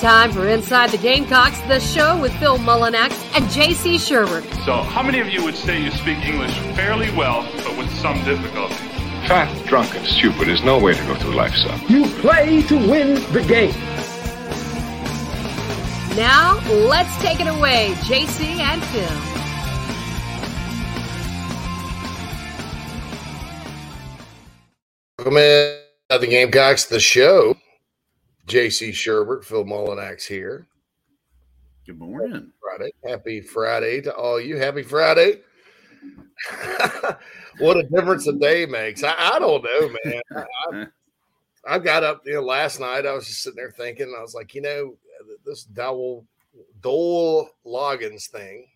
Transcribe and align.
It's 0.00 0.06
time 0.06 0.32
for 0.32 0.48
Inside 0.48 0.92
the 0.92 0.96
Gamecocks, 0.96 1.60
the 1.68 1.78
show 1.78 2.18
with 2.18 2.32
Phil 2.36 2.56
Mullinax 2.56 3.12
and 3.36 3.44
JC 3.50 3.96
Shurburtt. 3.96 4.50
So, 4.64 4.76
how 4.76 5.02
many 5.02 5.20
of 5.20 5.28
you 5.28 5.44
would 5.44 5.54
say 5.54 5.78
you 5.78 5.90
speak 5.90 6.24
English 6.24 6.58
fairly 6.74 7.10
well, 7.14 7.46
but 7.56 7.76
with 7.76 7.90
some 8.00 8.16
difficulty? 8.24 8.72
Fat, 9.28 9.66
drunk, 9.66 9.94
and 9.94 10.06
stupid 10.06 10.48
is 10.48 10.64
no 10.64 10.78
way 10.78 10.94
to 10.94 11.02
go 11.04 11.16
through 11.16 11.34
life, 11.34 11.54
son. 11.54 11.78
You 11.90 12.06
play 12.22 12.62
to 12.62 12.76
win 12.76 13.16
the 13.34 13.44
game. 13.46 13.74
Now, 16.16 16.58
let's 16.70 17.14
take 17.20 17.38
it 17.38 17.46
away, 17.46 17.90
JC 18.00 18.56
and 18.56 18.82
Phil. 18.82 19.02
Welcome 25.18 25.36
in 25.36 25.78
to 26.08 26.18
the 26.18 26.26
Gamecocks, 26.26 26.86
the 26.86 27.00
show. 27.00 27.54
JC 28.50 28.90
Shurburtt, 28.90 29.44
Phil 29.44 29.64
Mullinax 29.64 30.26
here. 30.26 30.66
Good 31.86 32.00
morning. 32.00 32.50
Friday. 32.60 32.92
Happy 33.06 33.40
Friday 33.40 34.00
to 34.00 34.12
all 34.12 34.40
you. 34.40 34.56
Happy 34.56 34.82
Friday. 34.82 35.42
what 37.58 37.76
a 37.76 37.84
difference 37.84 38.26
a 38.26 38.32
day 38.32 38.66
makes. 38.66 39.04
I, 39.04 39.14
I 39.16 39.38
don't 39.38 39.62
know, 39.62 39.94
man. 40.04 40.22
I, 40.34 40.86
I, 41.64 41.78
got 41.78 42.02
up 42.02 42.22
you 42.26 42.34
know, 42.34 42.42
last 42.42 42.80
night. 42.80 43.06
I 43.06 43.12
was 43.12 43.28
just 43.28 43.44
sitting 43.44 43.56
there 43.56 43.70
thinking, 43.70 44.12
I 44.18 44.20
was 44.20 44.34
like, 44.34 44.52
you 44.56 44.62
know, 44.62 44.96
this 45.46 45.62
Dowell 45.62 46.26
Dole 46.80 47.50
Loggins 47.64 48.28
thing 48.28 48.66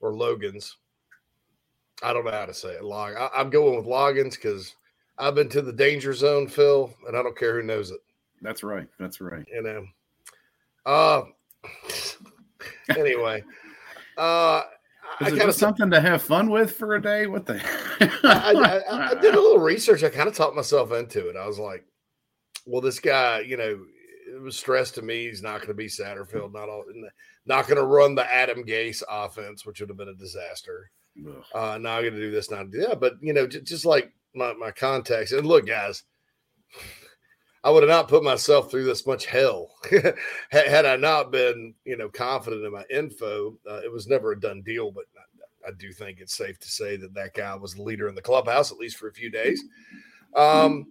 or 0.00 0.14
Logan's. 0.14 0.78
I 2.02 2.14
don't 2.14 2.24
know 2.24 2.30
how 2.30 2.46
to 2.46 2.54
say 2.54 2.70
it. 2.70 2.84
Log. 2.84 3.16
I, 3.16 3.28
I'm 3.36 3.50
going 3.50 3.76
with 3.76 3.84
Loggins 3.84 4.36
because 4.36 4.76
I've 5.18 5.34
been 5.34 5.50
to 5.50 5.60
the 5.60 5.74
danger 5.74 6.14
zone, 6.14 6.48
Phil, 6.48 6.90
and 7.06 7.14
I 7.14 7.22
don't 7.22 7.36
care 7.36 7.60
who 7.60 7.66
knows 7.66 7.90
it. 7.90 8.00
That's 8.44 8.62
right. 8.62 8.86
That's 9.00 9.20
right. 9.22 9.46
You 9.50 9.62
know. 9.62 9.86
Uh 10.84 11.22
anyway. 12.96 13.42
Uh 14.18 14.62
Is 15.22 15.32
I 15.32 15.36
just 15.38 15.58
something 15.58 15.90
to 15.90 16.00
have 16.00 16.22
fun 16.22 16.50
with 16.50 16.76
for 16.76 16.94
a 16.94 17.02
day? 17.02 17.26
What 17.26 17.46
the 17.46 17.60
I, 18.22 18.82
I, 18.88 19.10
I, 19.10 19.14
did 19.14 19.34
a 19.34 19.40
little 19.40 19.58
research. 19.58 20.04
I 20.04 20.10
kind 20.10 20.28
of 20.28 20.36
talked 20.36 20.54
myself 20.54 20.92
into 20.92 21.28
it. 21.30 21.36
I 21.36 21.46
was 21.46 21.58
like, 21.58 21.86
well, 22.66 22.82
this 22.82 23.00
guy, 23.00 23.40
you 23.40 23.56
know, 23.56 23.80
it 24.28 24.42
was 24.42 24.56
stressed 24.56 24.94
to 24.96 25.02
me. 25.02 25.26
He's 25.26 25.42
not 25.42 25.58
going 25.58 25.68
to 25.68 25.74
be 25.74 25.86
Satterfield, 25.86 26.52
not 26.52 26.68
all, 26.68 26.84
not 27.46 27.66
going 27.66 27.78
to 27.78 27.86
run 27.86 28.14
the 28.14 28.30
Adam 28.30 28.64
Gase 28.64 29.02
offense, 29.08 29.64
which 29.64 29.80
would 29.80 29.88
have 29.88 29.98
been 29.98 30.08
a 30.08 30.14
disaster. 30.14 30.90
Uh, 31.54 31.78
now 31.78 31.96
I'm 31.96 32.02
going 32.02 32.14
to 32.14 32.20
do 32.20 32.30
this, 32.30 32.50
not 32.50 32.70
do 32.70 32.80
that. 32.88 33.00
But 33.00 33.14
you 33.22 33.32
know, 33.32 33.46
just, 33.46 33.64
just 33.64 33.86
like 33.86 34.12
my 34.34 34.52
my 34.54 34.70
context. 34.70 35.32
And 35.32 35.46
look, 35.46 35.66
guys, 35.66 36.02
I 37.64 37.70
would 37.70 37.82
have 37.82 37.90
not 37.90 38.08
put 38.08 38.22
myself 38.22 38.70
through 38.70 38.84
this 38.84 39.06
much 39.06 39.24
hell 39.24 39.70
had 40.50 40.84
I 40.84 40.96
not 40.96 41.32
been, 41.32 41.74
you 41.86 41.96
know, 41.96 42.10
confident 42.10 42.62
in 42.62 42.70
my 42.70 42.84
info. 42.90 43.58
Uh, 43.68 43.80
it 43.82 43.90
was 43.90 44.06
never 44.06 44.32
a 44.32 44.40
done 44.40 44.60
deal, 44.60 44.90
but 44.90 45.04
I, 45.16 45.70
I, 45.70 45.72
do 45.78 45.90
think 45.90 46.20
it's 46.20 46.36
safe 46.36 46.58
to 46.58 46.68
say 46.68 46.96
that 46.98 47.14
that 47.14 47.32
guy 47.32 47.54
was 47.54 47.74
the 47.74 47.82
leader 47.82 48.06
in 48.06 48.14
the 48.14 48.20
clubhouse 48.20 48.70
at 48.70 48.76
least 48.76 48.98
for 48.98 49.08
a 49.08 49.14
few 49.14 49.30
days. 49.30 49.64
Um, 50.36 50.86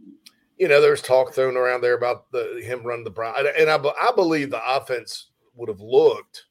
you 0.58 0.68
know, 0.68 0.82
there's 0.82 1.04
talk 1.04 1.32
thrown 1.34 1.58
around 1.58 1.82
there 1.82 1.96
about 1.96 2.32
the 2.32 2.60
him 2.64 2.82
running 2.82 3.04
the 3.04 3.12
Brown, 3.12 3.36
and 3.38 3.70
I, 3.70 3.78
I 3.78 4.12
believe 4.16 4.50
the 4.50 4.76
offense 4.76 5.28
would 5.56 5.70
have 5.70 5.82
looked, 5.82 6.46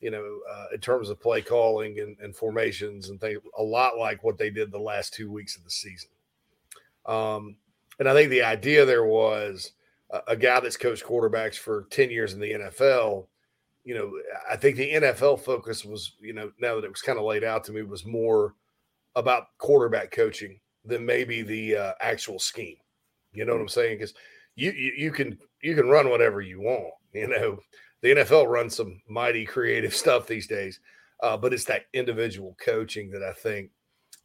you 0.00 0.10
know, 0.10 0.38
uh, 0.50 0.66
in 0.72 0.80
terms 0.80 1.10
of 1.10 1.20
play 1.20 1.42
calling 1.42 2.00
and, 2.00 2.16
and 2.20 2.34
formations 2.34 3.10
and 3.10 3.20
things, 3.20 3.40
a 3.58 3.62
lot 3.62 3.98
like 3.98 4.24
what 4.24 4.38
they 4.38 4.48
did 4.48 4.70
the 4.70 4.78
last 4.78 5.12
two 5.12 5.30
weeks 5.30 5.56
of 5.56 5.64
the 5.64 5.70
season. 5.70 6.08
Um, 7.04 7.56
and 7.98 8.08
I 8.08 8.14
think 8.14 8.30
the 8.30 8.42
idea 8.42 8.84
there 8.84 9.04
was 9.04 9.72
a, 10.10 10.20
a 10.28 10.36
guy 10.36 10.60
that's 10.60 10.76
coached 10.76 11.04
quarterbacks 11.04 11.56
for 11.56 11.86
10 11.90 12.10
years 12.10 12.32
in 12.32 12.40
the 12.40 12.52
NFL. 12.52 13.26
You 13.84 13.94
know, 13.94 14.12
I 14.50 14.56
think 14.56 14.76
the 14.76 14.92
NFL 14.92 15.40
focus 15.40 15.84
was, 15.84 16.12
you 16.20 16.32
know, 16.32 16.50
now 16.60 16.74
that 16.74 16.84
it 16.84 16.90
was 16.90 17.02
kind 17.02 17.18
of 17.18 17.24
laid 17.24 17.44
out 17.44 17.64
to 17.64 17.72
me, 17.72 17.82
was 17.82 18.04
more 18.04 18.54
about 19.16 19.56
quarterback 19.58 20.10
coaching 20.10 20.60
than 20.84 21.04
maybe 21.04 21.42
the 21.42 21.76
uh, 21.76 21.92
actual 22.00 22.38
scheme. 22.38 22.76
You 23.32 23.44
know 23.44 23.52
what 23.52 23.62
I'm 23.62 23.68
saying? 23.68 23.98
Because 23.98 24.14
you, 24.56 24.72
you 24.72 24.92
you 24.96 25.10
can 25.12 25.38
you 25.62 25.74
can 25.74 25.88
run 25.88 26.10
whatever 26.10 26.40
you 26.40 26.60
want. 26.60 26.92
You 27.12 27.28
know, 27.28 27.58
the 28.02 28.10
NFL 28.10 28.48
runs 28.48 28.76
some 28.76 29.00
mighty 29.08 29.44
creative 29.44 29.94
stuff 30.02 30.26
these 30.26 30.46
days, 30.46 30.80
uh, 31.22 31.36
but 31.36 31.52
it's 31.52 31.64
that 31.64 31.86
individual 31.92 32.56
coaching 32.62 33.10
that 33.10 33.22
I 33.22 33.32
think 33.32 33.70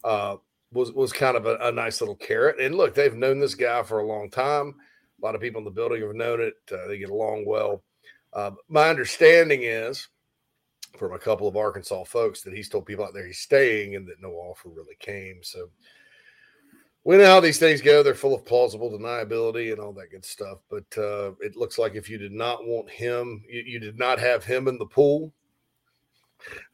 uh, 0.04 0.38
was 0.74 0.92
was 0.92 1.14
kind 1.14 1.38
of 1.38 1.46
a, 1.46 1.56
a, 1.62 1.72
nice 1.72 2.02
little 2.02 2.16
carrot. 2.16 2.60
And 2.60 2.76
look, 2.76 2.94
they've 2.94 3.16
known 3.16 3.40
this 3.40 3.56
guy 3.56 3.84
for 3.84 4.00
a 4.00 4.08
long 4.08 4.30
time. 4.30 4.76
A 5.22 5.26
lot 5.26 5.36
of 5.36 5.42
people 5.42 5.60
in 5.60 5.66
the 5.66 5.72
building 5.72 6.02
have 6.02 6.16
known 6.16 6.42
it. 6.42 6.56
Uh, 6.72 6.88
they 6.88 6.98
get 6.98 7.10
along 7.10 7.46
well. 7.46 7.84
Uh, 8.34 8.52
my 8.68 8.90
understanding 8.90 9.64
is 9.64 10.08
from 10.98 11.14
a 11.14 11.20
couple 11.20 11.48
of 11.48 11.56
Arkansas 11.56 12.04
folks 12.04 12.42
that 12.42 12.54
he's 12.54 12.70
told 12.70 12.86
people 12.86 13.06
out 13.06 13.14
there 13.14 13.26
he's 13.26 13.40
staying 13.40 13.96
and 13.96 14.08
that 14.08 14.22
no 14.22 14.32
offer 14.32 14.70
really 14.70 14.96
came. 15.00 15.40
So 15.42 15.70
we 17.04 17.18
know 17.18 17.26
how 17.26 17.40
these 17.40 17.60
things 17.60 17.82
go. 17.82 18.02
They're 18.02 18.16
full 18.16 18.36
of 18.36 18.46
plausible 18.46 18.92
deniability 18.92 19.72
and 19.72 19.80
all 19.80 19.94
that 19.94 20.12
good 20.12 20.26
stuff. 20.26 20.60
But 20.70 20.86
uh, 20.98 21.32
it 21.40 21.56
looks 21.56 21.78
like 21.78 21.96
if 21.96 22.10
you 22.10 22.18
did 22.18 22.32
not 22.32 22.66
want 22.66 22.90
him, 22.90 23.44
you, 23.50 23.64
you 23.66 23.80
did 23.80 24.00
not 24.00 24.20
have 24.20 24.44
him 24.44 24.68
in 24.68 24.78
the 24.78 24.86
pool, 24.86 25.34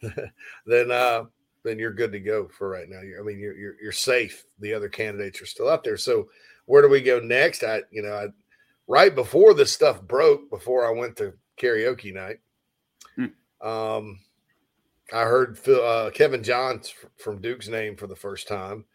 then 0.66 0.92
uh, 0.92 1.24
then 1.64 1.78
you're 1.80 1.94
good 1.94 2.12
to 2.12 2.20
go 2.20 2.48
for 2.48 2.70
right 2.70 2.90
now. 2.90 3.02
You're, 3.02 3.22
I 3.22 3.24
mean, 3.24 3.40
you're, 3.40 3.58
you're, 3.58 3.76
you're 3.82 3.92
safe. 3.92 4.46
The 4.60 4.74
other 4.74 4.90
candidates 4.90 5.42
are 5.42 5.46
still 5.46 5.70
out 5.70 5.84
there. 5.84 5.98
So 5.98 6.30
where 6.66 6.82
do 6.82 6.90
we 6.90 7.02
go 7.02 7.20
next? 7.20 7.64
I 7.64 7.82
you 7.92 8.02
know 8.02 8.14
I 8.14 8.28
right 8.88 9.14
before 9.14 9.54
this 9.54 9.72
stuff 9.72 10.02
broke, 10.02 10.50
before 10.50 10.86
I 10.88 10.98
went 10.98 11.16
to 11.18 11.34
karaoke 11.60 12.14
night, 12.14 12.40
hmm. 13.16 13.68
um, 13.68 14.20
I 15.12 15.24
heard 15.24 15.58
Phil, 15.58 15.84
uh, 15.84 16.12
Kevin 16.12 16.44
Johns 16.44 16.94
from 17.18 17.42
Duke's 17.42 17.68
name 17.68 17.96
for 17.96 18.08
the 18.08 18.16
first 18.16 18.48
time 18.48 18.86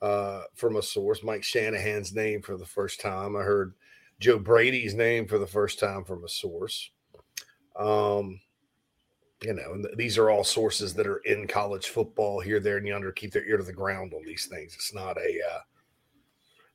uh, 0.00 0.42
from 0.54 0.76
a 0.76 0.82
source. 0.82 1.22
Mike 1.22 1.42
Shanahan's 1.42 2.14
name 2.14 2.42
for 2.42 2.56
the 2.56 2.66
first 2.66 3.00
time. 3.00 3.36
I 3.36 3.40
heard 3.40 3.74
Joe 4.20 4.38
Brady's 4.38 4.94
name 4.94 5.26
for 5.26 5.38
the 5.38 5.46
first 5.46 5.80
time 5.80 6.04
from 6.04 6.24
a 6.24 6.28
source. 6.28 6.90
Um, 7.76 8.40
you 9.44 9.52
know, 9.52 9.74
and 9.74 9.86
these 9.96 10.16
are 10.16 10.30
all 10.30 10.42
sources 10.42 10.94
that 10.94 11.06
are 11.06 11.18
in 11.18 11.46
college 11.46 11.88
football 11.88 12.40
here, 12.40 12.60
there, 12.60 12.78
and 12.78 12.86
yonder. 12.86 13.12
Keep 13.12 13.32
their 13.32 13.44
ear 13.44 13.58
to 13.58 13.62
the 13.62 13.72
ground 13.72 14.14
on 14.14 14.24
these 14.24 14.46
things. 14.46 14.74
It's 14.74 14.94
not 14.94 15.18
a, 15.18 15.38
uh, 15.52 15.60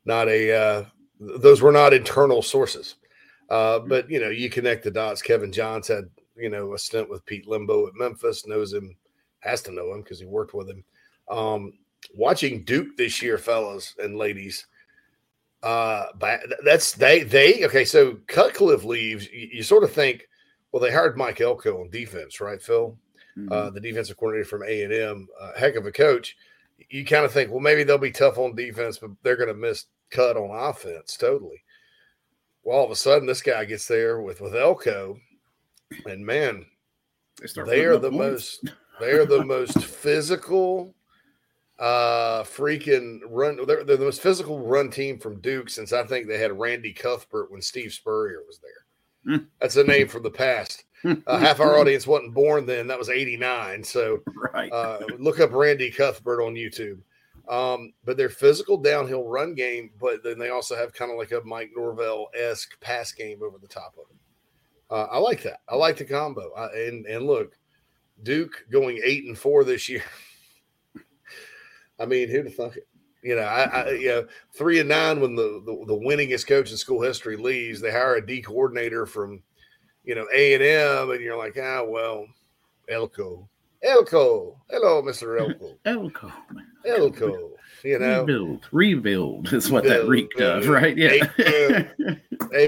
not 0.05 0.27
a. 0.27 0.55
Uh, 0.55 0.85
those 1.19 1.61
were 1.61 1.71
not 1.71 1.93
internal 1.93 2.41
sources, 2.43 2.95
uh, 3.49 3.79
mm-hmm. 3.79 3.89
but 3.89 4.09
you 4.09 4.19
know, 4.19 4.29
you 4.29 4.49
connect 4.49 4.83
the 4.83 4.91
dots. 4.91 5.21
Kevin 5.21 5.51
Johns 5.51 5.87
had 5.87 6.09
you 6.35 6.49
know 6.49 6.73
a 6.73 6.77
stint 6.77 7.09
with 7.09 7.25
Pete 7.25 7.47
Lembo 7.47 7.87
at 7.87 7.95
Memphis, 7.95 8.45
knows 8.45 8.71
him, 8.71 8.95
has 9.39 9.63
to 9.63 9.71
know 9.71 9.91
him 9.93 10.03
because 10.03 10.19
he 10.19 10.25
worked 10.25 10.53
with 10.53 10.69
him. 10.69 10.83
Um, 11.27 11.73
watching 12.13 12.63
Duke 12.63 12.95
this 12.97 13.19
year, 13.19 13.39
fellas 13.39 13.95
and 13.97 14.15
ladies, 14.15 14.67
uh, 15.63 16.05
that's 16.63 16.93
they 16.93 17.23
they 17.23 17.65
okay. 17.65 17.83
So 17.83 18.19
Cutcliffe 18.27 18.83
leaves. 18.83 19.27
You, 19.31 19.49
you 19.53 19.63
sort 19.63 19.83
of 19.83 19.91
think 19.91 20.28
well, 20.71 20.81
they 20.81 20.91
hired 20.91 21.17
Mike 21.17 21.41
Elko 21.41 21.81
on 21.81 21.89
defense, 21.89 22.39
right, 22.39 22.61
Phil? 22.61 22.97
Mm-hmm. 23.37 23.51
Uh, 23.51 23.69
the 23.69 23.79
defensive 23.79 24.17
coordinator 24.17 24.47
from 24.47 24.63
A 24.63 24.83
and 24.83 24.93
M, 24.93 25.27
uh, 25.39 25.51
heck 25.57 25.75
of 25.75 25.85
a 25.85 25.91
coach. 25.91 26.35
You 26.89 27.05
kind 27.05 27.25
of 27.25 27.31
think, 27.31 27.51
well, 27.51 27.59
maybe 27.59 27.83
they'll 27.83 27.97
be 27.97 28.11
tough 28.11 28.37
on 28.37 28.55
defense, 28.55 28.97
but 28.97 29.11
they're 29.23 29.35
going 29.35 29.49
to 29.49 29.53
miss 29.53 29.85
cut 30.09 30.37
on 30.37 30.49
offense 30.51 31.17
totally. 31.17 31.61
Well, 32.63 32.77
all 32.77 32.85
of 32.85 32.91
a 32.91 32.95
sudden, 32.95 33.27
this 33.27 33.41
guy 33.41 33.65
gets 33.65 33.87
there 33.87 34.21
with 34.21 34.41
with 34.41 34.55
Elko, 34.55 35.19
and 36.05 36.25
man, 36.25 36.65
they, 37.41 37.63
they 37.63 37.85
are 37.85 37.97
the 37.97 38.11
points. 38.11 38.59
most 38.63 38.75
they 38.99 39.11
are 39.11 39.25
the 39.25 39.45
most 39.45 39.83
physical 39.83 40.93
uh 41.79 42.43
freaking 42.43 43.21
run 43.29 43.57
they're, 43.65 43.85
they're, 43.85 43.95
the 43.95 44.03
most 44.03 44.21
physical 44.21 44.59
run 44.59 44.89
team 44.89 45.17
from 45.17 45.39
duke 45.39 45.69
since 45.69 45.93
i 45.93 46.03
think 46.03 46.27
they 46.27 46.37
had 46.37 46.59
randy 46.59 46.91
cuthbert 46.91 47.49
when 47.49 47.61
steve 47.61 47.93
spurrier 47.93 48.43
was 48.45 48.59
there 48.59 48.78
Hmm. 49.25 49.37
That's 49.59 49.75
a 49.75 49.83
name 49.83 50.07
from 50.07 50.23
the 50.23 50.31
past. 50.31 50.83
Uh, 51.05 51.37
half 51.37 51.59
our 51.59 51.77
audience 51.79 52.07
wasn't 52.07 52.33
born 52.33 52.65
then. 52.65 52.87
That 52.87 52.99
was 52.99 53.09
89. 53.09 53.83
So 53.83 54.19
right. 54.53 54.71
uh, 54.71 54.99
look 55.17 55.39
up 55.39 55.51
Randy 55.51 55.91
Cuthbert 55.91 56.41
on 56.41 56.55
YouTube. 56.55 56.99
Um, 57.49 57.93
but 58.05 58.15
their 58.15 58.29
physical 58.29 58.77
downhill 58.77 59.23
run 59.23 59.55
game, 59.55 59.89
but 59.99 60.23
then 60.23 60.37
they 60.37 60.49
also 60.49 60.75
have 60.75 60.93
kind 60.93 61.11
of 61.11 61.17
like 61.17 61.31
a 61.31 61.41
Mike 61.43 61.71
Norvell 61.75 62.27
esque 62.39 62.79
pass 62.79 63.11
game 63.11 63.41
over 63.41 63.57
the 63.57 63.67
top 63.67 63.95
of 63.97 64.05
it. 64.11 64.17
Uh, 64.91 65.07
I 65.11 65.17
like 65.17 65.41
that. 65.43 65.61
I 65.67 65.75
like 65.75 65.97
the 65.97 66.05
combo. 66.05 66.53
I, 66.55 66.67
and 66.75 67.05
and 67.07 67.25
look, 67.25 67.57
Duke 68.21 68.65
going 68.71 68.99
eight 69.03 69.25
and 69.25 69.37
four 69.37 69.63
this 69.63 69.89
year. 69.89 70.03
I 71.99 72.05
mean, 72.05 72.29
who'd 72.29 72.45
have 72.45 72.55
thunk 72.55 72.77
it? 72.77 72.87
You 73.21 73.35
know, 73.35 73.41
I, 73.41 73.63
I 73.63 73.91
you 73.91 74.07
know, 74.09 74.27
three 74.55 74.79
and 74.79 74.89
nine 74.89 75.19
when 75.19 75.35
the, 75.35 75.61
the 75.65 75.85
the 75.87 75.99
winningest 75.99 76.47
coach 76.47 76.71
in 76.71 76.77
school 76.77 77.01
history 77.01 77.35
leaves, 77.35 77.81
they 77.81 77.91
hire 77.91 78.15
a 78.15 78.25
D 78.25 78.41
coordinator 78.41 79.05
from, 79.05 79.41
you 80.03 80.15
know, 80.15 80.25
A 80.33 80.53
and 80.53 80.63
M, 80.63 81.11
and 81.11 81.21
you're 81.21 81.37
like, 81.37 81.57
ah, 81.61 81.83
well, 81.85 82.25
Elko, 82.87 83.49
Elko, 83.83 84.57
hello, 84.69 85.01
Mister 85.01 85.37
Elko, 85.37 85.77
Elko. 85.85 86.31
Elko. 86.85 87.51
You 87.83 87.99
know, 87.99 88.21
rebuild, 88.21 88.67
rebuild 88.71 89.53
is 89.53 89.71
what 89.71 89.83
that 89.85 90.07
Rebuild, 90.07 90.09
reek 90.09 90.31
does, 90.37 90.65
yeah. 90.65 90.71
right? 90.71 90.97
Yeah. 90.97 92.17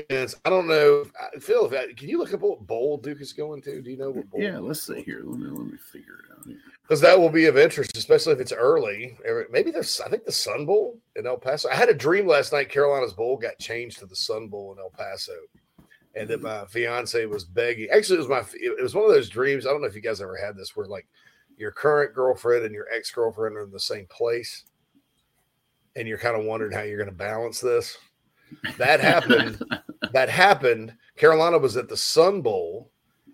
and 0.09 0.35
I 0.45 0.49
don't 0.49 0.67
know, 0.67 1.05
uh, 1.21 1.39
Phil. 1.39 1.65
If 1.65 1.73
I, 1.73 1.93
can 1.93 2.09
you 2.09 2.17
look 2.17 2.33
up 2.33 2.41
what 2.41 2.65
bowl 2.65 2.97
Duke 2.97 3.21
is 3.21 3.33
going 3.33 3.61
to? 3.63 3.81
Do 3.81 3.89
you 3.89 3.97
know 3.97 4.11
what 4.11 4.29
bowl? 4.29 4.41
yeah. 4.41 4.59
Let's 4.59 4.85
see 4.85 5.01
here. 5.01 5.21
Let 5.23 5.39
me 5.39 5.47
let 5.49 5.65
me 5.65 5.77
figure 5.91 6.19
it 6.25 6.31
out. 6.31 6.55
Because 6.81 7.01
that 7.01 7.19
will 7.19 7.29
be 7.29 7.45
of 7.45 7.57
interest, 7.57 7.95
especially 7.95 8.33
if 8.33 8.39
it's 8.39 8.51
early. 8.51 9.17
Maybe 9.49 9.71
there's, 9.71 10.01
I 10.01 10.09
think 10.09 10.25
the 10.25 10.31
Sun 10.31 10.65
Bowl 10.65 10.99
in 11.15 11.25
El 11.25 11.37
Paso. 11.37 11.69
I 11.69 11.75
had 11.75 11.87
a 11.87 11.93
dream 11.93 12.27
last 12.27 12.51
night. 12.51 12.69
Carolina's 12.69 13.13
Bowl 13.13 13.37
got 13.37 13.57
changed 13.59 13.99
to 13.99 14.05
the 14.05 14.15
Sun 14.15 14.49
Bowl 14.49 14.73
in 14.73 14.79
El 14.79 14.89
Paso, 14.89 15.37
and 16.15 16.27
that 16.29 16.39
mm. 16.39 16.43
my 16.43 16.65
fiance 16.65 17.25
was 17.27 17.45
begging. 17.45 17.87
Actually, 17.93 18.17
it 18.17 18.27
was 18.27 18.27
my, 18.27 18.43
it 18.59 18.81
was 18.81 18.93
one 18.93 19.05
of 19.05 19.11
those 19.11 19.29
dreams. 19.29 19.65
I 19.65 19.69
don't 19.69 19.81
know 19.81 19.87
if 19.87 19.95
you 19.95 20.01
guys 20.01 20.21
ever 20.21 20.35
had 20.35 20.57
this, 20.57 20.75
where 20.75 20.85
like 20.85 21.07
your 21.55 21.71
current 21.71 22.13
girlfriend 22.13 22.65
and 22.65 22.73
your 22.73 22.87
ex 22.93 23.11
girlfriend 23.11 23.55
are 23.55 23.63
in 23.63 23.71
the 23.71 23.79
same 23.79 24.07
place, 24.07 24.65
and 25.95 26.07
you're 26.07 26.17
kind 26.17 26.35
of 26.37 26.45
wondering 26.45 26.71
how 26.71 26.81
you're 26.81 26.97
going 26.97 27.09
to 27.09 27.15
balance 27.15 27.59
this. 27.59 27.97
That 28.77 28.99
happened. 28.99 29.61
that 30.13 30.29
happened. 30.29 30.93
Carolina 31.17 31.57
was 31.57 31.77
at 31.77 31.87
the 31.89 31.97
Sun 31.97 32.41
Bowl, 32.41 32.91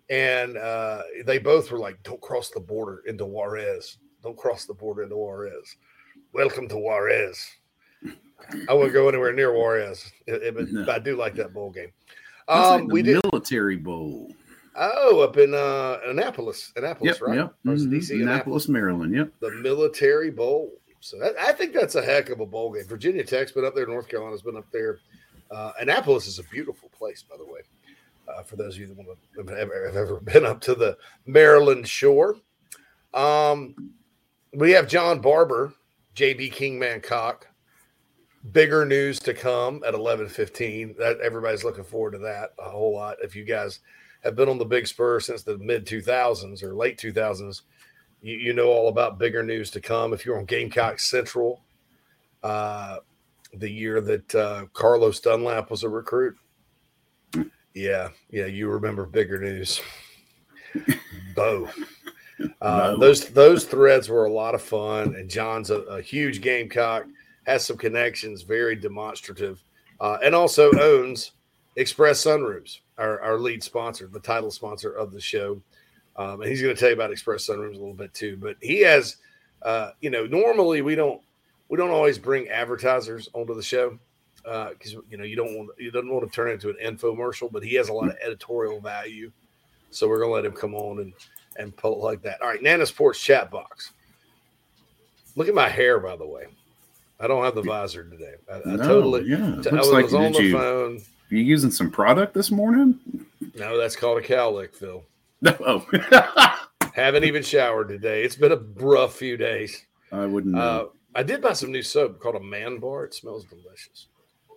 and 0.09 0.57
uh, 0.57 1.01
they 1.25 1.38
both 1.39 1.71
were 1.71 1.80
like, 1.80 2.01
"Don't 2.04 2.21
cross 2.21 2.50
the 2.51 2.59
border 2.59 3.01
into 3.07 3.25
Juarez. 3.25 3.98
Don't 4.24 4.38
cross 4.38 4.65
the 4.65 4.74
border 4.74 5.04
into 5.04 5.18
Juarez. 5.18 5.75
Welcome 6.33 6.68
to 6.69 6.77
Juarez." 6.77 7.45
I 8.69 8.74
wouldn't 8.74 8.94
go 8.94 9.10
anywhere 9.10 9.33
near 9.33 9.51
Juarez, 9.53 10.12
It- 10.27 10.44
it- 10.44 10.56
but 10.56 10.69
No. 10.69 10.92
I 10.92 11.00
do 11.00 11.15
like 11.18 11.33
that 11.36 11.53
bowl 11.53 11.71
game. 11.71 11.92
Like 12.48 12.57
Um, 12.57 12.88
the 12.88 12.94
we 12.94 13.01
did. 13.01 13.19
military 13.24 13.75
bowl. 13.77 14.31
Oh, 14.75 15.21
up 15.21 15.38
in 15.38 15.56
uh, 15.56 15.98
Annapolis, 16.06 16.71
Annapolis, 16.75 17.18
Yep, 17.19 17.27
right? 17.27 17.36
yep. 17.39 17.56
Or 17.65 17.74
is 17.74 17.86
it 17.86 17.89
mhm, 17.89 17.98
DC, 17.98 18.21
Annapolis, 18.21 18.69
Maryland. 18.69 19.15
Yep. 19.15 19.31
the 19.39 19.51
Military 19.51 20.30
Bowl. 20.30 20.71
So 21.00 21.20
that, 21.20 21.36
I 21.40 21.52
think 21.52 21.74
that's 21.74 21.96
a 21.96 22.02
heck 22.02 22.30
of 22.30 22.40
a 22.40 22.46
bowl 22.46 22.74
game. 22.74 22.86
Virginia 22.86 23.24
Tech's 23.24 23.52
been 23.52 23.66
up 23.66 23.76
there. 23.76 23.88
North 23.88 24.08
Carolina's 24.08 24.42
been 24.42 24.58
up 24.58 24.70
there. 24.72 25.00
Uh, 25.52 25.72
Annapolis 25.80 26.28
is 26.28 26.40
a 26.40 26.44
beautiful 26.44 26.90
place, 26.90 27.24
by 27.24 27.38
the 27.38 27.46
way. 27.46 27.62
Uh, 28.28 28.44
for 28.44 28.58
those 28.58 28.76
of 28.76 28.82
you 28.82 28.88
that 28.88 28.98
have 29.38 29.58
ever, 29.58 29.86
have 29.86 29.96
ever 29.96 30.20
been 30.22 30.46
up 30.46 30.60
to 30.62 30.76
the 30.76 30.98
Maryland 31.26 31.88
shore, 31.88 32.36
um, 33.14 33.94
we 34.54 34.72
have 34.72 34.88
John 34.88 35.20
Barber, 35.20 35.74
JB 36.16 36.52
Kingman 36.52 37.02
Cock. 37.02 37.48
Bigger 38.52 38.86
news 38.86 39.20
to 39.22 39.34
come 39.34 39.84
at 39.86 39.94
eleven 39.94 40.30
fifteen. 40.30 40.96
That 40.98 41.20
everybody's 41.20 41.66
looking 41.66 41.84
forward 41.84 42.12
to 42.12 42.20
that 42.20 42.54
a 42.60 42.70
whole 42.70 42.94
lot. 42.94 43.18
If 43.22 43.36
you 43.36 43.44
guys 43.44 43.80
have 44.24 44.38
been 44.38 44.48
on 44.48 44.58
the 44.58 44.64
Big 44.64 44.88
Spur 44.88 45.20
since 45.20 45.44
the 45.44 45.58
mid 45.58 45.86
two 45.86 46.02
thousands 46.02 46.64
or 46.64 46.74
late 46.74 46.98
two 46.98 47.12
thousands, 47.12 47.64
you, 48.22 48.36
you 48.36 48.54
know 48.54 48.68
all 48.68 48.90
about 48.90 49.19
bigger 49.19 49.44
news 49.44 49.72
to 49.72 49.81
come. 49.81 50.14
If 50.14 50.25
you're 50.25 50.38
on 50.38 50.46
Gamecock 50.46 51.00
Central, 51.00 51.62
uh, 52.44 52.98
the 53.54 53.69
year 53.69 54.02
that 54.02 54.36
uh, 54.36 54.66
Carlos 54.74 55.19
Dunlap 55.19 55.69
was 55.72 55.84
a 55.84 55.90
recruit, 55.90 56.36
yeah, 57.74 58.10
yeah, 58.31 58.46
you 58.46 58.69
remember 58.69 59.06
bigger 59.06 59.40
news. 59.40 59.81
Bo. 61.36 61.69
Uh, 62.62 62.92
Bo. 62.92 62.98
those 63.00 63.30
those 63.30 63.66
threads 63.66 64.10
were 64.10 64.25
a 64.25 64.31
lot 64.31 64.54
of 64.54 64.62
fun, 64.62 65.16
and 65.16 65.28
John's 65.28 65.72
a, 65.72 65.80
a 65.80 66.00
huge 66.00 66.40
Gamecock, 66.40 67.08
has 67.48 67.66
some 67.66 67.78
connections, 67.78 68.44
very 68.44 68.75
demonstrative, 68.75 69.63
uh, 70.00 70.20
and 70.24 70.36
also 70.36 70.70
owns 70.80 71.31
Express 71.78 72.24
Sunrooms, 72.24 72.80
our, 72.98 73.22
our 73.22 73.40
lead 73.40 73.63
sponsor, 73.63 74.08
the 74.08 74.20
title 74.20 74.52
sponsor 74.52 74.92
of 74.92 75.12
the 75.12 75.22
show. 75.22 75.62
Um, 76.18 76.42
and 76.42 76.50
he's 76.50 76.62
going 76.62 76.74
to 76.74 76.80
tell 76.80 76.90
you 76.90 76.96
about 76.96 77.12
Express 77.12 77.48
Sunrooms 77.48 77.75
a 77.75 77.80
little 77.80 77.94
bit 77.94 78.14
too. 78.14 78.38
But 78.38 78.58
he 78.62 78.81
has, 78.81 79.18
uh, 79.62 79.92
you 80.02 80.10
know, 80.10 80.25
normally 80.25 80.81
we 80.81 80.96
don't 80.96 81.22
we 81.69 81.78
don't 81.78 81.92
always 81.92 82.18
bring 82.18 82.50
advertisers 82.50 83.30
onto 83.34 83.54
the 83.54 83.64
show 83.64 83.98
because 84.44 84.94
you 85.10 85.18
know 85.18 85.24
you 85.24 85.36
don't 85.36 85.56
want 85.56 85.69
you 85.78 85.92
don't 85.92 86.10
want 86.10 86.25
to 86.25 86.34
turn 86.34 86.50
it 86.50 86.54
into 86.54 86.69
an 86.69 86.78
infomercial. 86.84 87.52
But 87.52 87.64
he 87.64 87.75
has 87.75 87.90
a 87.90 87.94
lot 87.94 88.10
of 88.10 88.16
editorial 88.24 88.80
value, 88.80 89.31
so 89.92 90.08
we're 90.08 90.19
going 90.19 90.30
to 90.30 90.36
let 90.36 90.46
him 90.46 90.54
come 90.54 90.74
on 90.74 91.00
and 91.00 91.14
and 91.58 91.75
pull 91.75 91.94
it 91.94 92.04
like 92.04 92.22
that. 92.24 92.42
All 92.42 92.48
right, 92.48 92.62
Nana 92.62 92.86
Sports 92.86 93.20
chat 93.20 93.52
box. 93.52 93.92
Look 95.36 95.48
at 95.48 95.54
my 95.54 95.70
hair, 95.70 96.00
by 96.00 96.16
the 96.16 96.25
way. 96.25 96.46
I 97.20 97.28
don't 97.28 97.44
have 97.44 97.56
the 97.56 97.63
visor 97.63 98.04
today. 98.04 98.36
I, 98.52 98.58
I 98.58 98.78
totally. 98.78 99.25
yeah. 99.25 99.38
I 99.38 99.50
Looks 99.50 99.72
was, 99.72 99.92
like 99.92 100.13
on 100.13 100.31
the 100.34 100.44
you 100.44 100.52
phone. 100.54 101.02
you 101.30 101.40
using 101.40 101.72
some 101.72 101.90
product 101.92 102.34
this 102.34 102.52
morning? 102.52 103.00
No, 103.56 103.78
that's 103.78 103.96
called 103.96 104.20
a 104.20 104.22
cowlick, 104.22 104.75
Phil. 104.75 105.04
No. 105.42 105.86
Haven't 106.94 107.25
even 107.25 107.44
showered 107.44 107.89
today. 107.89 108.24
It's 108.24 108.36
been 108.36 108.51
a 108.51 108.60
rough 108.84 109.16
few 109.16 109.38
days. 109.38 109.86
I 110.12 110.25
wouldn't 110.25 110.56
know. 110.56 110.60
Uh, 110.60 110.86
I 111.13 111.22
did 111.24 111.42
buy 111.42 111.54
some 111.54 111.72
new 111.72 111.84
soap 111.84 112.19
called 112.19 112.36
a 112.36 112.39
Man 112.39 112.80
Bar. 112.80 113.06
It 113.06 113.13
smells 113.13 113.45
delicious. 113.45 114.07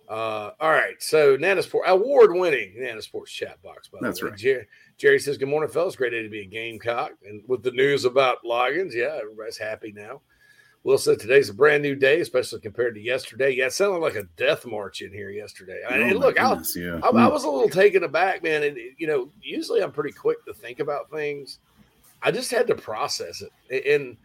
Uh, 0.09 0.51
all 0.59 0.71
right, 0.71 0.95
so 0.99 1.37
Nana 1.37 1.61
Sport 1.63 1.85
award 1.87 2.33
winning 2.33 2.73
Nana 2.77 3.01
Sports 3.01 3.31
chat 3.31 3.61
box. 3.61 3.87
By 3.87 3.99
the 4.01 4.07
That's 4.07 4.21
way. 4.21 4.29
right. 4.29 4.37
Jerry, 4.37 4.67
Jerry 4.97 5.19
says, 5.19 5.37
"Good 5.37 5.47
morning, 5.49 5.69
fellas. 5.69 5.95
Great 5.95 6.09
day 6.11 6.23
to 6.23 6.29
be 6.29 6.41
a 6.41 6.45
Gamecock." 6.45 7.11
And 7.25 7.43
with 7.47 7.63
the 7.63 7.71
news 7.71 8.03
about 8.03 8.43
Loggins, 8.43 8.93
yeah, 8.93 9.19
everybody's 9.21 9.57
happy 9.57 9.93
now. 9.95 10.21
Will 10.83 10.97
said 10.97 11.19
today's 11.19 11.49
a 11.49 11.53
brand 11.53 11.83
new 11.83 11.95
day, 11.95 12.21
especially 12.21 12.59
compared 12.59 12.95
to 12.95 13.01
yesterday. 13.01 13.51
Yeah, 13.51 13.67
it 13.67 13.73
sounded 13.73 13.99
like 13.99 14.15
a 14.15 14.23
death 14.35 14.65
march 14.65 15.01
in 15.01 15.11
here 15.11 15.29
yesterday. 15.29 15.81
Oh, 15.87 15.93
and 15.93 16.17
look, 16.17 16.39
I, 16.39 16.59
yeah. 16.75 16.99
I, 17.03 17.09
I 17.09 17.27
was 17.27 17.43
a 17.43 17.49
little 17.49 17.69
taken 17.69 18.03
aback, 18.03 18.41
man. 18.41 18.63
And 18.63 18.77
you 18.97 19.05
know, 19.05 19.29
usually 19.43 19.83
I'm 19.83 19.91
pretty 19.91 20.11
quick 20.11 20.43
to 20.45 20.53
think 20.53 20.79
about 20.79 21.11
things. 21.11 21.59
I 22.23 22.31
just 22.31 22.49
had 22.49 22.65
to 22.67 22.75
process 22.75 23.43
it, 23.69 23.85
and 23.85 24.17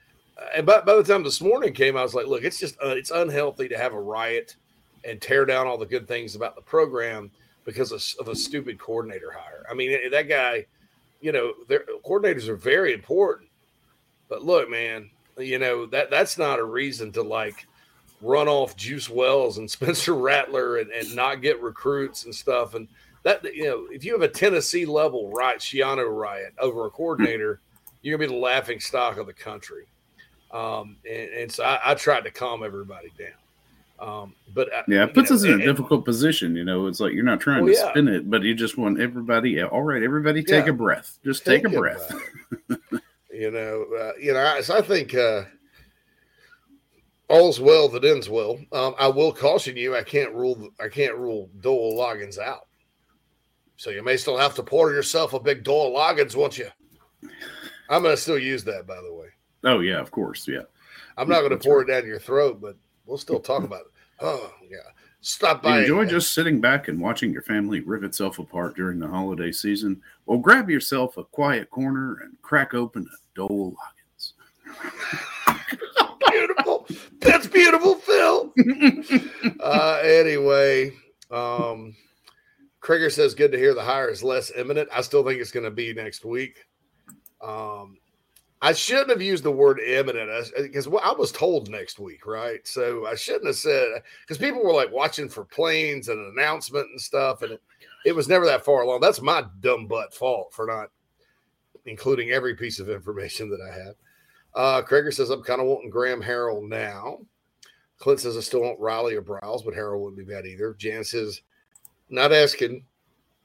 and 0.55 0.67
by, 0.67 0.81
by 0.81 0.94
the 0.94 1.05
time 1.05 1.23
this 1.23 1.43
morning 1.43 1.75
came, 1.75 1.97
I 1.97 2.03
was 2.03 2.14
like, 2.14 2.26
look, 2.26 2.43
it's 2.43 2.58
just 2.58 2.76
uh, 2.82 2.88
it's 2.88 3.11
unhealthy 3.11 3.69
to 3.69 3.76
have 3.76 3.93
a 3.93 4.00
riot 4.00 4.56
and 5.05 5.20
tear 5.20 5.44
down 5.44 5.67
all 5.67 5.79
the 5.79 5.87
good 5.87 6.08
things 6.08 6.37
about 6.37 6.56
the 6.56 6.62
program 6.62 7.31
because 7.64 7.93
of, 7.93 8.03
of 8.20 8.32
a 8.32 8.37
stupid 8.37 8.79
coordinator 8.79 9.31
hire. 9.31 9.64
I 9.70 9.75
mean, 9.75 9.93
eh, 9.93 10.08
that 10.11 10.29
guy, 10.29 10.67
you 11.20 11.32
know, 11.32 11.53
their 11.69 11.85
coordinators 12.05 12.49
are 12.49 12.56
very 12.56 12.94
important, 12.94 13.50
but 14.29 14.43
look, 14.43 14.70
man, 14.70 15.10
you 15.38 15.58
know 15.58 15.86
that 15.86 16.10
that's 16.10 16.38
not 16.38 16.58
a 16.58 16.64
reason 16.64 17.12
to 17.12 17.22
like 17.22 17.66
run 18.22 18.48
off 18.48 18.76
Juice 18.76 19.08
Wells 19.10 19.58
and 19.58 19.70
Spencer 19.76 20.14
Rattler 20.14 20.78
and, 20.78 20.90
and 20.90 21.14
not 21.14 21.43
get 21.43 21.60
recruits 21.62 22.24
and 22.24 22.34
stuff. 22.34 22.74
And 22.74 22.88
that 23.24 23.44
you 23.55 23.64
know, 23.64 23.86
if 23.90 24.05
you 24.05 24.12
have 24.12 24.22
a 24.22 24.28
Tennessee 24.28 24.86
level 24.86 25.31
riot, 25.31 25.58
Schiano 25.60 26.08
riot 26.16 26.55
over 26.58 26.86
a 26.86 26.90
coordinator, 26.90 27.60
you're 28.02 28.16
gonna 28.16 28.28
be 28.28 28.34
the 28.34 28.40
laughing 28.40 28.81
stock 28.81 29.19
of 29.19 29.26
the 29.26 29.32
country. 29.32 29.84
Um, 30.52 30.96
and, 31.08 31.31
and 31.32 31.52
so 31.52 31.64
I, 31.64 31.81
I 31.90 31.94
tried 31.94 32.24
to 32.24 32.31
calm 32.31 32.62
everybody 32.62 33.12
down. 33.19 33.32
Um, 33.98 34.34
but 34.55 34.72
I- 34.72 34.84
yeah, 34.88 35.05
it 35.05 35.14
puts 35.14 35.31
know, 35.31 35.36
us 35.36 35.43
in 35.44 35.50
a 35.50 35.55
and- 35.55 35.62
difficult 35.64 36.05
position. 36.05 36.55
You 36.55 36.64
know, 36.64 36.86
it's 36.86 37.00
like 37.00 37.12
you're 37.14 37.24
not 37.24 37.40
trying 37.40 37.64
Well, 37.64 37.72
to 37.74 37.78
yeah. 37.78 37.90
spin 37.90 38.08
it, 38.08 38.31
but 38.31 38.43
you 38.43 38.55
just 38.55 38.78
want 38.78 39.00
everybody. 39.00 39.60
All 39.62 39.82
right, 39.82 40.02
everybody, 40.02 40.43
take 40.43 40.66
Yeah. 40.66 40.70
a 40.70 40.74
breath. 40.74 41.19
Just 41.24 41.44
take 41.44 41.64
a 41.64 41.69
Think 41.69 41.78
breath. 41.81 42.12
you 43.38 43.50
know, 43.50 43.86
uh, 43.98 44.12
you 44.20 44.32
know. 44.32 44.40
I- 44.40 44.60
So 44.62 44.76
I 44.76 44.82
think 44.82 45.14
uh, 45.14 45.44
all's 47.28 47.60
well 47.60 47.88
that 47.90 48.05
ends 48.05 48.28
well. 48.28 48.58
Um, 48.72 48.94
I 48.98 49.08
will 49.08 49.32
caution 49.32 49.76
you. 49.76 49.96
I 49.96 50.02
can't 50.02 50.32
rule. 50.34 50.69
I 50.81 50.88
can't 50.88 51.16
rule 51.16 51.50
Dole 51.60 51.96
Loggins 51.98 52.38
out. 52.38 52.66
So 53.76 53.90
you 53.90 54.02
may 54.02 54.16
still 54.16 54.38
have 54.38 54.55
to 54.55 54.62
pour 54.62 54.93
yourself 54.93 55.34
a 55.34 55.40
big 55.40 55.62
Dole 55.62 55.94
Loggins, 55.94 56.34
won't 56.34 56.56
you? 56.58 56.69
I'm 57.90 58.02
going 58.02 58.14
to 58.16 58.20
still 58.20 58.38
use 58.38 58.64
that, 58.64 58.86
by 58.86 59.00
the 59.02 59.12
way. 59.14 59.28
Oh 59.64 59.81
yeah, 59.81 60.00
of 60.00 60.10
course, 60.10 60.46
yeah. 60.48 60.62
I'm 61.16 61.28
not 61.28 61.40
going 61.40 61.50
to 61.50 61.58
pour 61.58 61.82
it 61.82 61.86
down 61.88 62.06
your 62.06 62.19
throat, 62.19 62.60
but 62.60 62.76
we'll 63.05 63.19
still 63.19 63.40
talk 63.40 63.64
about 63.64 63.81
it. 63.82 63.86
Oh 64.20 64.52
yeah, 64.70 64.78
stop 65.20 65.63
by. 65.63 65.81
enjoy 65.81 66.05
just 66.05 66.32
sitting 66.32 66.61
back 66.61 66.89
and 66.89 67.01
watching 67.01 67.32
your 67.32 67.43
family 67.43 67.81
rip 67.81 68.03
itself 68.03 68.39
apart 68.39 68.77
during 68.77 68.99
the 68.99 69.08
holiday 69.08 69.53
season? 69.53 70.01
Well, 70.27 70.39
grab 70.39 70.70
yourself 70.70 71.17
a 71.17 71.25
quiet 71.25 71.70
corner 71.70 72.19
and 72.23 72.41
crack 72.43 72.75
open 72.75 73.06
a 73.13 73.17
Dole 73.35 73.75
Loggins. 73.75 74.32
beautiful. 76.31 76.87
That's 77.20 77.46
beautiful, 77.46 77.96
Phil. 77.96 78.53
uh, 79.61 80.01
anyway, 80.03 80.93
um, 81.31 81.94
Krieger 82.81 83.11
says, 83.11 83.35
"Good 83.35 83.53
to 83.53 83.58
hear 83.58 83.75
the 83.75 83.82
hire 83.82 84.11
is 84.11 84.23
less 84.23 84.53
imminent." 84.55 84.89
I 84.93 85.01
still 85.01 85.25
think 85.25 85.41
it's 85.41 85.51
going 85.51 85.65
to 85.65 85.70
be 85.70 85.93
next 85.93 86.25
week. 86.25 86.65
Um, 87.43 87.99
I 88.63 88.72
shouldn't 88.72 89.10
have 89.10 89.20
used 89.20 89.44
the 89.44 89.51
word 89.51 89.81
imminent 89.81 90.31
because 90.56 90.86
I 90.86 91.13
was 91.13 91.31
told 91.31 91.69
next 91.69 91.98
week, 91.98 92.27
right? 92.27 92.67
So 92.67 93.06
I 93.06 93.15
shouldn't 93.15 93.46
have 93.46 93.56
said 93.56 94.03
because 94.22 94.39
people 94.39 94.65
were 94.65 94.72
like 94.72 94.91
watching 94.91 95.29
for 95.29 95.44
planes 95.44 96.08
and 96.08 96.19
an 96.19 96.32
announcement 96.36 96.89
and 96.89 97.01
stuff, 97.01 97.43
and 97.43 97.53
it, 97.53 97.63
it 98.06 98.15
was 98.15 98.29
never 98.29 98.46
that 98.46 98.65
far 98.65 98.82
along. 98.82 99.01
That's 99.01 99.20
my 99.20 99.44
dumb 99.60 99.86
butt 99.86 100.15
fault 100.15 100.53
for 100.53 100.67
not 100.67 100.89
including 101.84 102.31
every 102.31 102.55
piece 102.55 102.81
of 102.81 102.89
information 102.89 103.51
that 103.51 103.60
I 103.60 103.79
have. 103.79 103.94
Uh, 104.55 104.82
Krager 104.82 105.13
says 105.13 105.29
I'm 105.29 105.43
kind 105.43 105.60
of 105.60 105.67
wanting 105.67 105.91
Graham 105.91 106.22
Harrell 106.22 106.67
now. 106.67 107.19
Clint 107.98 108.20
says 108.20 108.36
I 108.36 108.41
still 108.41 108.63
want 108.63 108.81
Riley 108.81 109.15
or 109.15 109.22
Briles, 109.22 109.65
but 109.65 109.75
Harrell 109.75 110.01
wouldn't 110.01 110.19
be 110.19 110.32
bad 110.32 110.46
either. 110.46 110.75
Jan 110.75 111.05
says 111.05 111.43
not 112.08 112.32
asking 112.32 112.84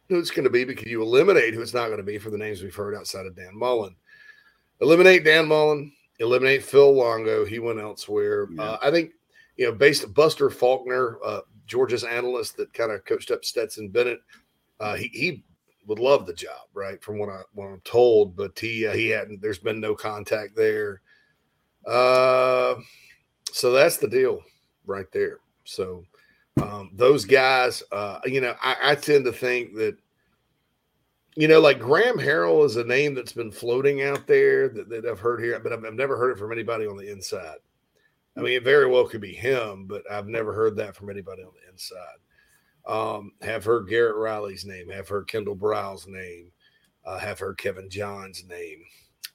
who 0.08 0.20
it's 0.20 0.32
going 0.32 0.44
to 0.44 0.50
be, 0.50 0.64
because 0.64 0.88
you 0.88 1.02
eliminate 1.02 1.54
who 1.54 1.62
it's 1.62 1.74
not 1.74 1.88
going 1.88 1.98
to 1.98 2.04
be 2.04 2.18
for 2.18 2.30
the 2.30 2.38
names 2.38 2.62
we've 2.62 2.76
heard 2.76 2.96
outside 2.96 3.26
of 3.26 3.36
Dan 3.36 3.58
Mullen? 3.58 3.96
Eliminate 4.82 5.24
Dan 5.24 5.48
Mullen, 5.48 5.92
eliminate 6.20 6.64
Phil 6.64 6.92
Longo. 6.92 7.46
He 7.46 7.60
went 7.60 7.80
elsewhere. 7.80 8.48
Yeah. 8.52 8.64
Uh, 8.64 8.78
I 8.82 8.92
think, 8.92 9.12
you 9.58 9.66
know, 9.66 9.72
based 9.74 10.14
Buster 10.14 10.50
Faulkner, 10.50 11.18
uh, 11.24 11.42
Georgia's 11.68 12.04
analyst 12.04 12.58
that 12.58 12.74
kind 12.74 12.92
of 12.92 13.06
coached 13.06 13.32
up 13.32 13.46
Stetson 13.46 13.90
Bennett, 13.90 14.22
uh, 14.80 14.96
he, 14.96 15.08
he 15.14 15.44
would 15.88 16.00
love 16.00 16.26
the 16.26 16.34
job, 16.34 16.68
right? 16.74 17.02
From 17.04 17.20
what 17.20 17.30
I 17.30 17.42
what 17.54 17.68
I'm 17.68 17.82
told, 17.82 18.36
but 18.36 18.58
he 18.58 18.88
uh, 18.88 18.94
he 18.94 19.10
hadn't. 19.10 19.42
There's 19.42 19.60
been 19.60 19.80
no 19.80 19.96
contact 19.96 20.56
there. 20.56 21.02
Uh, 21.86 22.76
so 23.52 23.72
that's 23.72 23.98
the 23.98 24.08
deal, 24.08 24.42
right 24.86 25.12
there. 25.12 25.40
So 25.64 26.06
um, 26.62 26.92
those 26.94 27.26
guys, 27.26 27.84
uh, 27.92 28.20
you 28.26 28.42
know, 28.42 28.56
I, 28.62 28.76
I 28.84 28.96
tend 28.96 29.26
to 29.26 29.32
think 29.32 29.76
that 29.76 29.98
you 31.36 31.48
know, 31.48 31.60
like 31.60 31.80
Graham 31.80 32.18
Harrell 32.18 32.66
is 32.66 32.76
a 32.76 32.84
name 32.84 33.14
that's 33.14 33.32
been 33.32 33.52
floating 33.52 34.04
out 34.04 34.28
there 34.28 34.68
that, 34.70 34.90
that 34.90 35.06
I've 35.06 35.20
heard 35.20 35.42
here, 35.42 35.60
but 35.60 35.72
I've, 35.72 35.86
I've, 35.86 35.94
never 35.94 36.18
heard 36.18 36.32
it 36.32 36.38
from 36.38 36.52
anybody 36.52 36.86
on 36.86 36.98
the 36.98 37.10
inside. 37.10 37.58
I 38.38 38.42
mean, 38.42 38.54
it 38.54 38.64
very 38.64 38.88
well 38.88 39.08
could 39.08 39.22
be 39.22 39.34
him, 39.34 39.86
but 39.88 40.04
I've 40.10 40.28
never 40.28 40.54
heard 40.54 40.76
that 40.78 40.96
from 40.96 41.10
anybody 41.10 41.44
on 41.44 41.52
the 41.54 41.72
inside. 41.72 42.18
Um, 42.86 43.34
have 43.42 43.64
heard 43.64 43.88
Garrett 43.88 44.16
Riley's 44.16 44.66
name, 44.66 44.90
have 44.90 45.08
heard 45.08 45.28
Kendal 45.28 45.56
Briles's 45.56 46.08
name, 46.08 46.52
uh, 47.06 47.20
have 47.20 47.40
heard 47.40 47.58
Kevin 47.58 47.90
John's 47.90 48.44
name. 48.50 48.84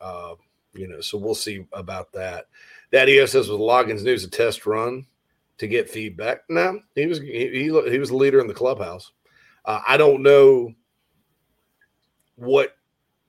Uh, 0.01 0.35
you 0.75 0.89
know, 0.89 1.01
so 1.01 1.17
we'll 1.17 1.35
see 1.35 1.65
about 1.73 2.13
that. 2.13 2.47
Daddy 2.93 3.25
says 3.27 3.49
with 3.49 3.61
Loggins 3.61 4.03
News 4.03 4.25
a 4.25 4.31
test 4.31 4.67
run 4.67 5.07
to 5.59 5.67
get 5.67 5.89
feedback. 5.89 6.43
No, 6.49 6.81
he 6.95 7.07
was 7.07 7.21
he, 7.21 7.49
he, 7.49 7.65
he 7.65 7.99
was 7.99 8.11
the 8.11 8.17
leader 8.17 8.41
in 8.41 8.47
the 8.47 8.55
clubhouse. 8.55 9.13
Uh, 9.65 9.81
I 9.87 9.97
don't 9.97 10.23
know 10.23 10.75
what 12.37 12.77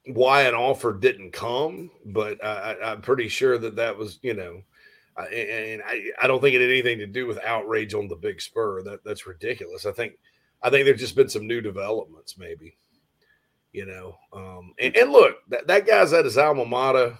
why 0.05 0.43
an 0.43 0.55
offer 0.55 0.93
didn't 0.93 1.31
come, 1.31 1.91
but 2.05 2.43
I, 2.43 2.93
am 2.93 3.01
pretty 3.01 3.27
sure 3.27 3.57
that 3.57 3.75
that 3.75 3.97
was 3.97 4.19
you 4.21 4.33
know, 4.33 4.61
I, 5.17 5.25
and 5.25 5.81
I, 5.85 6.11
I 6.21 6.27
don't 6.27 6.41
think 6.41 6.55
it 6.55 6.61
had 6.61 6.69
anything 6.69 6.99
to 6.99 7.07
do 7.07 7.27
with 7.27 7.43
outrage 7.43 7.93
on 7.93 8.07
the 8.07 8.15
Big 8.15 8.41
Spur. 8.41 8.83
That 8.83 9.03
that's 9.03 9.27
ridiculous. 9.27 9.85
I 9.85 9.91
think 9.91 10.13
I 10.61 10.69
think 10.69 10.85
there's 10.85 10.99
just 10.99 11.15
been 11.15 11.29
some 11.29 11.47
new 11.47 11.61
developments, 11.61 12.37
maybe. 12.37 12.77
You 13.73 13.85
know, 13.85 14.15
um, 14.33 14.73
and, 14.79 14.95
and 14.95 15.11
look, 15.11 15.35
that, 15.49 15.67
that 15.67 15.85
guy's 15.85 16.13
at 16.13 16.25
his 16.25 16.37
alma 16.37 16.65
mater. 16.65 17.17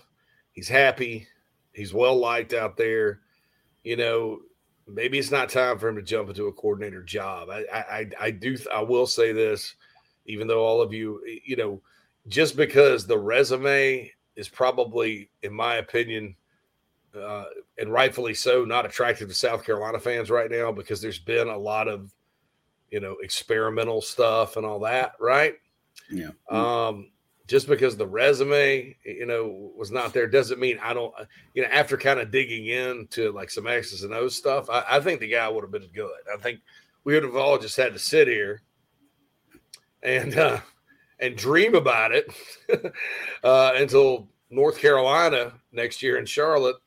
He's 0.54 0.70
happy. 0.70 1.28
He's 1.74 1.94
well 1.94 2.18
liked 2.18 2.54
out 2.54 2.78
there. 2.78 3.20
You 3.84 3.98
know, 3.98 4.40
maybe 4.88 5.20
it's 5.20 5.30
not 5.30 5.50
time 5.50 5.78
for 5.78 5.90
him 5.90 5.98
to 5.98 6.02
jump 6.02 6.30
into 6.30 6.48
a 6.48 6.54
coordinator 6.54 7.04
job. 7.04 7.50
I 7.50 7.66
I, 7.72 8.10
I 8.20 8.32
do 8.32 8.58
I 8.74 8.82
will 8.82 9.06
say 9.06 9.34
this 9.34 9.76
even 10.28 10.48
though 10.48 10.64
all 10.64 10.82
of 10.82 10.94
you, 10.94 11.22
you 11.44 11.56
know, 11.56 11.82
just 12.28 12.56
because 12.56 13.08
the 13.08 13.18
resume 13.18 14.12
is 14.36 14.48
probably, 14.48 15.30
in 15.42 15.54
my 15.54 15.76
opinion, 15.76 16.36
uh, 17.16 17.46
and 17.80 17.92
rightfully 17.92 18.34
so, 18.34 18.64
not 18.64 18.86
attractive 18.86 19.30
to 19.30 19.34
South 19.34 19.64
Carolina 19.66 20.00
fans 20.00 20.30
right 20.30 20.52
now 20.52 20.72
because 20.72 21.02
there's 21.02 21.20
been 21.20 21.48
a 21.48 21.58
lot 21.58 21.88
of, 21.88 22.14
you 22.92 23.00
know, 23.00 23.16
experimental 23.24 24.02
stuff 24.02 24.58
and 24.58 24.66
all 24.66 24.80
that, 24.80 25.14
right? 25.20 25.56
Yeah. 26.12 26.30
Um, 26.50 27.12
just 27.48 27.68
because 27.68 27.96
the 27.96 28.08
resume, 28.08 28.96
you 29.06 29.26
know, 29.26 29.72
was 29.76 29.90
not 29.90 30.14
there 30.14 30.28
doesn't 30.28 30.60
mean 30.60 30.78
I 30.84 30.94
don't, 30.94 31.14
you 31.54 31.64
know, 31.64 31.70
after 31.70 31.98
kind 31.98 32.20
of 32.20 32.30
digging 32.30 32.68
into 32.68 33.32
like 33.32 33.50
some 33.50 33.68
X's 33.68 34.04
and 34.04 34.14
O's 34.14 34.36
stuff, 34.36 34.70
I, 34.70 34.84
I 34.90 35.00
think 35.00 35.22
the 35.22 35.32
guy 35.32 35.48
would 35.48 35.64
have 35.64 35.72
been 35.72 35.90
good. 35.94 36.12
I 36.32 36.38
think 36.38 36.60
we 37.06 37.14
would 37.14 37.24
have 37.24 37.38
all 37.38 37.58
just 37.58 37.78
had 37.78 37.94
to 37.94 38.00
sit 38.00 38.28
here 38.28 38.62
and 40.04 40.38
uh, 40.38 40.60
and 41.20 41.36
dream 41.36 41.76
about 41.76 42.12
it 42.12 42.32
uh, 43.44 43.74
until 43.76 44.28
North 44.50 44.78
Carolina 44.80 45.54
next 45.72 46.02
year 46.02 46.18
in 46.18 46.26
Charlotte, 46.26 46.78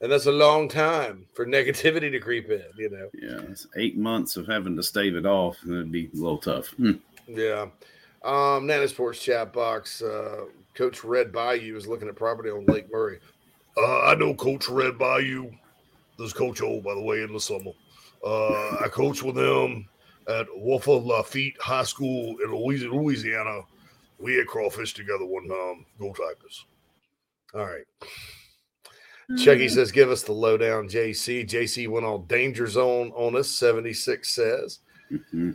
and 0.00 0.10
that's 0.10 0.26
a 0.26 0.32
long 0.32 0.68
time 0.68 1.26
for 1.34 1.46
negativity 1.46 2.10
to 2.10 2.20
creep 2.20 2.50
in. 2.50 2.64
You 2.76 2.90
know. 2.90 3.08
Yeah, 3.14 3.50
it's 3.50 3.66
eight 3.76 3.96
months 3.96 4.36
of 4.36 4.46
having 4.46 4.76
to 4.76 4.82
stave 4.82 5.16
it 5.16 5.26
off. 5.26 5.56
It'd 5.64 5.92
be 5.92 6.10
a 6.12 6.16
little 6.16 6.38
tough. 6.38 6.68
Hmm. 6.68 6.92
Yeah. 7.26 7.66
Um, 8.22 8.66
Nana 8.66 8.88
Sports 8.88 9.22
chat 9.22 9.52
box. 9.52 10.02
Uh, 10.02 10.46
Coach 10.74 11.04
Red 11.04 11.32
Bayou 11.32 11.76
is 11.76 11.86
looking 11.86 12.08
at 12.08 12.16
property 12.16 12.50
on 12.50 12.66
Lake 12.66 12.90
Murray. 12.92 13.18
Uh, 13.76 14.02
I 14.02 14.14
know 14.14 14.34
Coach 14.34 14.68
Red 14.68 14.98
Bayou. 14.98 15.50
This 16.18 16.28
is 16.28 16.32
Coach 16.32 16.60
O, 16.62 16.80
by 16.80 16.94
the 16.94 17.02
way, 17.02 17.22
in 17.22 17.32
the 17.32 17.40
summer. 17.40 17.70
Uh, 18.24 18.76
I 18.84 18.88
coach 18.90 19.22
with 19.22 19.38
him 19.38 19.88
at 20.28 20.46
Wafa 20.54 20.92
Lafitte 20.92 21.60
High 21.60 21.84
School 21.84 22.36
in 22.44 22.54
Louisiana. 22.54 23.62
We 24.18 24.34
had 24.34 24.46
crawfish 24.46 24.94
together 24.94 25.24
one 25.24 25.48
time. 25.48 25.86
Go 25.98 26.12
Tigers. 26.12 26.66
All 27.54 27.64
right. 27.64 27.84
Chucky 29.36 29.66
mm. 29.66 29.70
says, 29.70 29.92
give 29.92 30.10
us 30.10 30.22
the 30.22 30.32
lowdown, 30.32 30.88
JC. 30.88 31.46
JC 31.46 31.86
went 31.88 32.06
all 32.06 32.18
danger 32.18 32.66
zone 32.66 33.12
on 33.14 33.36
us, 33.36 33.48
76 33.50 34.26
says. 34.26 34.80
Mm-hmm. 35.12 35.50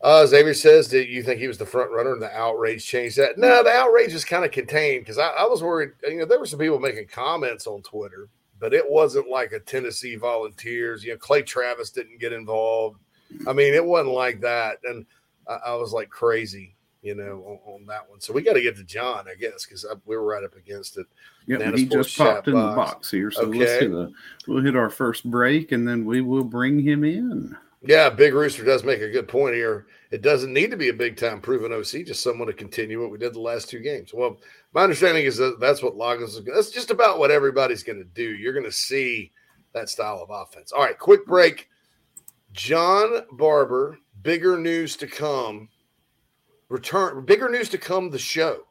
Uh, 0.00 0.26
Xavier 0.26 0.54
says, 0.54 0.88
did 0.88 1.08
you 1.08 1.22
think 1.22 1.40
he 1.40 1.48
was 1.48 1.58
the 1.58 1.66
front 1.66 1.90
runner 1.90 2.12
and 2.12 2.22
the 2.22 2.30
outrage 2.36 2.86
changed 2.86 3.16
that? 3.16 3.38
No, 3.38 3.62
the 3.62 3.70
outrage 3.70 4.12
is 4.12 4.24
kind 4.24 4.44
of 4.44 4.50
contained 4.50 5.02
because 5.04 5.18
I, 5.18 5.28
I, 5.28 5.44
was 5.44 5.62
worried. 5.62 5.90
You 6.06 6.18
know, 6.18 6.24
there 6.24 6.38
were 6.38 6.46
some 6.46 6.58
people 6.58 6.78
making 6.78 7.08
comments 7.08 7.66
on 7.66 7.82
Twitter, 7.82 8.28
but 8.60 8.74
it 8.74 8.88
wasn't 8.88 9.28
like 9.28 9.52
a 9.52 9.60
Tennessee 9.60 10.16
volunteers. 10.16 11.02
You 11.02 11.12
know, 11.12 11.18
Clay 11.18 11.42
Travis 11.42 11.90
didn't 11.90 12.20
get 12.20 12.32
involved. 12.32 13.00
I 13.46 13.52
mean, 13.52 13.74
it 13.74 13.84
wasn't 13.84 14.14
like 14.14 14.40
that. 14.40 14.78
And 14.84 15.06
I, 15.46 15.54
I 15.66 15.74
was 15.74 15.92
like 15.92 16.10
crazy, 16.10 16.76
you 17.02 17.14
know, 17.14 17.60
on, 17.66 17.74
on 17.74 17.86
that 17.86 18.08
one. 18.08 18.20
So 18.20 18.32
we 18.32 18.42
got 18.42 18.54
to 18.54 18.62
get 18.62 18.76
to 18.76 18.84
John, 18.84 19.26
I 19.28 19.34
guess, 19.34 19.64
because 19.64 19.86
we 20.06 20.16
were 20.16 20.24
right 20.24 20.44
up 20.44 20.56
against 20.56 20.98
it. 20.98 21.06
Yeah, 21.46 21.70
he 21.74 21.86
just 21.86 22.16
popped 22.16 22.48
in 22.48 22.54
box. 22.54 22.70
the 22.70 22.76
box 22.76 23.10
here. 23.10 23.30
So 23.30 23.42
okay. 23.42 23.58
let's 23.58 23.72
hit 23.72 23.92
a, 23.92 24.10
we'll 24.46 24.62
hit 24.62 24.76
our 24.76 24.90
first 24.90 25.30
break 25.30 25.72
and 25.72 25.86
then 25.86 26.04
we 26.04 26.20
will 26.20 26.44
bring 26.44 26.80
him 26.80 27.04
in. 27.04 27.56
Yeah, 27.82 28.10
Big 28.10 28.34
Rooster 28.34 28.64
does 28.64 28.82
make 28.82 29.00
a 29.00 29.10
good 29.10 29.28
point 29.28 29.54
here. 29.54 29.86
It 30.10 30.22
doesn't 30.22 30.52
need 30.52 30.70
to 30.72 30.76
be 30.76 30.88
a 30.88 30.94
big 30.94 31.16
time 31.16 31.40
proven 31.40 31.72
OC, 31.72 32.06
just 32.06 32.22
someone 32.22 32.48
to 32.48 32.52
continue 32.52 33.00
what 33.00 33.10
we 33.10 33.18
did 33.18 33.34
the 33.34 33.40
last 33.40 33.68
two 33.68 33.78
games. 33.78 34.12
Well, 34.12 34.38
my 34.72 34.82
understanding 34.82 35.24
is 35.24 35.36
that 35.36 35.60
that's 35.60 35.82
what 35.82 35.94
Loggins 35.94 36.30
is. 36.30 36.44
That's 36.44 36.70
just 36.70 36.90
about 36.90 37.18
what 37.18 37.30
everybody's 37.30 37.84
going 37.84 37.98
to 37.98 38.04
do. 38.04 38.34
You're 38.34 38.52
going 38.52 38.64
to 38.64 38.72
see 38.72 39.32
that 39.74 39.88
style 39.88 40.20
of 40.20 40.30
offense. 40.30 40.72
All 40.72 40.82
right, 40.82 40.98
quick 40.98 41.24
break. 41.26 41.68
John 42.58 43.22
Barber, 43.30 44.00
bigger 44.22 44.58
news 44.58 44.96
to 44.96 45.06
come. 45.06 45.68
Return, 46.68 47.24
bigger 47.24 47.48
news 47.48 47.68
to 47.68 47.78
come. 47.78 48.10
The 48.10 48.18
show. 48.18 48.64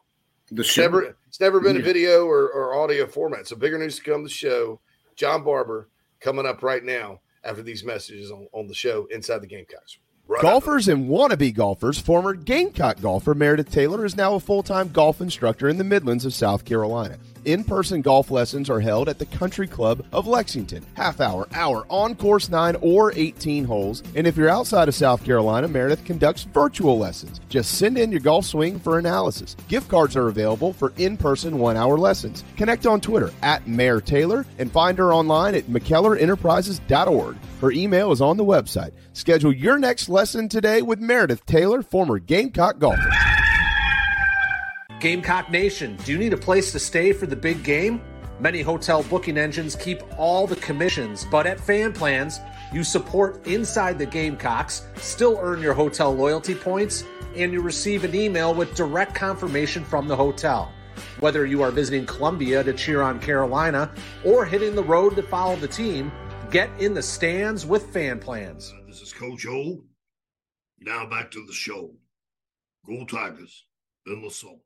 The 0.50 0.62
show. 0.62 0.82
It's 0.82 0.92
never, 0.92 1.16
it's 1.26 1.40
never 1.40 1.58
been 1.58 1.76
yeah. 1.76 1.80
a 1.80 1.84
video 1.84 2.26
or, 2.26 2.50
or 2.50 2.74
audio 2.78 3.06
format. 3.06 3.48
So 3.48 3.56
bigger 3.56 3.78
news 3.78 3.96
to 3.96 4.02
come. 4.02 4.22
The 4.22 4.28
show. 4.28 4.78
John 5.16 5.42
Barber 5.42 5.88
coming 6.20 6.44
up 6.44 6.62
right 6.62 6.84
now 6.84 7.20
after 7.44 7.62
these 7.62 7.82
messages 7.82 8.30
on, 8.30 8.46
on 8.52 8.66
the 8.66 8.74
show 8.74 9.06
inside 9.06 9.40
the 9.40 9.46
Gamecocks. 9.46 9.96
Golfers 10.28 10.88
and 10.88 11.08
wannabe 11.08 11.54
golfers, 11.54 11.98
former 11.98 12.34
Gamecock 12.34 13.00
golfer 13.00 13.34
Meredith 13.34 13.72
Taylor 13.72 14.04
is 14.04 14.14
now 14.14 14.34
a 14.34 14.40
full 14.40 14.62
time 14.62 14.90
golf 14.90 15.20
instructor 15.22 15.68
in 15.68 15.78
the 15.78 15.84
Midlands 15.84 16.24
of 16.26 16.34
South 16.34 16.64
Carolina. 16.66 17.16
In 17.44 17.64
person 17.64 18.02
golf 18.02 18.30
lessons 18.30 18.68
are 18.68 18.78
held 18.78 19.08
at 19.08 19.18
the 19.18 19.24
Country 19.24 19.66
Club 19.66 20.04
of 20.12 20.26
Lexington. 20.26 20.84
Half 20.94 21.20
hour, 21.22 21.48
hour, 21.54 21.86
on 21.88 22.14
course 22.14 22.50
9 22.50 22.76
or 22.82 23.12
18 23.16 23.64
holes. 23.64 24.02
And 24.14 24.26
if 24.26 24.36
you're 24.36 24.50
outside 24.50 24.86
of 24.86 24.94
South 24.94 25.24
Carolina, 25.24 25.66
Meredith 25.66 26.04
conducts 26.04 26.42
virtual 26.42 26.98
lessons. 26.98 27.40
Just 27.48 27.78
send 27.78 27.96
in 27.96 28.12
your 28.12 28.20
golf 28.20 28.44
swing 28.44 28.78
for 28.78 28.98
analysis. 28.98 29.56
Gift 29.66 29.88
cards 29.88 30.14
are 30.14 30.28
available 30.28 30.74
for 30.74 30.92
in 30.98 31.16
person 31.16 31.58
one 31.58 31.76
hour 31.76 31.96
lessons. 31.96 32.44
Connect 32.58 32.86
on 32.86 33.00
Twitter 33.00 33.32
at 33.42 33.66
Mayor 33.66 34.02
Taylor 34.02 34.44
and 34.58 34.70
find 34.70 34.98
her 34.98 35.14
online 35.14 35.54
at 35.54 35.64
McKellarEnterprises.org. 35.64 37.36
Her 37.60 37.72
email 37.72 38.12
is 38.12 38.20
on 38.20 38.36
the 38.36 38.44
website. 38.44 38.92
Schedule 39.14 39.52
your 39.52 39.78
next 39.78 40.08
lesson 40.08 40.17
today 40.26 40.82
with 40.82 40.98
Meredith 40.98 41.46
Taylor, 41.46 41.80
former 41.80 42.18
Gamecock 42.18 42.80
golfer. 42.80 43.08
Gamecock 44.98 45.48
Nation, 45.48 45.96
do 46.04 46.10
you 46.10 46.18
need 46.18 46.32
a 46.32 46.36
place 46.36 46.72
to 46.72 46.80
stay 46.80 47.12
for 47.12 47.26
the 47.26 47.36
big 47.36 47.62
game? 47.62 48.00
Many 48.40 48.60
hotel 48.60 49.04
booking 49.04 49.38
engines 49.38 49.76
keep 49.76 50.02
all 50.18 50.48
the 50.48 50.56
commissions, 50.56 51.24
but 51.30 51.46
at 51.46 51.60
Fan 51.60 51.92
Plans, 51.92 52.40
you 52.72 52.82
support 52.82 53.46
inside 53.46 53.96
the 53.96 54.06
Gamecocks, 54.06 54.88
still 54.96 55.38
earn 55.40 55.62
your 55.62 55.72
hotel 55.72 56.12
loyalty 56.12 56.54
points, 56.56 57.04
and 57.36 57.52
you 57.52 57.60
receive 57.60 58.02
an 58.02 58.14
email 58.16 58.52
with 58.52 58.74
direct 58.74 59.14
confirmation 59.14 59.84
from 59.84 60.08
the 60.08 60.16
hotel. 60.16 60.72
Whether 61.20 61.46
you 61.46 61.62
are 61.62 61.70
visiting 61.70 62.06
Columbia 62.06 62.64
to 62.64 62.72
cheer 62.72 63.02
on 63.02 63.20
Carolina 63.20 63.92
or 64.24 64.44
hitting 64.44 64.74
the 64.74 64.82
road 64.82 65.14
to 65.14 65.22
follow 65.22 65.54
the 65.54 65.68
team, 65.68 66.10
get 66.50 66.70
in 66.80 66.92
the 66.92 67.02
stands 67.02 67.64
with 67.64 67.92
Fan 67.92 68.18
Plans. 68.18 68.74
This 68.88 69.00
is 69.00 69.12
Coach 69.12 69.46
O. 69.46 69.80
Now 70.80 71.06
back 71.06 71.30
to 71.32 71.44
the 71.44 71.52
show. 71.52 71.94
Go 72.86 73.04
Tigers. 73.04 73.64
emoção. 74.08 74.60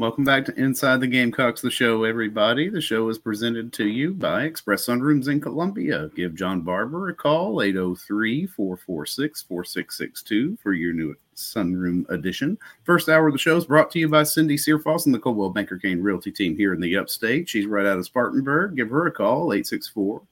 Welcome 0.00 0.24
back 0.24 0.44
to 0.46 0.60
Inside 0.60 1.00
the 1.00 1.06
Gamecocks, 1.06 1.60
the 1.60 1.70
show, 1.70 2.02
everybody. 2.02 2.68
The 2.68 2.80
show 2.80 3.08
is 3.10 3.18
presented 3.18 3.72
to 3.74 3.86
you 3.86 4.12
by 4.12 4.42
Express 4.42 4.86
Sunrooms 4.86 5.28
in 5.28 5.40
Columbia. 5.40 6.10
Give 6.16 6.34
John 6.34 6.62
Barber 6.62 7.10
a 7.10 7.14
call, 7.14 7.62
803 7.62 8.46
446 8.46 9.42
4662 9.42 10.58
for 10.60 10.72
your 10.72 10.92
new 10.92 11.14
sunroom 11.36 12.08
edition. 12.10 12.58
First 12.82 13.08
hour 13.08 13.28
of 13.28 13.34
the 13.34 13.38
show 13.38 13.56
is 13.56 13.66
brought 13.66 13.90
to 13.92 14.00
you 14.00 14.08
by 14.08 14.24
Cindy 14.24 14.56
Searfoss 14.56 15.06
and 15.06 15.14
the 15.14 15.18
Coldwell 15.18 15.50
Banker 15.50 15.78
Caine 15.78 16.02
Realty 16.02 16.32
team 16.32 16.56
here 16.56 16.74
in 16.74 16.80
the 16.80 16.96
upstate. 16.96 17.48
She's 17.48 17.66
right 17.66 17.86
out 17.86 17.98
of 17.98 18.04
Spartanburg. 18.04 18.74
Give 18.74 18.90
her 18.90 19.06
a 19.06 19.12
call, 19.12 19.52
864 19.52 20.22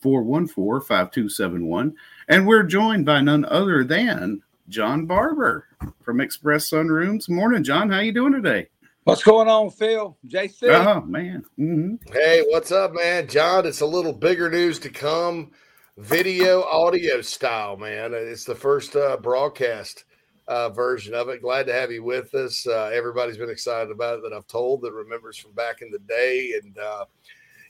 414 0.00 0.86
5271. 0.86 1.94
And 2.28 2.46
we're 2.46 2.62
joined 2.62 3.04
by 3.04 3.20
none 3.20 3.44
other 3.44 3.84
than 3.84 4.42
John 4.70 5.04
Barber 5.04 5.66
from 6.00 6.20
Express 6.20 6.70
Sunrooms. 6.70 7.28
Morning, 7.28 7.62
John. 7.62 7.90
How 7.90 7.98
are 7.98 8.02
you 8.02 8.12
doing 8.12 8.32
today? 8.32 8.68
What's 9.08 9.22
going 9.22 9.48
on, 9.48 9.70
Phil? 9.70 10.18
JC. 10.26 10.64
Oh 10.64 11.00
man. 11.00 11.42
Mm-hmm. 11.58 12.12
Hey, 12.12 12.44
what's 12.50 12.70
up, 12.70 12.92
man? 12.92 13.26
John, 13.26 13.64
it's 13.64 13.80
a 13.80 13.86
little 13.86 14.12
bigger 14.12 14.50
news 14.50 14.78
to 14.80 14.90
come. 14.90 15.52
Video, 15.96 16.64
audio 16.64 17.22
style, 17.22 17.78
man. 17.78 18.12
It's 18.12 18.44
the 18.44 18.54
first 18.54 18.96
uh, 18.96 19.16
broadcast 19.16 20.04
uh, 20.46 20.68
version 20.68 21.14
of 21.14 21.30
it. 21.30 21.40
Glad 21.40 21.68
to 21.68 21.72
have 21.72 21.90
you 21.90 22.04
with 22.04 22.34
us. 22.34 22.66
Uh, 22.66 22.90
everybody's 22.92 23.38
been 23.38 23.48
excited 23.48 23.90
about 23.90 24.18
it 24.18 24.24
that 24.24 24.36
I've 24.36 24.46
told 24.46 24.82
that 24.82 24.92
remembers 24.92 25.38
from 25.38 25.52
back 25.52 25.80
in 25.80 25.90
the 25.90 26.00
day, 26.00 26.60
and 26.62 26.76
uh, 26.76 27.06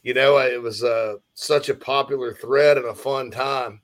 you 0.03 0.15
know, 0.15 0.39
it 0.39 0.61
was 0.61 0.83
uh, 0.83 1.19
such 1.35 1.69
a 1.69 1.75
popular 1.75 2.35
thread 2.35 2.79
and 2.79 2.87
a 2.87 2.95
fun 2.97 3.31
time 3.31 3.81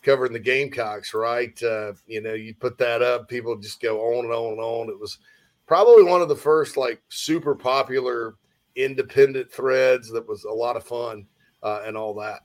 covering 0.00 0.32
the 0.32 0.38
Gamecocks. 0.38 1.12
Right? 1.12 1.62
Uh, 1.62 1.92
you 2.06 2.22
know, 2.22 2.32
you 2.32 2.54
put 2.54 2.78
that 2.78 3.02
up, 3.02 3.28
people 3.28 3.58
just 3.58 3.82
go 3.82 4.16
on 4.16 4.24
and 4.24 4.32
on 4.32 4.52
and 4.52 4.60
on. 4.60 4.88
It 4.88 4.98
was 4.98 5.18
probably 5.66 6.04
one 6.04 6.22
of 6.22 6.28
the 6.28 6.36
first 6.36 6.76
like 6.76 7.02
super 7.08 7.54
popular 7.54 8.36
independent 8.76 9.50
threads 9.50 10.10
that 10.10 10.26
was 10.26 10.44
a 10.44 10.50
lot 10.50 10.76
of 10.76 10.84
fun 10.84 11.26
uh, 11.62 11.82
and 11.84 11.96
all 11.96 12.14
that. 12.14 12.40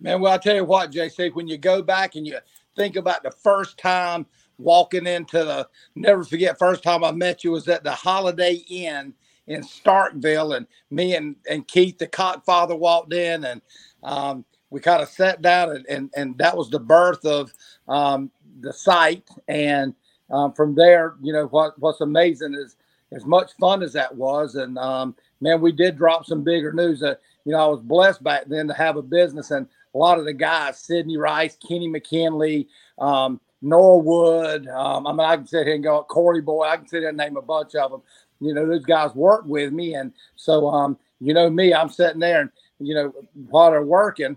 Man, 0.00 0.20
well, 0.20 0.32
I 0.32 0.38
tell 0.38 0.54
you 0.54 0.64
what, 0.64 0.92
JC, 0.92 1.34
when 1.34 1.48
you 1.48 1.56
go 1.56 1.82
back 1.82 2.16
and 2.16 2.26
you 2.26 2.38
think 2.76 2.96
about 2.96 3.22
the 3.22 3.30
first 3.30 3.78
time 3.78 4.26
walking 4.58 5.06
into 5.06 5.38
the, 5.38 5.68
never 5.94 6.22
forget, 6.22 6.58
first 6.58 6.82
time 6.82 7.02
I 7.02 7.12
met 7.12 7.44
you 7.44 7.52
was 7.52 7.68
at 7.68 7.82
the 7.82 7.92
Holiday 7.92 8.62
Inn 8.68 9.14
in 9.46 9.62
Starkville, 9.62 10.56
and 10.56 10.66
me 10.90 11.14
and, 11.14 11.36
and 11.48 11.66
Keith, 11.66 11.98
the 11.98 12.06
Cockfather, 12.06 12.78
walked 12.78 13.12
in, 13.12 13.44
and 13.44 13.62
um, 14.02 14.44
we 14.70 14.80
kind 14.80 15.02
of 15.02 15.08
sat 15.08 15.40
down, 15.40 15.70
and, 15.70 15.86
and, 15.88 16.10
and 16.16 16.38
that 16.38 16.56
was 16.56 16.68
the 16.68 16.80
birth 16.80 17.24
of 17.24 17.52
um, 17.88 18.30
the 18.60 18.72
site. 18.72 19.28
And 19.48 19.94
um, 20.30 20.52
from 20.52 20.74
there, 20.74 21.14
you 21.22 21.32
know 21.32 21.46
what 21.46 21.78
what's 21.78 22.00
amazing 22.00 22.54
is 22.54 22.76
as 23.12 23.24
much 23.24 23.52
fun 23.60 23.82
as 23.82 23.92
that 23.92 24.14
was, 24.14 24.56
and 24.56 24.78
um, 24.78 25.14
man, 25.40 25.60
we 25.60 25.72
did 25.72 25.96
drop 25.96 26.26
some 26.26 26.42
bigger 26.42 26.72
news. 26.72 27.00
That 27.00 27.20
you 27.44 27.52
know, 27.52 27.58
I 27.58 27.66
was 27.66 27.80
blessed 27.80 28.22
back 28.22 28.44
then 28.46 28.66
to 28.68 28.74
have 28.74 28.96
a 28.96 29.02
business, 29.02 29.50
and 29.50 29.66
a 29.94 29.98
lot 29.98 30.18
of 30.18 30.24
the 30.24 30.32
guys, 30.32 30.78
Sidney 30.78 31.16
Rice, 31.16 31.56
Kenny 31.56 31.88
McKinley, 31.88 32.68
um, 32.98 33.40
Norwood. 33.62 34.66
Um, 34.68 35.06
I 35.06 35.12
mean, 35.12 35.20
I 35.20 35.36
can 35.36 35.46
sit 35.46 35.66
here 35.66 35.76
and 35.76 35.84
go 35.84 36.02
Cory 36.02 36.40
Boyd. 36.40 36.68
I 36.68 36.76
can 36.76 36.88
sit 36.88 37.00
here 37.00 37.10
and 37.10 37.18
name 37.18 37.36
a 37.36 37.42
bunch 37.42 37.74
of 37.74 37.90
them. 37.90 38.02
You 38.40 38.52
know, 38.52 38.66
those 38.66 38.84
guys 38.84 39.14
worked 39.14 39.46
with 39.46 39.72
me, 39.72 39.94
and 39.94 40.12
so 40.34 40.68
um, 40.68 40.98
you 41.20 41.34
know 41.34 41.48
me, 41.48 41.72
I'm 41.72 41.88
sitting 41.88 42.20
there, 42.20 42.40
and 42.40 42.50
you 42.80 42.94
know 42.94 43.12
while 43.48 43.70
they're 43.70 43.82
working, 43.82 44.36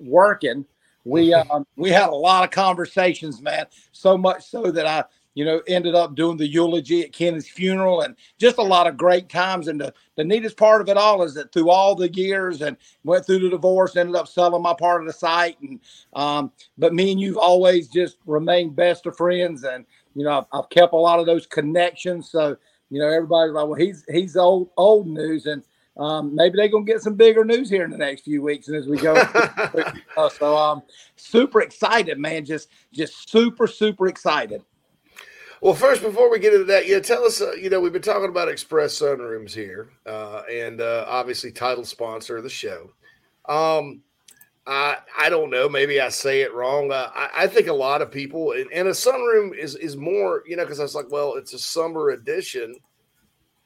working 0.00 0.66
we 1.04 1.34
um, 1.34 1.66
we 1.76 1.90
had 1.90 2.08
a 2.08 2.14
lot 2.14 2.44
of 2.44 2.50
conversations, 2.50 3.40
man. 3.40 3.66
So 3.92 4.16
much 4.16 4.44
so 4.44 4.70
that 4.70 4.86
I, 4.86 5.04
you 5.34 5.44
know, 5.44 5.60
ended 5.66 5.94
up 5.94 6.14
doing 6.14 6.36
the 6.36 6.46
eulogy 6.46 7.02
at 7.02 7.12
Kenny's 7.12 7.48
funeral, 7.48 8.02
and 8.02 8.14
just 8.38 8.58
a 8.58 8.62
lot 8.62 8.86
of 8.86 8.96
great 8.96 9.28
times. 9.28 9.68
And 9.68 9.80
the, 9.80 9.92
the 10.16 10.24
neatest 10.24 10.56
part 10.56 10.80
of 10.80 10.88
it 10.88 10.96
all 10.96 11.22
is 11.22 11.34
that 11.34 11.52
through 11.52 11.70
all 11.70 11.94
the 11.94 12.12
years 12.12 12.62
and 12.62 12.76
went 13.04 13.26
through 13.26 13.40
the 13.40 13.50
divorce, 13.50 13.96
ended 13.96 14.16
up 14.16 14.28
selling 14.28 14.62
my 14.62 14.74
part 14.74 15.00
of 15.00 15.06
the 15.06 15.12
site, 15.12 15.60
and 15.60 15.80
um, 16.14 16.52
but 16.78 16.94
me 16.94 17.12
and 17.12 17.20
you've 17.20 17.38
always 17.38 17.88
just 17.88 18.18
remained 18.26 18.76
best 18.76 19.06
of 19.06 19.16
friends, 19.16 19.64
and 19.64 19.84
you 20.14 20.24
know, 20.24 20.38
I've, 20.38 20.46
I've 20.52 20.70
kept 20.70 20.92
a 20.92 20.96
lot 20.96 21.18
of 21.18 21.26
those 21.26 21.46
connections. 21.46 22.30
So 22.30 22.56
you 22.90 22.98
know, 23.00 23.08
everybody's 23.08 23.54
like, 23.54 23.66
well, 23.66 23.74
he's 23.74 24.04
he's 24.10 24.36
old 24.36 24.70
old 24.76 25.08
news, 25.08 25.46
and 25.46 25.62
um, 25.96 26.34
maybe 26.34 26.56
they're 26.56 26.68
gonna 26.68 26.84
get 26.84 27.02
some 27.02 27.14
bigger 27.14 27.44
news 27.44 27.68
here 27.68 27.84
in 27.84 27.90
the 27.90 27.98
next 27.98 28.22
few 28.22 28.42
weeks, 28.42 28.68
and 28.68 28.76
as 28.76 28.86
we 28.86 28.96
go, 28.96 29.14
uh, 30.16 30.28
so 30.28 30.56
um, 30.56 30.82
super 31.16 31.60
excited, 31.60 32.18
man, 32.18 32.44
just 32.44 32.68
just 32.92 33.30
super 33.30 33.66
super 33.66 34.06
excited. 34.08 34.62
Well, 35.60 35.74
first, 35.74 36.02
before 36.02 36.28
we 36.28 36.40
get 36.40 36.54
into 36.54 36.64
that, 36.66 36.88
yeah, 36.88 36.98
tell 36.98 37.24
us. 37.24 37.40
Uh, 37.40 37.52
you 37.52 37.70
know, 37.70 37.78
we've 37.78 37.92
been 37.92 38.02
talking 38.02 38.28
about 38.28 38.48
Express 38.48 38.98
Sunrooms 38.98 39.52
here, 39.52 39.90
uh, 40.06 40.42
and 40.50 40.80
uh, 40.80 41.04
obviously 41.06 41.52
title 41.52 41.84
sponsor 41.84 42.38
of 42.38 42.42
the 42.42 42.50
show. 42.50 42.90
Um, 43.46 44.02
I 44.66 44.96
I 45.18 45.28
don't 45.28 45.50
know. 45.50 45.68
Maybe 45.68 46.00
I 46.00 46.08
say 46.08 46.40
it 46.40 46.54
wrong. 46.54 46.90
Uh, 46.90 47.10
I, 47.14 47.30
I 47.34 47.46
think 47.46 47.68
a 47.68 47.72
lot 47.72 48.00
of 48.00 48.10
people, 48.10 48.52
and, 48.52 48.66
and 48.72 48.88
a 48.88 48.92
sunroom 48.92 49.56
is 49.56 49.76
is 49.76 49.96
more, 49.96 50.42
you 50.46 50.56
know, 50.56 50.64
because 50.64 50.80
I 50.80 50.84
was 50.84 50.94
like, 50.94 51.10
well, 51.10 51.34
it's 51.34 51.52
a 51.52 51.58
summer 51.58 52.10
edition 52.10 52.74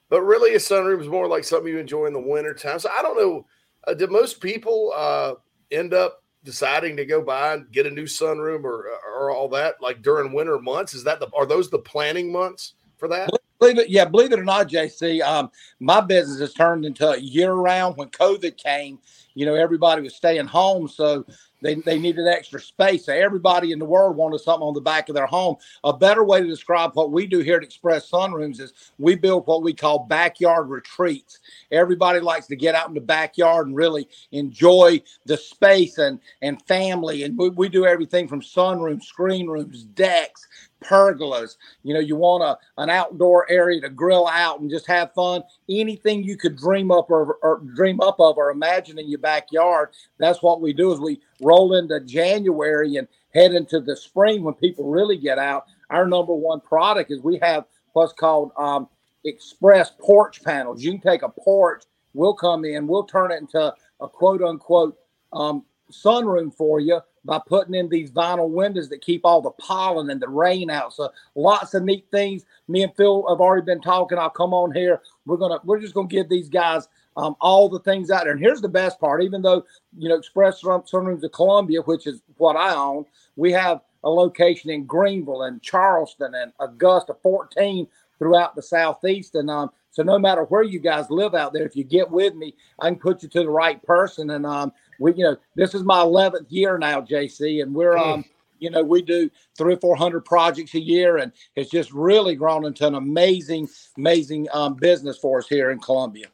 but 0.08 0.22
really, 0.22 0.54
a 0.54 0.58
sunroom 0.58 1.00
is 1.00 1.08
more 1.08 1.26
like 1.26 1.44
something 1.44 1.72
you 1.72 1.78
enjoy 1.78 2.06
in 2.06 2.12
the 2.12 2.20
wintertime. 2.20 2.78
So 2.78 2.90
I 2.96 3.02
don't 3.02 3.16
know. 3.16 3.46
Uh, 3.86 3.94
did 3.94 4.10
most 4.10 4.40
people 4.40 4.92
uh, 4.94 5.34
end 5.70 5.94
up 5.94 6.22
deciding 6.44 6.96
to 6.96 7.04
go 7.04 7.20
buy 7.20 7.54
and 7.54 7.70
get 7.72 7.86
a 7.86 7.90
new 7.90 8.04
sunroom 8.04 8.64
or 8.64 8.88
or 9.04 9.30
all 9.30 9.48
that 9.48 9.74
like 9.80 10.02
during 10.02 10.32
winter 10.32 10.58
months? 10.58 10.94
Is 10.94 11.04
that 11.04 11.20
the 11.20 11.28
are 11.36 11.46
those 11.46 11.70
the 11.70 11.78
planning 11.78 12.32
months 12.32 12.74
for 12.96 13.08
that? 13.08 13.30
Believe 13.58 13.78
it, 13.78 13.88
yeah, 13.88 14.04
believe 14.04 14.32
it 14.32 14.38
or 14.38 14.44
not, 14.44 14.68
JC, 14.68 15.22
um, 15.22 15.50
my 15.80 16.02
business 16.02 16.40
has 16.40 16.52
turned 16.52 16.84
into 16.84 17.08
a 17.08 17.16
year 17.16 17.54
round. 17.54 17.96
When 17.96 18.10
COVID 18.10 18.58
came, 18.58 18.98
you 19.34 19.46
know, 19.46 19.54
everybody 19.54 20.02
was 20.02 20.14
staying 20.14 20.46
home, 20.46 20.88
so 20.88 21.24
they, 21.62 21.74
they 21.76 21.98
needed 21.98 22.26
extra 22.26 22.60
space. 22.60 23.08
Everybody 23.08 23.72
in 23.72 23.78
the 23.78 23.84
world 23.84 24.16
wanted 24.16 24.40
something 24.40 24.66
on 24.66 24.74
the 24.74 24.80
back 24.80 25.08
of 25.08 25.14
their 25.14 25.26
home. 25.26 25.56
A 25.84 25.92
better 25.92 26.24
way 26.24 26.40
to 26.40 26.46
describe 26.46 26.92
what 26.94 27.12
we 27.12 27.26
do 27.26 27.40
here 27.40 27.56
at 27.56 27.62
Express 27.62 28.10
Sunrooms 28.10 28.60
is 28.60 28.72
we 28.98 29.14
build 29.14 29.46
what 29.46 29.62
we 29.62 29.72
call 29.72 30.00
backyard 30.00 30.68
retreats. 30.68 31.40
Everybody 31.70 32.20
likes 32.20 32.46
to 32.48 32.56
get 32.56 32.74
out 32.74 32.88
in 32.88 32.94
the 32.94 33.00
backyard 33.00 33.66
and 33.66 33.76
really 33.76 34.08
enjoy 34.32 35.02
the 35.24 35.36
space 35.36 35.98
and, 35.98 36.20
and 36.42 36.62
family. 36.66 37.24
And 37.24 37.36
we, 37.38 37.48
we 37.50 37.68
do 37.68 37.86
everything 37.86 38.28
from 38.28 38.40
sunrooms, 38.40 39.04
screen 39.04 39.46
rooms, 39.46 39.84
decks, 39.84 40.46
pergolas. 40.82 41.56
You 41.82 41.94
know, 41.94 42.00
you 42.00 42.16
want 42.16 42.42
a 42.42 42.58
an 42.80 42.90
outdoor 42.90 43.50
area 43.50 43.80
to 43.80 43.88
grill 43.88 44.26
out 44.26 44.60
and 44.60 44.70
just 44.70 44.86
have 44.86 45.12
fun. 45.14 45.42
Anything 45.68 46.22
you 46.22 46.36
could 46.36 46.56
dream 46.56 46.90
up 46.90 47.10
or, 47.10 47.38
or, 47.42 47.60
dream 47.74 48.00
up 48.00 48.16
of 48.20 48.36
or 48.36 48.50
imagine 48.50 48.98
in 48.98 49.08
your 49.08 49.18
backyard. 49.18 49.90
That's 50.18 50.42
what 50.42 50.60
we 50.60 50.72
do. 50.72 50.92
Is 50.92 51.00
we 51.00 51.20
roll 51.40 51.74
into 51.74 52.00
January 52.00 52.96
and 52.96 53.08
head 53.34 53.52
into 53.52 53.80
the 53.80 53.96
spring 53.96 54.42
when 54.42 54.54
people 54.54 54.90
really 54.90 55.16
get 55.16 55.38
out. 55.38 55.66
Our 55.90 56.06
number 56.06 56.34
one 56.34 56.60
product 56.60 57.10
is 57.10 57.20
we 57.20 57.38
have 57.38 57.64
what's 57.92 58.12
called 58.12 58.52
um, 58.56 58.88
express 59.24 59.92
porch 60.00 60.42
panels. 60.42 60.82
You 60.82 60.92
can 60.92 61.00
take 61.00 61.22
a 61.22 61.28
porch. 61.28 61.84
We'll 62.14 62.34
come 62.34 62.64
in. 62.64 62.86
We'll 62.86 63.04
turn 63.04 63.30
it 63.30 63.40
into 63.40 63.74
a 64.00 64.08
quote 64.08 64.42
unquote 64.42 64.96
um, 65.32 65.64
sunroom 65.90 66.54
for 66.54 66.80
you 66.80 67.00
by 67.26 67.40
putting 67.46 67.74
in 67.74 67.88
these 67.88 68.10
vinyl 68.10 68.48
windows 68.48 68.88
that 68.88 69.02
keep 69.02 69.22
all 69.24 69.42
the 69.42 69.50
pollen 69.50 70.10
and 70.10 70.22
the 70.22 70.28
rain 70.28 70.70
out. 70.70 70.94
So 70.94 71.10
lots 71.34 71.74
of 71.74 71.82
neat 71.82 72.06
things. 72.10 72.44
Me 72.68 72.82
and 72.82 72.94
Phil 72.96 73.26
have 73.28 73.40
already 73.40 73.64
been 73.64 73.82
talking. 73.82 74.18
I'll 74.18 74.30
come 74.30 74.54
on 74.54 74.72
here. 74.72 75.02
We're 75.26 75.36
gonna 75.36 75.58
we're 75.64 75.80
just 75.80 75.94
gonna 75.94 76.08
give 76.08 76.28
these 76.28 76.48
guys 76.48 76.88
um, 77.16 77.36
all 77.40 77.68
the 77.68 77.80
things 77.80 78.10
out 78.10 78.24
there. 78.24 78.32
And 78.32 78.40
here's 78.40 78.60
the 78.60 78.68
best 78.68 79.00
part: 79.00 79.22
even 79.22 79.42
though 79.42 79.64
you 79.98 80.08
know 80.08 80.16
Express 80.16 80.62
Sunrooms 80.62 81.22
of 81.22 81.32
Columbia, 81.32 81.82
which 81.82 82.06
is 82.06 82.22
what 82.38 82.56
I 82.56 82.74
own, 82.74 83.04
we 83.36 83.52
have 83.52 83.80
a 84.04 84.10
location 84.10 84.70
in 84.70 84.86
Greenville 84.86 85.42
and 85.42 85.60
Charleston 85.60 86.34
and 86.34 86.52
Augusta, 86.60 87.16
14 87.22 87.88
throughout 88.18 88.54
the 88.54 88.62
southeast. 88.62 89.34
And 89.34 89.50
um, 89.50 89.70
so 89.90 90.02
no 90.02 90.18
matter 90.18 90.44
where 90.44 90.62
you 90.62 90.78
guys 90.78 91.10
live 91.10 91.34
out 91.34 91.52
there, 91.52 91.66
if 91.66 91.76
you 91.76 91.84
get 91.84 92.10
with 92.10 92.34
me, 92.34 92.54
I 92.80 92.88
can 92.88 92.98
put 92.98 93.22
you 93.22 93.28
to 93.30 93.40
the 93.40 93.50
right 93.50 93.82
person. 93.82 94.30
And 94.30 94.46
um, 94.46 94.72
we, 94.98 95.14
you 95.14 95.24
know, 95.24 95.36
this 95.54 95.74
is 95.74 95.82
my 95.82 95.98
11th 95.98 96.46
year 96.48 96.78
now, 96.78 97.00
JC, 97.00 97.62
and 97.62 97.74
we're, 97.74 97.96
um, 97.96 98.24
you 98.58 98.70
know, 98.70 98.82
we 98.82 99.02
do 99.02 99.30
three 99.56 99.74
or 99.74 99.80
400 99.80 100.24
projects 100.24 100.74
a 100.74 100.80
year, 100.80 101.18
and 101.18 101.32
it's 101.54 101.70
just 101.70 101.92
really 101.92 102.34
grown 102.34 102.64
into 102.64 102.86
an 102.86 102.94
amazing, 102.94 103.68
amazing 103.96 104.46
um, 104.52 104.74
business 104.74 105.18
for 105.18 105.38
us 105.38 105.48
here 105.48 105.70
in 105.70 105.78
Columbia. 105.78 106.26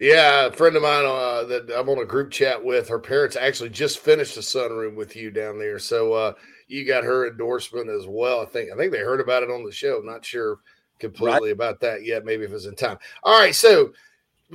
Yeah, 0.00 0.46
a 0.46 0.52
friend 0.52 0.76
of 0.76 0.82
mine 0.82 1.04
uh, 1.04 1.44
that 1.44 1.70
I'm 1.76 1.88
on 1.90 1.98
a 1.98 2.06
group 2.06 2.30
chat 2.30 2.64
with, 2.64 2.88
her 2.88 2.98
parents 2.98 3.36
actually 3.36 3.68
just 3.68 3.98
finished 3.98 4.36
a 4.38 4.40
sunroom 4.40 4.96
with 4.96 5.14
you 5.14 5.30
down 5.30 5.58
there. 5.58 5.78
So 5.78 6.14
uh, 6.14 6.32
you 6.68 6.86
got 6.86 7.04
her 7.04 7.28
endorsement 7.28 7.90
as 7.90 8.06
well. 8.06 8.40
I 8.40 8.46
think 8.46 8.70
I 8.72 8.76
think 8.76 8.92
they 8.92 9.00
heard 9.00 9.20
about 9.20 9.42
it 9.42 9.50
on 9.50 9.62
the 9.62 9.70
show. 9.70 10.00
Not 10.02 10.24
sure 10.24 10.60
completely 11.00 11.48
right. 11.48 11.52
about 11.52 11.80
that 11.80 12.06
yet. 12.06 12.24
Maybe 12.24 12.44
if 12.44 12.52
it's 12.52 12.64
in 12.64 12.76
time. 12.76 12.96
All 13.22 13.38
right, 13.38 13.54
so 13.54 13.92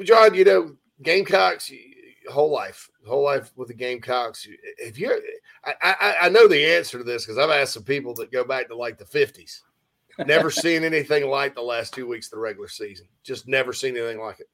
John, 0.04 0.34
you 0.34 0.45
know 0.45 0.76
Gamecocks, 1.04 1.71
whole 2.32 2.52
life 2.52 2.89
whole 3.09 3.23
life 3.23 3.51
with 3.55 3.67
the 3.67 3.73
Gamecocks. 3.73 4.47
If 4.77 4.99
you, 4.99 5.21
I, 5.63 5.73
I, 5.81 6.15
I 6.23 6.29
know 6.29 6.47
the 6.47 6.65
answer 6.65 6.97
to 6.97 7.03
this 7.03 7.25
because 7.25 7.37
I've 7.37 7.49
asked 7.49 7.73
some 7.73 7.83
people 7.83 8.13
that 8.15 8.31
go 8.31 8.43
back 8.43 8.67
to 8.69 8.75
like 8.75 8.97
the 8.97 9.05
fifties. 9.05 9.63
Never 10.25 10.49
seen 10.51 10.83
anything 10.83 11.29
like 11.29 11.55
the 11.55 11.61
last 11.61 11.93
two 11.93 12.07
weeks 12.07 12.27
of 12.27 12.31
the 12.31 12.39
regular 12.39 12.67
season. 12.67 13.07
Just 13.23 13.47
never 13.47 13.73
seen 13.73 13.97
anything 13.97 14.19
like 14.19 14.39
it. 14.39 14.49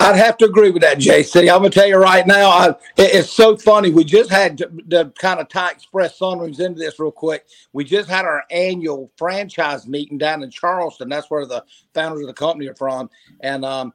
I'd 0.00 0.16
have 0.16 0.36
to 0.38 0.44
agree 0.44 0.70
with 0.70 0.82
that, 0.82 0.98
JC. 0.98 1.40
I'm 1.42 1.58
gonna 1.58 1.70
tell 1.70 1.86
you 1.86 1.96
right 1.96 2.26
now, 2.26 2.50
I, 2.50 2.68
it, 2.68 3.14
it's 3.14 3.30
so 3.30 3.56
funny. 3.56 3.90
We 3.90 4.04
just 4.04 4.30
had 4.30 4.58
to, 4.58 4.70
to 4.90 5.12
kind 5.18 5.40
of 5.40 5.48
tie 5.48 5.70
Express 5.70 6.18
Sunrooms 6.18 6.60
into 6.60 6.78
this 6.78 6.98
real 6.98 7.10
quick. 7.10 7.46
We 7.72 7.84
just 7.84 8.08
had 8.08 8.24
our 8.24 8.44
annual 8.50 9.10
franchise 9.16 9.86
meeting 9.86 10.18
down 10.18 10.42
in 10.42 10.50
Charleston. 10.50 11.08
That's 11.08 11.30
where 11.30 11.46
the 11.46 11.64
founders 11.94 12.22
of 12.22 12.28
the 12.28 12.34
company 12.34 12.68
are 12.68 12.74
from. 12.74 13.10
And 13.40 13.64
um, 13.64 13.92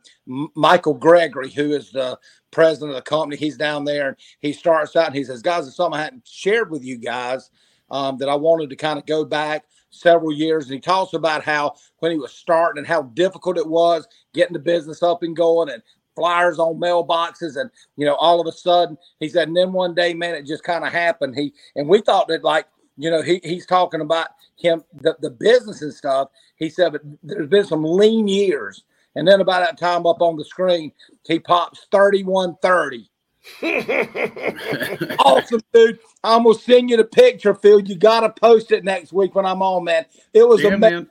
Michael 0.56 0.94
Gregory, 0.94 1.50
who 1.50 1.72
is 1.72 1.92
the 1.92 2.20
president 2.52 2.92
of 2.92 2.96
the 2.98 3.10
company, 3.10 3.38
he's 3.38 3.58
down 3.58 3.86
there. 3.86 4.10
And 4.10 4.18
he 4.42 4.54
starts 4.54 4.96
out 4.96 5.08
and 5.08 5.16
he 5.16 5.24
says, 5.24 5.42
"Guys, 5.42 5.68
it's 5.68 5.78
something 5.78 6.00
I 6.00 6.04
hadn't 6.04 6.28
shared 6.28 6.70
with 6.70 6.84
you 6.84 6.98
guys 6.98 7.50
um, 7.90 8.18
that 8.18 8.30
I 8.30 8.36
wanted 8.36 8.70
to 8.72 8.76
kind 8.76 9.00
of 9.00 9.06
go 9.06 9.26
back." 9.26 9.66
Several 9.94 10.34
years 10.34 10.66
and 10.66 10.74
he 10.74 10.80
talks 10.80 11.14
about 11.14 11.44
how 11.44 11.76
when 12.00 12.12
he 12.12 12.18
was 12.18 12.34
starting 12.34 12.80
and 12.80 12.88
how 12.88 13.04
difficult 13.04 13.58
it 13.58 13.68
was 13.68 14.08
getting 14.34 14.54
the 14.54 14.60
business 14.60 15.04
up 15.04 15.24
and 15.24 15.36
going 15.36 15.70
and 15.70 15.82
flyers 16.16 16.60
on 16.60 16.80
mailboxes 16.80 17.60
and 17.60 17.70
you 17.98 18.06
know 18.06 18.16
all 18.16 18.42
of 18.42 18.48
a 18.48 18.52
sudden 18.52 18.98
he 19.20 19.30
said 19.30 19.48
and 19.48 19.58
then 19.58 19.72
one 19.72 19.96
day 19.96 20.14
man 20.14 20.36
it 20.36 20.46
just 20.46 20.64
kind 20.64 20.86
of 20.86 20.92
happened. 20.92 21.36
He 21.36 21.54
and 21.76 21.88
we 21.88 22.02
thought 22.02 22.28
that 22.28 22.44
like 22.44 22.68
you 22.98 23.10
know 23.10 23.22
he, 23.22 23.40
he's 23.44 23.66
talking 23.66 24.02
about 24.02 24.30
him 24.58 24.84
the, 24.94 25.16
the 25.22 25.32
business 25.32 25.82
and 25.82 25.94
stuff. 25.94 26.30
He 26.58 26.70
said 26.70 26.94
but 26.94 27.02
there's 27.24 27.50
been 27.50 27.66
some 27.66 27.84
lean 27.84 28.28
years. 28.28 28.84
And 29.16 29.28
then 29.28 29.42
about 29.42 29.64
that 29.64 29.78
time 29.78 30.08
up 30.08 30.22
on 30.22 30.38
the 30.38 30.46
screen 30.46 30.92
he 31.28 31.40
pops 31.40 31.88
3130 31.92 33.10
awesome, 35.20 35.62
dude. 35.74 36.00
I'm 36.24 36.44
gonna 36.44 36.56
send 36.58 36.90
you 36.90 36.98
the 36.98 37.04
picture, 37.04 37.54
Phil. 37.54 37.82
You 37.82 37.96
gotta 37.96 38.30
post 38.30 38.72
it 38.72 38.84
next 38.84 39.12
week 39.14 39.36
when 39.36 39.46
I'm 39.46 39.62
on, 39.62 39.84
man. 39.84 40.06
It 40.34 40.48
was 40.48 40.62
Yeah, 40.62 40.70
amazing. 40.70 40.96
man. 40.96 41.10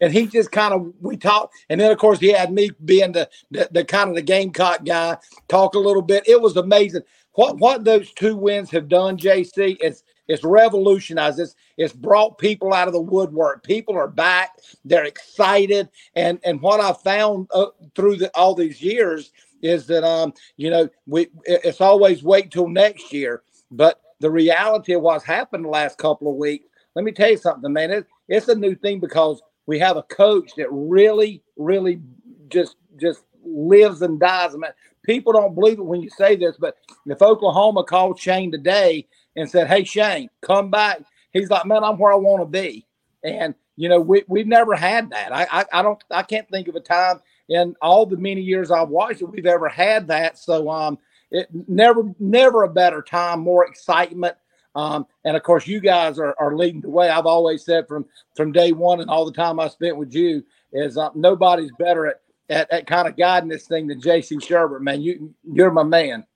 And 0.00 0.12
he 0.12 0.26
just 0.26 0.50
kind 0.50 0.74
of 0.74 0.92
we 1.00 1.16
talked, 1.16 1.54
and 1.68 1.80
then 1.80 1.92
of 1.92 1.98
course 1.98 2.18
he 2.18 2.32
had 2.32 2.52
me 2.52 2.70
being 2.84 3.12
the, 3.12 3.28
the 3.50 3.68
the 3.70 3.84
kind 3.84 4.10
of 4.10 4.16
the 4.16 4.22
Gamecock 4.22 4.84
guy, 4.84 5.16
talk 5.48 5.74
a 5.74 5.78
little 5.78 6.02
bit. 6.02 6.28
It 6.28 6.40
was 6.40 6.56
amazing. 6.56 7.02
What 7.34 7.58
what 7.58 7.84
those 7.84 8.12
two 8.12 8.36
wins 8.36 8.70
have 8.70 8.88
done, 8.88 9.16
JC, 9.16 9.76
is 9.80 10.02
it's 10.28 10.44
revolutionized. 10.44 11.38
It's 11.38 11.54
it's 11.76 11.92
brought 11.92 12.38
people 12.38 12.72
out 12.72 12.88
of 12.88 12.94
the 12.94 13.00
woodwork. 13.00 13.64
People 13.64 13.96
are 13.96 14.08
back. 14.08 14.50
They're 14.84 15.04
excited, 15.04 15.88
and 16.16 16.40
and 16.44 16.60
what 16.60 16.80
I 16.80 16.92
found 16.92 17.48
uh, 17.52 17.66
through 17.94 18.16
the, 18.16 18.30
all 18.36 18.54
these 18.54 18.82
years 18.82 19.32
is 19.62 19.86
that 19.86 20.04
um 20.04 20.34
you 20.56 20.68
know 20.70 20.88
we 21.06 21.28
it's 21.44 21.80
always 21.80 22.22
wait 22.22 22.50
till 22.50 22.68
next 22.68 23.12
year, 23.12 23.42
but 23.70 24.00
the 24.20 24.30
reality 24.30 24.92
of 24.92 25.02
what's 25.02 25.24
happened 25.24 25.64
the 25.64 25.68
last 25.68 25.98
couple 25.98 26.30
of 26.30 26.36
weeks. 26.36 26.66
Let 26.94 27.04
me 27.04 27.12
tell 27.12 27.30
you 27.30 27.36
something, 27.36 27.72
man. 27.72 27.90
It, 27.90 28.06
it's 28.28 28.48
a 28.48 28.54
new 28.54 28.74
thing 28.74 29.00
because 29.00 29.42
we 29.66 29.78
have 29.78 29.96
a 29.96 30.02
coach 30.04 30.52
that 30.56 30.68
really, 30.70 31.42
really 31.56 32.00
just 32.48 32.76
just 33.00 33.22
lives 33.44 34.02
and 34.02 34.20
dies. 34.20 34.56
Man, 34.56 34.72
people 35.04 35.32
don't 35.32 35.54
believe 35.54 35.78
it 35.78 35.84
when 35.84 36.02
you 36.02 36.10
say 36.10 36.36
this, 36.36 36.56
but 36.58 36.76
if 37.06 37.22
Oklahoma 37.22 37.84
called 37.84 38.18
Shane 38.18 38.52
today 38.52 39.06
and 39.36 39.50
said, 39.50 39.68
"Hey, 39.68 39.84
Shane, 39.84 40.30
come 40.40 40.70
back," 40.70 41.02
he's 41.32 41.50
like, 41.50 41.66
"Man, 41.66 41.84
I'm 41.84 41.98
where 41.98 42.12
I 42.12 42.16
want 42.16 42.42
to 42.42 42.46
be." 42.46 42.86
And 43.24 43.54
you 43.76 43.88
know, 43.88 44.00
we 44.00 44.24
we've 44.28 44.46
never 44.46 44.74
had 44.74 45.10
that. 45.10 45.32
I, 45.32 45.46
I 45.50 45.64
I 45.72 45.82
don't 45.82 46.02
I 46.10 46.22
can't 46.22 46.48
think 46.48 46.68
of 46.68 46.76
a 46.76 46.80
time 46.80 47.20
in 47.48 47.74
all 47.82 48.06
the 48.06 48.16
many 48.16 48.40
years 48.40 48.70
I've 48.70 48.88
watched 48.88 49.22
it, 49.22 49.26
we've 49.26 49.46
ever 49.46 49.68
had 49.68 50.08
that. 50.08 50.38
So 50.38 50.70
um, 50.70 50.98
it 51.30 51.48
never 51.68 52.04
never 52.18 52.64
a 52.64 52.68
better 52.68 53.02
time, 53.02 53.40
more 53.40 53.66
excitement. 53.66 54.36
Um, 54.74 55.06
and 55.24 55.36
of 55.36 55.42
course, 55.42 55.66
you 55.66 55.80
guys 55.80 56.18
are, 56.18 56.34
are 56.38 56.56
leading 56.56 56.80
the 56.80 56.90
way. 56.90 57.08
I've 57.08 57.26
always 57.26 57.64
said 57.64 57.86
from 57.88 58.06
from 58.36 58.52
day 58.52 58.72
one 58.72 59.00
and 59.00 59.10
all 59.10 59.24
the 59.24 59.32
time 59.32 59.60
I 59.60 59.68
spent 59.68 59.96
with 59.96 60.14
you 60.14 60.44
is 60.72 60.96
uh, 60.96 61.10
nobody's 61.14 61.72
better 61.78 62.06
at, 62.06 62.20
at 62.48 62.72
at 62.72 62.86
kind 62.86 63.06
of 63.06 63.16
guiding 63.16 63.48
this 63.48 63.66
thing 63.66 63.86
than 63.86 64.00
J.C. 64.00 64.36
Shurburtt. 64.36 64.80
Man, 64.80 65.02
you 65.02 65.34
you're 65.44 65.70
my 65.70 65.82
man. 65.82 66.26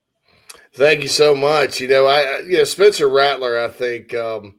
Thank 0.74 1.02
you 1.02 1.08
so 1.08 1.34
much. 1.34 1.80
You 1.80 1.88
know, 1.88 2.06
I 2.06 2.40
you 2.40 2.58
know 2.58 2.64
Spencer 2.64 3.08
Rattler. 3.08 3.58
I 3.58 3.68
think 3.68 4.14
um, 4.14 4.56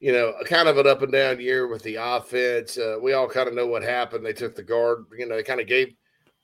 you 0.00 0.12
know 0.12 0.34
kind 0.46 0.68
of 0.68 0.78
an 0.78 0.86
up 0.86 1.02
and 1.02 1.12
down 1.12 1.40
year 1.40 1.68
with 1.68 1.82
the 1.82 1.96
offense. 1.96 2.78
Uh, 2.78 2.96
we 3.00 3.12
all 3.12 3.28
kind 3.28 3.48
of 3.48 3.54
know 3.54 3.66
what 3.66 3.82
happened. 3.82 4.24
They 4.24 4.32
took 4.32 4.56
the 4.56 4.62
guard. 4.62 5.04
You 5.16 5.26
know, 5.26 5.36
they 5.36 5.42
kind 5.42 5.60
of 5.60 5.66
gave 5.66 5.94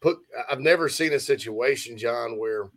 put. 0.01 0.19
I've 0.51 0.61
never 0.61 0.89
seen 0.89 1.15
a 1.15 1.21
situation, 1.21 1.99
John, 1.99 2.39
where 2.39 2.69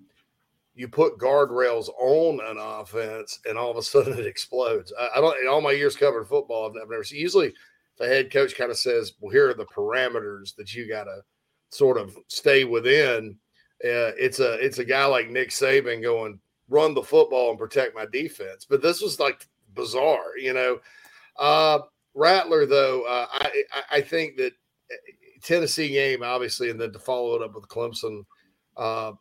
you 0.74 0.88
put 0.88 1.18
guardrails 1.18 1.90
on 2.00 2.40
an 2.46 2.58
offense 2.58 3.40
and 3.46 3.58
all 3.58 3.70
of 3.70 3.78
a 3.78 3.84
sudden 3.84 4.18
it 4.18 4.26
explodes. 4.26 4.94
I, 4.98 5.10
I 5.18 5.22
don't. 5.22 5.40
In 5.42 5.48
all 5.48 5.62
my 5.62 5.72
years 5.72 5.96
covering 5.96 6.26
football, 6.26 6.70
I've, 6.70 6.82
I've 6.82 6.90
never 6.90 7.04
seen. 7.04 7.20
Usually, 7.20 7.54
the 7.98 8.08
head 8.08 8.32
coach 8.32 8.56
kind 8.56 8.72
of 8.72 8.78
says, 8.78 9.14
"Well, 9.20 9.32
here 9.32 9.50
are 9.50 9.54
the 9.54 9.66
parameters 9.66 10.56
that 10.56 10.74
you 10.74 10.88
got 10.88 11.04
to 11.04 11.22
sort 11.70 11.98
of 11.98 12.18
stay 12.28 12.64
within." 12.64 13.38
Uh, 13.84 14.16
it's 14.18 14.40
a 14.40 14.54
it's 14.54 14.80
a 14.80 14.86
guy 14.86 15.06
like 15.06 15.30
Nick 15.30 15.50
Saban 15.50 16.02
going 16.02 16.40
run 16.70 16.94
the 16.94 17.04
football 17.04 17.50
and 17.50 17.60
protect 17.60 17.96
my 17.96 18.06
defense. 18.06 18.66
But 18.70 18.82
this 18.82 19.02
was 19.02 19.20
like 19.20 19.48
bizarre, 19.74 20.38
you 20.38 20.54
know. 20.54 20.80
Uh, 21.38 21.80
Rattler 22.16 22.66
though, 22.66 23.04
uh, 23.04 23.28
I 23.32 23.64
I- 23.92 24.02
think 24.02 24.38
that 24.38 24.54
uh, 24.92 24.96
Tennessee 25.42 25.90
game 25.90 26.24
obviously, 26.24 26.70
and 26.70 26.80
then 26.80 26.92
to 26.92 27.00
follow 27.00 27.36
it 27.36 27.42
up 27.44 27.56
with 27.56 27.68
Clemson. 27.68 28.26
Uh, 28.76 29.14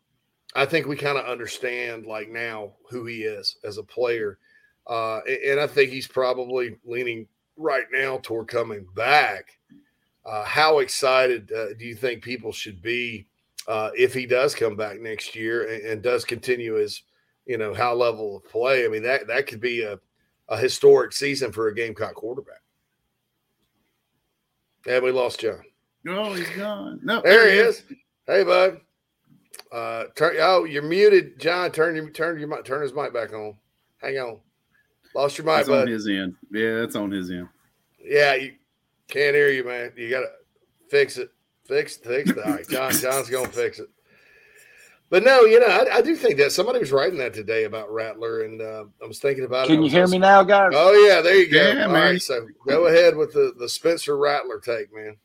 I 0.55 0.65
think 0.65 0.87
we 0.87 0.95
kind 0.95 1.17
of 1.17 1.25
understand 1.25 2.05
like 2.05 2.29
now 2.29 2.73
who 2.89 3.05
he 3.05 3.23
is 3.23 3.57
as 3.63 3.77
a 3.77 3.83
player, 3.83 4.39
uh, 4.87 5.19
and 5.19 5.59
I 5.59 5.67
think 5.67 5.91
he's 5.91 6.07
probably 6.07 6.75
leaning 6.83 7.27
right 7.55 7.85
now 7.91 8.17
toward 8.23 8.47
coming 8.47 8.85
back. 8.95 9.59
Uh, 10.25 10.43
how 10.43 10.79
excited 10.79 11.51
uh, 11.51 11.73
do 11.77 11.85
you 11.85 11.95
think 11.95 12.23
people 12.23 12.51
should 12.51 12.81
be 12.81 13.27
uh, 13.67 13.91
if 13.95 14.13
he 14.13 14.25
does 14.25 14.55
come 14.55 14.75
back 14.75 14.99
next 14.99 15.35
year 15.35 15.71
and, 15.71 15.85
and 15.85 16.01
does 16.01 16.25
continue 16.25 16.75
his, 16.75 17.03
you 17.45 17.57
know, 17.57 17.73
high 17.73 17.91
level 17.91 18.37
of 18.37 18.43
play? 18.45 18.85
I 18.85 18.87
mean 18.87 19.03
that 19.03 19.27
that 19.27 19.47
could 19.47 19.61
be 19.61 19.83
a, 19.83 19.99
a 20.49 20.57
historic 20.57 21.13
season 21.13 21.51
for 21.51 21.67
a 21.67 21.75
Gamecock 21.75 22.15
quarterback. 22.15 22.61
And 24.87 25.03
we 25.03 25.11
lost 25.11 25.39
John. 25.39 25.61
Oh, 26.07 26.33
he's 26.33 26.49
gone. 26.51 26.99
No, 27.03 27.21
There 27.21 27.49
he 27.51 27.57
is. 27.57 27.83
Hey, 28.25 28.43
bud. 28.43 28.79
Uh, 29.71 30.05
turn. 30.15 30.35
Oh, 30.39 30.63
you're 30.63 30.81
muted, 30.83 31.39
John. 31.39 31.71
Turn 31.71 31.95
your 31.95 32.09
turn 32.09 32.39
your 32.39 32.47
mic- 32.47 32.63
turn 32.65 32.81
his 32.81 32.93
mic 32.93 33.13
back 33.13 33.33
on. 33.33 33.55
Hang 34.01 34.17
on. 34.17 34.39
Lost 35.13 35.37
your 35.37 35.45
mic, 35.45 35.57
That's 35.65 35.69
on 35.69 35.87
his 35.87 36.07
end. 36.07 36.35
Yeah, 36.51 36.79
that's 36.79 36.95
on 36.95 37.11
his 37.11 37.29
end. 37.29 37.49
Yeah, 38.03 38.35
you 38.35 38.53
can't 39.07 39.35
hear 39.35 39.49
you, 39.49 39.63
man. 39.63 39.91
You 39.95 40.09
gotta 40.09 40.31
fix 40.89 41.17
it. 41.17 41.29
Fix 41.65 41.97
fix. 41.97 42.31
All 42.31 42.43
right, 42.51 42.67
John. 42.67 42.91
John's 42.93 43.29
gonna 43.29 43.49
fix 43.49 43.79
it. 43.79 43.89
But 45.09 45.23
no, 45.23 45.41
you 45.41 45.59
know, 45.59 45.65
I, 45.65 45.97
I 45.97 46.01
do 46.01 46.15
think 46.15 46.37
that 46.37 46.51
somebody 46.51 46.79
was 46.79 46.91
writing 46.91 47.17
that 47.17 47.33
today 47.33 47.63
about 47.63 47.91
Rattler, 47.91 48.43
and 48.43 48.61
uh, 48.61 48.85
I 49.03 49.07
was 49.07 49.19
thinking 49.19 49.43
about 49.43 49.65
it. 49.65 49.69
Can 49.69 49.81
you 49.83 49.89
hear 49.89 50.01
also- 50.01 50.11
me 50.11 50.19
now, 50.19 50.43
guys? 50.43 50.71
Oh 50.75 50.93
yeah, 50.93 51.21
there 51.21 51.35
you 51.35 51.49
go. 51.51 51.61
Yeah, 51.61 51.85
All 51.87 51.91
man. 51.93 52.11
right, 52.11 52.21
so 52.21 52.45
go 52.67 52.87
ahead 52.87 53.15
with 53.15 53.33
the 53.33 53.53
the 53.57 53.67
Spencer 53.67 54.17
Rattler 54.17 54.59
take, 54.59 54.93
man. 54.93 55.17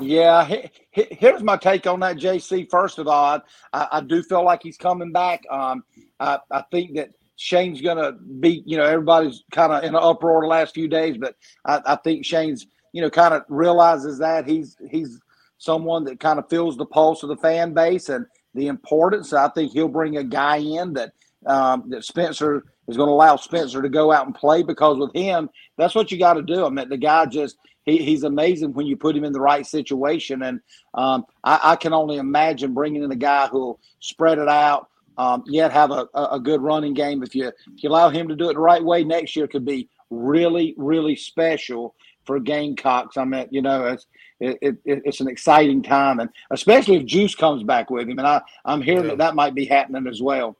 Yeah, 0.00 0.44
he, 0.44 0.70
he- 0.90 1.08
here's 1.10 1.42
my 1.42 1.56
take 1.56 1.86
on 1.86 2.00
that, 2.00 2.16
JC. 2.16 2.68
First 2.70 2.98
of 2.98 3.06
all, 3.06 3.40
I, 3.72 3.88
I 3.92 4.00
do 4.00 4.22
feel 4.22 4.44
like 4.44 4.62
he's 4.62 4.76
coming 4.76 5.12
back. 5.12 5.42
Um, 5.50 5.84
I, 6.18 6.38
I 6.50 6.62
think 6.70 6.94
that 6.96 7.10
Shane's 7.36 7.80
going 7.80 7.98
to 7.98 8.12
be, 8.12 8.62
you 8.66 8.76
know, 8.76 8.84
everybody's 8.84 9.44
kind 9.52 9.72
of 9.72 9.82
in 9.84 9.90
an 9.90 10.00
uproar 10.02 10.40
the 10.42 10.46
last 10.48 10.74
few 10.74 10.88
days, 10.88 11.16
but 11.18 11.36
I, 11.64 11.80
I 11.84 11.96
think 11.96 12.24
Shane's, 12.24 12.66
you 12.92 13.02
know, 13.02 13.10
kind 13.10 13.34
of 13.34 13.42
realizes 13.48 14.18
that 14.18 14.48
he's 14.48 14.76
he's 14.90 15.20
someone 15.58 16.04
that 16.04 16.18
kind 16.20 16.38
of 16.38 16.48
feels 16.48 16.76
the 16.76 16.86
pulse 16.86 17.22
of 17.22 17.28
the 17.28 17.36
fan 17.36 17.72
base 17.74 18.08
and 18.08 18.26
the 18.54 18.68
importance. 18.68 19.32
I 19.32 19.48
think 19.48 19.72
he'll 19.72 19.88
bring 19.88 20.16
a 20.16 20.24
guy 20.24 20.56
in 20.56 20.94
that 20.94 21.12
um, 21.46 21.84
that 21.88 22.04
Spencer 22.04 22.64
is 22.88 22.96
going 22.96 23.08
to 23.08 23.12
allow 23.12 23.36
Spencer 23.36 23.82
to 23.82 23.88
go 23.88 24.12
out 24.12 24.26
and 24.26 24.34
play 24.34 24.62
because 24.62 24.98
with 24.98 25.14
him, 25.14 25.50
that's 25.76 25.94
what 25.94 26.10
you 26.10 26.18
got 26.18 26.34
to 26.34 26.42
do. 26.42 26.64
I 26.64 26.70
mean, 26.70 26.88
the 26.88 26.96
guy 26.96 27.26
just 27.26 27.56
he, 27.84 27.98
he's 27.98 28.24
amazing 28.24 28.72
when 28.72 28.86
you 28.86 28.96
put 28.96 29.16
him 29.16 29.24
in 29.24 29.32
the 29.32 29.40
right 29.40 29.66
situation. 29.66 30.42
And 30.42 30.60
um, 30.94 31.24
I, 31.42 31.60
I 31.62 31.76
can 31.76 31.92
only 31.92 32.16
imagine 32.16 32.74
bringing 32.74 33.02
in 33.02 33.12
a 33.12 33.16
guy 33.16 33.46
who'll 33.48 33.80
spread 34.00 34.38
it 34.38 34.48
out, 34.48 34.88
um, 35.18 35.44
yet 35.46 35.72
have 35.72 35.90
a, 35.90 36.08
a 36.14 36.40
good 36.40 36.62
running 36.62 36.94
game. 36.94 37.22
If 37.22 37.34
you 37.34 37.48
if 37.48 37.82
you 37.82 37.90
allow 37.90 38.10
him 38.10 38.28
to 38.28 38.36
do 38.36 38.50
it 38.50 38.54
the 38.54 38.60
right 38.60 38.82
way, 38.82 39.04
next 39.04 39.36
year 39.36 39.46
could 39.46 39.64
be 39.64 39.88
really 40.10 40.74
really 40.76 41.16
special 41.16 41.94
for 42.24 42.40
Gamecocks. 42.40 43.16
I 43.16 43.24
mean, 43.24 43.48
you 43.50 43.62
know, 43.62 43.86
it's 43.86 44.06
it, 44.44 44.76
it, 44.84 45.02
it's 45.04 45.20
an 45.20 45.28
exciting 45.28 45.82
time, 45.82 46.20
and 46.20 46.30
especially 46.50 46.96
if 46.96 47.04
Juice 47.04 47.34
comes 47.34 47.62
back 47.62 47.90
with 47.90 48.08
him. 48.08 48.18
And 48.18 48.26
I 48.26 48.40
I'm 48.64 48.82
hearing 48.82 49.04
Yeah. 49.04 49.10
that 49.10 49.18
that 49.18 49.34
might 49.34 49.54
be 49.54 49.64
happening 49.64 50.06
as 50.06 50.20
well. 50.22 50.56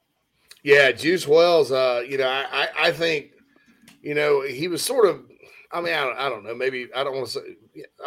Yeah, 0.62 0.92
Juice 0.92 1.28
Wells. 1.28 1.70
Uh, 1.72 2.02
you 2.08 2.16
know, 2.16 2.28
I, 2.28 2.68
I 2.78 2.90
think, 2.90 3.32
you 4.02 4.14
know, 4.14 4.40
he 4.42 4.66
was 4.68 4.82
sort 4.82 5.06
of. 5.08 5.22
I 5.72 5.80
mean, 5.80 5.92
I 5.92 6.04
don't, 6.04 6.18
I 6.18 6.28
don't 6.28 6.44
know. 6.44 6.54
Maybe 6.54 6.88
I 6.94 7.04
don't 7.04 7.14
want 7.14 7.26
to 7.26 7.32
say. 7.32 7.56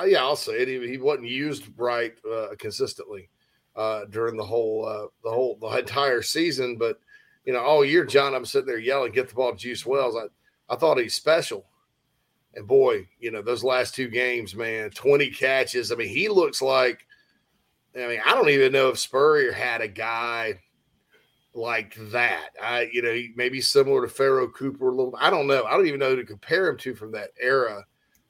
Yeah, 0.08 0.24
I'll 0.24 0.36
say 0.36 0.54
it. 0.62 0.68
He, 0.68 0.88
he 0.88 0.98
wasn't 0.98 1.28
used 1.28 1.66
right 1.78 2.14
uh, 2.30 2.56
consistently 2.58 3.30
uh, 3.76 4.06
during 4.06 4.38
the 4.38 4.46
whole 4.46 4.86
uh, 4.86 5.08
the 5.24 5.30
whole 5.30 5.58
the 5.60 5.68
entire 5.78 6.22
season. 6.22 6.78
But 6.78 7.00
you 7.46 7.54
know, 7.54 7.60
all 7.60 7.86
year, 7.86 8.06
John, 8.06 8.34
I'm 8.34 8.46
sitting 8.46 8.68
there 8.68 8.80
yelling, 8.80 9.12
"Get 9.12 9.28
the 9.30 9.36
ball 9.36 9.52
to 9.52 9.58
Juice 9.58 9.86
Wells." 9.86 10.16
I 10.16 10.74
I 10.74 10.78
thought 10.78 10.98
he's 10.98 11.14
special, 11.14 11.66
and 12.58 12.68
boy, 12.68 13.08
you 13.20 13.32
know, 13.32 13.42
those 13.42 13.64
last 13.64 13.94
two 13.96 14.10
games, 14.10 14.56
man, 14.56 14.90
20 14.90 15.30
catches. 15.30 15.92
I 15.92 15.96
mean, 15.96 16.10
he 16.10 16.28
looks 16.28 16.62
like. 16.62 17.06
I 17.96 18.08
mean, 18.08 18.20
I 18.26 18.36
don't 18.36 18.50
even 18.50 18.72
know 18.72 18.90
if 18.90 19.00
Spurrier 19.00 19.52
had 19.52 19.82
a 19.82 19.88
guy 19.88 20.60
like 21.54 21.96
that. 22.12 22.50
I, 22.62 22.90
you 22.92 23.02
know, 23.02 23.20
maybe 23.36 23.62
similar 23.62 24.02
to 24.02 24.14
Pharoh 24.14 24.50
Cooper 24.50 24.90
a 24.90 24.96
little. 24.96 25.16
I 25.20 25.30
don't 25.30 25.48
know. 25.48 25.64
I 25.64 25.72
don't 25.72 25.88
even 25.88 26.00
know 26.00 26.10
who 26.10 26.18
to 26.18 26.26
compare 26.26 26.68
him 26.68 26.78
to 26.80 26.96
from 26.96 27.12
that 27.14 27.30
era. 27.40 27.86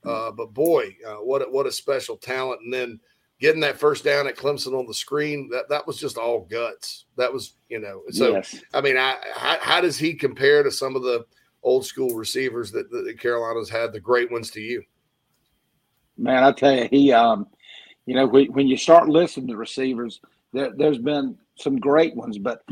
Uh, 0.05 0.31
but 0.31 0.53
boy, 0.53 0.95
uh, 1.05 1.15
what 1.15 1.41
a, 1.41 1.45
what 1.45 1.65
a 1.65 1.71
special 1.71 2.15
talent! 2.15 2.61
And 2.61 2.73
then 2.73 2.99
getting 3.39 3.61
that 3.61 3.77
first 3.77 4.03
down 4.03 4.27
at 4.27 4.37
Clemson 4.37 4.77
on 4.77 4.87
the 4.87 4.93
screen 4.93 5.49
that 5.49 5.67
that 5.69 5.85
was 5.85 5.97
just 5.97 6.17
all 6.17 6.41
guts. 6.49 7.05
That 7.17 7.31
was 7.31 7.55
you 7.67 7.79
know. 7.79 8.03
So 8.11 8.31
Yes. 8.31 8.61
I 8.73 8.81
mean, 8.81 8.97
I, 8.97 9.17
how, 9.35 9.57
how 9.59 9.81
does 9.81 9.97
he 9.97 10.13
compare 10.13 10.63
to 10.63 10.71
some 10.71 10.95
of 10.95 11.03
the 11.03 11.25
old 11.63 11.85
school 11.85 12.15
receivers 12.15 12.71
that, 12.71 12.89
that 12.91 13.05
the 13.05 13.13
Carolinas 13.13 13.69
had, 13.69 13.91
the 13.91 13.99
great 13.99 14.31
ones 14.31 14.51
to 14.51 14.61
you? 14.61 14.83
Man, 16.17 16.43
I 16.43 16.51
tell 16.51 16.75
you, 16.75 16.87
he, 16.89 17.11
um, 17.11 17.47
you 18.05 18.15
know, 18.15 18.25
when, 18.25 18.51
when 18.53 18.67
you 18.67 18.77
start 18.77 19.09
listening 19.09 19.47
to 19.47 19.57
receivers, 19.57 20.19
there, 20.53 20.71
there's 20.75 20.97
been 20.97 21.37
some 21.55 21.77
great 21.77 22.15
ones, 22.15 22.37
but 22.37 22.63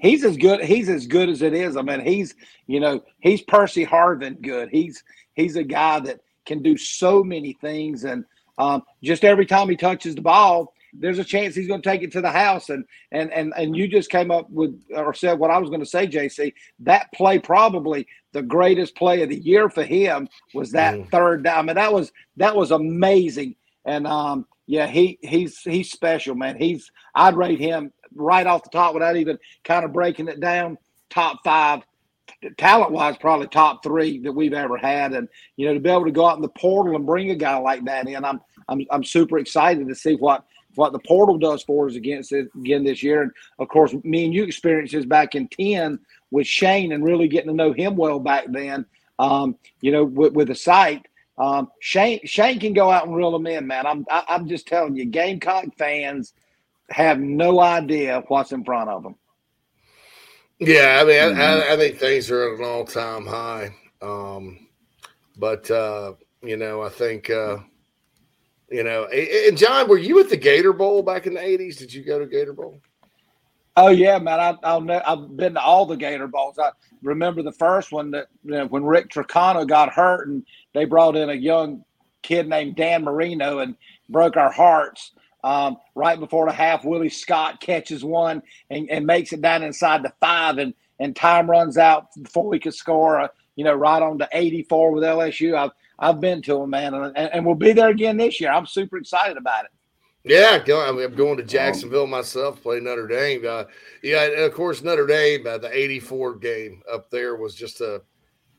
he's 0.00 0.24
as 0.24 0.36
good. 0.36 0.62
He's 0.62 0.88
as 0.88 1.06
good 1.06 1.28
as 1.28 1.42
it 1.42 1.54
is. 1.54 1.76
I 1.76 1.82
mean, 1.82 2.00
he's, 2.00 2.34
you 2.66 2.80
know, 2.80 3.02
he's 3.20 3.42
Percy 3.42 3.84
Harvin 3.84 4.40
good. 4.40 4.68
He's 4.70 5.02
he's 5.34 5.56
a 5.56 5.64
guy 5.64 6.00
that 6.00 6.20
can 6.44 6.62
do 6.62 6.76
so 6.76 7.24
many 7.24 7.54
things, 7.54 8.04
and 8.04 8.24
um, 8.58 8.82
just 9.02 9.24
every 9.24 9.46
time 9.46 9.68
he 9.68 9.76
touches 9.76 10.14
the 10.14 10.22
ball, 10.22 10.72
there's 10.98 11.18
a 11.18 11.24
chance 11.24 11.54
he's 11.54 11.68
going 11.68 11.82
to 11.82 11.88
take 11.88 12.02
it 12.02 12.12
to 12.12 12.20
the 12.20 12.30
house. 12.30 12.68
And 12.68 12.84
and 13.12 13.32
and 13.32 13.52
and 13.56 13.76
you 13.76 13.88
just 13.88 14.10
came 14.10 14.30
up 14.30 14.48
with 14.50 14.80
or 14.94 15.14
said 15.14 15.38
what 15.38 15.50
I 15.50 15.58
was 15.58 15.70
going 15.70 15.80
to 15.80 15.86
say, 15.86 16.06
JC. 16.06 16.52
That 16.80 17.12
play 17.12 17.38
probably 17.38 18.06
the 18.32 18.42
greatest 18.42 18.96
play 18.96 19.22
of 19.22 19.30
the 19.30 19.38
year 19.38 19.70
for 19.70 19.82
him 19.82 20.28
was 20.54 20.72
that 20.72 21.08
third 21.10 21.44
down. 21.44 21.58
I 21.58 21.62
mean, 21.62 21.76
that 21.76 21.92
was 21.92 22.12
that 22.36 22.54
was 22.54 22.70
amazing. 22.70 23.56
And 23.84 24.06
um, 24.06 24.46
yeah, 24.66 24.86
he 24.86 25.18
he's 25.22 25.60
he's 25.60 25.90
special, 25.90 26.34
man. 26.34 26.56
He's 26.58 26.90
I'd 27.14 27.36
rate 27.36 27.60
him 27.60 27.92
right 28.14 28.46
off 28.46 28.64
the 28.64 28.70
top 28.70 28.94
without 28.94 29.16
even 29.16 29.38
kind 29.64 29.84
of 29.84 29.92
breaking 29.92 30.28
it 30.28 30.40
down. 30.40 30.78
Top 31.08 31.38
five, 31.44 31.82
talent 32.58 32.90
wise, 32.90 33.16
probably 33.16 33.46
top 33.46 33.82
three 33.82 34.18
that 34.20 34.32
we've 34.32 34.52
ever 34.52 34.76
had. 34.76 35.12
And 35.12 35.28
you 35.56 35.66
know, 35.66 35.74
to 35.74 35.80
be 35.80 35.90
able 35.90 36.04
to 36.04 36.10
go 36.10 36.26
out 36.26 36.36
in 36.36 36.42
the 36.42 36.48
portal 36.48 36.96
and 36.96 37.06
bring 37.06 37.30
a 37.30 37.36
guy 37.36 37.56
like 37.58 37.84
that 37.84 38.08
in, 38.08 38.24
I'm 38.24 38.40
I'm 38.68 38.84
I'm 38.90 39.04
super 39.04 39.38
excited 39.38 39.86
to 39.88 39.94
see 39.94 40.16
what 40.16 40.44
what 40.76 40.92
the 40.92 40.98
portal 41.00 41.38
does 41.38 41.62
for 41.62 41.86
us 41.86 41.94
against 41.94 42.32
it 42.32 42.48
again 42.54 42.84
this 42.84 43.02
year. 43.02 43.22
And 43.22 43.32
of 43.58 43.68
course, 43.68 43.94
me 44.04 44.24
and 44.24 44.34
you 44.34 44.44
experienced 44.44 44.92
this 44.92 45.04
back 45.06 45.34
in 45.34 45.48
ten 45.48 45.98
with 46.30 46.46
Shane 46.46 46.92
and 46.92 47.04
really 47.04 47.28
getting 47.28 47.50
to 47.50 47.54
know 47.54 47.72
him 47.72 47.96
well 47.96 48.20
back 48.20 48.44
then. 48.48 48.86
Um, 49.18 49.56
you 49.80 49.92
know, 49.92 50.04
with, 50.04 50.34
with 50.34 50.48
the 50.48 50.54
site. 50.54 51.06
Um, 51.38 51.70
Shane 51.80 52.20
Shane 52.24 52.60
can 52.60 52.72
go 52.72 52.90
out 52.90 53.06
and 53.06 53.16
reel 53.16 53.30
them 53.30 53.46
in, 53.46 53.66
man. 53.66 53.86
I'm 53.86 54.06
I, 54.10 54.24
I'm 54.28 54.48
just 54.48 54.66
telling 54.66 54.96
you, 54.96 55.04
Gamecock 55.04 55.66
fans 55.76 56.32
have 56.90 57.18
no 57.18 57.60
idea 57.60 58.22
what's 58.28 58.52
in 58.52 58.64
front 58.64 58.90
of 58.90 59.02
them. 59.02 59.16
Yeah, 60.58 61.00
I 61.02 61.04
mean, 61.04 61.38
I, 61.38 61.42
I, 61.42 61.72
I 61.74 61.76
think 61.76 61.98
things 61.98 62.30
are 62.30 62.54
at 62.54 62.58
an 62.58 62.64
all 62.64 62.84
time 62.84 63.26
high. 63.26 63.74
Um, 64.00 64.66
but 65.36 65.70
uh, 65.70 66.14
you 66.42 66.56
know, 66.56 66.82
I 66.82 66.88
think 66.88 67.28
uh, 67.28 67.58
you 68.70 68.82
know, 68.82 69.04
and 69.06 69.56
John, 69.56 69.88
were 69.88 69.98
you 69.98 70.18
at 70.20 70.28
the 70.28 70.36
Gator 70.36 70.72
Bowl 70.72 71.02
back 71.02 71.26
in 71.26 71.34
the 71.34 71.40
eighties? 71.42 71.76
Did 71.76 71.92
you 71.92 72.02
go 72.02 72.18
to 72.18 72.26
Gator 72.26 72.52
Bowl? 72.52 72.80
Oh 73.76 73.88
yeah, 73.88 74.18
man. 74.18 74.40
I, 74.40 74.56
I've 74.62 75.36
been 75.36 75.54
to 75.54 75.60
all 75.60 75.84
the 75.86 75.96
Gator 75.96 76.26
Bowls. 76.26 76.58
I 76.58 76.70
remember 77.02 77.42
the 77.42 77.52
first 77.52 77.92
one 77.92 78.10
that 78.12 78.28
you 78.44 78.52
know, 78.52 78.66
when 78.66 78.84
Rick 78.84 79.10
Trocano 79.10 79.68
got 79.68 79.92
hurt 79.92 80.28
and 80.28 80.44
they 80.74 80.86
brought 80.86 81.14
in 81.14 81.30
a 81.30 81.34
young 81.34 81.84
kid 82.22 82.48
named 82.48 82.76
Dan 82.76 83.04
Marino 83.04 83.58
and 83.58 83.76
broke 84.08 84.36
our 84.36 84.50
hearts. 84.50 85.12
Um, 85.44 85.76
right 85.94 86.18
before 86.18 86.46
the 86.46 86.52
half, 86.52 86.84
Willie 86.84 87.08
Scott 87.08 87.60
catches 87.60 88.02
one 88.02 88.42
and, 88.70 88.90
and 88.90 89.06
makes 89.06 89.32
it 89.32 89.42
down 89.42 89.62
inside 89.62 90.02
the 90.02 90.12
five, 90.20 90.58
and 90.58 90.74
and 90.98 91.14
time 91.14 91.48
runs 91.48 91.78
out 91.78 92.08
before 92.20 92.48
we 92.48 92.58
could 92.58 92.74
score. 92.74 93.18
A, 93.18 93.30
you 93.54 93.64
know, 93.64 93.74
right 93.74 94.02
on 94.02 94.18
to 94.18 94.28
84 94.32 94.92
with 94.92 95.04
LSU. 95.04 95.54
I've 95.56 95.70
I've 95.98 96.20
been 96.20 96.42
to 96.42 96.58
them, 96.58 96.70
man, 96.70 96.94
and, 96.94 97.16
and 97.16 97.46
we'll 97.46 97.54
be 97.54 97.72
there 97.72 97.88
again 97.88 98.16
this 98.16 98.40
year. 98.40 98.50
I'm 98.50 98.66
super 98.66 98.98
excited 98.98 99.36
about 99.36 99.64
it. 99.64 99.70
Yeah, 100.24 100.58
go, 100.58 100.84
I 100.86 100.90
mean, 100.90 101.04
I'm 101.04 101.14
going 101.14 101.36
to 101.36 101.44
Jacksonville 101.44 102.08
myself, 102.08 102.60
play 102.60 102.80
Notre 102.80 103.06
Dame. 103.06 103.44
Uh, 103.48 103.64
yeah, 104.02 104.24
and 104.24 104.40
of 104.40 104.52
course 104.52 104.82
Notre 104.82 105.06
Dame. 105.06 105.46
Uh, 105.46 105.58
the 105.58 105.70
'84 105.72 106.36
game 106.36 106.82
up 106.92 107.10
there 107.10 107.36
was 107.36 107.54
just 107.54 107.80
a. 107.80 108.02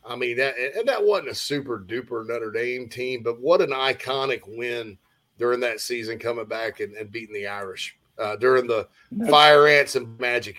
I 0.05 0.15
mean, 0.15 0.37
that 0.37 0.55
and 0.57 0.87
that 0.87 1.03
wasn't 1.03 1.29
a 1.29 1.35
super 1.35 1.77
duper 1.77 2.25
Notre 2.25 2.51
Dame 2.51 2.87
team, 2.87 3.21
but 3.21 3.41
what 3.41 3.61
an 3.61 3.71
iconic 3.71 4.41
win 4.47 4.97
during 5.37 5.59
that 5.59 5.81
season, 5.81 6.17
coming 6.17 6.45
back 6.45 6.79
and, 6.79 6.95
and 6.95 7.11
beating 7.11 7.35
the 7.35 7.47
Irish 7.47 7.97
uh, 8.17 8.37
during 8.37 8.65
the 8.65 8.87
Fire 9.29 9.67
Ants 9.67 9.95
and 9.95 10.17
Magic. 10.19 10.55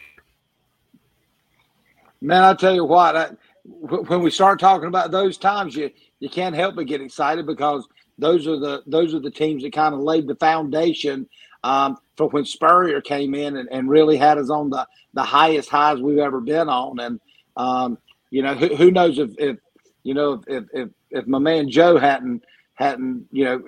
Man, 2.21 2.45
I 2.45 2.55
tell 2.55 2.75
you 2.75 2.85
what, 2.85 3.17
I, 3.17 3.31
when 3.65 4.23
we 4.23 4.31
start 4.31 4.61
talking 4.61 4.89
about 4.89 5.11
those 5.11 5.39
times, 5.39 5.75
you 5.77 5.91
you 6.21 6.29
can't 6.29 6.55
help 6.55 6.77
but 6.77 6.87
get 6.87 7.01
excited 7.01 7.47
because 7.47 7.87
those 8.19 8.47
are 8.47 8.59
the 8.59 8.83
those 8.87 9.15
are 9.15 9.21
the 9.21 9.31
teams 9.31 9.63
that 9.63 9.73
kind 9.73 9.95
of 9.95 10.01
laid 10.01 10.27
the 10.27 10.35
foundation 10.37 11.29
um, 11.65 11.99
for 12.17 12.29
when 12.29 12.45
Spurrier 12.45 13.01
came 13.01 13.35
in 13.35 13.57
and, 13.57 13.69
and 13.71 13.89
really 13.89 14.17
had 14.17 14.39
us 14.39 14.51
on 14.51 14.71
the 14.71 14.87
the 15.15 15.23
highest 15.23 15.69
highs 15.69 16.01
we've 16.01 16.19
ever 16.19 16.41
been 16.41 16.69
on. 16.69 17.01
And 17.01 17.21
um, 17.57 17.99
you 18.31 18.43
know, 18.43 18.55
who, 18.55 18.75
who 18.77 18.91
knows 18.91 19.19
if, 19.19 19.31
if 19.39 19.57
you 20.03 20.15
know 20.15 20.43
if, 20.47 20.65
if 20.73 20.89
if 21.11 21.27
my 21.27 21.39
man 21.39 21.71
Joe 21.71 21.99
hadn't 21.99 22.45
hadn't 22.75 23.27
you 23.33 23.45
know 23.45 23.63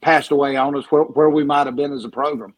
passed 0.00 0.30
away 0.30 0.56
on 0.56 0.76
us, 0.76 0.84
where, 0.90 1.02
where 1.02 1.30
we 1.30 1.44
might 1.44 1.66
have 1.66 1.76
been 1.76 1.92
as 1.92 2.04
a 2.04 2.08
program. 2.08 2.54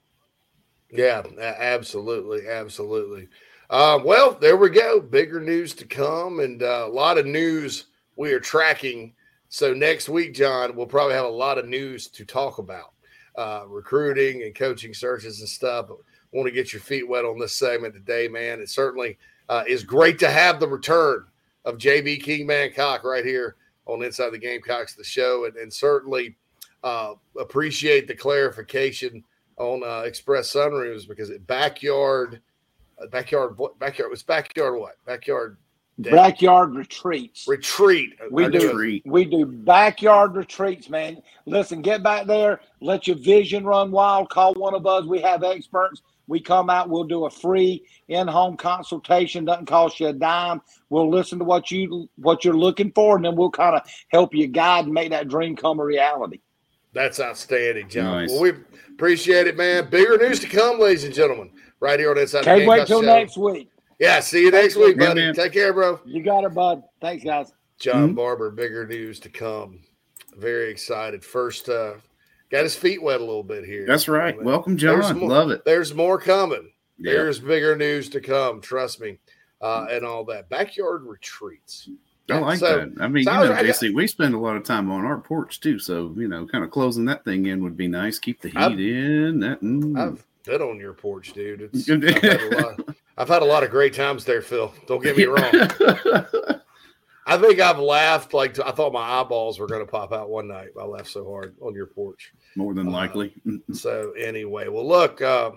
Yeah, 0.90 1.22
absolutely, 1.38 2.48
absolutely. 2.48 3.28
Uh, 3.70 4.00
well, 4.04 4.32
there 4.32 4.56
we 4.56 4.68
go. 4.68 5.00
Bigger 5.00 5.40
news 5.40 5.74
to 5.74 5.86
come, 5.86 6.40
and 6.40 6.62
uh, 6.62 6.84
a 6.86 6.92
lot 6.92 7.18
of 7.18 7.26
news 7.26 7.86
we 8.16 8.32
are 8.32 8.40
tracking. 8.40 9.14
So 9.52 9.74
next 9.74 10.08
week, 10.08 10.32
John, 10.32 10.76
we'll 10.76 10.86
probably 10.86 11.14
have 11.14 11.24
a 11.24 11.28
lot 11.28 11.58
of 11.58 11.66
news 11.66 12.06
to 12.06 12.24
talk 12.24 12.58
about, 12.58 12.92
uh, 13.36 13.64
recruiting 13.66 14.44
and 14.44 14.54
coaching 14.54 14.94
searches 14.94 15.40
and 15.40 15.48
stuff. 15.48 15.86
But 15.88 15.98
want 16.30 16.46
to 16.46 16.52
get 16.52 16.72
your 16.72 16.80
feet 16.80 17.08
wet 17.08 17.24
on 17.24 17.36
this 17.36 17.56
segment 17.56 17.92
today, 17.92 18.28
man. 18.28 18.60
It 18.60 18.68
certainly 18.68 19.18
uh, 19.48 19.64
is 19.66 19.82
great 19.82 20.20
to 20.20 20.30
have 20.30 20.60
the 20.60 20.68
return 20.68 21.26
of 21.64 21.78
JB 21.78 22.22
Kingman 22.22 22.72
Cock 22.74 23.02
right 23.02 23.24
here 23.24 23.56
on 23.86 24.04
Inside 24.04 24.30
the 24.30 24.38
Gamecocks, 24.38 24.94
the 24.94 25.02
show, 25.02 25.46
and, 25.46 25.56
and 25.56 25.72
certainly 25.72 26.36
uh, 26.84 27.14
appreciate 27.36 28.06
the 28.06 28.14
clarification 28.14 29.24
on 29.56 29.82
uh, 29.82 30.02
Express 30.02 30.54
Sunrooms 30.54 31.08
because 31.08 31.28
it 31.28 31.44
backyard, 31.48 32.40
uh, 33.02 33.08
backyard, 33.08 33.58
backyard 33.80 34.12
was 34.12 34.22
backyard 34.22 34.78
what? 34.78 34.94
Backyard 35.06 35.56
day? 36.02 36.10
Backyard 36.10 36.74
retreats. 36.74 37.46
retreat. 37.48 38.14
We 38.30 38.46
I 38.46 38.48
do 38.48 38.72
knew 38.72 39.00
we 39.04 39.24
do 39.24 39.46
backyard 39.46 40.34
retreats, 40.36 40.88
man. 40.88 41.22
Listen, 41.46 41.82
get 41.82 42.02
back 42.02 42.26
there, 42.26 42.60
let 42.80 43.06
your 43.06 43.16
vision 43.16 43.64
run 43.64 43.90
wild. 43.90 44.30
Call 44.30 44.54
one 44.54 44.74
of 44.74 44.86
us. 44.86 45.04
We 45.04 45.20
have 45.20 45.42
experts. 45.42 46.02
We 46.30 46.38
come 46.38 46.70
out, 46.70 46.88
we'll 46.88 47.04
do 47.04 47.24
a 47.24 47.30
free 47.30 47.84
in-home 48.06 48.56
consultation, 48.56 49.44
doesn't 49.44 49.66
cost 49.66 49.98
you 49.98 50.06
a 50.06 50.12
dime. 50.12 50.62
We'll 50.88 51.10
listen 51.10 51.40
to 51.40 51.44
what 51.44 51.72
you 51.72 52.08
what 52.16 52.44
you're 52.44 52.54
looking 52.56 52.92
for, 52.92 53.16
and 53.16 53.24
then 53.24 53.34
we'll 53.34 53.50
kind 53.50 53.74
of 53.74 53.82
help 54.08 54.32
you 54.32 54.46
guide 54.46 54.84
and 54.84 54.94
make 54.94 55.10
that 55.10 55.26
dream 55.26 55.56
come 55.56 55.80
a 55.80 55.84
reality. 55.84 56.38
That's 56.92 57.18
outstanding, 57.18 57.88
John. 57.88 58.04
Nice. 58.04 58.30
Well, 58.30 58.42
we 58.42 58.52
appreciate 58.90 59.48
it, 59.48 59.56
man. 59.56 59.90
Bigger 59.90 60.18
news 60.18 60.38
to 60.40 60.46
come, 60.46 60.78
ladies 60.78 61.02
and 61.02 61.12
gentlemen, 61.12 61.50
right 61.80 61.98
here 61.98 62.12
on 62.12 62.18
Inside 62.18 62.40
the 62.40 62.44
Can't 62.44 62.66
wait 62.66 62.86
till 62.86 63.02
next 63.02 63.36
week. 63.36 63.68
Yeah, 64.00 64.20
see 64.20 64.42
you 64.42 64.50
next 64.50 64.76
week, 64.76 64.98
buddy. 64.98 65.20
man. 65.20 65.34
Take 65.34 65.52
care, 65.52 65.72
bro. 65.74 66.00
You 66.06 66.22
got 66.22 66.44
it, 66.44 66.54
bud. 66.54 66.82
Thanks, 67.00 67.22
guys. 67.22 67.52
John 67.78 68.12
Mhm. 68.12 68.16
Barber, 68.16 68.50
bigger 68.50 68.86
news 68.86 69.20
to 69.20 69.28
come. 69.28 69.80
Very 70.36 70.70
excited. 70.70 71.22
First, 71.24 71.68
uh, 71.68 71.94
got 72.50 72.62
his 72.62 72.74
feet 72.74 73.02
wet 73.02 73.20
a 73.20 73.24
little 73.24 73.42
bit 73.42 73.64
here. 73.64 73.84
That's 73.86 74.08
right. 74.08 74.36
Man. 74.36 74.44
Welcome, 74.44 74.76
There's 74.76 75.06
John. 75.08 75.18
more- 75.18 75.28
Love 75.28 75.50
it. 75.50 75.64
There's 75.64 75.94
more 75.94 76.18
coming. 76.18 76.72
Yeah. 76.98 77.12
There's 77.12 77.38
bigger 77.40 77.76
news 77.76 78.08
to 78.10 78.20
come. 78.20 78.60
Trust 78.60 79.00
me, 79.00 79.18
uh, 79.60 79.86
and 79.90 80.04
all 80.04 80.24
that 80.26 80.48
backyard 80.48 81.04
retreats. 81.04 81.88
I 82.30 82.38
like 82.38 82.58
So- 82.60 82.78
that. 82.78 83.02
I 83.02 83.08
mean, 83.08 83.24
so 83.24 83.32
you 83.42 83.48
know, 83.48 83.54
I 83.54 83.62
JC, 83.64 83.90
we 83.92 84.06
spend 84.06 84.34
a 84.34 84.38
lot 84.38 84.56
of 84.56 84.62
time 84.62 84.90
on 84.90 85.04
our 85.04 85.18
porch 85.18 85.60
too. 85.60 85.78
So, 85.80 86.14
you 86.16 86.28
know, 86.28 86.46
kind 86.46 86.62
of 86.62 86.70
closing 86.70 87.04
that 87.06 87.24
thing 87.24 87.46
in 87.46 87.62
would 87.64 87.76
be 87.76 87.88
nice. 87.88 88.18
Keep 88.20 88.40
the 88.42 88.48
heat 88.50 88.56
I've- 88.56 88.90
in. 88.90 89.40
That, 89.40 89.60
mm. 89.62 89.98
I've 89.98 90.24
been 90.44 90.62
on 90.62 90.78
your 90.78 90.92
porch, 90.92 91.32
dude. 91.32 91.70
It's, 91.72 91.88
I've, 91.90 92.02
had 92.02 92.40
a 92.40 92.60
lot, 92.62 92.80
I've 93.16 93.28
had 93.28 93.42
a 93.42 93.46
lot 93.46 93.62
of 93.62 93.70
great 93.70 93.94
times 93.94 94.24
there, 94.24 94.42
Phil. 94.42 94.72
Don't 94.86 95.02
get 95.02 95.16
me 95.16 95.24
wrong. 95.24 95.50
I 97.26 97.36
think 97.38 97.60
I've 97.60 97.78
laughed 97.78 98.34
like 98.34 98.58
I 98.58 98.72
thought 98.72 98.92
my 98.92 99.20
eyeballs 99.20 99.58
were 99.60 99.66
going 99.68 99.84
to 99.84 99.90
pop 99.90 100.12
out 100.12 100.30
one 100.30 100.48
night. 100.48 100.70
I 100.78 100.84
laughed 100.84 101.10
so 101.10 101.28
hard 101.28 101.54
on 101.60 101.74
your 101.74 101.86
porch. 101.86 102.32
More 102.56 102.74
than 102.74 102.88
Uh, 102.88 102.92
likely. 102.92 103.32
So 103.72 104.12
anyway, 104.12 104.68
well, 104.68 104.86
look, 104.86 105.22
uh, 105.22 105.52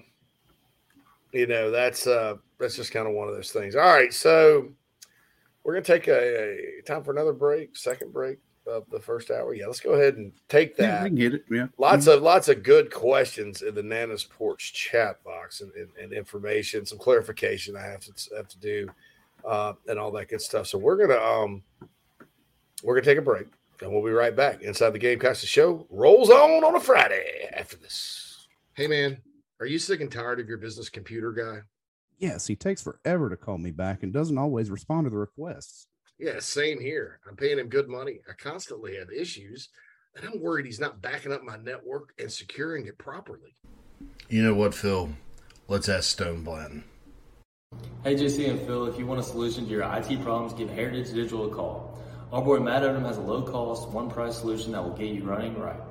you 1.32 1.48
know 1.48 1.72
that's 1.72 2.06
uh 2.06 2.36
that's 2.60 2.76
just 2.76 2.91
kind 2.91 3.08
of 3.08 3.13
one 3.13 3.28
of 3.28 3.34
those 3.36 3.52
things. 3.52 3.76
All 3.76 3.82
right, 3.82 4.13
so 4.13 4.69
we're 5.63 5.74
gonna 5.74 5.84
take 5.84 6.08
a, 6.08 6.80
a 6.80 6.82
time 6.86 7.04
for 7.04 7.12
another 7.12 7.34
break, 7.34 7.76
second 7.76 8.13
break 8.13 8.38
of 8.65 8.89
the 8.89 8.99
first 8.99 9.32
hour. 9.32 9.54
Yeah, 9.54 9.67
let's 9.67 9.80
go 9.80 9.93
ahead 9.93 10.15
and 10.17 10.32
take 10.49 10.76
that. 10.78 10.84
Yeah, 10.84 11.04
I 11.04 11.08
can 11.08 11.15
get 11.15 11.34
it. 11.34 11.45
Yeah. 11.49 11.67
Lots 11.78 12.08
of 12.08 12.21
lots 12.21 12.49
of 12.49 12.63
good 12.63 12.91
questions 12.91 13.62
in 13.62 13.76
the 13.76 13.84
Nana's 13.84 14.23
Porch 14.23 14.73
chat 14.73 15.23
box 15.23 15.62
and, 15.62 15.71
and, 15.73 15.89
and 16.02 16.13
information, 16.13 16.86
some 16.86 16.97
clarification 16.97 17.76
I 17.76 17.82
have 17.82 18.02
to 18.02 18.36
have 18.36 18.47
to 18.47 18.60
do, 18.60 18.89
uh, 19.45 19.73
and 19.88 19.99
all 19.99 20.12
that 20.12 20.30
good 20.30 20.41
stuff. 20.41 20.67
So 20.67 20.78
we're 20.78 20.97
gonna 20.97 21.21
um 21.21 21.63
we're 22.84 22.95
gonna 22.95 23.06
take 23.06 23.17
a 23.17 23.21
break 23.21 23.47
and 23.82 23.91
we'll 23.91 24.04
be 24.04 24.12
right 24.12 24.36
back. 24.36 24.62
Inside 24.62 24.91
the 24.91 24.99
Gamecocks 24.99 25.41
the 25.41 25.47
show 25.47 25.86
rolls 25.89 26.30
on 26.30 26.63
on 26.63 26.76
a 26.76 26.80
Friday 26.80 27.49
after 27.54 27.78
this. 27.78 28.47
Hey 28.76 28.88
man, 28.88 29.17
are 29.60 29.65
you 29.65 29.80
sick 29.80 30.02
and 30.02 30.12
tired 30.12 30.39
of 30.39 30.47
your 30.47 30.58
business 30.58 30.89
computer 30.89 31.32
guy? 31.32 31.60
Yes, 32.17 32.47
he 32.47 32.56
takes 32.56 32.82
forever 32.82 33.30
to 33.30 33.36
call 33.36 33.58
me 33.58 33.71
back 33.71 34.04
and 34.04 34.13
doesn't 34.13 34.38
always 34.38 34.69
respond 34.69 35.06
to 35.06 35.10
the 35.10 35.17
requests. 35.17 35.88
Yeah, 36.24 36.40
same 36.40 36.80
here. 36.80 37.20
I'm 37.28 37.36
paying 37.36 37.60
him 37.60 37.68
good 37.68 37.90
money. 37.90 38.20
I 38.30 38.32
constantly 38.42 38.96
have 38.96 39.12
issues, 39.12 39.68
and 40.16 40.26
I'm 40.26 40.40
worried 40.40 40.66
he's 40.66 40.80
not 40.80 41.02
backing 41.02 41.34
up 41.34 41.44
my 41.44 41.58
network 41.58 42.14
and 42.18 42.32
securing 42.32 42.86
it 42.86 42.98
properly. 42.98 43.58
You 44.30 44.42
know 44.42 44.54
what, 44.54 44.74
Phil? 44.74 45.10
Let's 45.68 45.90
ask 45.90 46.10
Stone 46.10 46.46
Blanton. 46.46 46.86
Hey, 48.06 48.16
JC 48.16 48.50
and 48.50 48.62
Phil, 48.62 48.86
if 48.86 48.98
you 48.98 49.06
want 49.06 49.20
a 49.20 49.24
solution 49.24 49.66
to 49.66 49.70
your 49.70 49.84
IT 49.84 50.24
problems, 50.24 50.54
give 50.54 50.70
Heritage 50.70 51.12
Digital 51.12 51.52
a 51.52 51.54
call. 51.54 52.02
Our 52.32 52.42
boy 52.42 52.60
Matt 52.60 52.84
Odom 52.84 53.06
has 53.06 53.18
a 53.18 53.22
low 53.22 53.42
cost, 53.42 53.90
one 53.90 54.10
price 54.10 54.38
solution 54.38 54.72
that 54.72 54.82
will 54.82 54.96
get 54.96 55.10
you 55.10 55.24
running 55.24 55.60
right. 55.60 55.82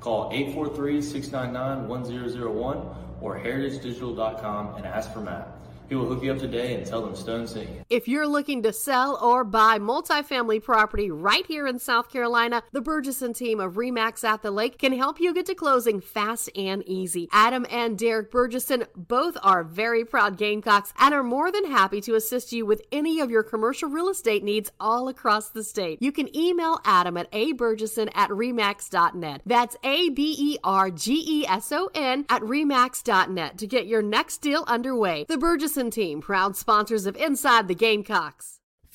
Call 0.00 0.28
843 0.32 1.00
699 1.00 1.86
1001 1.86 2.96
or 3.20 3.38
heritagedigital.com 3.38 4.74
and 4.74 4.86
ask 4.86 5.12
for 5.12 5.20
Matt. 5.20 5.57
He 5.88 5.94
will 5.94 6.06
hook 6.06 6.22
you 6.22 6.32
up 6.32 6.38
today 6.38 6.74
and 6.74 6.84
tell 6.84 7.00
them 7.00 7.16
Stone 7.16 7.46
sent 7.46 7.68
you. 7.70 7.82
If 7.88 8.06
you're 8.08 8.26
looking 8.26 8.62
to 8.62 8.72
sell 8.74 9.18
or 9.22 9.42
buy 9.42 9.78
multifamily 9.78 10.62
property 10.62 11.10
right 11.10 11.46
here 11.46 11.66
in 11.66 11.78
South 11.78 12.10
Carolina, 12.12 12.62
the 12.72 12.82
Bergeson 12.82 13.34
team 13.34 13.58
of 13.58 13.74
Remax 13.74 14.22
at 14.22 14.42
the 14.42 14.50
Lake 14.50 14.78
can 14.78 14.92
help 14.92 15.18
you 15.18 15.32
get 15.32 15.46
to 15.46 15.54
closing 15.54 16.00
fast 16.02 16.50
and 16.54 16.82
easy. 16.86 17.28
Adam 17.32 17.64
and 17.70 17.98
Derek 17.98 18.30
Bergeson 18.30 18.86
both 18.94 19.38
are 19.42 19.64
very 19.64 20.04
proud 20.04 20.36
Gamecocks 20.36 20.92
and 20.98 21.14
are 21.14 21.22
more 21.22 21.50
than 21.50 21.70
happy 21.70 22.02
to 22.02 22.14
assist 22.14 22.52
you 22.52 22.66
with 22.66 22.82
any 22.92 23.20
of 23.20 23.30
your 23.30 23.42
commercial 23.42 23.88
real 23.88 24.10
estate 24.10 24.44
needs 24.44 24.70
all 24.78 25.08
across 25.08 25.48
the 25.48 25.64
state. 25.64 26.02
You 26.02 26.12
can 26.12 26.34
email 26.36 26.80
Adam 26.84 27.16
at 27.16 27.32
abergeson 27.32 28.10
at 28.14 28.28
remax.net. 28.28 29.40
That's 29.46 29.76
A 29.82 30.10
B 30.10 30.36
E 30.38 30.58
R 30.62 30.90
G 30.90 31.24
E 31.26 31.46
S 31.46 31.72
O 31.72 31.90
N 31.94 32.26
at 32.28 32.42
remax.net 32.42 33.56
to 33.56 33.66
get 33.66 33.86
your 33.86 34.02
next 34.02 34.38
deal 34.38 34.64
underway. 34.66 35.24
The 35.28 35.36
Bergeson 35.36 35.77
team, 35.86 36.20
proud 36.20 36.56
sponsors 36.56 37.06
of 37.06 37.16
Inside 37.16 37.68
the 37.68 37.74
Gamecocks. 37.74 38.57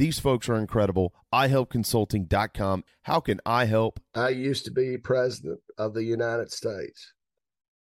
These 0.00 0.18
folks 0.18 0.48
are 0.48 0.56
incredible. 0.56 1.12
iHelpConsulting.com. 1.30 2.84
How 3.02 3.20
can 3.20 3.38
I 3.44 3.66
help? 3.66 4.00
I 4.14 4.30
used 4.30 4.64
to 4.64 4.70
be 4.70 4.96
president 4.96 5.60
of 5.76 5.92
the 5.92 6.02
United 6.02 6.50
States, 6.50 7.12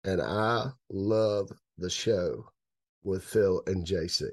and 0.04 0.21
I 0.21 0.71
love 0.89 1.54
the 1.78 1.89
show 1.89 2.50
with 3.06 3.24
Phil 3.24 3.63
and 3.65 3.88
JC. 3.88 4.26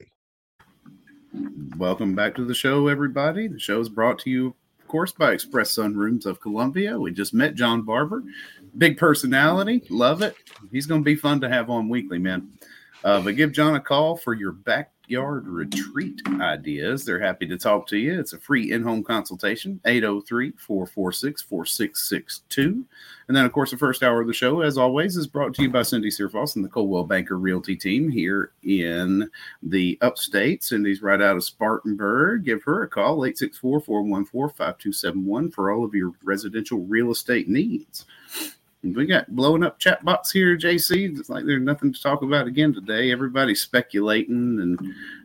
Welcome 1.77 2.17
back 2.17 2.35
to 2.35 2.45
the 2.45 2.53
show, 2.53 2.88
everybody. 2.88 3.47
The 3.47 3.61
show 3.61 3.79
is 3.79 3.88
brought 3.88 4.19
to 4.21 4.31
you, 4.31 4.57
of 4.81 4.88
course, 4.88 5.12
by 5.12 5.31
Express 5.31 5.73
Sunrooms 5.73 6.27
of 6.27 6.41
Columbia. 6.41 6.99
We 6.99 7.12
just 7.12 7.33
met 7.33 7.55
John 7.55 7.83
Barber, 7.83 8.25
big 8.77 8.97
personality, 8.97 9.85
love 9.88 10.21
it. 10.23 10.35
He's 10.73 10.87
going 10.87 11.03
to 11.03 11.09
be 11.09 11.14
fun 11.14 11.41
to 11.43 11.49
have 11.49 11.71
on 11.71 11.88
weekly, 11.88 12.19
man. 12.19 12.55
Uh, 13.05 13.21
but 13.21 13.37
give 13.37 13.53
John 13.53 13.77
a 13.77 13.81
call 13.81 14.17
for 14.17 14.35
your 14.35 14.51
backyard 15.09 15.47
retreat 15.47 16.21
ideas. 16.38 17.03
They're 17.03 17.18
happy 17.18 17.47
to 17.47 17.57
talk 17.57 17.87
to 17.87 17.97
you. 17.97 18.21
It's 18.21 18.35
a 18.35 18.38
free 18.38 18.73
in 18.73 18.83
home 18.83 19.03
consultation, 19.03 19.81
803 19.87 20.53
446 20.59 21.40
4662. 21.40 22.85
And 23.27 23.37
then, 23.37 23.47
of 23.47 23.53
course, 23.53 23.71
the 23.71 23.79
first 23.79 24.03
hour 24.03 24.21
of 24.21 24.27
the 24.27 24.35
show, 24.35 24.61
as 24.61 24.77
always, 24.77 25.16
is 25.16 25.27
brought 25.27 25.55
to 25.55 25.62
you 25.62 25.71
by 25.71 25.81
Cindy 25.81 26.11
Searfoss 26.11 26.57
and 26.57 26.64
the 26.64 26.68
Coldwell 26.68 27.05
Banker 27.05 27.38
Realty 27.38 27.75
team 27.75 28.11
here 28.11 28.53
in 28.64 29.31
the 29.62 29.97
upstate. 30.03 30.62
Cindy's 30.62 31.01
right 31.01 31.23
out 31.23 31.37
of 31.37 31.44
Spartanburg. 31.44 32.44
Give 32.44 32.62
her 32.64 32.83
a 32.83 32.88
call, 32.88 33.25
864 33.25 33.81
414 33.81 34.55
5271, 34.57 35.51
for 35.53 35.71
all 35.71 35.87
of 35.87 35.94
your 35.94 36.12
residential 36.23 36.81
real 36.81 37.11
estate 37.12 37.49
needs. 37.49 38.05
We 38.83 39.07
got 39.07 39.35
blowing 39.35 39.64
up 39.64 39.79
chat 39.81 40.05
box 40.05 40.31
here, 40.31 40.57
JC. 40.57 41.19
It's 41.19 41.29
like 41.29 41.45
there's 41.45 41.62
nothing 41.62 41.93
to 41.93 42.01
talk 42.01 42.23
about 42.23 42.47
again 42.47 42.73
today. 42.73 43.11
Everybody's 43.11 43.61
speculating, 43.61 44.61
and 44.61 44.79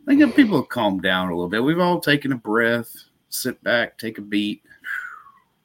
I 0.08 0.16
think 0.16 0.34
people 0.34 0.56
have 0.56 0.68
calmed 0.68 1.02
down 1.02 1.28
a 1.28 1.34
little 1.34 1.48
bit. 1.48 1.62
We've 1.62 1.78
all 1.78 2.00
taken 2.00 2.32
a 2.32 2.36
breath, 2.36 2.92
sit 3.28 3.62
back, 3.62 3.96
take 3.96 4.18
a 4.18 4.22
beat, 4.22 4.62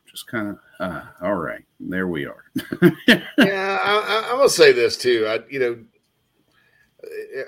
just 0.06 0.28
kind 0.28 0.50
of, 0.50 0.60
uh, 0.80 1.02
all 1.22 1.36
right, 1.36 1.64
there 1.80 2.08
we 2.08 2.26
are. 2.26 2.44
yeah, 3.08 3.22
I, 3.38 4.26
I, 4.28 4.36
gonna 4.38 4.50
say 4.50 4.72
this 4.72 4.96
too. 4.96 5.26
I, 5.28 5.40
you 5.50 5.60
know, 5.60 5.84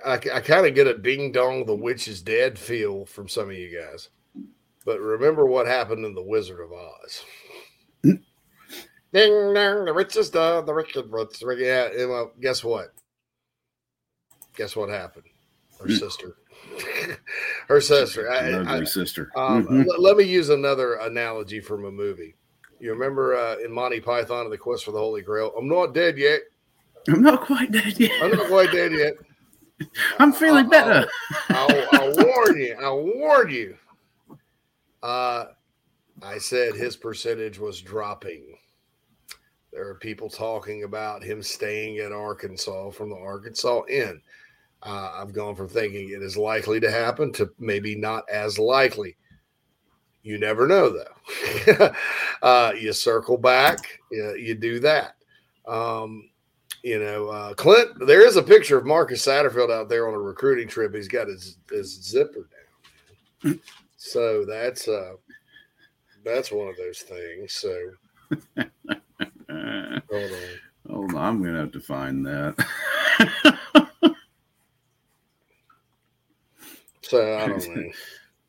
I, 0.03 0.13
I 0.13 0.39
kind 0.39 0.65
of 0.65 0.73
get 0.73 0.87
a 0.87 0.97
ding 0.97 1.31
dong, 1.31 1.67
the 1.67 1.75
witch 1.75 2.07
is 2.07 2.21
dead 2.21 2.57
feel 2.57 3.05
from 3.05 3.29
some 3.29 3.49
of 3.49 3.55
you 3.55 3.79
guys, 3.79 4.09
but 4.85 4.99
remember 4.99 5.45
what 5.45 5.67
happened 5.67 6.03
in 6.03 6.15
the 6.15 6.23
Wizard 6.23 6.61
of 6.61 6.73
Oz. 6.73 7.25
Ding 9.13 9.53
dong, 9.53 9.85
the 9.85 9.93
richest 9.93 10.35
of 10.35 10.65
the 10.65 10.73
rich 10.73 10.95
rich. 10.95 11.59
Yeah, 11.59 11.89
well, 12.05 12.31
guess 12.39 12.63
what? 12.63 12.93
Guess 14.55 14.75
what 14.75 14.89
happened? 14.89 15.25
Her 15.79 15.85
Hmm. 15.87 15.95
sister. 15.95 16.35
Her 17.67 17.81
sister. 17.81 18.29
I- 18.31 18.77
I- 18.79 18.83
sister. 18.83 19.29
Um, 19.35 19.65
Mhm. 19.67 19.85
let, 19.87 19.99
let 19.99 20.17
me 20.17 20.23
use 20.23 20.49
another 20.49 20.95
analogy 20.95 21.59
from 21.59 21.85
a 21.85 21.91
movie. 21.91 22.35
You 22.79 22.91
remember 22.93 23.35
uh, 23.35 23.57
in 23.57 23.71
Monty 23.71 23.99
Python 23.99 24.45
and 24.45 24.51
the 24.51 24.57
Quest 24.57 24.85
for 24.85 24.91
the 24.91 24.97
Holy 24.99 25.21
Grail? 25.21 25.53
I'm 25.57 25.67
not 25.67 25.93
dead 25.93 26.17
yet. 26.17 26.41
I'm 27.07 27.21
not 27.21 27.41
quite 27.41 27.71
dead 27.71 27.99
yet. 27.99 28.11
I'm 28.21 28.31
not 28.31 28.47
quite 28.47 28.71
dead 28.71 28.91
yet. 28.93 29.13
I'm 30.19 30.31
feeling 30.31 30.69
better. 30.69 31.07
I'll, 31.49 31.87
I'll 31.93 32.15
warn 32.15 32.59
you. 32.59 32.75
I'll 32.81 33.03
warn 33.03 33.49
you. 33.49 33.75
Uh, 35.01 35.45
I 36.21 36.37
said 36.37 36.75
his 36.75 36.95
percentage 36.95 37.57
was 37.59 37.81
dropping. 37.81 38.57
There 39.71 39.87
are 39.87 39.95
people 39.95 40.29
talking 40.29 40.83
about 40.83 41.23
him 41.23 41.41
staying 41.41 41.99
at 41.99 42.11
Arkansas 42.11 42.91
from 42.91 43.09
the 43.09 43.15
Arkansas 43.15 43.83
Inn. 43.89 44.21
Uh, 44.83 45.11
I've 45.15 45.33
gone 45.33 45.55
from 45.55 45.69
thinking 45.69 46.09
it 46.09 46.21
is 46.21 46.35
likely 46.35 46.79
to 46.79 46.91
happen 46.91 47.31
to 47.33 47.51
maybe 47.59 47.95
not 47.95 48.23
as 48.29 48.59
likely. 48.59 49.15
You 50.23 50.37
never 50.37 50.67
know, 50.67 50.89
though. 50.89 51.93
uh, 52.41 52.73
you 52.79 52.93
circle 52.93 53.37
back, 53.37 53.99
you, 54.11 54.35
you 54.35 54.55
do 54.55 54.79
that. 54.79 55.15
Um, 55.67 56.29
you 56.83 56.99
know, 56.99 57.27
uh, 57.27 57.53
Clint, 57.53 57.91
there 58.07 58.25
is 58.25 58.35
a 58.35 58.43
picture 58.43 58.77
of 58.77 58.85
Marcus 58.85 59.25
Satterfield 59.25 59.71
out 59.71 59.87
there 59.87 60.07
on 60.07 60.15
a 60.15 60.19
recruiting 60.19 60.67
trip. 60.67 60.93
He's 60.93 61.07
got 61.07 61.27
his, 61.27 61.57
his 61.69 62.03
zipper 62.03 62.47
down. 63.43 63.59
So 64.03 64.45
that's 64.45 64.87
uh 64.87 65.13
that's 66.25 66.51
one 66.51 66.67
of 66.67 66.75
those 66.75 67.01
things. 67.01 67.53
So 67.53 67.91
Hold 70.89 71.13
on. 71.13 71.17
I'm 71.17 71.43
gonna 71.43 71.59
have 71.59 71.71
to 71.73 71.79
find 71.79 72.25
that. 72.25 72.55
So 77.11 77.37
I 77.37 77.47
don't 77.47 77.75
know. 77.75 77.91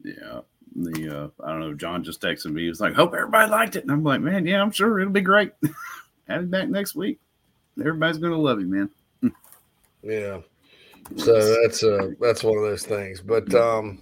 yeah. 0.05 0.41
The 0.75 1.25
uh, 1.25 1.45
I 1.45 1.51
don't 1.51 1.61
know. 1.61 1.75
John 1.75 2.03
just 2.05 2.23
texted 2.23 2.53
me. 2.53 2.63
He 2.63 2.69
was 2.69 2.81
like, 2.81 2.95
"Hope 2.95 3.13
everybody 3.13 3.51
liked 3.51 3.77
it," 3.77 3.83
and 3.83 3.91
I'm 3.93 4.05
like, 4.05 4.21
"Man, 4.21 4.47
yeah, 4.47 4.63
I'm 4.63 4.71
sure 4.71 5.01
it'll 5.01 5.13
be 5.13 5.21
great. 5.21 5.53
Have 6.29 6.43
him 6.43 6.51
back 6.51 6.69
next 6.69 6.95
week. 6.95 7.19
Everybody's 7.79 8.19
gonna 8.19 8.39
love 8.39 8.61
you, 8.61 8.69
man." 8.69 8.91
Yeah. 10.03 10.41
So 11.17 11.61
that's 11.63 11.83
uh 11.83 12.11
that's 12.21 12.43
one 12.43 12.57
of 12.57 12.63
those 12.63 12.87
things. 12.87 13.21
But 13.21 13.53
um 13.55 13.99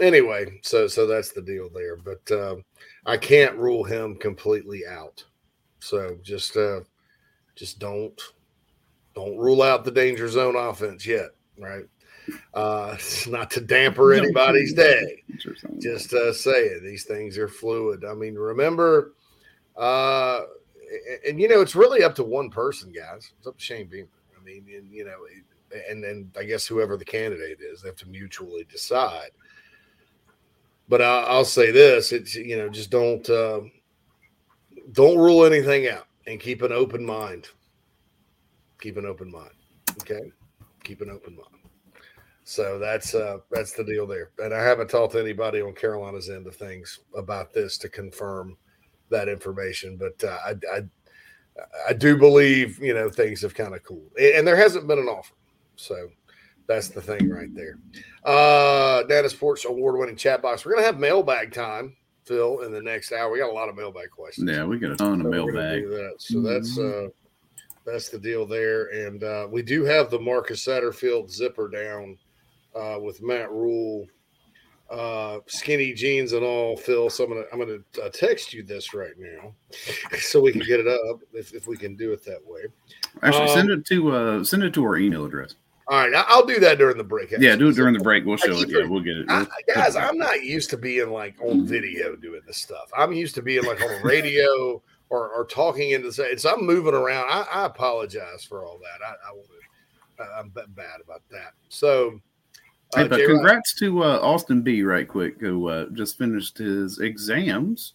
anyway, 0.00 0.58
so 0.62 0.86
so 0.88 1.06
that's 1.06 1.32
the 1.32 1.42
deal 1.42 1.68
there. 1.72 1.96
But 1.96 2.32
um 2.32 2.64
I 3.06 3.16
can't 3.16 3.56
rule 3.56 3.84
him 3.84 4.16
completely 4.16 4.86
out. 4.86 5.22
So 5.80 6.16
just 6.22 6.56
uh 6.56 6.80
just 7.56 7.78
don't 7.78 8.18
don't 9.14 9.36
rule 9.36 9.62
out 9.62 9.84
the 9.84 9.90
danger 9.90 10.28
zone 10.28 10.56
offense 10.56 11.06
yet, 11.06 11.30
right? 11.58 11.84
Uh, 12.54 12.92
it's 12.94 13.26
not 13.26 13.50
to 13.52 13.60
damper 13.60 14.12
anybody's 14.12 14.72
day. 14.72 15.22
Just 15.78 16.12
uh, 16.14 16.32
saying 16.32 16.80
these 16.84 17.04
things 17.04 17.36
are 17.36 17.48
fluid. 17.48 18.04
I 18.04 18.14
mean, 18.14 18.34
remember, 18.34 19.14
uh, 19.76 20.42
and, 21.08 21.20
and, 21.28 21.40
you 21.40 21.48
know, 21.48 21.60
it's 21.60 21.74
really 21.74 22.02
up 22.02 22.14
to 22.16 22.24
one 22.24 22.50
person, 22.50 22.92
guys. 22.92 23.32
It's 23.38 23.46
up 23.46 23.56
to 23.56 23.64
Shane 23.64 23.86
Beamer. 23.86 24.08
I 24.38 24.44
mean, 24.44 24.64
and, 24.74 24.92
you 24.92 25.04
know, 25.04 25.18
and 25.88 26.02
then 26.02 26.30
I 26.38 26.44
guess 26.44 26.66
whoever 26.66 26.96
the 26.96 27.04
candidate 27.04 27.58
is, 27.60 27.82
they 27.82 27.88
have 27.88 27.96
to 27.96 28.08
mutually 28.08 28.64
decide. 28.70 29.30
But 30.88 31.00
I, 31.00 31.22
I'll 31.22 31.44
say 31.44 31.70
this: 31.70 32.10
it's 32.10 32.34
you 32.34 32.56
know, 32.56 32.68
just 32.68 32.90
don't 32.90 33.28
uh, 33.30 33.60
don't 34.92 35.18
rule 35.18 35.44
anything 35.44 35.88
out 35.88 36.06
and 36.26 36.40
keep 36.40 36.62
an 36.62 36.72
open 36.72 37.04
mind. 37.04 37.48
Keep 38.80 38.96
an 38.96 39.06
open 39.06 39.30
mind. 39.30 39.50
Okay, 40.02 40.32
keep 40.84 41.00
an 41.00 41.10
open 41.10 41.36
mind. 41.36 41.48
So 42.44 42.78
that's 42.78 43.14
uh 43.14 43.38
that's 43.50 43.72
the 43.72 43.84
deal 43.84 44.06
there. 44.06 44.30
And 44.38 44.54
I 44.54 44.62
haven't 44.62 44.90
talked 44.90 45.12
to 45.12 45.20
anybody 45.20 45.60
on 45.60 45.74
Carolina's 45.74 46.30
end 46.30 46.46
of 46.46 46.56
things 46.56 47.00
about 47.14 47.52
this 47.52 47.78
to 47.78 47.88
confirm 47.88 48.56
that 49.10 49.28
information, 49.28 49.96
but 49.96 50.22
uh, 50.24 50.38
I, 50.46 50.54
I 50.72 50.82
I 51.88 51.92
do 51.92 52.16
believe 52.16 52.78
you 52.78 52.94
know 52.94 53.10
things 53.10 53.42
have 53.42 53.54
kind 53.54 53.74
of 53.74 53.82
cooled, 53.82 54.10
and 54.18 54.46
there 54.46 54.56
hasn't 54.56 54.86
been 54.86 54.98
an 54.98 55.08
offer. 55.08 55.34
So 55.76 56.08
that's 56.66 56.88
the 56.88 57.02
thing 57.02 57.28
right 57.28 57.52
there. 57.54 57.78
Uh, 58.24 59.02
Data 59.04 59.28
Sports 59.28 59.64
Award 59.64 59.98
winning 59.98 60.16
chat 60.16 60.42
box. 60.42 60.64
We're 60.64 60.74
gonna 60.74 60.86
have 60.86 60.98
mailbag 60.98 61.52
time, 61.52 61.96
Phil, 62.30 62.60
in 62.60 62.70
the 62.70 62.80
next 62.80 63.10
hour. 63.10 63.28
We 63.28 63.40
got 63.40 63.50
a 63.50 63.52
lot 63.52 63.68
of 63.68 63.74
mailbag 63.76 64.10
questions. 64.10 64.48
Yeah, 64.48 64.64
we 64.64 64.78
got 64.78 64.92
a 64.92 64.96
ton 64.96 65.20
so 65.20 65.26
of 65.26 65.32
mailbag. 65.32 65.88
That. 65.88 66.14
So 66.18 66.40
that's 66.40 66.78
uh, 66.78 67.08
that's 67.84 68.08
the 68.08 68.20
deal 68.20 68.46
there, 68.46 68.84
and 68.86 69.24
uh, 69.24 69.48
we 69.50 69.62
do 69.62 69.84
have 69.84 70.10
the 70.10 70.20
Marcus 70.20 70.64
Satterfield 70.64 71.28
zipper 71.28 71.68
down 71.68 72.16
uh, 72.76 72.98
with 73.00 73.20
Matt 73.20 73.50
Rhule, 73.50 74.06
Uh, 74.88 75.40
skinny 75.46 75.92
jeans 75.92 76.32
and 76.32 76.44
all, 76.44 76.76
Phil. 76.76 77.10
So 77.10 77.24
I'm 77.24 77.30
gonna 77.30 77.46
I'm 77.52 77.58
gonna 77.58 77.78
uh, 78.00 78.10
text 78.10 78.54
you 78.54 78.62
this 78.62 78.94
right 78.94 79.18
now, 79.18 79.52
so 80.20 80.40
we 80.40 80.52
can 80.52 80.62
get 80.62 80.78
it 80.78 80.86
up 80.86 81.20
if, 81.32 81.52
if 81.52 81.66
we 81.66 81.76
can 81.76 81.96
do 81.96 82.12
it 82.12 82.24
that 82.26 82.46
way. 82.46 82.62
Actually, 83.24 83.48
um, 83.48 83.56
send 83.56 83.70
it 83.70 83.84
to 83.86 84.12
uh, 84.12 84.44
send 84.44 84.62
it 84.62 84.72
to 84.74 84.84
our 84.84 84.98
email 84.98 85.24
address. 85.24 85.56
All 85.90 85.98
right, 85.98 86.24
I'll 86.28 86.46
do 86.46 86.60
that 86.60 86.78
during 86.78 86.96
the 86.96 87.04
break. 87.04 87.32
Actually. 87.32 87.48
Yeah, 87.48 87.56
do 87.56 87.68
it 87.68 87.74
during 87.74 87.94
the 87.94 88.00
break. 88.00 88.24
We'll 88.24 88.36
show 88.36 88.52
it. 88.52 88.68
Yeah, 88.70 88.86
we'll 88.86 89.00
get 89.00 89.16
it. 89.16 89.26
I, 89.28 89.44
guys, 89.74 89.96
I'm 89.96 90.16
not 90.16 90.44
used 90.44 90.70
to 90.70 90.76
being 90.76 91.10
like 91.10 91.34
on 91.42 91.66
video 91.66 92.14
doing 92.14 92.42
this 92.46 92.58
stuff. 92.58 92.88
I'm 92.96 93.12
used 93.12 93.34
to 93.34 93.42
being 93.42 93.64
like 93.64 93.82
on 93.82 94.00
radio 94.04 94.80
or, 95.10 95.30
or 95.30 95.46
talking 95.46 95.90
into 95.90 96.12
the. 96.12 96.38
So 96.38 96.54
I'm 96.54 96.64
moving 96.64 96.94
around. 96.94 97.26
I, 97.28 97.44
I 97.52 97.66
apologize 97.66 98.44
for 98.44 98.64
all 98.64 98.78
that. 98.78 99.04
I, 99.04 100.24
I 100.24 100.38
I'm 100.38 100.50
bad 100.50 101.00
about 101.02 101.22
that. 101.32 101.54
So. 101.70 102.20
Uh, 102.94 103.02
hey, 103.02 103.08
but 103.08 103.24
congrats 103.26 103.74
to 103.80 104.04
uh, 104.04 104.20
Austin 104.22 104.62
B. 104.62 104.84
Right 104.84 105.08
quick, 105.08 105.40
who 105.40 105.68
uh, 105.68 105.86
just 105.92 106.18
finished 106.18 106.58
his 106.58 107.00
exams. 107.00 107.94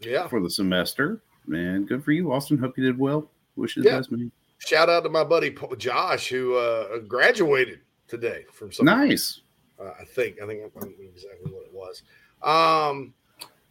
Yeah. 0.00 0.28
For 0.28 0.42
the 0.42 0.50
semester, 0.50 1.22
man, 1.46 1.86
good 1.86 2.04
for 2.04 2.12
you, 2.12 2.32
Austin. 2.32 2.58
Hope 2.58 2.76
you 2.76 2.84
did 2.84 2.98
well. 2.98 3.30
Wish 3.56 3.76
you 3.76 3.82
the 3.82 3.88
yeah. 3.88 3.96
best, 3.96 4.12
man 4.12 4.30
shout 4.64 4.88
out 4.88 5.04
to 5.04 5.08
my 5.08 5.24
buddy 5.24 5.54
Josh 5.78 6.28
who 6.28 6.54
uh, 6.54 6.98
graduated 7.00 7.80
today 8.08 8.44
from 8.52 8.72
some. 8.72 8.86
Nice. 8.86 9.40
Uh, 9.78 9.90
I 10.00 10.04
think 10.04 10.40
I 10.40 10.46
think 10.46 10.60
I 10.60 10.80
don't 10.80 10.98
know 10.98 11.04
exactly 11.04 11.52
what 11.52 11.64
it 11.64 11.72
was. 11.72 12.02
Um, 12.42 13.14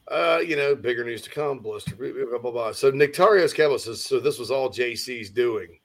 uh, 0.10 0.40
you 0.46 0.56
know, 0.56 0.76
bigger 0.76 1.04
news 1.04 1.22
to 1.24 1.30
come. 1.30 1.60
Blister, 1.60 1.96
blah 1.96 2.40
blah 2.40 2.52
blah. 2.52 2.72
So 2.74 2.92
Nictarios 2.92 3.80
says, 3.80 4.04
so 4.04 4.20
this 4.20 4.40
was 4.40 4.52
all 4.52 4.70
JC's 4.70 5.30
doing. 5.30 5.80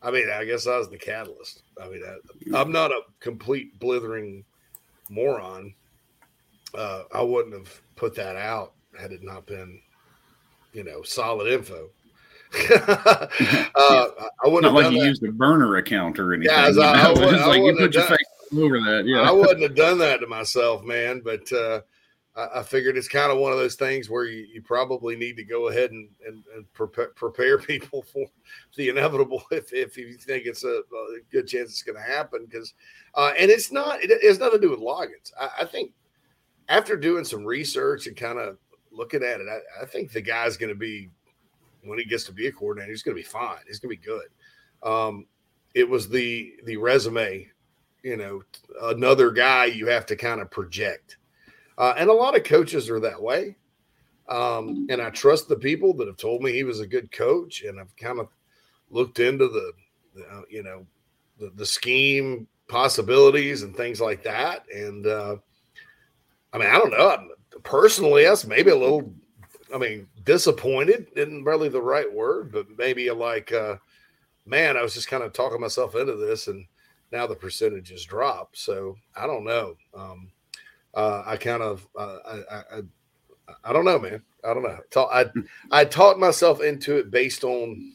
I 0.00 0.10
mean, 0.10 0.28
I 0.30 0.44
guess 0.44 0.66
I 0.66 0.78
was 0.78 0.88
the 0.88 0.98
catalyst. 0.98 1.62
I 1.82 1.88
mean, 1.88 2.02
I, 2.54 2.60
am 2.60 2.70
not 2.70 2.92
a 2.92 3.00
complete 3.20 3.78
blithering 3.80 4.44
moron. 5.10 5.74
Uh, 6.74 7.04
I 7.12 7.22
wouldn't 7.22 7.54
have 7.54 7.80
put 7.96 8.14
that 8.14 8.36
out 8.36 8.74
had 8.98 9.12
it 9.12 9.22
not 9.22 9.46
been, 9.46 9.80
you 10.72 10.84
know, 10.84 11.02
solid 11.02 11.52
info. 11.52 11.90
uh, 12.70 13.26
I 13.74 14.48
wouldn't 14.48 14.74
like 14.74 14.92
you 14.92 15.00
that. 15.00 15.06
used 15.06 15.22
a 15.24 15.32
burner 15.32 15.76
account 15.76 16.18
or 16.18 16.32
anything. 16.32 16.54
Yeah, 16.54 16.82
I, 16.82 17.08
I, 17.08 17.12
would, 17.12 17.34
I 17.34 17.46
like 17.46 17.62
you 17.62 17.72
put 17.72 17.94
your 17.94 18.06
done, 18.06 18.16
face 18.16 18.58
over 18.58 18.80
that. 18.80 19.04
Yeah, 19.06 19.20
I 19.20 19.30
wouldn't 19.30 19.62
have 19.62 19.74
done 19.74 19.98
that 19.98 20.20
to 20.20 20.26
myself, 20.26 20.84
man. 20.84 21.20
But 21.22 21.52
uh, 21.52 21.80
I, 22.36 22.60
I, 22.60 22.62
figured 22.62 22.96
it's 22.96 23.08
kind 23.08 23.30
of 23.30 23.38
one 23.38 23.52
of 23.52 23.58
those 23.58 23.74
things 23.74 24.08
where 24.08 24.24
you, 24.24 24.46
you 24.52 24.62
probably 24.62 25.16
need 25.16 25.36
to 25.36 25.44
go 25.44 25.68
ahead 25.68 25.90
and, 25.90 26.08
and, 26.26 26.42
and 26.54 26.72
prepare, 26.72 27.08
prepare, 27.08 27.58
people 27.58 28.02
for 28.02 28.26
the 28.76 28.88
inevitable 28.88 29.42
if, 29.50 29.72
if 29.72 29.96
you 29.96 30.14
think 30.14 30.46
it's 30.46 30.64
a, 30.64 30.68
a 30.78 31.20
good 31.30 31.46
chance 31.46 31.70
it's 31.70 31.82
going 31.82 31.96
to 31.96 32.02
happen. 32.02 32.46
Because 32.48 32.74
uh, 33.14 33.32
and 33.38 33.50
it's 33.50 33.70
not 33.70 34.02
it, 34.02 34.22
has 34.22 34.38
nothing 34.38 34.60
to 34.60 34.66
do 34.66 34.70
with 34.70 34.80
Loggins. 34.80 35.32
I, 35.38 35.62
I 35.62 35.64
think 35.66 35.92
after 36.68 36.96
doing 36.96 37.24
some 37.24 37.44
research 37.44 38.06
and 38.06 38.16
kind 38.16 38.38
of 38.38 38.56
looking 38.90 39.22
at 39.22 39.40
it, 39.40 39.46
I, 39.50 39.82
I 39.82 39.86
think 39.86 40.12
the 40.12 40.20
guy's 40.22 40.56
going 40.56 40.70
to 40.70 40.78
be 40.78 41.10
when 41.88 41.98
he 41.98 42.04
gets 42.04 42.24
to 42.24 42.32
be 42.32 42.46
a 42.46 42.52
coordinator, 42.52 42.90
he's 42.90 43.02
going 43.02 43.16
to 43.16 43.22
be 43.22 43.28
fine. 43.28 43.58
He's 43.66 43.78
going 43.78 43.94
to 43.94 44.00
be 44.00 44.06
good. 44.06 44.28
Um, 44.82 45.26
it 45.74 45.88
was 45.88 46.08
the 46.08 46.54
the 46.64 46.76
resume, 46.76 47.48
you 48.02 48.16
know, 48.16 48.42
another 48.82 49.30
guy 49.30 49.66
you 49.66 49.86
have 49.86 50.06
to 50.06 50.16
kind 50.16 50.40
of 50.40 50.50
project, 50.50 51.18
uh, 51.76 51.94
and 51.96 52.10
a 52.10 52.12
lot 52.12 52.36
of 52.36 52.44
coaches 52.44 52.88
are 52.88 53.00
that 53.00 53.20
way. 53.20 53.56
Um, 54.28 54.86
and 54.90 55.00
I 55.00 55.08
trust 55.10 55.48
the 55.48 55.56
people 55.56 55.94
that 55.94 56.06
have 56.06 56.18
told 56.18 56.42
me 56.42 56.52
he 56.52 56.64
was 56.64 56.80
a 56.80 56.86
good 56.86 57.10
coach, 57.10 57.62
and 57.62 57.80
I've 57.80 57.96
kind 57.96 58.20
of 58.20 58.28
looked 58.90 59.20
into 59.20 59.48
the, 59.48 59.72
uh, 60.30 60.42
you 60.50 60.62
know, 60.62 60.86
the, 61.38 61.50
the, 61.54 61.64
scheme 61.64 62.46
possibilities 62.68 63.62
and 63.62 63.74
things 63.74 64.02
like 64.02 64.22
that. 64.24 64.64
And 64.70 65.06
uh, 65.06 65.36
I 66.52 66.58
mean, 66.58 66.68
I 66.68 66.78
don't 66.78 66.90
know. 66.90 67.28
Personally, 67.62 68.24
that's 68.24 68.46
maybe 68.46 68.70
a 68.70 68.76
little 68.76 69.12
I 69.74 69.78
mean, 69.78 70.08
disappointed 70.24 71.08
isn't 71.16 71.44
really 71.44 71.68
the 71.68 71.82
right 71.82 72.10
word, 72.10 72.52
but 72.52 72.66
maybe 72.76 73.10
like, 73.10 73.52
uh, 73.52 73.76
man, 74.46 74.76
I 74.76 74.82
was 74.82 74.94
just 74.94 75.08
kind 75.08 75.22
of 75.22 75.32
talking 75.32 75.60
myself 75.60 75.94
into 75.94 76.16
this, 76.16 76.48
and 76.48 76.64
now 77.12 77.26
the 77.26 77.34
percentages 77.34 78.04
drop. 78.04 78.56
So 78.56 78.96
I 79.16 79.26
don't 79.26 79.44
know. 79.44 79.76
Um, 79.94 80.30
uh, 80.94 81.22
I 81.26 81.36
kind 81.36 81.62
of, 81.62 81.86
uh, 81.96 82.18
I, 82.26 82.56
I, 82.56 82.80
I, 83.64 83.72
don't 83.72 83.84
know, 83.84 83.98
man. 83.98 84.22
I 84.44 84.54
don't 84.54 84.62
know. 84.62 84.78
I, 84.96 85.26
I 85.70 85.84
talked 85.84 86.18
myself 86.18 86.62
into 86.62 86.96
it 86.96 87.10
based 87.10 87.44
on 87.44 87.94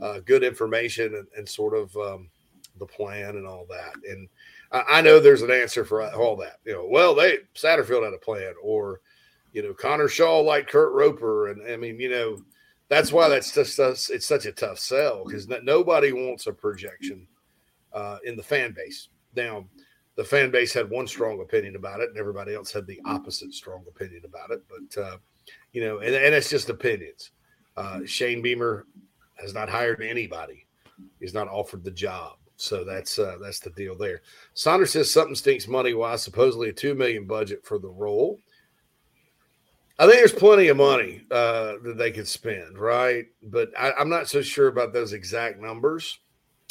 uh, 0.00 0.20
good 0.20 0.44
information 0.44 1.14
and, 1.14 1.26
and 1.36 1.48
sort 1.48 1.74
of 1.74 1.96
um, 1.96 2.28
the 2.78 2.86
plan 2.86 3.36
and 3.36 3.46
all 3.46 3.66
that. 3.70 3.94
And 4.08 4.28
I, 4.72 4.84
I 4.88 5.00
know 5.00 5.18
there's 5.18 5.42
an 5.42 5.50
answer 5.50 5.84
for 5.84 6.02
all 6.02 6.36
that. 6.36 6.58
You 6.64 6.74
know, 6.74 6.86
well, 6.88 7.14
they 7.14 7.38
Satterfield 7.54 8.04
had 8.04 8.14
a 8.14 8.18
plan, 8.18 8.54
or 8.62 9.00
you 9.56 9.62
know, 9.62 9.72
Connor 9.72 10.06
Shaw 10.06 10.40
like 10.40 10.68
Kurt 10.68 10.92
Roper, 10.92 11.48
and 11.48 11.62
I 11.72 11.78
mean, 11.78 11.98
you 11.98 12.10
know, 12.10 12.36
that's 12.90 13.10
why 13.10 13.30
that's 13.30 13.52
just 13.52 13.80
us. 13.80 14.10
It's 14.10 14.26
such 14.26 14.44
a 14.44 14.52
tough 14.52 14.78
sell 14.78 15.24
because 15.24 15.48
nobody 15.62 16.12
wants 16.12 16.46
a 16.46 16.52
projection 16.52 17.26
uh, 17.94 18.18
in 18.24 18.36
the 18.36 18.42
fan 18.42 18.74
base. 18.76 19.08
Now, 19.34 19.64
the 20.14 20.24
fan 20.24 20.50
base 20.50 20.74
had 20.74 20.90
one 20.90 21.06
strong 21.06 21.40
opinion 21.40 21.74
about 21.74 22.00
it, 22.00 22.10
and 22.10 22.18
everybody 22.18 22.54
else 22.54 22.70
had 22.70 22.86
the 22.86 23.00
opposite 23.06 23.54
strong 23.54 23.82
opinion 23.88 24.24
about 24.26 24.50
it. 24.50 24.62
But 24.68 25.02
uh, 25.02 25.16
you 25.72 25.80
know, 25.80 26.00
and, 26.00 26.14
and 26.14 26.34
it's 26.34 26.50
just 26.50 26.68
opinions. 26.68 27.30
Uh, 27.78 28.00
Shane 28.04 28.42
Beamer 28.42 28.84
has 29.36 29.54
not 29.54 29.70
hired 29.70 30.02
anybody; 30.02 30.66
he's 31.18 31.32
not 31.32 31.48
offered 31.48 31.82
the 31.82 31.90
job. 31.90 32.36
So 32.56 32.84
that's 32.84 33.18
uh, 33.18 33.38
that's 33.40 33.60
the 33.60 33.70
deal 33.70 33.96
there. 33.96 34.20
Saunders 34.52 34.90
says 34.90 35.10
something 35.10 35.34
stinks 35.34 35.66
money 35.66 35.94
wise. 35.94 36.22
Supposedly 36.22 36.68
a 36.68 36.74
two 36.74 36.94
million 36.94 37.24
budget 37.24 37.64
for 37.64 37.78
the 37.78 37.88
role. 37.88 38.38
I 39.98 40.06
think 40.06 40.18
there's 40.18 40.32
plenty 40.32 40.68
of 40.68 40.76
money 40.76 41.22
uh, 41.30 41.74
that 41.82 41.96
they 41.96 42.10
could 42.10 42.28
spend, 42.28 42.78
right? 42.78 43.26
But 43.42 43.70
I, 43.78 43.92
am 43.98 44.10
not 44.10 44.28
so 44.28 44.42
sure 44.42 44.68
about 44.68 44.92
those 44.92 45.14
exact 45.14 45.58
numbers, 45.58 46.18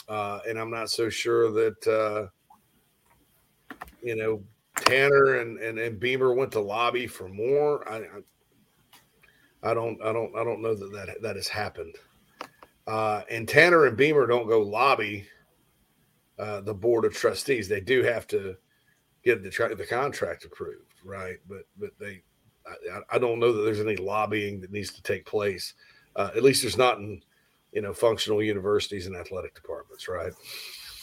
uh, 0.08 0.40
and 0.48 0.60
I'm 0.60 0.70
not 0.70 0.92
so 0.92 1.10
sure 1.10 1.52
that 1.52 1.88
uh, 1.88 2.28
you 4.04 4.16
know 4.16 4.44
Tanner 4.78 5.40
and, 5.40 5.58
and, 5.58 5.80
and 5.80 6.00
Beamer 6.00 6.34
went 6.36 6.52
to 6.52 6.60
lobby 6.60 7.08
for 7.08 7.28
more. 7.28 7.88
I, 7.90 7.98
I, 7.98 9.72
I 9.72 9.74
don't 9.74 10.00
I 10.04 10.14
don't 10.14 10.36
I 10.36 10.44
don't 10.44 10.62
know 10.62 10.76
that 10.76 10.92
that, 10.92 11.22
that 11.24 11.36
has 11.36 11.48
happened. 11.48 11.96
Uh, 12.86 13.24
and 13.32 13.50
Tanner 13.50 13.88
and 13.88 13.98
Beamer 13.98 14.28
don't 14.28 14.48
go 14.48 14.62
lobby 14.62 15.28
uh, 16.38 16.62
the 16.62 16.76
board 16.76 17.06
of 17.06 17.14
trustees. 17.14 17.68
They 17.68 17.82
do 17.82 18.04
have 18.04 18.28
to 18.28 18.56
get 19.24 19.42
the 19.42 19.50
the 19.76 19.86
contract 19.88 20.46
approved, 20.46 20.94
right? 21.04 21.38
But 21.50 21.64
but 21.80 21.90
they 22.00 22.22
I, 22.68 23.16
I, 23.16 23.20
don't 23.20 23.40
know 23.40 23.54
that 23.54 23.62
there's 23.62 23.80
any 23.80 23.96
lobbying 23.96 24.62
that 24.62 24.72
needs 24.72 24.92
to 24.94 25.04
take 25.04 25.26
place. 25.26 25.74
Uh, 26.16 26.32
at 26.36 26.44
least 26.44 26.64
there's 26.64 26.78
not 26.78 26.98
in 26.98 27.22
you 27.72 27.82
know 27.82 27.94
functional 27.94 28.42
universities 28.42 29.08
and 29.08 29.16
athletic 29.16 29.54
departments, 29.54 30.08
right? 30.08 30.34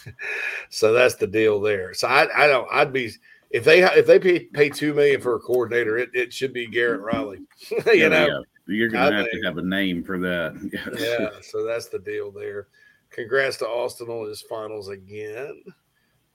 so 0.71 0.93
that's 0.93 1.15
the 1.17 1.27
deal 1.27 1.61
there. 1.61 1.95
So 1.95 2.09
I, 2.09 2.45
I 2.45 2.47
don't. 2.47 2.69
I'd 2.73 2.93
be 2.93 3.13
if 3.53 3.65
they 3.65 3.83
if 3.83 4.07
they 4.07 4.19
pay, 4.19 4.41
pay 4.47 4.69
two 4.71 4.95
million 4.95 5.21
for 5.21 5.37
a 5.37 5.41
coordinator, 5.41 5.99
it, 5.99 6.11
it 6.15 6.33
should 6.33 6.53
be 6.53 6.67
Garrett 6.67 7.03
Riley. 7.03 7.43
you 7.71 8.09
know, 8.09 8.27
yeah. 8.27 8.41
you're 8.67 8.89
gonna 8.89 9.15
I 9.15 9.19
have 9.19 9.27
think. 9.27 9.43
to 9.43 9.49
have 9.49 9.59
a 9.59 9.63
name 9.63 10.03
for 10.03 10.19
that. 10.19 10.55
yeah, 10.99 11.41
so 11.43 11.65
that's 11.65 11.89
the 11.89 11.99
deal 11.99 12.31
there. 12.31 12.69
congrats 13.11 13.59
to 13.59 13.69
Austin 13.69 14.09
on 14.09 14.29
his 14.29 14.43
finals 14.43 14.89
again. 14.89 15.63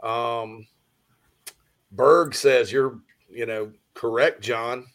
Um, 0.04 0.68
Berg 1.92 2.36
says 2.36 2.72
you're, 2.72 3.00
you 3.30 3.48
know, 3.48 3.72
correct, 3.96 4.42
John. 4.42 4.86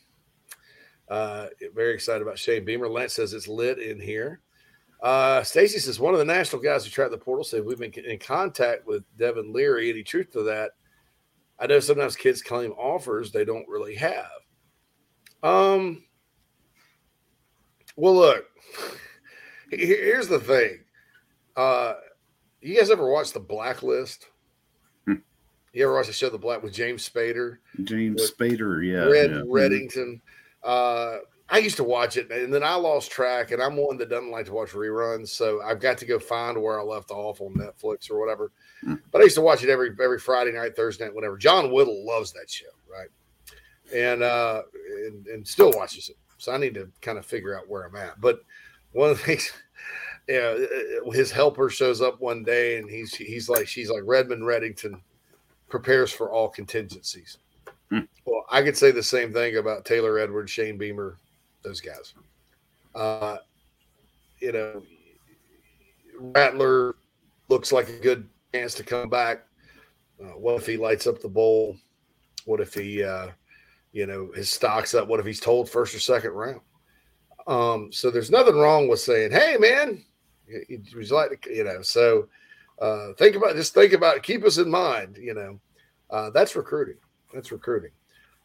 Uh, 1.08 1.48
very 1.74 1.94
excited 1.94 2.22
about 2.22 2.38
Shane 2.38 2.64
Beamer. 2.64 2.88
Lance 2.88 3.14
says 3.14 3.32
it's 3.32 3.48
lit 3.48 3.78
in 3.78 4.00
here. 4.00 4.40
Uh, 5.02 5.42
Stacy 5.42 5.78
says 5.78 5.98
one 5.98 6.14
of 6.14 6.20
the 6.20 6.24
national 6.24 6.62
guys 6.62 6.84
who 6.84 6.90
tracked 6.90 7.10
the 7.10 7.18
portal 7.18 7.44
said 7.44 7.64
we've 7.64 7.78
been 7.78 7.92
in 7.92 8.18
contact 8.18 8.86
with 8.86 9.02
Devin 9.18 9.52
Leary. 9.52 9.90
Any 9.90 10.04
truth 10.04 10.30
to 10.32 10.42
that? 10.44 10.72
I 11.58 11.66
know 11.66 11.80
sometimes 11.80 12.16
kids 12.16 12.40
claim 12.40 12.72
offers 12.72 13.30
they 13.30 13.44
don't 13.44 13.68
really 13.68 13.96
have. 13.96 14.26
Um. 15.42 16.04
Well, 17.96 18.14
look. 18.14 18.44
Here's 19.70 20.28
the 20.28 20.38
thing. 20.38 20.84
Uh, 21.56 21.94
you 22.60 22.76
guys 22.76 22.90
ever 22.90 23.10
watch 23.10 23.32
the 23.32 23.40
Blacklist? 23.40 24.28
Hmm. 25.06 25.14
You 25.72 25.84
ever 25.84 25.94
watch 25.94 26.06
the 26.06 26.12
show 26.12 26.30
The 26.30 26.38
Black 26.38 26.62
with 26.62 26.72
James 26.72 27.08
Spader? 27.08 27.58
James 27.82 28.30
Spader, 28.30 28.86
yeah. 28.86 29.10
Red 29.10 29.30
yeah. 29.30 29.38
Reddington. 29.38 30.20
Uh, 30.64 31.18
I 31.48 31.58
used 31.58 31.76
to 31.76 31.84
watch 31.84 32.16
it, 32.16 32.30
and 32.30 32.52
then 32.52 32.62
I 32.62 32.76
lost 32.76 33.10
track. 33.10 33.50
And 33.50 33.62
I'm 33.62 33.76
one 33.76 33.98
that 33.98 34.08
doesn't 34.08 34.30
like 34.30 34.46
to 34.46 34.52
watch 34.52 34.70
reruns, 34.70 35.28
so 35.28 35.60
I've 35.62 35.80
got 35.80 35.98
to 35.98 36.06
go 36.06 36.18
find 36.18 36.60
where 36.60 36.80
I 36.80 36.82
left 36.82 37.10
off 37.10 37.42
on 37.42 37.54
Netflix 37.54 38.10
or 38.10 38.18
whatever. 38.18 38.52
Hmm. 38.80 38.94
But 39.10 39.20
I 39.20 39.24
used 39.24 39.36
to 39.36 39.42
watch 39.42 39.62
it 39.62 39.68
every 39.68 39.90
every 40.02 40.18
Friday 40.18 40.52
night, 40.52 40.74
Thursday 40.74 41.04
night, 41.04 41.14
whatever. 41.14 41.36
John 41.36 41.70
Whittle 41.70 42.06
loves 42.06 42.32
that 42.32 42.48
show, 42.48 42.66
right? 42.90 43.08
And 43.94 44.22
uh, 44.22 44.62
and, 45.06 45.26
and 45.26 45.46
still 45.46 45.72
watches 45.76 46.08
it. 46.08 46.16
So 46.38 46.52
I 46.52 46.56
need 46.56 46.74
to 46.74 46.90
kind 47.02 47.18
of 47.18 47.26
figure 47.26 47.56
out 47.56 47.68
where 47.68 47.84
I'm 47.84 47.96
at. 47.96 48.20
But 48.20 48.40
one 48.92 49.10
of 49.10 49.18
the 49.18 49.24
things, 49.26 49.52
you 50.28 50.38
know, 50.38 51.10
his 51.12 51.30
helper 51.30 51.68
shows 51.68 52.00
up 52.00 52.18
one 52.18 52.44
day, 52.44 52.78
and 52.78 52.88
he's 52.88 53.14
he's 53.14 53.50
like, 53.50 53.68
she's 53.68 53.90
like 53.90 54.02
Raymond 54.06 54.42
Reddington 54.42 55.00
prepares 55.68 56.10
for 56.12 56.30
all 56.30 56.48
contingencies. 56.48 57.36
Hmm. 57.92 58.00
Well, 58.24 58.44
I 58.50 58.62
could 58.62 58.76
say 58.76 58.92
the 58.92 59.02
same 59.02 59.32
thing 59.32 59.56
about 59.56 59.84
Taylor 59.84 60.18
Edwards, 60.18 60.50
Shane 60.50 60.78
Beamer, 60.78 61.18
those 61.64 61.80
guys. 61.80 62.14
Uh, 62.94 63.38
you 64.40 64.52
know, 64.52 64.82
Rattler 66.18 66.94
looks 67.48 67.72
like 67.72 67.88
a 67.88 67.98
good 67.98 68.28
chance 68.54 68.74
to 68.74 68.84
come 68.84 69.08
back. 69.08 69.42
Uh, 70.22 70.38
what 70.38 70.54
if 70.54 70.66
he 70.66 70.76
lights 70.76 71.08
up 71.08 71.20
the 71.20 71.28
bowl? 71.28 71.76
What 72.44 72.60
if 72.60 72.74
he, 72.74 73.02
uh, 73.02 73.28
you 73.92 74.06
know, 74.06 74.30
his 74.36 74.52
stock's 74.52 74.94
up? 74.94 75.08
What 75.08 75.18
if 75.18 75.26
he's 75.26 75.40
told 75.40 75.68
first 75.68 75.94
or 75.94 75.98
second 75.98 76.30
round? 76.30 76.60
Um, 77.48 77.90
so 77.92 78.10
there's 78.10 78.30
nothing 78.30 78.54
wrong 78.54 78.86
with 78.86 79.00
saying, 79.00 79.32
"Hey, 79.32 79.56
man, 79.58 80.04
would 80.48 80.92
you 80.92 81.14
like 81.14 81.42
to?" 81.42 81.54
You 81.54 81.64
know, 81.64 81.82
so 81.82 82.28
uh, 82.80 83.14
think 83.14 83.34
about 83.34 83.56
just 83.56 83.74
think 83.74 83.92
about. 83.92 84.22
Keep 84.22 84.44
us 84.44 84.58
in 84.58 84.70
mind. 84.70 85.18
You 85.20 85.34
know, 85.34 85.60
uh, 86.10 86.30
that's 86.30 86.54
recruiting. 86.54 86.98
That's 87.32 87.52
recruiting. 87.52 87.90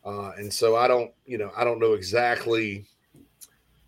Uh, 0.05 0.31
and 0.37 0.51
so 0.51 0.75
I 0.75 0.87
don't, 0.87 1.11
you 1.25 1.37
know, 1.37 1.51
I 1.55 1.63
don't 1.63 1.79
know 1.79 1.93
exactly, 1.93 2.85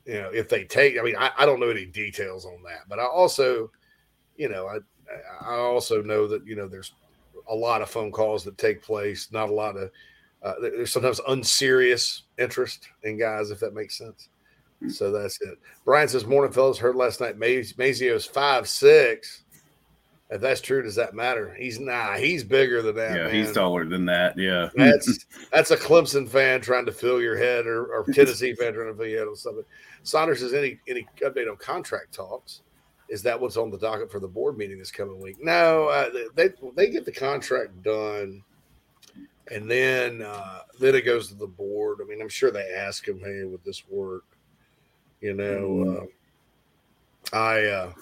you 0.06 0.14
know, 0.14 0.30
if 0.34 0.50
they 0.50 0.66
take. 0.66 1.00
I 1.00 1.02
mean, 1.02 1.16
I, 1.18 1.32
I 1.38 1.45
don't 1.45 1.60
know 1.60 1.70
any 1.70 1.86
details 1.86 2.45
on 2.45 2.62
that, 2.64 2.89
but 2.89 3.00
I 3.00 3.06
also, 3.06 3.72
you 4.36 4.50
know, 4.50 4.68
I 4.68 4.80
I 5.41 5.56
also 5.56 6.02
know 6.02 6.28
that 6.28 6.45
you 6.45 6.56
know 6.56 6.68
there's 6.68 6.93
a 7.50 7.56
lot 7.56 7.82
of 7.82 7.89
phone 7.89 8.12
calls 8.12 8.43
that 8.43 8.58
take 8.58 8.82
place. 8.82 9.30
Not 9.32 9.50
a 9.50 9.54
lot 9.54 9.78
of 9.78 9.91
uh, 10.43 10.54
there's 10.62 10.91
sometimes 10.91 11.20
unserious 11.28 12.24
interest 12.38 12.89
in 13.04 13.18
guys, 13.18 13.52
if 13.52 13.60
that 13.60 13.74
makes 13.74 13.97
sense. 13.97 14.30
So 14.88 15.12
that's 15.12 15.41
it. 15.41 15.60
Brian 15.84 16.08
says, 16.08 16.26
"Morning, 16.26 16.52
fellas. 16.54 16.78
Heard 16.78 16.95
last 16.95 17.20
night 17.20 17.38
Maz- 17.38 17.76
Mazio's 17.76 18.26
five 18.26 18.68
six. 18.68 19.43
If 20.32 20.41
that's 20.41 20.61
true, 20.61 20.84
does 20.84 20.95
that 20.95 21.15
matter? 21.15 21.55
He's 21.57 21.80
nah. 21.80 22.13
He's 22.13 22.43
bigger 22.43 22.84
than 22.84 22.95
that. 22.95 23.15
Yeah, 23.15 23.23
man. 23.23 23.34
he's 23.34 23.51
taller 23.51 23.84
than 23.86 24.05
that. 24.05 24.38
Yeah. 24.38 24.69
That's 24.75 25.25
that's 25.51 25.71
a 25.71 25.77
Clemson 25.77 26.30
fan 26.30 26.61
trying 26.61 26.86
to 26.86 26.91
fill 26.91 27.19
your 27.19 27.36
head, 27.36 27.65
or, 27.65 27.88
or 27.88 28.05
Tennessee 28.13 28.53
fan 28.53 28.73
trying 28.73 28.91
to 28.91 28.95
fill 28.95 29.07
your 29.07 29.19
head 29.19 29.27
on 29.27 29.36
something. 29.36 29.65
Saunders 30.03 30.43
is 30.43 30.53
any 30.53 30.80
any 30.88 31.07
update 31.21 31.49
on 31.49 31.57
contract 31.57 32.13
talks? 32.13 32.61
Is 33.09 33.23
that 33.23 33.41
what's 33.41 33.57
on 33.57 33.71
the 33.71 33.77
docket 33.77 34.11
for 34.11 34.19
the 34.19 34.27
board 34.27 34.55
meeting 34.55 34.77
this 34.77 34.91
coming 34.91 35.19
week? 35.19 35.43
No, 35.43 35.88
uh, 35.88 36.11
they 36.36 36.49
they 36.75 36.91
get 36.91 37.05
the 37.05 37.11
contract 37.11 37.82
done, 37.82 38.43
and 39.49 39.69
then 39.69 40.21
uh, 40.21 40.59
then 40.80 40.93
it 40.93 41.05
goes 41.05 41.27
to 41.30 41.34
the 41.34 41.47
board. 41.47 41.99
I 42.03 42.07
mean, 42.07 42.21
I'm 42.21 42.30
sure 42.30 42.51
they 42.51 42.71
ask 42.71 43.07
him, 43.07 43.19
"Hey, 43.19 43.45
would 43.45 43.63
this 43.63 43.84
work?" 43.89 44.25
You 45.21 45.34
know, 45.34 46.07
uh, 47.34 47.36
I, 47.36 47.93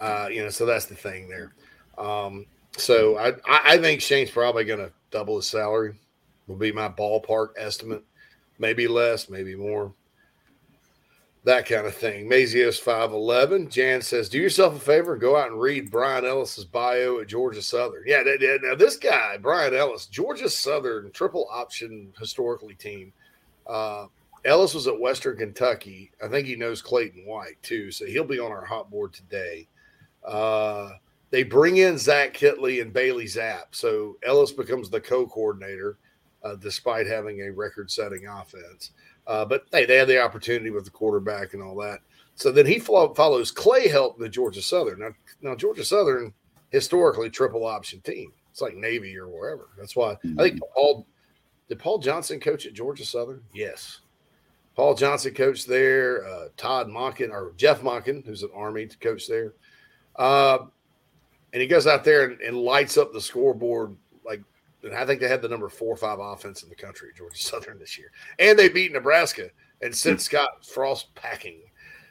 uh, 0.00 0.28
you 0.30 0.42
know, 0.42 0.50
so 0.50 0.66
that's 0.66 0.86
the 0.86 0.94
thing 0.94 1.28
there. 1.28 1.52
Um, 1.98 2.46
so 2.76 3.18
I, 3.18 3.34
I 3.46 3.78
think 3.78 4.00
Shane's 4.00 4.30
probably 4.30 4.64
going 4.64 4.78
to 4.80 4.92
double 5.10 5.36
his 5.36 5.46
salary. 5.46 5.94
Will 6.46 6.56
be 6.56 6.72
my 6.72 6.88
ballpark 6.88 7.50
estimate. 7.56 8.02
Maybe 8.58 8.88
less, 8.88 9.28
maybe 9.30 9.54
more. 9.54 9.92
That 11.44 11.66
kind 11.66 11.86
of 11.86 11.94
thing. 11.94 12.28
Mazio's 12.28 12.78
five 12.78 13.12
eleven. 13.12 13.70
Jan 13.70 14.02
says, 14.02 14.28
"Do 14.28 14.38
yourself 14.38 14.76
a 14.76 14.80
favor, 14.80 15.12
and 15.12 15.20
go 15.20 15.36
out 15.36 15.50
and 15.50 15.58
read 15.60 15.90
Brian 15.90 16.26
Ellis's 16.26 16.66
bio 16.66 17.20
at 17.20 17.28
Georgia 17.28 17.62
Southern." 17.62 18.02
Yeah, 18.06 18.22
that- 18.24 18.40
that- 18.40 18.60
now 18.62 18.74
this 18.74 18.98
guy, 18.98 19.38
Brian 19.38 19.74
Ellis, 19.74 20.04
Georgia 20.04 20.50
Southern 20.50 21.10
triple 21.12 21.48
option 21.50 22.12
historically 22.18 22.74
team. 22.74 23.12
Uh, 23.66 24.08
Ellis 24.44 24.74
was 24.74 24.86
at 24.86 25.00
Western 25.00 25.38
Kentucky. 25.38 26.10
I 26.22 26.28
think 26.28 26.46
he 26.46 26.56
knows 26.56 26.82
Clayton 26.82 27.24
White 27.24 27.62
too, 27.62 27.90
so 27.90 28.04
he'll 28.04 28.24
be 28.24 28.38
on 28.38 28.52
our 28.52 28.64
hot 28.64 28.90
board 28.90 29.14
today. 29.14 29.66
Uh, 30.24 30.90
they 31.30 31.42
bring 31.42 31.78
in 31.78 31.96
Zach 31.96 32.34
Kittley 32.34 32.82
and 32.82 32.92
Bailey 32.92 33.26
Zappe, 33.26 33.72
so 33.72 34.16
Ellis 34.22 34.52
becomes 34.52 34.90
the 34.90 35.00
co-coordinator, 35.00 35.98
uh, 36.42 36.56
despite 36.56 37.06
having 37.06 37.42
a 37.42 37.50
record-setting 37.50 38.26
offense. 38.26 38.90
Uh, 39.26 39.44
but 39.44 39.64
hey, 39.70 39.84
they 39.86 39.96
had 39.96 40.08
the 40.08 40.20
opportunity 40.20 40.70
with 40.70 40.84
the 40.84 40.90
quarterback 40.90 41.54
and 41.54 41.62
all 41.62 41.76
that. 41.76 42.00
So 42.34 42.50
then 42.50 42.66
he 42.66 42.78
follow, 42.78 43.14
follows 43.14 43.50
Clay 43.50 43.88
Helton 43.88 44.18
to 44.18 44.28
Georgia 44.28 44.62
Southern. 44.62 45.00
Now, 45.00 45.10
now 45.42 45.54
Georgia 45.54 45.84
Southern 45.84 46.32
historically 46.70 47.30
triple 47.30 47.66
option 47.66 48.00
team. 48.00 48.32
It's 48.50 48.60
like 48.60 48.74
Navy 48.74 49.16
or 49.16 49.28
wherever. 49.28 49.68
That's 49.78 49.94
why 49.94 50.16
I 50.38 50.42
think 50.42 50.60
Paul 50.74 51.06
did 51.68 51.78
Paul 51.78 51.98
Johnson 51.98 52.40
coach 52.40 52.66
at 52.66 52.72
Georgia 52.72 53.04
Southern? 53.04 53.42
Yes. 53.54 54.00
Paul 54.74 54.94
Johnson 54.94 55.34
coached 55.34 55.68
there. 55.68 56.26
Uh, 56.26 56.48
Todd 56.56 56.88
Monken 56.88 57.30
or 57.30 57.52
Jeff 57.56 57.82
Monken, 57.82 58.26
who's 58.26 58.42
an 58.42 58.50
Army 58.54 58.86
to 58.86 58.98
coach 58.98 59.28
there. 59.28 59.54
Uh, 60.20 60.66
and 61.54 61.62
he 61.62 61.66
goes 61.66 61.86
out 61.86 62.04
there 62.04 62.24
and, 62.24 62.40
and 62.42 62.56
lights 62.56 62.98
up 62.98 63.12
the 63.12 63.20
scoreboard 63.20 63.96
like 64.24 64.42
and 64.82 64.94
I 64.94 65.06
think 65.06 65.18
they 65.18 65.28
had 65.28 65.40
the 65.40 65.48
number 65.48 65.70
four 65.70 65.94
or 65.94 65.96
five 65.96 66.18
offense 66.20 66.62
in 66.62 66.68
the 66.68 66.74
country, 66.74 67.08
Georgia 67.16 67.38
Southern 67.38 67.78
this 67.78 67.96
year. 67.98 68.12
And 68.38 68.58
they 68.58 68.68
beat 68.68 68.92
Nebraska 68.92 69.48
and 69.80 69.94
sent 69.96 70.20
Scott 70.20 70.64
Frost 70.64 71.14
packing. 71.14 71.60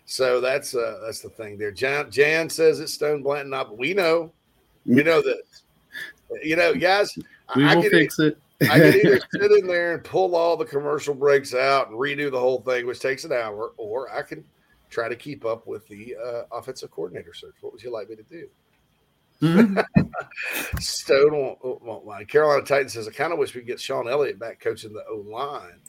So 0.05 0.41
that's 0.41 0.74
uh 0.74 1.01
that's 1.05 1.22
the 1.22 1.30
thing 1.30 1.60
there. 1.60 1.72
Jan, 1.72 2.10
Jan 2.10 2.49
says 2.49 2.80
it's 2.80 2.93
Stone 2.93 3.22
Blanton. 3.22 3.51
Not, 3.51 3.70
but 3.70 3.78
we 3.78 3.93
know, 3.93 4.32
we 4.88 5.03
know 5.03 5.22
that. 5.22 5.43
You 6.43 6.55
know, 6.55 6.74
guys, 6.74 7.16
We 7.55 7.64
I 7.64 7.76
will 7.76 7.84
fix 7.84 8.18
it. 8.18 8.39
I 8.64 8.80
could 8.80 8.95
either 8.95 9.20
sit 9.34 9.51
in 9.51 9.68
there 9.68 9.93
and 9.93 10.03
pull 10.03 10.36
all 10.36 10.57
the 10.57 10.66
commercial 10.66 11.14
breaks 11.14 11.53
out 11.53 11.89
and 11.89 11.97
redo 11.97 12.32
the 12.32 12.39
whole 12.39 12.62
thing, 12.62 12.88
which 12.88 12.99
takes 12.99 13.24
an 13.24 13.32
hour, 13.32 13.72
or 13.78 14.12
I 14.12 14.24
can 14.24 14.43
try 14.90 15.10
to 15.10 15.16
keep 15.16 15.46
up 15.46 15.68
with 15.68 15.88
the 15.88 16.16
uh, 16.16 16.44
offensive 16.52 16.92
coordinator 16.92 17.34
search. 17.34 17.56
What 17.62 17.74
would 17.74 17.84
you 17.84 17.92
like 17.92 18.10
me 18.10 18.16
to 18.16 18.24
do? 18.24 18.48
Stone 20.80 21.32
won't, 21.32 21.84
won't 21.84 22.06
mind. 22.06 22.28
Carolina 22.28 22.64
Titan 22.64 22.90
says, 22.90 23.08
I 23.08 23.12
kind 23.12 23.32
of 23.32 23.40
wish 23.40 23.54
we 23.56 23.62
could 23.62 23.68
get 23.68 23.80
Shawn 23.80 24.10
Elliott 24.10 24.40
back 24.40 24.60
coaching 24.60 24.92
the 24.92 25.04
O 25.10 25.24
line. 25.28 25.80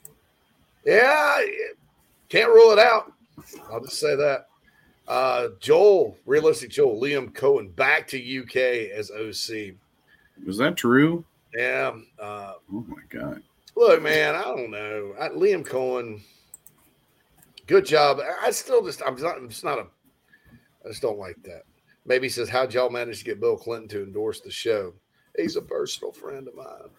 Yeah, 0.85 1.41
can't 2.29 2.51
rule 2.51 2.73
it 2.73 2.79
out. 2.79 3.13
I'll 3.71 3.81
just 3.81 3.99
say 3.99 4.15
that. 4.17 4.47
Uh, 5.09 5.49
Joel, 5.59 6.17
realistic 6.25 6.71
Joel, 6.71 7.01
Liam 7.01 7.33
Coen 7.33 7.75
back 7.75 8.07
to 8.09 8.41
UK 8.43 8.97
as 8.97 9.11
OC. 9.11 9.75
Was 10.47 10.57
that 10.59 10.77
true? 10.77 11.25
Yeah. 11.57 11.93
Uh, 12.19 12.55
Oh 12.73 12.85
my 12.87 13.03
god. 13.09 13.43
Look, 13.77 14.03
man, 14.03 14.37
I 14.37 14.43
don't 14.43 14.71
know. 14.71 15.15
I, 15.19 15.29
Liam 15.31 15.67
Coen, 15.67 16.21
good 17.71 17.87
job. 17.87 18.18
I 18.43 18.51
still 18.51 18.85
just, 18.85 19.01
I'm 19.07 19.14
not, 19.16 19.37
just 19.49 19.62
not 19.64 19.79
a, 19.79 19.87
I 20.85 20.89
just 20.89 21.01
don't 21.03 21.18
like 21.18 21.41
that. 21.45 21.62
Maybe 22.05 22.27
he 22.27 22.31
says, 22.31 22.49
How'd 22.49 22.75
y'all 22.75 22.91
manage 22.91 23.21
to 23.21 23.25
get 23.25 23.41
Bill 23.41 23.57
Clinton 23.57 23.89
to 23.91 24.03
endorse 24.03 24.41
the 24.41 24.51
show? 24.51 24.93
He's 25.37 25.55
a 25.57 25.62
personal 25.62 26.12
friend 26.12 26.49
of 26.49 26.55
mine. 26.57 26.91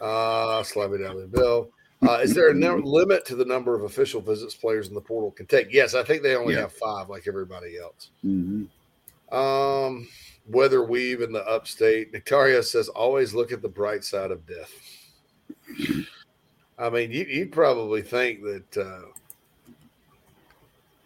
Uh, 0.00 0.62
Slabby 0.62 0.98
Dally 1.02 1.26
Bill. 1.26 1.70
Uh, 2.06 2.18
is 2.22 2.34
there 2.34 2.50
a 2.50 2.54
no- 2.54 2.76
limit 2.76 3.24
to 3.24 3.34
the 3.34 3.44
number 3.44 3.74
of 3.74 3.82
official 3.84 4.20
visits 4.20 4.54
players 4.54 4.88
in 4.88 4.94
the 4.94 5.00
portal 5.00 5.30
can 5.30 5.46
take? 5.46 5.72
Yes, 5.72 5.94
I 5.94 6.02
think 6.04 6.22
they 6.22 6.36
only 6.36 6.54
Yeah. 6.54 6.60
have 6.60 6.72
five, 6.74 7.08
like 7.08 7.26
everybody 7.26 7.78
else. 7.78 8.10
hmm 8.22 8.64
Um, 9.34 10.06
Weather 10.46 10.84
Weave 10.84 11.22
in 11.22 11.32
the 11.32 11.44
upstate. 11.46 12.12
Victoria 12.12 12.62
says, 12.62 12.88
always 12.88 13.34
look 13.34 13.50
at 13.52 13.62
the 13.62 13.68
bright 13.68 14.04
side 14.04 14.30
of 14.30 14.46
death. 14.46 14.70
I 16.78 16.90
mean, 16.90 17.10
you, 17.10 17.24
you'd 17.24 17.52
probably 17.52 18.02
think 18.02 18.42
that 18.42 18.76
uh, 18.76 19.08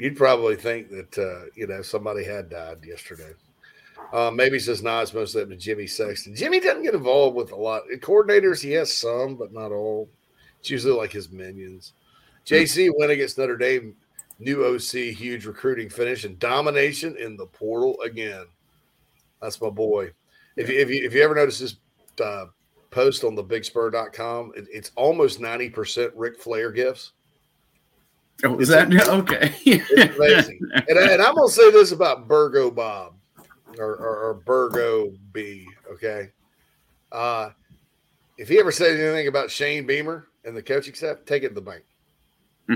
you'd 0.03 0.16
probably 0.16 0.57
think 0.57 0.90
that 0.90 1.16
uh, 1.16 1.46
you 1.55 1.68
know 1.68 1.80
somebody 1.80 2.24
had 2.24 2.50
died 2.50 2.78
yesterday. 2.84 3.32
Uh, 4.12 4.32
maybe 4.32 4.59
says 4.59 4.82
no, 4.82 4.98
it's 4.98 5.14
mostly 5.14 5.42
up 5.42 5.48
to 5.48 5.57
Jimmy 5.57 5.86
Sexton. 5.86 6.34
Jimmy 6.34 6.59
doesn't 6.59 6.82
get 6.82 6.94
involved 6.94 7.36
with 7.36 7.53
a 7.53 7.57
lot. 7.57 7.82
Coordinators, 8.00 8.61
he 8.61 8.72
has 8.72 8.94
some, 8.94 9.36
but 9.36 9.53
not 9.53 9.70
all. 9.70 10.11
It's 10.59 10.70
usually 10.70 10.92
like 10.94 11.12
his 11.12 11.30
minions. 11.30 11.92
JC 12.44 12.90
went 12.98 13.12
against 13.12 13.38
Notre 13.38 13.57
Dame, 13.57 13.94
new 14.40 14.64
OC, 14.64 15.14
huge 15.14 15.46
recruiting 15.46 15.88
finish 15.88 16.24
and 16.24 16.36
domination 16.40 17.16
in 17.16 17.36
the 17.36 17.46
portal 17.46 17.96
again. 18.05 18.46
That's 19.40 19.61
my 19.61 19.70
boy. 19.70 20.11
If 20.57 20.68
you 20.68 20.80
if 20.80 20.90
you 20.90 21.07
if 21.07 21.14
you 21.14 21.22
ever 21.22 21.36
notice 21.36 21.61
this 21.61 21.76
uh, 22.20 22.46
post 22.90 23.22
on 23.22 23.36
the 23.36 23.44
bigspur.com, 23.44 24.53
it, 24.57 24.66
it's 24.68 24.90
almost 24.96 25.40
90% 25.40 26.11
Ric 26.16 26.40
Flair 26.40 26.72
gifts. 26.72 27.12
Oh, 28.45 28.59
is 28.59 28.68
that 28.68 28.93
okay? 29.09 29.55
it's 29.64 30.16
amazing. 30.16 30.61
And, 30.88 30.99
and, 30.99 31.22
I'm 31.22 31.34
gonna 31.34 31.49
say 31.49 31.70
this 31.70 31.93
about 31.93 32.26
Burgo 32.26 32.70
Bob 32.70 33.14
or, 33.78 33.95
or, 33.97 34.28
or 34.28 34.34
Burgo 34.34 35.12
B. 35.32 35.66
Okay. 35.93 36.30
Uh 37.11 37.51
if 38.38 38.49
he 38.49 38.59
ever 38.59 38.72
says 38.72 38.99
anything 38.99 39.28
about 39.28 39.51
Shane 39.51 39.86
Beamer 39.86 40.26
and 40.45 40.57
the 40.57 40.62
coaching 40.62 40.95
staff, 40.95 41.18
take 41.26 41.45
it 41.45 41.51
to 41.51 41.55
the 41.55 41.61
bank. 41.61 41.84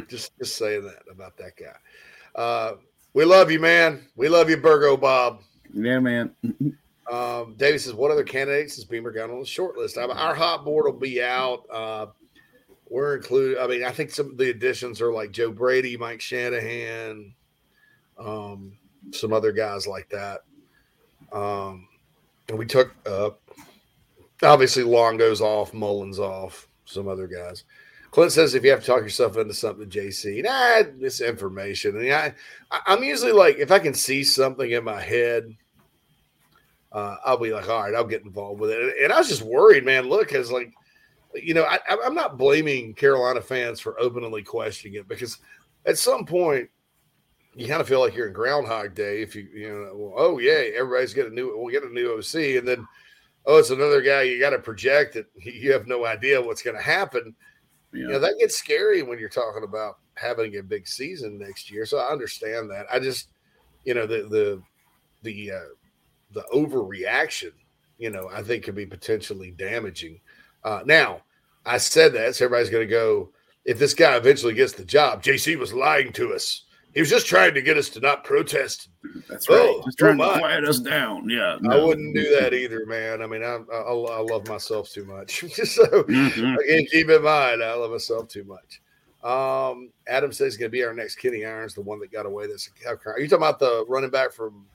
just 0.08 0.36
just 0.38 0.56
saying 0.56 0.84
that 0.84 1.02
about 1.10 1.36
that 1.38 1.52
guy. 1.56 2.40
Uh 2.40 2.74
we 3.12 3.24
love 3.24 3.50
you, 3.50 3.58
man. 3.58 4.06
We 4.14 4.28
love 4.28 4.50
you, 4.50 4.58
Burgo 4.58 4.96
Bob. 4.96 5.40
Yeah, 5.72 6.00
man. 6.00 6.32
Um, 7.10 7.54
David 7.56 7.80
says, 7.80 7.94
"What 7.94 8.10
other 8.10 8.24
candidates 8.24 8.76
has 8.76 8.84
Beamer 8.84 9.12
got 9.12 9.30
on 9.30 9.40
the 9.40 9.46
short 9.46 9.76
list?" 9.76 9.96
I 9.96 10.06
mean, 10.06 10.16
our 10.16 10.34
hot 10.34 10.64
board 10.64 10.86
will 10.86 11.00
be 11.00 11.22
out. 11.22 11.64
Uh, 11.72 12.06
we're 12.89 13.16
included. 13.16 13.59
I 13.59 13.66
mean, 13.66 13.84
I 13.84 13.91
think 13.91 14.11
some 14.11 14.30
of 14.30 14.39
the 14.39 14.51
additions 14.51 15.01
are 15.01 15.12
like 15.12 15.32
Joe 15.32 15.51
Brady, 15.51 15.97
Mike 15.97 16.20
Shanahan, 16.20 17.34
um, 18.18 18.78
some 19.12 19.32
other 19.32 19.53
guys 19.53 19.87
like 19.87 20.09
that. 20.11 20.41
Um, 21.32 21.89
and 22.49 22.59
we 22.59 22.66
took 22.66 22.95
uh, 23.07 23.30
obviously 24.43 24.84
Longo's 24.84 25.41
off, 25.41 25.74
Mullins 25.74 26.18
off, 26.18 26.68
some 26.84 27.09
other 27.09 27.26
guys. 27.26 27.64
Clint 28.11 28.32
says 28.32 28.55
if 28.55 28.64
you 28.64 28.70
have 28.70 28.80
to 28.80 28.87
talk 28.87 29.03
yourself 29.03 29.37
into 29.37 29.53
something, 29.53 29.89
JC, 29.89 30.43
nah, 30.43 30.89
this 30.99 31.20
information. 31.20 31.99
And 31.99 32.12
I, 32.12 32.34
I'm 32.87 33.03
usually 33.03 33.32
like, 33.32 33.59
if 33.59 33.70
I 33.70 33.78
can 33.78 33.95
see 33.95 34.24
something 34.24 34.70
in 34.70 34.84
my 34.84 35.01
head, 35.01 35.55
uh, 36.93 37.16
I'll 37.24 37.37
be 37.37 37.53
like, 37.53 37.68
all 37.68 37.82
right, 37.82 37.95
I'll 37.95 38.05
get 38.05 38.24
involved 38.24 38.61
with 38.61 38.70
it. 38.70 38.95
And 39.03 39.12
I 39.12 39.18
was 39.18 39.28
just 39.28 39.43
worried, 39.43 39.84
man. 39.84 40.09
Look, 40.09 40.28
because 40.28 40.51
like, 40.51 40.72
you 41.34 41.54
know, 41.54 41.64
I, 41.64 41.78
I'm 41.88 42.14
not 42.14 42.38
blaming 42.38 42.94
Carolina 42.94 43.40
fans 43.40 43.80
for 43.80 43.98
openly 44.00 44.42
questioning 44.42 44.98
it 44.98 45.08
because 45.08 45.38
at 45.84 45.98
some 45.98 46.24
point 46.24 46.68
you 47.54 47.66
kind 47.66 47.80
of 47.80 47.88
feel 47.88 48.00
like 48.00 48.14
you're 48.14 48.26
in 48.26 48.32
Groundhog 48.32 48.94
Day 48.94 49.22
if 49.22 49.34
you, 49.34 49.48
you 49.54 49.68
know, 49.68 49.92
well, 49.94 50.14
oh 50.16 50.38
yeah, 50.38 50.62
everybody's 50.76 51.14
getting 51.14 51.32
a 51.32 51.34
new, 51.34 51.56
we'll 51.56 51.72
get 51.72 51.84
a 51.84 51.92
new 51.92 52.12
OC, 52.18 52.58
and 52.58 52.68
then 52.68 52.86
oh, 53.46 53.58
it's 53.58 53.70
another 53.70 54.02
guy 54.02 54.22
you 54.22 54.38
got 54.38 54.50
to 54.50 54.58
project 54.58 55.14
that 55.14 55.26
you 55.36 55.72
have 55.72 55.86
no 55.86 56.04
idea 56.04 56.40
what's 56.40 56.62
going 56.62 56.76
to 56.76 56.82
happen. 56.82 57.34
Yeah. 57.92 58.00
You 58.00 58.08
know, 58.08 58.18
that 58.18 58.38
gets 58.38 58.56
scary 58.56 59.02
when 59.02 59.18
you're 59.18 59.28
talking 59.28 59.64
about 59.64 59.98
having 60.14 60.56
a 60.56 60.62
big 60.62 60.86
season 60.86 61.38
next 61.38 61.70
year. 61.70 61.86
So 61.86 61.98
I 61.98 62.10
understand 62.10 62.70
that. 62.70 62.86
I 62.92 62.98
just, 62.98 63.28
you 63.84 63.94
know, 63.94 64.06
the 64.06 64.26
the 64.28 64.62
the 65.22 65.52
uh, 65.52 65.74
the 66.32 66.44
overreaction, 66.54 67.52
you 67.98 68.10
know, 68.10 68.28
I 68.32 68.42
think 68.42 68.64
could 68.64 68.74
be 68.74 68.86
potentially 68.86 69.52
damaging. 69.52 70.20
Uh, 70.66 70.82
now, 70.84 71.20
I 71.64 71.78
said 71.78 72.12
that, 72.14 72.34
so 72.34 72.44
everybody's 72.44 72.70
going 72.70 72.86
to 72.86 72.90
go. 72.90 73.30
If 73.64 73.78
this 73.78 73.94
guy 73.94 74.16
eventually 74.16 74.52
gets 74.52 74.72
the 74.72 74.84
job, 74.84 75.22
JC 75.22 75.56
was 75.56 75.72
lying 75.72 76.12
to 76.14 76.34
us. 76.34 76.64
He 76.92 77.00
was 77.00 77.08
just 77.08 77.26
trying 77.26 77.54
to 77.54 77.62
get 77.62 77.76
us 77.76 77.88
to 77.90 78.00
not 78.00 78.24
protest. 78.24 78.88
That's 79.28 79.48
right. 79.48 79.60
Oh, 79.60 79.82
just 79.84 79.98
trying 79.98 80.20
oh 80.20 80.32
to 80.32 80.38
quiet 80.40 80.64
us 80.64 80.80
down. 80.80 81.28
Yeah, 81.28 81.58
no. 81.60 81.70
I 81.70 81.84
wouldn't 81.84 82.16
do 82.16 82.40
that 82.40 82.52
either, 82.52 82.84
man. 82.84 83.22
I 83.22 83.26
mean, 83.26 83.44
I, 83.44 83.60
I, 83.72 83.80
I 83.80 84.20
love 84.20 84.48
myself 84.48 84.90
too 84.90 85.04
much. 85.04 85.40
so 85.52 85.84
mm-hmm. 85.84 86.56
again, 86.56 86.86
keep 86.90 87.10
in 87.10 87.22
mind, 87.22 87.62
I 87.62 87.74
love 87.74 87.92
myself 87.92 88.28
too 88.28 88.44
much. 88.44 88.80
Um, 89.22 89.90
Adam 90.08 90.32
says 90.32 90.54
he's 90.54 90.56
going 90.56 90.70
to 90.70 90.76
be 90.76 90.84
our 90.84 90.94
next 90.94 91.16
Kenny 91.16 91.44
Irons, 91.44 91.74
the 91.74 91.82
one 91.82 92.00
that 92.00 92.10
got 92.10 92.26
away. 92.26 92.48
This 92.48 92.70
are 92.86 93.20
you 93.20 93.28
talking 93.28 93.44
about 93.44 93.60
the 93.60 93.84
running 93.88 94.10
back 94.10 94.32
from 94.32 94.66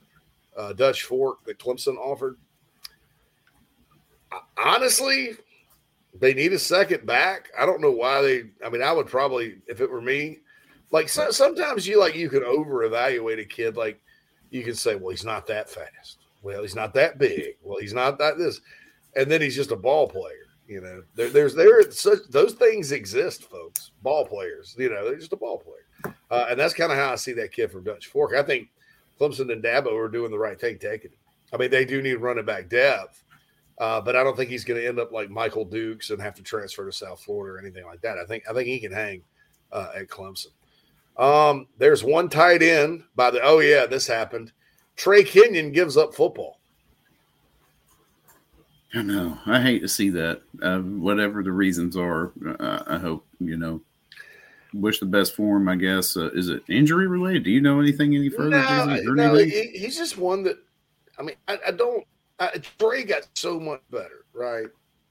uh, 0.56 0.72
Dutch 0.72 1.02
Fork 1.02 1.44
that 1.44 1.58
Clemson 1.58 1.96
offered? 1.96 2.38
Honestly, 4.56 5.36
they 6.14 6.34
need 6.34 6.52
a 6.52 6.58
second 6.58 7.06
back. 7.06 7.50
I 7.58 7.66
don't 7.66 7.80
know 7.80 7.90
why 7.90 8.22
they. 8.22 8.44
I 8.64 8.68
mean, 8.68 8.82
I 8.82 8.92
would 8.92 9.06
probably, 9.06 9.58
if 9.66 9.80
it 9.80 9.90
were 9.90 10.00
me, 10.00 10.38
like 10.90 11.08
so, 11.08 11.30
sometimes 11.30 11.86
you 11.86 11.98
like 11.98 12.14
you 12.14 12.28
can 12.28 12.44
over 12.44 12.84
evaluate 12.84 13.38
a 13.38 13.44
kid. 13.44 13.76
Like 13.76 14.00
you 14.50 14.62
can 14.62 14.74
say, 14.74 14.94
well, 14.94 15.10
he's 15.10 15.24
not 15.24 15.46
that 15.46 15.70
fast. 15.70 16.18
Well, 16.42 16.62
he's 16.62 16.76
not 16.76 16.92
that 16.94 17.18
big. 17.18 17.56
Well, 17.62 17.78
he's 17.78 17.94
not 17.94 18.18
that 18.18 18.36
this, 18.36 18.60
and 19.16 19.30
then 19.30 19.40
he's 19.40 19.56
just 19.56 19.70
a 19.70 19.76
ball 19.76 20.08
player. 20.08 20.46
You 20.68 20.80
know, 20.80 21.02
there, 21.14 21.28
there's 21.28 21.54
there 21.54 21.90
such 21.90 22.20
those 22.30 22.54
things 22.54 22.92
exist, 22.92 23.44
folks. 23.44 23.92
Ball 24.02 24.26
players. 24.26 24.74
You 24.78 24.90
know, 24.90 25.04
they're 25.04 25.16
just 25.16 25.32
a 25.32 25.36
ball 25.36 25.58
player, 25.58 26.14
uh, 26.30 26.46
and 26.50 26.60
that's 26.60 26.74
kind 26.74 26.92
of 26.92 26.98
how 26.98 27.12
I 27.12 27.16
see 27.16 27.32
that 27.34 27.52
kid 27.52 27.70
from 27.70 27.84
Dutch 27.84 28.06
Fork. 28.08 28.34
I 28.34 28.42
think 28.42 28.68
Clemson 29.18 29.52
and 29.52 29.62
Dabo 29.62 29.92
are 29.98 30.08
doing 30.08 30.30
the 30.30 30.38
right 30.38 30.60
thing 30.60 30.78
taking. 30.78 31.10
I 31.52 31.56
mean, 31.56 31.70
they 31.70 31.84
do 31.84 32.02
need 32.02 32.14
running 32.14 32.44
back 32.44 32.68
depth, 32.68 33.24
uh, 33.78 34.00
but 34.00 34.16
I 34.16 34.22
don't 34.22 34.36
think 34.36 34.50
he's 34.50 34.64
going 34.64 34.80
to 34.80 34.86
end 34.86 34.98
up 34.98 35.12
like 35.12 35.30
Michael 35.30 35.64
Dukes 35.64 36.10
and 36.10 36.20
have 36.20 36.34
to 36.34 36.42
transfer 36.42 36.84
to 36.86 36.92
South 36.92 37.22
Florida 37.22 37.54
or 37.54 37.58
anything 37.58 37.84
like 37.84 38.00
that. 38.02 38.18
I 38.18 38.24
think 38.24 38.44
I 38.48 38.52
think 38.52 38.68
he 38.68 38.78
can 38.78 38.92
hang 38.92 39.22
uh, 39.72 39.92
at 39.96 40.08
Clemson. 40.08 40.48
Um, 41.16 41.66
there's 41.78 42.02
one 42.02 42.28
tight 42.28 42.62
end 42.62 43.04
by 43.16 43.30
the 43.30 43.40
oh 43.42 43.60
yeah, 43.60 43.86
this 43.86 44.06
happened. 44.06 44.52
Trey 44.96 45.24
Kenyon 45.24 45.72
gives 45.72 45.96
up 45.96 46.14
football. 46.14 46.58
I 48.94 49.02
know. 49.02 49.38
I 49.46 49.60
hate 49.60 49.80
to 49.80 49.88
see 49.88 50.10
that. 50.10 50.42
Uh, 50.62 50.80
whatever 50.80 51.42
the 51.42 51.52
reasons 51.52 51.96
are, 51.96 52.32
uh, 52.60 52.82
I 52.86 52.98
hope 52.98 53.26
you 53.40 53.56
know. 53.56 53.80
Wish 54.74 55.00
the 55.00 55.06
best 55.06 55.34
for 55.34 55.58
him. 55.58 55.68
I 55.68 55.76
guess. 55.76 56.16
Uh, 56.16 56.30
is 56.32 56.48
it 56.48 56.62
injury 56.68 57.06
related? 57.06 57.44
Do 57.44 57.50
you 57.50 57.60
know 57.60 57.80
anything 57.80 58.14
any 58.14 58.30
further? 58.30 58.50
No, 58.50 58.84
no 59.12 59.34
he, 59.34 59.68
he's 59.74 59.98
just 59.98 60.16
one 60.16 60.42
that. 60.44 60.56
I 61.18 61.22
mean, 61.22 61.36
I, 61.46 61.58
I 61.68 61.70
don't. 61.72 62.04
I, 62.42 62.58
Trey 62.78 63.04
got 63.04 63.28
so 63.34 63.60
much 63.60 63.82
better, 63.90 64.24
right? 64.32 64.66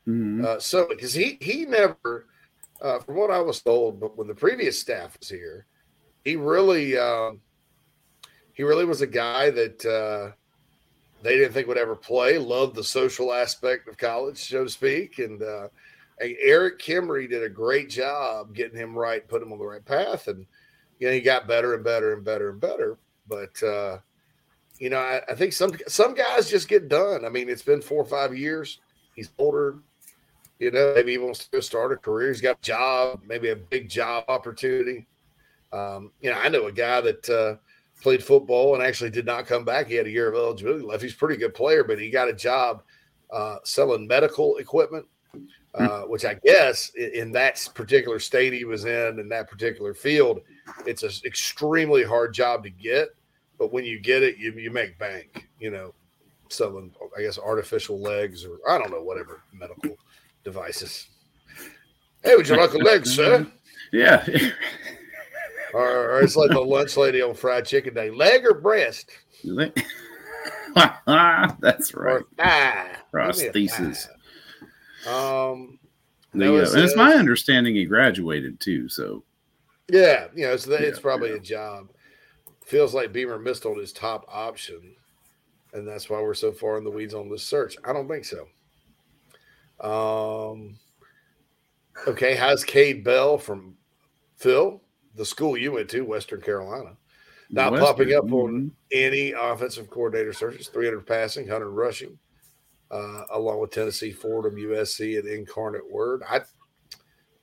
Mm-hmm. 0.08 0.46
Uh, 0.46 0.60
so 0.60 0.88
because 0.88 1.14
he 1.14 1.38
he 1.40 1.66
never, 1.66 2.26
uh, 2.82 3.00
from 3.00 3.16
what 3.16 3.32
I 3.32 3.40
was 3.40 3.62
told, 3.62 4.00
but 4.00 4.18
when 4.18 4.28
the 4.28 4.36
previous 4.36 4.80
staff 4.80 5.18
was 5.20 5.30
here, 5.30 5.66
he 6.26 6.36
really 6.36 6.98
uh, 6.98 7.32
he 8.54 8.64
really 8.64 8.86
was 8.86 9.02
a 9.02 9.08
guy 9.08 9.50
that 9.50 9.86
uh, 9.86 10.36
they 11.22 11.38
didn't 11.38 11.54
think 11.54 11.68
would 11.68 11.78
ever 11.78 11.96
play. 11.96 12.38
Loved 12.38 12.76
the 12.76 12.84
social 12.84 13.32
aspect 13.32 13.88
of 13.88 13.98
college, 13.98 14.38
so 14.38 14.64
to 14.64 14.70
speak, 14.70 15.20
and, 15.20 15.42
uh, 15.42 15.68
and 16.20 16.36
Erik 16.42 16.80
Kimrey 16.80 17.30
did 17.30 17.44
a 17.44 17.50
great 17.50 17.90
job 17.90 18.54
getting 18.54 18.78
him 18.78 18.98
right, 18.98 19.28
putting 19.28 19.48
him 19.48 19.54
on 19.54 19.60
the 19.60 19.66
right 19.66 19.86
path, 19.86 20.28
and 20.28 20.46
you 21.00 21.08
know 21.08 21.14
he 21.14 21.22
got 21.22 21.48
better 21.48 21.76
and 21.76 21.84
better 21.84 22.14
and 22.14 22.26
better 22.26 22.50
and 22.50 22.60
better. 22.60 22.98
But 23.28 23.64
uh, 23.64 24.00
you 24.82 24.90
know, 24.90 24.98
I, 24.98 25.22
I 25.30 25.36
think 25.36 25.54
some 25.54 25.72
some 25.88 26.16
guys 26.16 26.50
just 26.50 26.68
get 26.68 26.90
done. 26.90 27.24
I 27.24 27.30
mean, 27.30 27.50
it's 27.50 27.62
been 27.62 27.84
four 27.84 28.02
or 28.02 28.06
five 28.06 28.36
years. 28.36 28.80
He's 29.16 29.30
older. 29.38 29.78
You 30.58 30.72
know, 30.72 30.94
maybe 30.96 31.12
he 31.12 31.18
wants 31.20 31.48
to 31.48 31.62
start 31.62 31.92
a 31.92 31.98
career. 31.98 32.30
He's 32.30 32.42
got 32.42 32.58
a 32.58 32.62
job, 32.62 33.22
maybe 33.24 33.50
a 33.50 33.56
big 33.56 33.90
job 33.90 34.26
opportunity. 34.28 35.06
Um, 35.72 36.12
you 36.20 36.32
know, 36.32 36.38
I 36.38 36.50
know 36.50 36.66
a 36.66 36.72
guy 36.72 37.00
that 37.02 37.30
uh, 37.30 37.56
played 38.02 38.24
football 38.24 38.74
and 38.74 38.84
actually 38.84 39.12
did 39.12 39.26
not 39.26 39.46
come 39.46 39.66
back. 39.66 39.86
He 39.86 39.94
had 39.94 40.08
a 40.08 40.12
year 40.12 40.28
of 40.28 40.34
eligibility 40.34 40.84
left. 40.84 41.04
He's 41.04 41.14
a 41.14 41.18
pretty 41.18 41.38
good 41.38 41.54
player, 41.54 41.84
but 41.84 42.00
he 42.00 42.10
got 42.10 42.28
a 42.28 42.34
job 42.34 42.82
uh, 43.32 43.58
selling 43.64 44.08
medical 44.08 44.58
equipment, 44.58 45.06
uh, 45.76 46.02
which 46.02 46.26
I 46.26 46.40
guess 46.44 46.90
in, 46.96 47.12
in, 47.14 47.32
that 47.34 47.70
particular 47.76 48.20
state 48.20 48.54
he 48.54 48.66
was 48.66 48.86
in, 48.86 49.20
in 49.20 49.30
that 49.30 49.48
particular 49.48 49.94
field, 49.94 50.42
it's 50.88 51.04
an 51.04 51.12
extremely 51.24 52.04
hard 52.04 52.34
job 52.34 52.64
to 52.64 52.72
get. 52.72 53.10
But 53.62 53.72
when 53.72 53.86
you 53.86 54.00
get 54.00 54.24
it, 54.24 54.40
you, 54.40 54.52
you 54.54 54.72
make 54.72 54.98
bank, 54.98 55.48
you 55.60 55.70
know, 55.70 55.94
selling, 56.50 56.92
I 57.16 57.22
guess, 57.22 57.38
artificial 57.38 58.02
legs 58.02 58.44
or 58.44 58.58
I 58.68 58.80
don't 58.80 58.90
know, 58.90 59.04
whatever 59.04 59.44
medical 59.54 59.98
devices. 60.44 61.10
Hey, 62.24 62.36
would 62.36 62.50
you 62.50 62.58
like 62.58 62.74
a 62.74 62.80
leg, 62.80 63.06
sir? 63.06 63.46
Yeah. 63.94 64.26
or, 65.74 66.12
or, 66.12 66.22
it's 66.24 66.36
like 66.36 66.50
the 66.50 66.60
lunch 66.60 66.98
lady 66.98 67.22
on 67.22 67.36
fried 67.36 67.68
chicken 67.68 67.94
day. 67.94 68.10
Leg 68.10 68.46
or 68.46 68.56
breast? 68.56 69.12
That's 71.06 71.94
right. 71.94 72.24
ah 72.40 72.88
prosthesis. 73.14 74.08
um 75.08 75.78
no, 76.34 76.58
and 76.58 76.78
it's 76.78 76.96
my 76.96 77.14
understanding 77.14 77.76
he 77.76 77.86
graduated 77.86 78.60
too 78.60 78.90
so. 78.90 79.24
Yeah 79.88 80.28
you 80.34 80.48
know 80.48 80.56
so 80.56 80.72
it's 80.72 81.00
probably 81.00 81.32
yeah. 81.32 81.36
a 81.36 81.40
job 81.40 81.90
feels 82.72 82.94
like 82.94 83.12
beamer 83.12 83.38
missed 83.38 83.66
on 83.66 83.78
his 83.78 83.92
top 83.92 84.26
option 84.30 84.96
and 85.74 85.88
that's 85.88 86.10
why 86.10 86.22
we're 86.22 86.34
so 86.34 86.52
far 86.52 86.78
in 86.78 86.84
the 86.84 86.90
weeds 86.90 87.14
on 87.14 87.30
this 87.30 87.44
search 87.44 87.76
i 87.84 87.92
don't 87.92 88.08
think 88.08 88.26
so 88.26 88.48
um 89.82 90.76
okay 92.08 92.36
how's 92.36 92.64
Kade 92.64 93.04
Bell 93.04 93.38
from 93.38 93.76
phil 94.38 94.82
the 95.16 95.26
school 95.26 95.58
you 95.58 95.74
went 95.74 95.90
to, 95.90 96.02
Western 96.02 96.42
Carolina. 96.42 96.96
Not 97.50 97.74
Western, 97.74 97.88
popping 97.88 98.14
up 98.14 98.32
on 98.32 98.72
any 98.92 99.34
offensive 99.34 99.90
coordinator 99.90 100.34
searches. 100.34 100.68
300 100.70 101.06
passing, 101.06 101.44
100 101.46 101.70
rushing, 101.70 102.18
uh, 102.92 103.24
along 103.32 103.60
with 103.60 103.72
Tennessee, 103.72 104.12
Fordham, 104.12 104.56
USC, 104.56 105.20
and 105.20 105.28
Incarnate 105.28 105.90
Word. 105.90 106.22
I, 106.30 106.42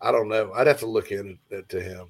I 0.01 0.11
don't 0.11 0.29
know. 0.29 0.53
I'd 0.55 0.67
have 0.67 0.81
to 0.81 0.87
look 0.87 1.13
into 1.13 1.37
to 1.69 1.81
him. 1.81 2.09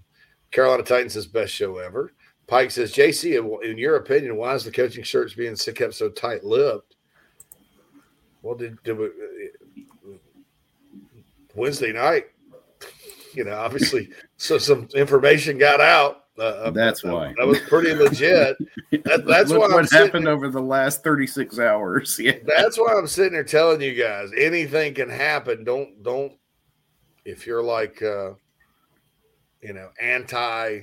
Carolina 0.51 0.83
Titans 0.83 1.15
says 1.15 1.27
best 1.27 1.53
show 1.53 1.79
ever. 1.79 2.13
Pike 2.49 2.71
says, 2.71 2.93
JC, 2.95 3.63
in- 3.63 3.79
your 3.79 3.97
opinion, 3.97 4.37
why 4.37 4.55
is 4.55 4.65
the 4.65 4.73
coaching 4.73 5.05
search 5.05 5.37
being 5.37 5.55
kept 5.55 5.95
so 5.95 6.09
tight 6.09 6.43
lipped? 6.45 6.97
Well, 8.43 8.55
did, 8.57 8.83
did 8.83 8.97
we, 8.99 9.09
Wednesday 11.55 11.93
night, 11.93 12.27
you 13.35 13.45
know, 13.45 13.55
obviously, 13.55 14.09
so 14.39 14.57
some 14.57 14.89
information 14.95 15.59
got 15.59 15.81
out. 15.81 16.25
Uh, 16.39 16.71
That's 16.71 17.03
that, 17.03 17.13
why. 17.13 17.35
that 17.37 17.47
was 17.47 17.59
pretty 17.63 17.93
legit. 17.95 18.57
That, 19.05 19.27
that's 19.27 19.51
Look 19.51 19.59
why 19.59 19.67
I'm 19.67 19.73
what 19.73 19.89
sitting, 19.89 20.07
happened 20.07 20.29
over 20.29 20.49
the 20.49 20.63
last 20.63 21.03
36 21.03 21.59
hours. 21.59 22.19
Yeah. 22.23 22.39
that's 22.47 22.79
why 22.79 22.95
I'm 22.97 23.09
sitting 23.09 23.33
here 23.33 23.43
telling 23.43 23.81
you 23.81 23.93
guys 23.95 24.31
anything 24.37 24.95
can 24.95 25.11
happen. 25.11 25.65
Don't 25.65 26.01
don't 26.05 26.33
if 27.25 27.45
you're 27.45 27.63
like 27.63 28.01
uh 28.03 28.31
you 29.61 29.73
know 29.73 29.91
anti 30.01 30.83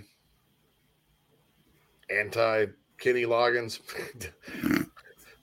anti 2.09 2.65
Kenny 2.97 3.23
Loggins, 3.23 3.79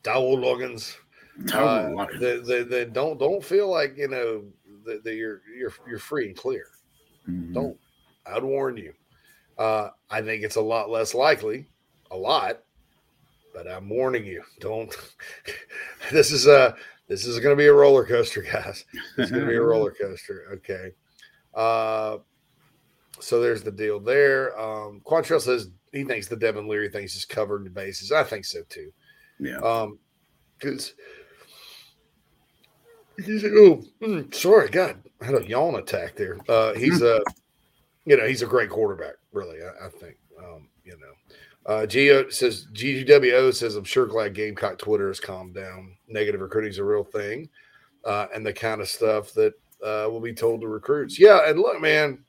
Dowell 0.02 0.36
Loggins. 0.38 0.96
Dowell 1.46 1.68
Uh, 1.68 1.88
Loggins. 2.06 2.20
then, 2.20 2.42
then, 2.44 2.68
then 2.68 2.92
don't 2.92 3.18
don't 3.18 3.44
feel 3.44 3.68
like 3.68 3.96
you 3.96 4.08
know 4.08 4.44
that, 4.84 5.04
that 5.04 5.14
you're 5.14 5.40
you're 5.56 5.72
you're 5.88 5.98
free 5.98 6.26
and 6.28 6.36
clear. 6.36 6.66
Mhm. 7.28 7.54
Don't. 7.54 7.78
I'd 8.26 8.42
warn 8.42 8.76
you. 8.76 8.92
Uh, 9.58 9.90
I 10.10 10.22
think 10.22 10.42
it's 10.44 10.56
a 10.56 10.60
lot 10.60 10.90
less 10.90 11.14
likely, 11.14 11.68
a 12.10 12.16
lot, 12.16 12.60
but 13.54 13.66
I'm 13.68 13.88
warning 13.88 14.24
you. 14.24 14.42
Don't. 14.60 14.94
this 16.12 16.30
is 16.32 16.46
a 16.46 16.74
this 17.08 17.26
is 17.26 17.38
going 17.40 17.54
to 17.56 17.60
be 17.60 17.66
a 17.66 17.72
roller 17.72 18.04
coaster, 18.06 18.42
guys. 18.52 18.84
It's 19.18 19.30
going 19.30 19.42
to 19.44 19.50
be 19.50 19.56
a 19.56 19.62
roller 19.62 19.90
coaster. 19.92 20.46
Okay. 20.54 20.92
Uh, 21.54 22.18
so 23.20 23.40
there's 23.40 23.62
the 23.62 23.70
deal 23.72 24.00
there. 24.00 24.58
Um, 24.58 25.00
Quantrell 25.04 25.40
says 25.40 25.68
he 25.92 26.04
thinks 26.04 26.26
the 26.26 26.36
Devin 26.36 26.66
Leary 26.66 26.88
thing's 26.88 27.14
just 27.14 27.28
covering 27.28 27.64
the 27.64 27.70
bases. 27.70 28.12
I 28.12 28.24
think 28.24 28.44
so 28.44 28.62
too. 28.68 28.92
Yeah. 29.38 29.58
Um, 29.58 29.98
because 30.58 30.94
he's 33.24 33.42
like, 33.42 33.52
oh, 33.56 33.82
mm, 34.00 34.34
sorry, 34.34 34.68
God, 34.68 35.02
I 35.20 35.26
had 35.26 35.34
a 35.34 35.46
yawn 35.46 35.74
attack 35.74 36.16
there. 36.16 36.38
Uh, 36.48 36.74
he's 36.74 37.02
a, 37.02 37.20
you 38.04 38.16
know, 38.16 38.26
he's 38.26 38.42
a 38.42 38.46
great 38.46 38.70
quarterback, 38.70 39.14
really. 39.32 39.58
I, 39.62 39.86
I 39.86 39.88
think. 39.88 40.16
Um, 40.38 40.68
you 40.84 40.98
know, 40.98 41.72
uh, 41.72 41.86
Geo 41.86 42.28
says 42.28 42.66
GGWO 42.72 43.54
says 43.54 43.76
I'm 43.76 43.84
sure 43.84 44.06
glad 44.06 44.34
Gamecock 44.34 44.78
Twitter 44.78 45.08
has 45.08 45.20
calmed 45.20 45.54
down. 45.54 45.96
Negative 46.08 46.40
recruiting 46.40 46.70
is 46.70 46.78
a 46.78 46.84
real 46.84 47.04
thing, 47.04 47.48
uh, 48.04 48.26
and 48.34 48.44
the 48.44 48.52
kind 48.52 48.80
of 48.80 48.88
stuff 48.88 49.32
that 49.34 49.54
uh, 49.84 50.08
will 50.10 50.20
be 50.20 50.34
told 50.34 50.60
to 50.62 50.68
recruits. 50.68 51.18
Yeah, 51.18 51.48
and 51.48 51.58
look, 51.58 51.80
man. 51.80 52.24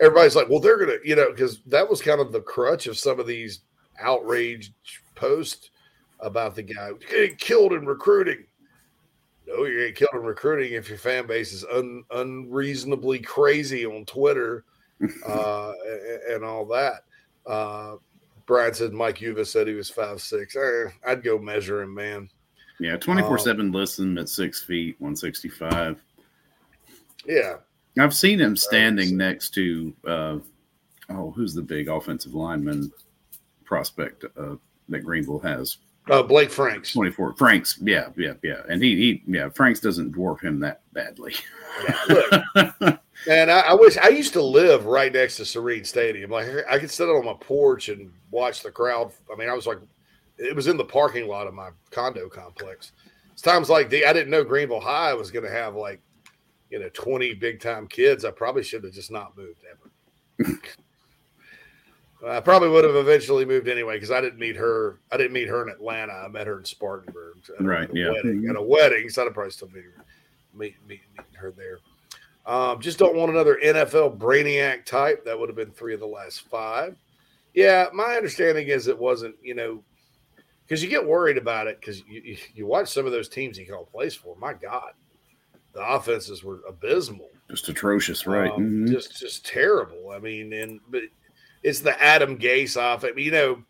Everybody's 0.00 0.36
like, 0.36 0.48
well, 0.48 0.60
they're 0.60 0.78
gonna, 0.78 0.98
you 1.04 1.16
know, 1.16 1.30
because 1.30 1.60
that 1.66 1.88
was 1.88 2.00
kind 2.00 2.20
of 2.20 2.32
the 2.32 2.40
crutch 2.40 2.86
of 2.86 2.96
some 2.96 3.18
of 3.18 3.26
these 3.26 3.60
outraged 4.00 4.72
posts 5.14 5.70
about 6.20 6.54
the 6.54 6.62
guy 6.62 6.90
getting 7.10 7.36
killed 7.36 7.72
in 7.72 7.84
recruiting. 7.86 8.44
No, 9.46 9.64
you 9.64 9.84
ain't 9.84 9.96
killed 9.96 10.14
in 10.14 10.22
recruiting 10.22 10.74
if 10.74 10.88
your 10.88 10.98
fan 10.98 11.26
base 11.26 11.52
is 11.52 11.64
un, 11.72 12.04
unreasonably 12.10 13.18
crazy 13.18 13.86
on 13.86 14.04
Twitter 14.04 14.64
uh, 15.28 15.72
a- 15.86 16.34
and 16.34 16.44
all 16.44 16.66
that. 16.66 17.04
Uh, 17.46 17.96
Brian 18.46 18.74
said 18.74 18.92
Mike 18.92 19.20
Uva 19.20 19.44
said 19.44 19.66
he 19.66 19.74
was 19.74 19.90
five 19.90 20.20
six. 20.20 20.54
Eh, 20.56 20.84
I'd 21.06 21.22
go 21.22 21.38
measure 21.38 21.82
him, 21.82 21.94
man. 21.94 22.28
Yeah. 22.80 22.96
24 22.96 23.38
7 23.38 23.72
listen 23.72 24.16
at 24.18 24.28
six 24.28 24.62
feet, 24.62 24.96
165. 25.00 26.02
Yeah, 27.26 27.56
I've 28.00 28.14
seen 28.14 28.38
him 28.40 28.56
standing 28.56 29.16
next 29.16 29.54
to, 29.54 29.94
uh, 30.06 30.38
oh, 31.10 31.30
who's 31.30 31.54
the 31.54 31.62
big 31.62 31.88
offensive 31.88 32.34
lineman 32.34 32.92
prospect 33.64 34.24
uh, 34.36 34.56
that 34.88 35.00
Greenville 35.00 35.40
has? 35.40 35.78
uh, 36.10 36.22
Blake 36.22 36.50
Franks. 36.50 36.92
24. 36.92 37.34
Franks. 37.34 37.78
Yeah. 37.82 38.08
Yeah. 38.16 38.34
Yeah. 38.42 38.62
And 38.68 38.82
he, 38.82 38.96
he, 38.96 39.22
yeah, 39.26 39.48
Franks 39.50 39.80
doesn't 39.80 40.14
dwarf 40.14 40.40
him 40.40 40.60
that 40.60 40.80
badly. 40.92 41.34
And 43.26 43.50
I, 43.50 43.60
I 43.60 43.74
wish 43.74 43.96
I 43.96 44.08
used 44.08 44.32
to 44.34 44.42
live 44.42 44.86
right 44.86 45.12
next 45.12 45.36
to 45.38 45.42
Sirrine 45.42 45.84
Stadium. 45.84 46.30
Like 46.30 46.46
I 46.70 46.78
could 46.78 46.90
sit 46.90 47.08
on 47.08 47.24
my 47.24 47.34
porch 47.40 47.88
and 47.88 48.12
watch 48.30 48.62
the 48.62 48.70
crowd. 48.70 49.10
I 49.32 49.36
mean, 49.36 49.48
I 49.48 49.54
was 49.54 49.66
like, 49.66 49.78
it 50.36 50.54
was 50.54 50.68
in 50.68 50.76
the 50.76 50.84
parking 50.84 51.26
lot 51.26 51.48
of 51.48 51.54
my 51.54 51.70
condo 51.90 52.28
complex. 52.28 52.92
It's 53.32 53.42
times 53.42 53.68
like 53.68 53.90
the 53.90 54.06
I 54.06 54.12
didn't 54.12 54.30
know 54.30 54.44
Greenville 54.44 54.80
High 54.80 55.14
was 55.14 55.30
going 55.30 55.44
to 55.44 55.50
have 55.50 55.74
like, 55.74 56.00
you 56.70 56.78
know, 56.78 56.88
twenty 56.92 57.34
big 57.34 57.60
time 57.60 57.86
kids. 57.86 58.24
I 58.24 58.30
probably 58.30 58.62
should 58.62 58.84
have 58.84 58.92
just 58.92 59.10
not 59.10 59.36
moved 59.36 59.62
ever. 59.70 60.52
I 62.26 62.40
probably 62.40 62.68
would 62.68 62.84
have 62.84 62.96
eventually 62.96 63.44
moved 63.44 63.68
anyway 63.68 63.94
because 63.94 64.10
I 64.10 64.20
didn't 64.20 64.40
meet 64.40 64.56
her. 64.56 64.98
I 65.12 65.16
didn't 65.16 65.32
meet 65.32 65.46
her 65.48 65.62
in 65.62 65.68
Atlanta. 65.68 66.12
I 66.12 66.28
met 66.28 66.48
her 66.48 66.58
in 66.58 66.64
Spartanburg. 66.64 67.36
at 67.56 67.60
a- 67.60 67.64
Right, 67.64 67.88
yeah. 67.94 68.10
Wedding, 68.10 68.46
at 68.50 68.56
a 68.56 68.62
wedding. 68.62 69.08
So 69.08 69.24
I'd 69.24 69.32
probably 69.34 69.52
still 69.52 69.68
meet 69.68 69.84
her, 69.84 70.04
meet, 70.52 70.74
meet, 70.88 71.00
meet 71.16 71.26
her 71.36 71.52
there. 71.52 71.78
Um, 72.44 72.80
just 72.80 72.98
don't 72.98 73.14
want 73.14 73.30
another 73.30 73.60
NFL 73.64 74.18
brainiac 74.18 74.84
type. 74.84 75.24
That 75.24 75.38
would 75.38 75.48
have 75.48 75.54
been 75.56 75.70
three 75.70 75.94
of 75.94 76.00
the 76.00 76.06
last 76.06 76.40
five. 76.48 76.96
Yeah, 77.54 77.86
my 77.92 78.16
understanding 78.16 78.66
is 78.66 78.88
it 78.88 78.98
wasn't, 78.98 79.36
you 79.42 79.54
know, 79.54 79.82
because 80.66 80.82
you 80.82 80.88
get 80.90 81.06
worried 81.06 81.38
about 81.38 81.66
it 81.68 81.78
because 81.80 82.00
you, 82.08 82.20
you, 82.24 82.36
you 82.54 82.66
watch 82.66 82.88
some 82.88 83.06
of 83.06 83.12
those 83.12 83.28
teams 83.28 83.56
he 83.56 83.64
called 83.64 83.90
plays 83.92 84.14
for. 84.14 84.34
My 84.36 84.54
God, 84.54 84.92
the 85.78 85.88
offenses 85.94 86.42
were 86.42 86.60
abysmal. 86.68 87.28
Just 87.48 87.68
atrocious, 87.68 88.26
right? 88.26 88.50
Um, 88.50 88.84
Mhm. 88.86 88.90
Just 88.92 89.18
just 89.18 89.46
terrible. 89.46 90.10
I 90.10 90.18
mean, 90.18 90.52
and 90.52 90.80
but 90.88 91.02
it's 91.62 91.80
the 91.80 92.00
Adam 92.02 92.36
Gase 92.38 92.76
off. 92.76 93.04
I 93.04 93.12
mean, 93.12 93.24
you 93.26 93.30
know, 93.30 93.62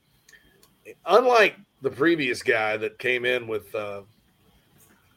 unlike 1.06 1.56
the 1.82 1.90
previous 1.90 2.42
guy 2.42 2.76
that 2.78 2.98
came 2.98 3.24
in 3.24 3.46
with 3.46 3.72
uh, 3.74 4.02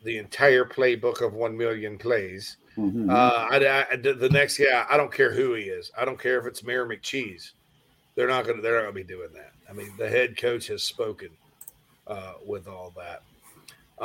the 0.03 0.17
entire 0.17 0.65
playbook 0.65 1.21
of 1.25 1.33
one 1.33 1.57
million 1.57 1.97
plays. 1.97 2.57
Mhm. 2.77 3.09
Uh, 3.09 3.47
I, 3.49 3.85
I- 3.91 3.95
the 3.95 4.29
next 4.29 4.57
guy, 4.57 4.85
I 4.89 4.97
don't 4.97 5.11
care 5.11 5.31
who 5.33 5.53
he 5.55 5.63
is. 5.63 5.91
I 5.97 6.05
don't 6.05 6.19
care 6.19 6.39
if 6.39 6.45
it's 6.45 6.63
Mayor 6.63 6.85
McCheese. 6.85 7.51
They're 8.15 8.27
not 8.27 8.43
going 8.45 8.57
to. 8.57 8.61
They're 8.61 8.75
not 8.75 8.91
going 8.91 8.95
to 8.95 9.01
be 9.07 9.13
doing 9.15 9.31
that. 9.33 9.53
I 9.69 9.73
mean, 9.73 9.91
the 9.97 10.09
head 10.09 10.37
coach 10.37 10.67
has 10.67 10.83
spoken 10.83 11.29
uh, 12.07 12.33
with 12.45 12.67
all 12.67 12.93
that. 12.97 13.23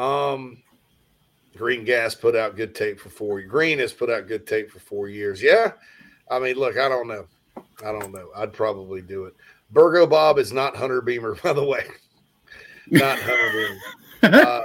Um, 0.01 0.63
Green 1.57 1.85
Gas 1.85 2.15
put 2.15 2.37
out 2.37 2.57
good 2.57 2.75
tape 2.75 3.01
for 3.01 3.09
four. 3.09 3.41
Green 3.43 3.79
has 3.79 3.93
put 3.93 4.11
out 4.11 4.29
good 4.29 4.47
tape 4.47 4.71
for 4.71 4.79
four 4.79 5.09
years. 5.09 5.43
Yeah, 5.43 5.73
I 6.31 6.39
mean, 6.39 6.57
look, 6.57 6.79
I 6.79 6.89
don't 6.89 7.09
know. 7.09 7.27
I 7.85 7.93
don't 7.93 8.13
know. 8.13 8.31
I'd 8.37 8.53
probably 8.53 9.03
do 9.03 9.25
it. 9.25 9.35
Burgo 9.71 10.07
Bob 10.07 10.39
is 10.39 10.53
not 10.53 10.77
Hunter 10.77 11.01
Beamer, 11.01 11.35
by 11.43 11.53
the 11.53 11.65
way. 11.65 11.85
not 12.91 13.19
Hunter 13.19 13.53
Beamer. 13.53 14.37
Uh, 14.37 14.63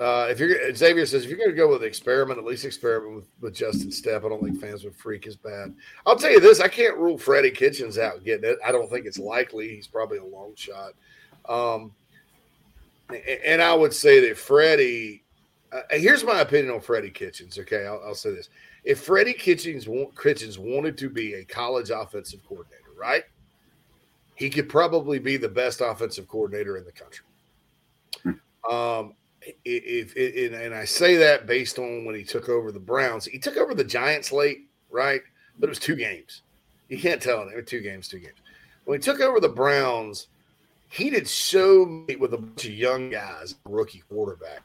uh, 0.00 0.28
if 0.30 0.38
you're 0.38 0.74
Xavier 0.74 1.04
says 1.04 1.24
if 1.24 1.28
you're 1.28 1.38
going 1.38 1.50
to 1.50 1.56
go 1.56 1.68
with 1.68 1.82
experiment, 1.82 2.38
at 2.38 2.44
least 2.44 2.64
experiment 2.64 3.16
with, 3.16 3.28
with 3.42 3.54
Justin 3.54 3.90
Stepp. 3.90 4.24
I 4.24 4.30
don't 4.30 4.42
think 4.42 4.58
fans 4.58 4.82
would 4.82 4.96
freak 4.96 5.26
as 5.26 5.36
bad. 5.36 5.74
I'll 6.06 6.16
tell 6.16 6.30
you 6.30 6.40
this: 6.40 6.58
I 6.58 6.68
can't 6.68 6.96
rule 6.96 7.18
Freddie 7.18 7.50
Kitchens 7.50 7.98
out 7.98 8.24
getting 8.24 8.48
it. 8.48 8.58
I 8.64 8.72
don't 8.72 8.88
think 8.88 9.04
it's 9.04 9.18
likely. 9.18 9.68
He's 9.68 9.86
probably 9.86 10.16
a 10.16 10.24
long 10.24 10.54
shot. 10.54 10.94
Um, 11.46 11.92
and 13.44 13.60
I 13.60 13.74
would 13.74 13.92
say 13.92 14.26
that 14.26 14.38
Freddie. 14.38 15.22
Uh, 15.72 15.82
here's 15.90 16.24
my 16.24 16.40
opinion 16.40 16.74
on 16.74 16.80
Freddie 16.80 17.10
Kitchens. 17.10 17.58
Okay, 17.58 17.86
I'll, 17.86 18.02
I'll 18.04 18.14
say 18.14 18.30
this: 18.30 18.48
if 18.84 19.00
Freddie 19.00 19.32
Kitchens 19.34 19.86
wa- 19.86 20.10
Kitchens 20.20 20.58
wanted 20.58 20.98
to 20.98 21.08
be 21.08 21.34
a 21.34 21.44
college 21.44 21.90
offensive 21.90 22.44
coordinator, 22.46 22.92
right? 22.96 23.24
He 24.34 24.48
could 24.48 24.68
probably 24.70 25.18
be 25.18 25.36
the 25.36 25.48
best 25.48 25.82
offensive 25.82 26.26
coordinator 26.26 26.78
in 26.78 26.84
the 26.84 26.92
country. 26.92 27.26
Um, 28.70 29.14
if, 29.64 30.16
if 30.16 30.52
and 30.54 30.74
I 30.74 30.84
say 30.84 31.16
that 31.16 31.46
based 31.46 31.78
on 31.78 32.04
when 32.04 32.14
he 32.14 32.24
took 32.24 32.48
over 32.48 32.72
the 32.72 32.80
Browns, 32.80 33.26
he 33.26 33.38
took 33.38 33.56
over 33.56 33.74
the 33.74 33.84
Giants 33.84 34.32
late, 34.32 34.68
right? 34.90 35.20
But 35.58 35.66
it 35.66 35.70
was 35.70 35.78
two 35.78 35.96
games. 35.96 36.42
You 36.88 36.98
can't 36.98 37.22
tell 37.22 37.42
it. 37.48 37.66
Two 37.66 37.80
games, 37.80 38.08
two 38.08 38.18
games. 38.18 38.38
When 38.84 38.98
he 38.98 39.02
took 39.02 39.20
over 39.20 39.40
the 39.40 39.48
Browns, 39.48 40.28
he 40.88 41.10
did 41.10 41.28
so 41.28 42.04
with 42.18 42.34
a 42.34 42.38
bunch 42.38 42.64
of 42.64 42.72
young 42.72 43.10
guys, 43.10 43.54
rookie 43.64 44.02
quarterback. 44.08 44.62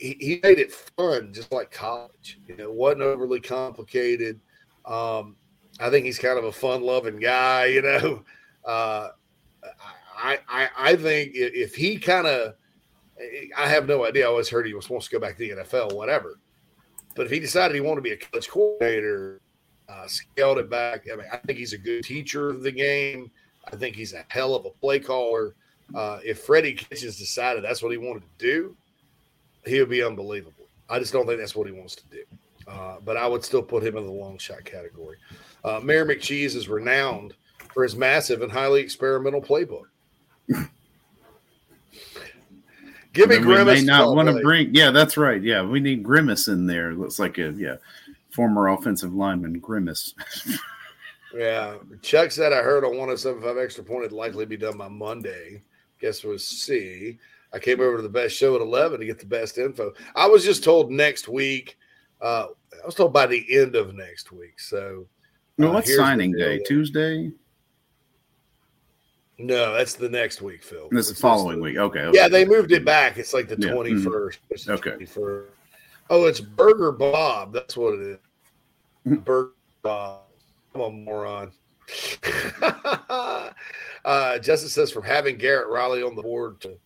He, 0.00 0.40
made 0.42 0.58
it 0.58 0.72
fun, 0.72 1.32
just 1.32 1.52
like 1.52 1.70
college. 1.70 2.40
You 2.46 2.56
know, 2.56 2.72
wasn't 2.72 3.02
overly 3.02 3.40
complicated. 3.40 4.40
Um, 4.86 5.36
I 5.78 5.90
think 5.90 6.06
he's 6.06 6.18
kind 6.18 6.38
of 6.38 6.44
a 6.44 6.52
fun-loving 6.52 7.20
guy. 7.20 7.66
You 7.66 7.82
know, 7.82 8.24
uh, 8.64 9.08
I, 10.16 10.38
I 10.48 10.68
I 10.76 10.96
think 10.96 11.32
if 11.34 11.74
he 11.74 11.98
kind 11.98 12.26
of 12.26 12.54
I 13.56 13.68
have 13.68 13.86
no 13.86 14.04
idea. 14.06 14.24
I 14.24 14.28
always 14.28 14.48
heard 14.48 14.66
he 14.66 14.74
was 14.74 14.84
supposed 14.84 15.10
to 15.10 15.16
go 15.16 15.20
back 15.20 15.36
to 15.36 15.38
the 15.38 15.62
NFL, 15.62 15.94
whatever. 15.94 16.38
But 17.14 17.26
if 17.26 17.32
he 17.32 17.40
decided 17.40 17.74
he 17.74 17.80
wanted 17.80 17.96
to 17.96 18.02
be 18.02 18.12
a 18.12 18.16
college 18.16 18.48
coordinator, 18.48 19.40
uh, 19.88 20.06
scaled 20.06 20.58
it 20.58 20.70
back. 20.70 21.06
I 21.12 21.16
mean, 21.16 21.26
I 21.32 21.36
think 21.38 21.58
he's 21.58 21.72
a 21.72 21.78
good 21.78 22.04
teacher 22.04 22.50
of 22.50 22.62
the 22.62 22.72
game. 22.72 23.30
I 23.70 23.76
think 23.76 23.96
he's 23.96 24.14
a 24.14 24.24
hell 24.28 24.54
of 24.54 24.64
a 24.64 24.70
play 24.70 25.00
caller. 25.00 25.54
Uh, 25.94 26.20
if 26.24 26.40
Freddie 26.40 26.74
Kitchens 26.74 27.18
decided 27.18 27.64
that's 27.64 27.82
what 27.82 27.92
he 27.92 27.98
wanted 27.98 28.22
to 28.22 28.46
do, 28.46 28.76
he 29.66 29.80
would 29.80 29.90
be 29.90 30.02
unbelievable. 30.02 30.66
I 30.88 30.98
just 30.98 31.12
don't 31.12 31.26
think 31.26 31.38
that's 31.38 31.54
what 31.54 31.66
he 31.66 31.72
wants 31.72 31.94
to 31.96 32.02
do. 32.10 32.22
Uh, 32.66 32.96
but 33.04 33.16
I 33.16 33.26
would 33.26 33.44
still 33.44 33.62
put 33.62 33.82
him 33.82 33.96
in 33.96 34.06
the 34.06 34.12
long 34.12 34.38
shot 34.38 34.64
category. 34.64 35.16
Uh, 35.64 35.80
Mayor 35.82 36.04
McCheese 36.06 36.54
is 36.56 36.68
renowned 36.68 37.34
for 37.72 37.82
his 37.82 37.96
massive 37.96 38.42
and 38.42 38.50
highly 38.50 38.80
experimental 38.80 39.40
playbook. 39.40 39.84
Give 43.12 43.28
me 43.28 43.38
we 43.38 43.42
Grimace. 43.42 43.80
may 43.80 43.86
not 43.86 44.14
want 44.14 44.28
to 44.28 44.40
bring. 44.40 44.72
Yeah, 44.74 44.90
that's 44.92 45.16
right. 45.16 45.42
Yeah, 45.42 45.62
we 45.62 45.80
need 45.80 46.04
Grimace 46.04 46.46
in 46.46 46.66
there. 46.66 46.94
Looks 46.94 47.18
like 47.18 47.38
a 47.38 47.50
yeah, 47.56 47.76
former 48.30 48.68
offensive 48.68 49.12
lineman 49.14 49.58
Grimace. 49.58 50.14
Yeah. 51.34 51.76
Chuck 52.02 52.30
said 52.32 52.52
I 52.52 52.62
heard 52.62 52.84
on 52.84 52.96
1075 52.96 53.58
extra 53.58 53.84
point 53.84 54.04
it'd 54.04 54.12
likely 54.12 54.46
be 54.46 54.56
done 54.56 54.76
by 54.76 54.88
Monday. 54.88 55.62
Guess 56.00 56.24
was 56.24 56.46
C. 56.46 57.18
I 57.52 57.58
came 57.58 57.80
over 57.80 57.96
to 57.96 58.02
the 58.02 58.08
best 58.08 58.36
show 58.36 58.54
at 58.54 58.60
11 58.60 59.00
to 59.00 59.06
get 59.06 59.18
the 59.18 59.26
best 59.26 59.58
info. 59.58 59.92
I 60.14 60.26
was 60.26 60.44
just 60.44 60.62
told 60.62 60.90
next 60.90 61.28
week. 61.28 61.76
Uh, 62.20 62.46
I 62.82 62.86
was 62.86 62.94
told 62.94 63.12
by 63.12 63.26
the 63.26 63.44
end 63.58 63.74
of 63.74 63.94
next 63.94 64.30
week. 64.30 64.60
So, 64.60 65.06
well, 65.58 65.70
uh, 65.70 65.74
what's 65.74 65.94
signing 65.94 66.32
day? 66.32 66.60
Tuesday. 66.60 67.32
No, 69.38 69.72
that's 69.72 69.94
the 69.94 70.08
next 70.08 70.42
week, 70.42 70.62
Phil. 70.62 70.88
This 70.90 71.06
is 71.06 71.12
It's 71.12 71.20
following 71.20 71.60
week. 71.60 71.78
Okay. 71.78 72.00
okay. 72.00 72.16
Yeah, 72.16 72.28
they 72.28 72.44
moved 72.44 72.72
it 72.72 72.84
back. 72.84 73.16
It's 73.16 73.32
like 73.32 73.48
the 73.48 73.56
Yeah, 73.58 73.70
mhm. 73.70 74.04
21st. 74.04 74.38
It's 74.50 74.64
the 74.66 74.72
Okay. 74.74 74.90
21st. 74.90 75.46
Oh, 76.10 76.26
it's 76.26 76.40
Burger 76.40 76.92
Bob. 76.92 77.52
That's 77.52 77.76
what 77.76 77.94
it 77.94 78.00
is. 78.00 78.18
Mm-hmm. 79.06 79.14
Burger 79.20 79.52
Bob. 79.82 80.20
I'm 80.74 80.80
a 80.82 80.90
moron. 80.90 81.52
uh, 84.04 84.38
Justice 84.38 84.72
says 84.72 84.92
from 84.92 85.04
having 85.04 85.36
Garrett 85.36 85.68
Riley 85.68 86.02
on 86.02 86.14
the 86.14 86.22
board 86.22 86.60
to 86.60 86.76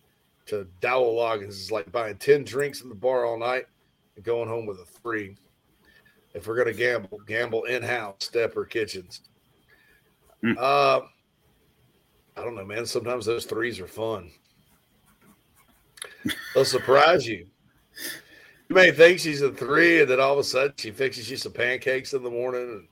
to 0.46 0.66
Dowell 0.80 1.16
Loggins 1.16 1.48
is 1.48 1.72
like 1.72 1.90
buying 1.90 2.16
10 2.16 2.44
drinks 2.44 2.82
in 2.82 2.88
the 2.88 2.94
bar 2.94 3.24
all 3.24 3.38
night 3.38 3.66
and 4.16 4.24
going 4.24 4.48
home 4.48 4.66
with 4.66 4.78
a 4.78 4.84
three. 4.84 5.36
If 6.34 6.46
we're 6.46 6.56
gonna 6.56 6.72
gamble, 6.72 7.20
gamble 7.26 7.64
in-house, 7.64 8.28
Stepp 8.30 8.56
or 8.56 8.64
Kitchens. 8.64 9.22
Mm. 10.42 10.56
Uh, 10.58 11.06
I 12.36 12.42
don't 12.42 12.56
know, 12.56 12.64
man. 12.64 12.84
Sometimes 12.86 13.24
those 13.24 13.44
threes 13.44 13.80
are 13.80 13.86
fun. 13.86 14.30
They'll 16.54 16.64
surprise 16.64 17.26
you. 17.26 17.46
You 18.68 18.76
may 18.76 18.90
think 18.90 19.20
she's 19.20 19.42
a 19.42 19.52
three, 19.52 20.00
and 20.00 20.10
then 20.10 20.20
all 20.20 20.32
of 20.32 20.38
a 20.38 20.44
sudden 20.44 20.74
she 20.76 20.90
fixes 20.90 21.30
you 21.30 21.36
some 21.36 21.52
pancakes 21.52 22.14
in 22.14 22.22
the 22.22 22.30
morning 22.30 22.62
and 22.62 22.88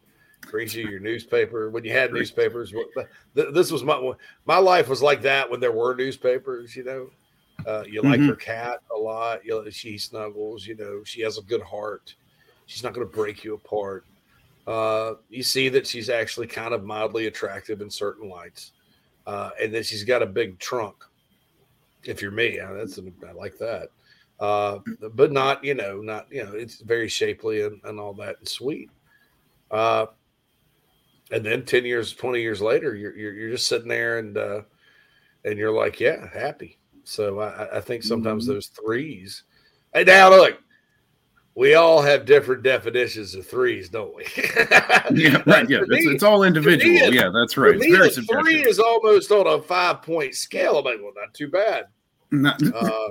brings 0.50 0.74
you 0.74 0.86
your 0.88 1.00
newspaper. 1.00 1.70
When 1.70 1.84
you 1.84 1.92
had 1.92 2.12
newspapers, 2.12 2.72
this 3.34 3.72
was 3.72 3.82
my 3.82 4.12
my 4.44 4.58
life 4.58 4.88
was 4.88 5.02
like 5.02 5.22
that 5.22 5.50
when 5.50 5.60
there 5.60 5.72
were 5.72 5.94
newspapers. 5.94 6.76
You 6.76 6.84
know, 6.84 7.10
uh, 7.66 7.84
you 7.86 8.02
like 8.02 8.20
Mhm. 8.20 8.28
her 8.28 8.36
cat 8.36 8.80
a 8.94 8.98
lot. 8.98 9.44
You, 9.44 9.70
she 9.70 9.98
snuggles. 9.98 10.66
You 10.66 10.76
know, 10.76 11.02
she 11.04 11.20
has 11.22 11.38
a 11.38 11.42
good 11.42 11.62
heart. 11.62 12.14
She's 12.66 12.82
not 12.82 12.94
going 12.94 13.06
to 13.06 13.12
break 13.12 13.44
you 13.44 13.54
apart. 13.54 14.04
Uh, 14.66 15.14
you 15.28 15.42
see 15.42 15.68
that 15.68 15.86
she's 15.86 16.08
actually 16.08 16.46
kind 16.46 16.72
of 16.72 16.84
mildly 16.84 17.26
attractive 17.26 17.80
in 17.80 17.90
certain 17.90 18.28
lights, 18.28 18.72
uh, 19.26 19.50
and 19.60 19.74
then 19.74 19.82
she's 19.82 20.04
got 20.04 20.22
a 20.22 20.26
big 20.26 20.58
trunk. 20.58 21.04
If 22.04 22.22
you're 22.22 22.30
me, 22.30 22.60
uh, 22.60 22.72
that's 22.72 22.98
I 22.98 23.32
like 23.32 23.58
that. 23.58 23.88
Uh, 24.38 24.78
but 25.14 25.30
not 25.30 25.62
you 25.64 25.74
know 25.74 26.00
not 26.00 26.26
you 26.30 26.44
know 26.44 26.52
it's 26.52 26.80
very 26.80 27.08
shapely 27.08 27.62
and, 27.62 27.80
and 27.84 28.00
all 28.00 28.14
that 28.14 28.38
and 28.38 28.48
sweet. 28.48 28.90
Uh, 29.70 30.06
and 31.30 31.44
then 31.44 31.64
ten 31.64 31.84
years, 31.84 32.12
twenty 32.12 32.40
years 32.40 32.60
later, 32.60 32.94
you're 32.94 33.16
you're, 33.16 33.32
you're 33.32 33.50
just 33.50 33.66
sitting 33.66 33.88
there 33.88 34.18
and 34.18 34.36
uh, 34.36 34.62
and 35.44 35.58
you're 35.58 35.72
like, 35.72 35.98
yeah, 36.00 36.28
happy. 36.32 36.78
So 37.04 37.40
I, 37.40 37.78
I- 37.78 37.80
think 37.80 38.02
sometimes 38.02 38.44
Mhm. 38.44 38.48
those 38.48 38.66
threes. 38.68 39.42
Hey, 39.92 40.04
now 40.04 40.30
look, 40.30 40.58
we 41.54 41.74
all 41.74 42.00
have 42.00 42.24
different 42.24 42.62
definitions 42.62 43.34
of 43.34 43.46
threes, 43.46 43.88
don't 43.88 44.14
we? 44.14 44.24
Yeah, 45.14 45.42
right. 45.46 45.68
Yeah, 45.68 45.80
it's, 45.88 46.06
it's 46.06 46.22
all 46.22 46.44
individual. 46.44 47.12
Yeah, 47.12 47.28
that's 47.34 47.56
right. 47.56 47.76
Me, 47.76 47.90
very 47.90 48.08
a 48.08 48.10
three 48.12 48.62
is 48.62 48.78
almost 48.78 49.30
on 49.30 49.46
a 49.46 49.60
five 49.60 50.00
point 50.02 50.34
scale. 50.34 50.78
I'm 50.78 50.84
like, 50.84 50.98
well, 51.02 51.12
not 51.14 51.34
too 51.34 51.48
bad. 51.48 51.86
Not- 52.30 52.62
Uh, 52.74 53.08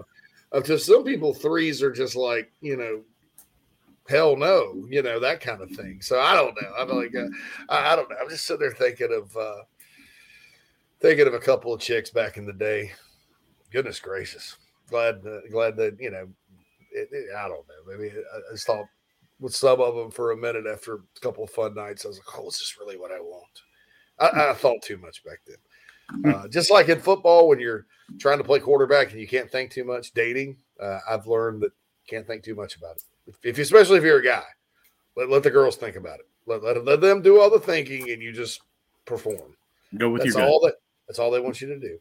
uh, 0.54 0.62
to 0.62 0.78
some 0.78 1.04
people, 1.04 1.34
threes 1.34 1.82
are 1.84 1.92
just 1.92 2.16
like 2.16 2.52
you 2.62 2.76
know, 2.78 3.02
hell 4.10 4.36
no, 4.36 4.86
you 4.90 5.02
know 5.04 5.20
that 5.20 5.40
kind 5.42 5.62
of 5.62 5.70
thing. 5.72 6.02
So 6.02 6.20
I 6.20 6.34
don't 6.36 6.56
know. 6.62 6.70
I'm 6.78 6.90
like, 6.90 7.16
uh, 7.16 7.28
I, 7.70 7.94
I 7.94 7.96
don't 7.96 8.10
know. 8.10 8.16
I'm 8.22 8.30
just 8.30 8.46
sitting 8.46 8.62
there 8.62 8.72
thinking 8.72 9.14
of 9.14 9.36
uh, 9.38 9.62
thinking 11.00 11.28
of 11.28 11.34
a 11.34 11.40
couple 11.40 11.74
of 11.74 11.80
chicks 11.80 12.10
back 12.10 12.38
in 12.38 12.46
the 12.46 12.54
day. 12.54 12.92
Goodness 13.72 14.00
gracious, 14.00 14.58
glad 14.90 15.22
uh, 15.26 15.42
glad 15.52 15.76
that 15.78 15.98
you 16.00 16.12
know. 16.12 16.28
It, 16.92 17.10
it- 17.12 17.36
I 17.38 17.48
don't 17.48 17.66
know. 17.68 17.98
Maybe 17.98 18.10
I, 18.12 18.52
just 18.54 18.68
thought 18.68 18.86
with 19.40 19.56
some 19.56 19.80
of 19.80 19.96
them 19.96 20.12
for 20.12 20.32
a 20.32 20.38
minute 20.38 20.66
after 20.72 20.96
a 20.96 21.20
couple 21.22 21.44
of 21.44 21.50
fun 21.50 21.74
nights, 21.74 22.06
I 22.06 22.10
was 22.10 22.18
like, 22.18 22.40
oh, 22.40 22.48
is 22.48 22.60
this 22.60 22.76
really 22.80 22.98
what 22.98 23.12
I 23.12 23.20
want? 23.20 23.62
I, 24.20 24.50
I 24.50 24.54
thought 24.54 24.82
too 24.84 24.98
much 24.98 25.24
back 25.24 25.40
then. 25.48 26.34
Uh, 26.34 26.48
just 26.50 26.70
like 26.70 26.90
in 26.90 27.00
football, 27.00 27.48
when 27.48 27.60
you're 27.60 27.86
trying 28.20 28.38
to 28.38 28.44
play 28.44 28.60
quarterback 28.60 29.12
and 29.12 29.20
you 29.22 29.28
can't 29.28 29.50
think 29.50 29.72
too 29.72 29.86
much, 29.86 30.12
dating, 30.12 30.58
uh, 30.80 31.00
I've 31.10 31.26
learned 31.26 31.62
that 31.62 31.72
can't 32.08 32.28
think 32.28 32.44
too 32.44 32.54
much 32.56 32.76
about 32.76 32.98
it. 32.98 33.36
If, 33.44 33.58
especially 33.58 33.98
if 33.98 34.04
you're 34.04 34.20
a 34.20 34.24
guy, 34.24 34.44
let, 35.16 35.30
let 35.30 35.44
the 35.44 35.50
girls 35.50 35.78
think 35.78 35.96
about 35.96 36.20
it. 36.20 36.28
Let, 36.46 36.64
let, 36.64 36.84
let 36.84 37.00
them 37.02 37.22
do 37.22 37.40
all 37.40 37.50
the 37.50 37.60
thinking 37.60 38.12
and 38.12 38.22
you 38.22 38.34
just 38.34 38.62
perform. 39.06 39.56
Go 39.98 40.10
with 40.10 40.24
That's 40.24 40.36
your 40.36 40.44
gut. 40.44 40.50
all 40.52 40.60
that. 40.66 40.76
That's 41.12 41.20
all 41.20 41.30
they 41.30 41.42
want 41.42 41.60
you 41.60 41.68
to 41.68 41.78
do. 41.78 41.98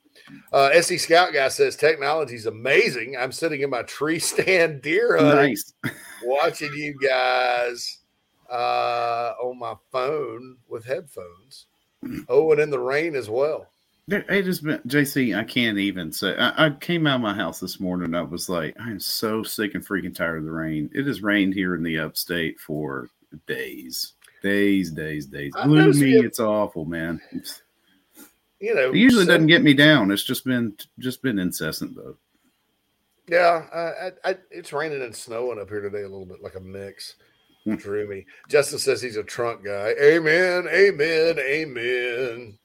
Uh, 0.52 0.80
SC 0.80 0.96
Scout 1.00 1.32
guy 1.32 1.48
says 1.48 1.74
technology 1.74 2.36
is 2.36 2.46
amazing. 2.46 3.16
I'm 3.18 3.32
sitting 3.32 3.60
in 3.60 3.68
my 3.68 3.82
tree 3.82 4.18
stand 4.20 4.82
deer 4.82 5.16
hunting, 5.18 5.50
Nice. 5.50 5.72
watching 6.24 6.72
you 6.72 6.96
guys 7.04 7.98
uh, 8.48 9.32
on 9.42 9.58
my 9.58 9.74
phone 9.90 10.58
with 10.68 10.84
headphones. 10.84 11.66
Oh, 12.28 12.52
and 12.52 12.60
in 12.60 12.70
the 12.70 12.78
rain 12.78 13.16
as 13.16 13.28
well. 13.28 13.66
It 14.06 14.46
has 14.46 14.60
been 14.60 14.78
JC. 14.86 15.36
I 15.36 15.42
can't 15.42 15.78
even 15.78 16.12
say. 16.12 16.36
I, 16.36 16.66
I 16.66 16.70
came 16.70 17.08
out 17.08 17.16
of 17.16 17.20
my 17.22 17.34
house 17.34 17.58
this 17.58 17.80
morning. 17.80 18.04
and 18.04 18.16
I 18.16 18.22
was 18.22 18.48
like, 18.48 18.76
I 18.78 18.92
am 18.92 19.00
so 19.00 19.42
sick 19.42 19.74
and 19.74 19.84
freaking 19.84 20.14
tired 20.14 20.38
of 20.38 20.44
the 20.44 20.52
rain. 20.52 20.88
It 20.94 21.04
has 21.08 21.20
rained 21.20 21.54
here 21.54 21.74
in 21.74 21.82
the 21.82 21.98
upstate 21.98 22.60
for 22.60 23.08
days, 23.48 24.12
days, 24.40 24.92
days, 24.92 25.26
days. 25.26 25.52
Gloomy. 25.64 26.12
It's 26.12 26.38
awful, 26.38 26.84
man. 26.84 27.20
You 28.60 28.74
know, 28.74 28.90
It 28.90 28.96
usually 28.96 29.24
so- 29.24 29.32
doesn't 29.32 29.46
get 29.46 29.62
me 29.62 29.74
down. 29.74 30.10
It's 30.10 30.22
just 30.24 30.44
been 30.44 30.74
just 30.98 31.22
been 31.22 31.38
incessant 31.38 31.96
though. 31.96 32.16
Yeah, 33.28 33.66
I, 33.72 33.78
I, 33.78 34.30
I, 34.32 34.36
it's 34.50 34.72
raining 34.72 35.02
and 35.02 35.14
snowing 35.14 35.60
up 35.60 35.68
here 35.68 35.80
today 35.80 36.00
a 36.02 36.08
little 36.08 36.26
bit, 36.26 36.42
like 36.42 36.56
a 36.56 36.60
mix. 36.60 37.14
Hmm. 37.64 37.76
Drew 37.76 38.08
me. 38.08 38.26
Justin 38.48 38.78
says 38.80 39.00
he's 39.00 39.16
a 39.16 39.22
trunk 39.22 39.64
guy. 39.64 39.94
Amen, 40.02 40.66
amen, 40.68 41.38
amen. 41.38 42.58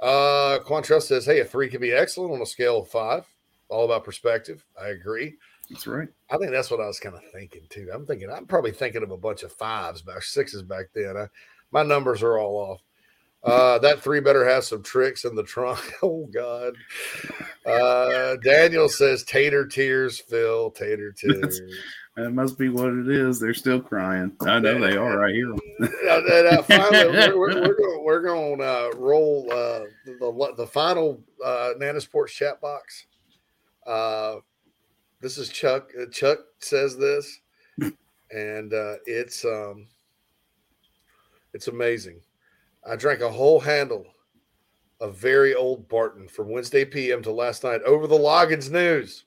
Uh, 0.00 0.58
Quantrell 0.66 1.00
says, 1.02 1.24
"Hey, 1.24 1.40
a 1.40 1.44
three 1.44 1.68
can 1.68 1.80
be 1.80 1.92
excellent 1.92 2.32
on 2.32 2.42
a 2.42 2.46
scale 2.46 2.80
of 2.80 2.88
five. 2.88 3.24
All 3.68 3.84
about 3.84 4.04
perspective. 4.04 4.64
I 4.80 4.88
agree. 4.88 5.36
That's 5.70 5.86
right. 5.86 6.08
I 6.30 6.36
think 6.36 6.50
that's 6.50 6.70
what 6.70 6.80
I 6.80 6.86
was 6.86 6.98
kind 6.98 7.14
of 7.14 7.22
thinking 7.32 7.62
too. 7.70 7.88
I'm 7.94 8.04
thinking 8.04 8.28
I'm 8.30 8.46
probably 8.46 8.72
thinking 8.72 9.02
of 9.02 9.10
a 9.12 9.16
bunch 9.16 9.42
of 9.44 9.52
fives 9.52 10.02
back 10.02 10.22
sixes 10.22 10.62
back 10.62 10.86
then. 10.94 11.16
I, 11.16 11.26
my 11.70 11.82
numbers 11.82 12.22
are 12.22 12.38
all 12.38 12.56
off. 12.56 12.80
Uh, 13.44 13.78
that 13.78 14.00
three 14.00 14.20
better 14.20 14.48
have 14.48 14.64
some 14.64 14.82
tricks 14.82 15.24
in 15.24 15.34
the 15.34 15.42
trunk. 15.42 15.80
Oh 16.02 16.28
God. 16.32 16.74
Uh, 17.66 18.36
Daniel 18.44 18.88
says 18.88 19.24
tater 19.24 19.66
tears, 19.66 20.18
Phil. 20.20 20.70
Tater 20.70 21.12
tears. 21.16 21.60
That 22.16 22.30
must 22.30 22.58
be 22.58 22.68
what 22.68 22.92
it 22.92 23.08
is. 23.08 23.40
They're 23.40 23.54
still 23.54 23.80
crying. 23.80 24.32
I 24.42 24.58
know 24.58 24.78
they 24.78 24.96
are. 24.96 25.26
I 25.26 25.32
hear 25.32 25.48
them. 25.48 25.60
Now, 25.80 26.18
now, 26.18 26.50
now, 26.50 26.62
finally, 26.62 27.32
we're, 27.34 27.36
we're, 27.36 28.02
we're 28.04 28.20
going 28.20 28.58
we're 28.58 28.90
to 28.90 28.96
uh, 28.96 28.98
roll 28.98 29.48
uh, 29.50 29.80
the 30.04 30.54
the 30.58 30.66
final 30.66 31.22
uh, 31.42 31.70
Nana 31.78 32.00
Sports 32.00 32.34
chat 32.34 32.60
box. 32.60 33.06
Uh, 33.86 34.36
this 35.20 35.38
is 35.38 35.48
Chuck. 35.48 35.90
Uh, 35.98 36.06
Chuck 36.10 36.38
says 36.58 36.98
this, 36.98 37.40
and 38.30 38.74
uh, 38.74 38.96
it's 39.06 39.44
um, 39.46 39.86
it's 41.54 41.68
amazing. 41.68 42.20
I 42.88 42.96
drank 42.96 43.20
a 43.20 43.30
whole 43.30 43.60
handle 43.60 44.06
of 45.00 45.16
very 45.16 45.54
old 45.54 45.88
Barton 45.88 46.28
from 46.28 46.50
Wednesday 46.50 46.84
PM 46.84 47.22
to 47.22 47.32
last 47.32 47.64
night 47.64 47.82
over 47.82 48.06
the 48.06 48.16
Loggins 48.16 48.70
news. 48.70 49.24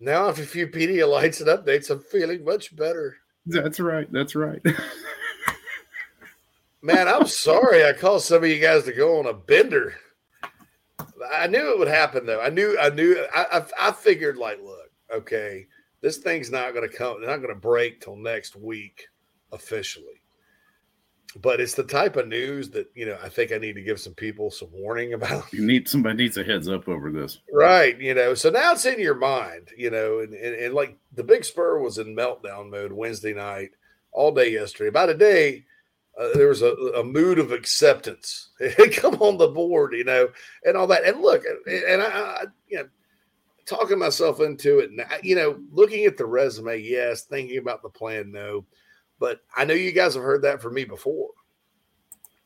Now, 0.00 0.28
after 0.28 0.42
a 0.42 0.46
few 0.46 0.68
Pedialytes 0.68 1.40
and 1.40 1.48
updates, 1.48 1.90
I'm 1.90 2.00
feeling 2.00 2.44
much 2.44 2.76
better. 2.76 3.16
That's 3.46 3.80
right. 3.80 4.10
That's 4.12 4.36
right. 4.36 4.60
Man, 6.82 7.08
I'm 7.08 7.26
sorry 7.26 7.84
I 7.84 7.92
caused 7.92 8.26
some 8.26 8.44
of 8.44 8.48
you 8.48 8.60
guys 8.60 8.84
to 8.84 8.92
go 8.92 9.18
on 9.18 9.26
a 9.26 9.34
bender. 9.34 9.96
I 11.34 11.48
knew 11.48 11.72
it 11.72 11.78
would 11.78 11.88
happen 11.88 12.26
though. 12.26 12.40
I 12.40 12.50
knew, 12.50 12.78
I 12.80 12.90
knew, 12.90 13.26
I, 13.34 13.58
I, 13.58 13.88
I 13.88 13.92
figured 13.92 14.36
like, 14.36 14.60
look, 14.62 14.92
okay, 15.12 15.66
this 16.00 16.18
thing's 16.18 16.52
not 16.52 16.74
going 16.74 16.88
to 16.88 16.96
come, 16.96 17.20
not 17.22 17.38
going 17.38 17.48
to 17.48 17.60
break 17.60 18.00
till 18.00 18.14
next 18.14 18.54
week 18.54 19.08
officially. 19.50 20.17
But 21.36 21.60
it's 21.60 21.74
the 21.74 21.84
type 21.84 22.16
of 22.16 22.28
news 22.28 22.70
that 22.70 22.90
you 22.94 23.06
know 23.06 23.18
I 23.22 23.28
think 23.28 23.52
I 23.52 23.58
need 23.58 23.74
to 23.74 23.82
give 23.82 24.00
some 24.00 24.14
people 24.14 24.50
some 24.50 24.70
warning 24.72 25.12
about. 25.14 25.52
You 25.52 25.64
need 25.64 25.88
somebody 25.88 26.16
needs 26.16 26.36
a 26.36 26.44
heads 26.44 26.68
up 26.68 26.88
over 26.88 27.10
this, 27.10 27.38
right? 27.52 27.98
You 28.00 28.14
know, 28.14 28.34
so 28.34 28.50
now 28.50 28.72
it's 28.72 28.86
in 28.86 29.00
your 29.00 29.14
mind, 29.14 29.70
you 29.76 29.90
know, 29.90 30.20
and, 30.20 30.34
and, 30.34 30.54
and 30.54 30.74
like 30.74 30.96
the 31.14 31.24
Big 31.24 31.44
Spur 31.44 31.78
was 31.78 31.98
in 31.98 32.16
meltdown 32.16 32.70
mode 32.70 32.92
Wednesday 32.92 33.34
night, 33.34 33.70
all 34.12 34.32
day 34.32 34.52
yesterday. 34.52 34.88
About 34.88 35.10
a 35.10 35.14
day, 35.14 35.64
uh, 36.18 36.30
there 36.34 36.48
was 36.48 36.62
a, 36.62 36.72
a 36.96 37.04
mood 37.04 37.38
of 37.38 37.52
acceptance. 37.52 38.50
It 38.60 38.96
come 38.96 39.14
on 39.22 39.38
the 39.38 39.48
board, 39.48 39.92
you 39.92 40.04
know, 40.04 40.28
and 40.64 40.76
all 40.76 40.88
that. 40.88 41.04
And 41.04 41.20
look, 41.20 41.44
and 41.66 42.02
I, 42.02 42.06
I 42.06 42.44
you 42.68 42.78
know, 42.78 42.88
talking 43.66 43.98
myself 43.98 44.40
into 44.40 44.80
it, 44.80 44.90
and 44.90 45.04
you 45.22 45.36
know, 45.36 45.60
looking 45.70 46.06
at 46.06 46.16
the 46.16 46.26
resume, 46.26 46.80
yes, 46.80 47.22
thinking 47.22 47.58
about 47.58 47.82
the 47.82 47.88
plan, 47.88 48.32
no 48.32 48.64
but 49.18 49.40
I 49.56 49.64
know 49.64 49.74
you 49.74 49.92
guys 49.92 50.14
have 50.14 50.22
heard 50.22 50.42
that 50.42 50.62
from 50.62 50.74
me 50.74 50.84
before. 50.84 51.30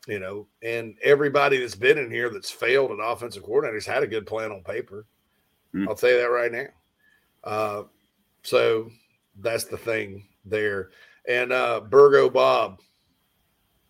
You 0.07 0.19
know, 0.19 0.47
and 0.61 0.97
everybody 1.01 1.57
that's 1.57 1.75
been 1.75 1.97
in 1.97 2.11
here 2.11 2.29
that's 2.29 2.51
failed 2.51 2.91
at 2.91 2.97
offensive 3.01 3.43
coordinators 3.43 3.85
had 3.85 4.03
a 4.03 4.07
good 4.07 4.25
plan 4.25 4.51
on 4.51 4.61
paper. 4.61 5.05
Mm. 5.73 5.87
I'll 5.87 5.95
tell 5.95 6.09
you 6.09 6.17
that 6.17 6.25
right 6.25 6.51
now. 6.51 6.67
Uh, 7.43 7.83
so 8.43 8.89
that's 9.39 9.63
the 9.63 9.77
thing 9.77 10.27
there. 10.45 10.89
And 11.27 11.53
uh 11.53 11.79
Burgo 11.79 12.29
Bob, 12.29 12.81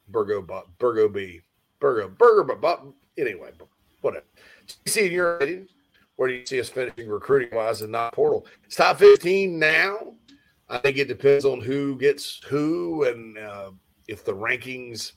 Burgo 0.08 0.42
Bob, 0.42 0.66
Burgo 0.78 1.10
B, 1.10 1.42
Burgo, 1.80 2.10
Burger 2.10 2.44
but 2.44 2.62
Bob. 2.62 2.94
Anyway, 3.18 3.50
whatever. 4.02 4.26
See 4.86 5.08
in 5.08 5.12
your 5.12 5.40
where 6.16 6.30
do 6.30 6.36
you 6.36 6.46
see 6.46 6.60
us 6.60 6.70
finishing 6.70 7.10
recruiting 7.10 7.56
wise 7.56 7.82
and 7.82 7.92
not 7.92 8.14
portal? 8.14 8.46
It's 8.66 8.76
top 8.76 9.00
15 9.00 9.58
now. 9.58 10.14
I 10.70 10.78
think 10.78 10.98
it 10.98 11.08
depends 11.08 11.46
on 11.46 11.62
who 11.62 11.98
gets 11.98 12.42
who 12.48 13.06
and 13.06 13.38
uh, 13.38 13.72
if 14.08 14.26
the 14.26 14.34
rankings 14.34 15.14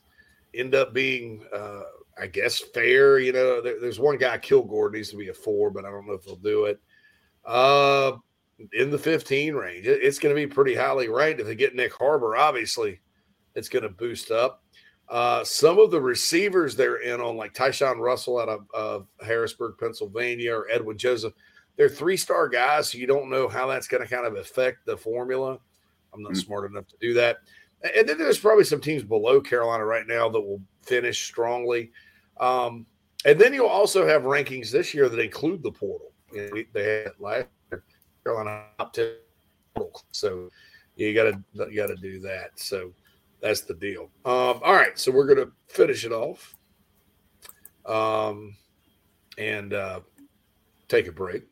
end 0.54 0.74
up 0.74 0.92
being, 0.92 1.44
uh, 1.54 1.82
I 2.20 2.26
guess, 2.26 2.58
fair. 2.58 3.18
You 3.18 3.32
know, 3.32 3.60
there, 3.60 3.80
there's 3.80 4.00
one 4.00 4.18
guy, 4.18 4.38
Kilgore, 4.38 4.90
needs 4.90 5.10
to 5.10 5.16
be 5.16 5.28
a 5.28 5.34
four, 5.34 5.70
but 5.70 5.84
I 5.84 5.90
don't 5.90 6.06
know 6.06 6.14
if 6.14 6.24
they'll 6.24 6.36
do 6.36 6.64
it. 6.64 6.80
Uh, 7.44 8.12
in 8.72 8.90
the 8.90 8.98
15 8.98 9.54
range, 9.54 9.86
it, 9.86 10.02
it's 10.02 10.18
going 10.18 10.34
to 10.34 10.40
be 10.40 10.52
pretty 10.52 10.74
highly 10.74 11.08
ranked. 11.08 11.40
If 11.40 11.46
they 11.46 11.54
get 11.54 11.74
Nick 11.74 11.92
Harbor, 11.92 12.36
obviously, 12.36 13.00
it's 13.54 13.68
going 13.68 13.82
to 13.82 13.88
boost 13.88 14.30
up. 14.30 14.62
Uh, 15.08 15.44
some 15.44 15.78
of 15.78 15.92
the 15.92 16.00
receivers 16.00 16.74
they're 16.74 17.02
in 17.02 17.20
on, 17.20 17.36
like 17.36 17.54
Tyshawn 17.54 18.00
Russell 18.00 18.40
out 18.40 18.48
of, 18.48 18.66
of 18.74 19.06
Harrisburg, 19.24 19.76
Pennsylvania, 19.78 20.52
or 20.52 20.68
Edwin 20.68 20.98
Joseph, 20.98 21.32
they're 21.76 21.88
three 21.88 22.16
star 22.16 22.48
guys, 22.48 22.90
so 22.90 22.98
you 22.98 23.06
don't 23.06 23.30
know 23.30 23.48
how 23.48 23.66
that's 23.66 23.88
going 23.88 24.02
to 24.02 24.08
kind 24.08 24.26
of 24.26 24.36
affect 24.36 24.86
the 24.86 24.96
formula. 24.96 25.58
I'm 26.12 26.22
not 26.22 26.32
mm-hmm. 26.32 26.40
smart 26.40 26.70
enough 26.70 26.86
to 26.88 26.96
do 27.00 27.14
that. 27.14 27.38
And 27.94 28.08
then 28.08 28.18
there's 28.18 28.38
probably 28.38 28.64
some 28.64 28.80
teams 28.80 29.02
below 29.02 29.40
Carolina 29.40 29.84
right 29.84 30.06
now 30.06 30.28
that 30.30 30.40
will 30.40 30.62
finish 30.82 31.24
strongly. 31.24 31.92
Um, 32.40 32.86
and 33.24 33.38
then 33.38 33.52
you'll 33.52 33.66
also 33.66 34.06
have 34.06 34.22
rankings 34.22 34.70
this 34.70 34.94
year 34.94 35.08
that 35.08 35.18
include 35.18 35.62
the 35.62 35.70
portal. 35.70 36.12
You 36.32 36.50
know, 36.50 36.62
they 36.72 37.02
had 37.02 37.12
last 37.18 37.46
year, 37.70 37.84
Carolina 38.24 38.64
top 38.78 38.92
ten, 38.92 39.14
so 40.12 40.48
you 40.96 41.14
got 41.14 41.24
to 41.24 41.70
you 41.70 41.76
got 41.76 41.88
to 41.88 41.96
do 41.96 42.18
that. 42.20 42.50
So 42.56 42.92
that's 43.40 43.60
the 43.62 43.74
deal. 43.74 44.10
Um, 44.24 44.60
all 44.64 44.74
right, 44.74 44.98
so 44.98 45.12
we're 45.12 45.26
going 45.26 45.46
to 45.46 45.52
finish 45.68 46.04
it 46.04 46.12
off, 46.12 46.56
um, 47.84 48.56
and 49.38 49.74
uh, 49.74 50.00
take 50.88 51.06
a 51.06 51.12
break. 51.12 51.44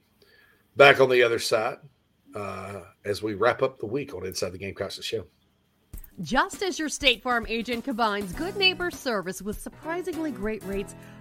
Back 0.76 1.00
on 1.00 1.08
the 1.08 1.22
other 1.22 1.38
side 1.38 1.78
uh, 2.34 2.82
as 3.04 3.22
we 3.22 3.34
wrap 3.34 3.62
up 3.62 3.78
the 3.78 3.86
week 3.86 4.14
on 4.14 4.26
Inside 4.26 4.50
the 4.50 4.58
Game, 4.58 4.70
Gamecocks 4.70 5.02
show. 5.02 5.24
Just 6.20 6.62
as 6.62 6.78
your 6.78 6.88
State 6.88 7.22
Farm 7.22 7.44
agent 7.48 7.84
combines 7.84 8.32
good 8.32 8.56
neighbor 8.56 8.90
service 8.90 9.42
with 9.42 9.60
surprisingly 9.60 10.30
great 10.30 10.62
rates, 10.64 10.94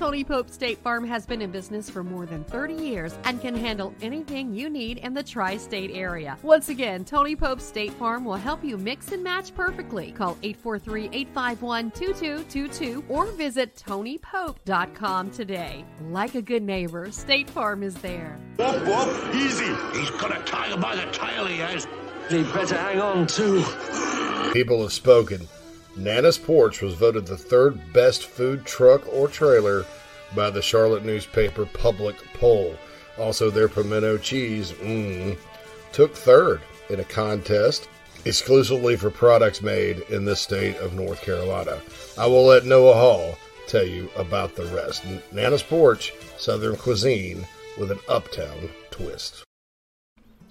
Tony 0.00 0.24
Pope 0.24 0.48
State 0.48 0.78
Farm 0.78 1.04
has 1.04 1.26
been 1.26 1.42
in 1.42 1.50
business 1.50 1.90
for 1.90 2.02
more 2.02 2.24
than 2.24 2.42
30 2.44 2.72
years 2.72 3.18
and 3.24 3.38
can 3.38 3.54
handle 3.54 3.94
anything 4.00 4.54
you 4.54 4.70
need 4.70 4.96
in 4.96 5.12
the 5.12 5.22
tri 5.22 5.58
state 5.58 5.90
area. 5.92 6.38
Once 6.42 6.70
again, 6.70 7.04
Tony 7.04 7.36
Pope 7.36 7.60
State 7.60 7.92
Farm 7.92 8.24
will 8.24 8.36
help 8.36 8.64
you 8.64 8.78
mix 8.78 9.12
and 9.12 9.22
match 9.22 9.54
perfectly. 9.54 10.10
Call 10.12 10.38
843 10.42 11.10
851 11.12 11.90
2222 11.90 13.04
or 13.10 13.26
visit 13.32 13.76
TonyPope.com 13.76 15.30
today. 15.32 15.84
Like 16.08 16.34
a 16.34 16.40
good 16.40 16.62
neighbor, 16.62 17.10
State 17.12 17.50
Farm 17.50 17.82
is 17.82 17.94
there. 17.96 18.40
Whoop, 18.56 18.82
whoop, 18.86 19.34
easy. 19.34 19.66
He's 19.92 20.10
got 20.12 20.34
a 20.34 20.42
tiger 20.44 20.80
by 20.80 20.96
the 20.96 21.12
tail, 21.12 21.44
he 21.44 21.58
has. 21.58 21.86
He 22.30 22.42
better 22.44 22.78
hang 22.78 23.02
on, 23.02 23.26
too. 23.26 23.62
People 24.54 24.80
have 24.80 24.94
spoken. 24.94 25.46
Nana's 26.00 26.38
Porch 26.38 26.80
was 26.80 26.94
voted 26.94 27.26
the 27.26 27.36
third 27.36 27.92
best 27.92 28.24
food 28.24 28.64
truck 28.64 29.06
or 29.12 29.28
trailer 29.28 29.84
by 30.34 30.48
the 30.48 30.62
Charlotte 30.62 31.04
newspaper 31.04 31.66
Public 31.66 32.16
Poll. 32.34 32.74
Also, 33.18 33.50
their 33.50 33.68
pimento 33.68 34.16
cheese 34.16 34.72
mm, 34.72 35.36
took 35.92 36.14
third 36.14 36.62
in 36.88 37.00
a 37.00 37.04
contest 37.04 37.86
exclusively 38.24 38.96
for 38.96 39.10
products 39.10 39.60
made 39.60 39.98
in 40.08 40.24
the 40.24 40.36
state 40.36 40.76
of 40.76 40.94
North 40.94 41.20
Carolina. 41.20 41.78
I 42.16 42.26
will 42.26 42.46
let 42.46 42.64
Noah 42.64 42.94
Hall 42.94 43.38
tell 43.66 43.86
you 43.86 44.08
about 44.16 44.56
the 44.56 44.66
rest. 44.66 45.04
Nana's 45.32 45.62
Porch, 45.62 46.14
Southern 46.38 46.76
cuisine 46.76 47.46
with 47.78 47.90
an 47.90 48.00
uptown 48.08 48.70
twist. 48.90 49.44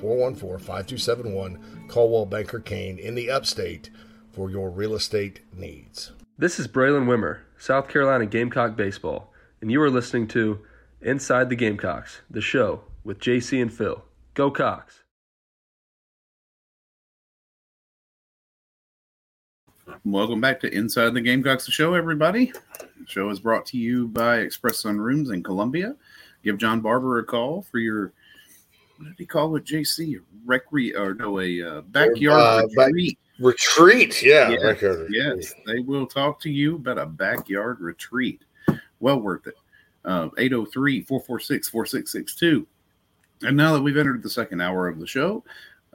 414 0.00 0.58
5271. 0.58 1.88
Coldwell 1.88 2.26
Banker 2.26 2.60
Kane 2.60 2.98
in 2.98 3.14
the 3.14 3.30
upstate 3.30 3.90
for 4.32 4.50
your 4.50 4.70
real 4.70 4.94
estate 4.94 5.40
needs. 5.56 6.12
This 6.38 6.58
is 6.58 6.68
Braylen 6.68 7.06
Wimmer, 7.06 7.40
South 7.56 7.88
Carolina 7.88 8.26
Gamecock 8.26 8.76
Baseball, 8.76 9.32
and 9.60 9.72
you 9.72 9.80
are 9.80 9.90
listening 9.90 10.28
to 10.28 10.60
Inside 11.00 11.48
the 11.48 11.56
Gamecocks, 11.56 12.20
the 12.28 12.40
show 12.42 12.82
with 13.04 13.18
JC 13.18 13.62
and 13.62 13.72
Phil. 13.72 14.04
Go 14.34 14.50
Cox! 14.50 15.02
Welcome 20.04 20.40
back 20.40 20.60
to 20.60 20.72
Inside 20.72 21.14
the 21.14 21.20
Gamecocks, 21.20 21.64
the 21.64 21.72
show, 21.72 21.94
everybody. 21.94 22.52
The 22.78 23.06
show 23.06 23.30
is 23.30 23.40
brought 23.40 23.66
to 23.66 23.78
you 23.78 24.08
by 24.08 24.38
Express 24.38 24.82
Sunrooms 24.82 25.32
in 25.32 25.42
Columbia. 25.42 25.96
Give 26.44 26.58
John 26.58 26.80
Barber 26.80 27.18
a 27.18 27.24
call 27.24 27.62
for 27.62 27.78
your 27.78 28.12
what 28.98 29.08
did 29.08 29.18
he 29.18 29.26
call 29.26 29.56
it, 29.56 29.64
JC? 29.64 30.20
Recre 30.46 30.96
or 30.96 31.14
no, 31.14 31.40
a 31.40 31.62
uh, 31.62 31.80
backyard 31.82 32.64
uh, 32.64 32.66
retreat. 32.76 33.18
Back, 33.18 33.44
retreat, 33.44 34.22
yeah. 34.22 34.50
Yes, 34.50 34.82
yes, 35.10 35.54
they 35.66 35.80
will 35.80 36.06
talk 36.06 36.40
to 36.42 36.50
you 36.50 36.76
about 36.76 36.98
a 36.98 37.06
backyard 37.06 37.80
retreat. 37.80 38.42
Well 39.00 39.20
worth 39.20 39.46
it. 39.46 39.54
Uh, 40.04 40.28
803 40.38 41.02
446 41.02 41.68
4662. 41.68 42.66
And 43.42 43.56
now 43.56 43.74
that 43.74 43.82
we've 43.82 43.96
entered 43.96 44.22
the 44.22 44.30
second 44.30 44.60
hour 44.60 44.88
of 44.88 44.98
the 44.98 45.06
show, 45.06 45.44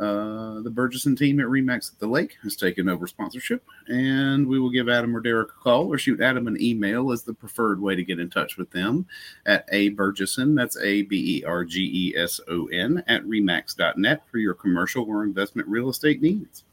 uh, 0.02 0.62
the 0.62 0.72
Bergeson 0.72 1.16
team 1.16 1.39
at 1.39 1.45
Remax 1.45 1.93
at 1.93 1.99
the 1.99 2.08
Lake 2.08 2.36
has 2.41 2.56
taken 2.56 2.89
over 2.89 3.06
sponsorship, 3.06 3.64
and 3.88 4.47
we 4.47 4.60
will 4.60 4.72
give 4.72 4.89
Adam 4.89 5.16
or 5.16 5.20
Derek 5.20 5.49
a 5.49 5.64
call 5.64 5.93
or 5.93 5.99
shoot 5.99 6.20
Adam 6.22 6.47
an 6.47 6.60
email 6.60 7.12
as 7.12 7.22
the 7.22 7.34
preferred 7.34 7.80
way 7.80 7.95
to 7.95 8.04
get 8.04 8.20
in 8.20 8.30
touch 8.30 8.58
with 8.58 8.72
them 8.72 9.06
at 9.45 9.70
abergeson, 9.72 10.56
that's 10.56 10.76
A 10.82 11.04
B 11.04 11.38
E 11.38 11.43
R 11.45 11.64
G 11.64 11.82
E 11.93 12.18
S 12.18 12.39
O 12.49 12.66
N, 12.68 13.04
at 13.08 13.24
remax.net 13.26 14.24
for 14.32 14.39
your 14.39 14.56
commercial 14.56 15.06
or 15.06 15.24
investment 15.24 15.68
real 15.68 15.89
estate 15.89 16.22
needs. 16.22 16.64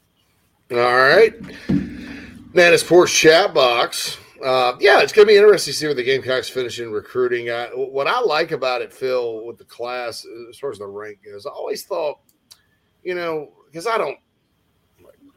All 0.70 0.78
right. 0.78 1.34
Nana's 2.54 2.82
Porch 2.82 3.12
chat 3.14 3.52
box 3.52 4.18
Uh, 4.42 4.76
yeah, 4.80 5.00
it's 5.00 5.12
going 5.12 5.26
to 5.26 5.32
be 5.32 5.36
interesting 5.36 5.72
to 5.72 5.78
see 5.78 5.86
where 5.86 5.94
the 5.94 6.02
Gamecocks 6.02 6.48
finish 6.48 6.78
in 6.78 6.92
recruiting. 6.92 7.50
Uh, 7.50 7.68
what 7.70 8.06
I 8.06 8.20
like 8.20 8.52
about 8.52 8.82
it, 8.82 8.92
Phil, 8.92 9.44
with 9.44 9.58
the 9.58 9.64
class, 9.64 10.24
as 10.48 10.58
far 10.58 10.70
as 10.70 10.78
the 10.78 10.86
rank 10.86 11.18
goes, 11.24 11.44
I 11.44 11.50
always 11.50 11.84
thought, 11.84 12.20
you 13.08 13.14
know, 13.14 13.48
because 13.64 13.86
I 13.86 13.96
don't, 13.96 14.18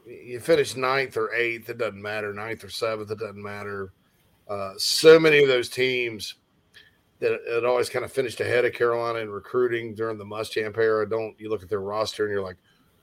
you 0.06 0.40
finish 0.40 0.76
ninth 0.76 1.16
or 1.16 1.32
eighth, 1.32 1.70
it 1.70 1.78
doesn't 1.78 2.02
matter. 2.02 2.34
Ninth 2.34 2.64
or 2.64 2.68
seventh, 2.68 3.10
it 3.10 3.18
doesn't 3.18 3.42
matter. 3.42 3.94
Uh, 4.46 4.72
so 4.76 5.18
many 5.18 5.42
of 5.42 5.48
those 5.48 5.70
teams 5.70 6.34
that 7.20 7.40
had 7.50 7.64
always 7.64 7.88
kind 7.88 8.04
of 8.04 8.12
finished 8.12 8.40
ahead 8.40 8.66
of 8.66 8.74
Carolina 8.74 9.20
in 9.20 9.30
recruiting 9.30 9.94
during 9.94 10.18
the 10.18 10.24
Muschamp 10.24 10.76
era. 10.76 11.08
Don't 11.08 11.34
you 11.40 11.48
look 11.48 11.62
at 11.62 11.70
their 11.70 11.80
roster 11.80 12.26
and 12.26 12.32
you're 12.34 12.44
like, 12.44 12.58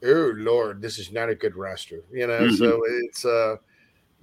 oh 0.06 0.34
Lord, 0.36 0.84
this 0.84 1.00
is 1.00 1.12
not 1.12 1.30
a 1.30 1.36
good 1.36 1.56
roster, 1.56 2.04
you 2.12 2.28
know? 2.28 2.42
Mm-hmm. 2.42 2.56
So 2.56 2.84
it's 2.86 3.26
uh, 3.26 3.56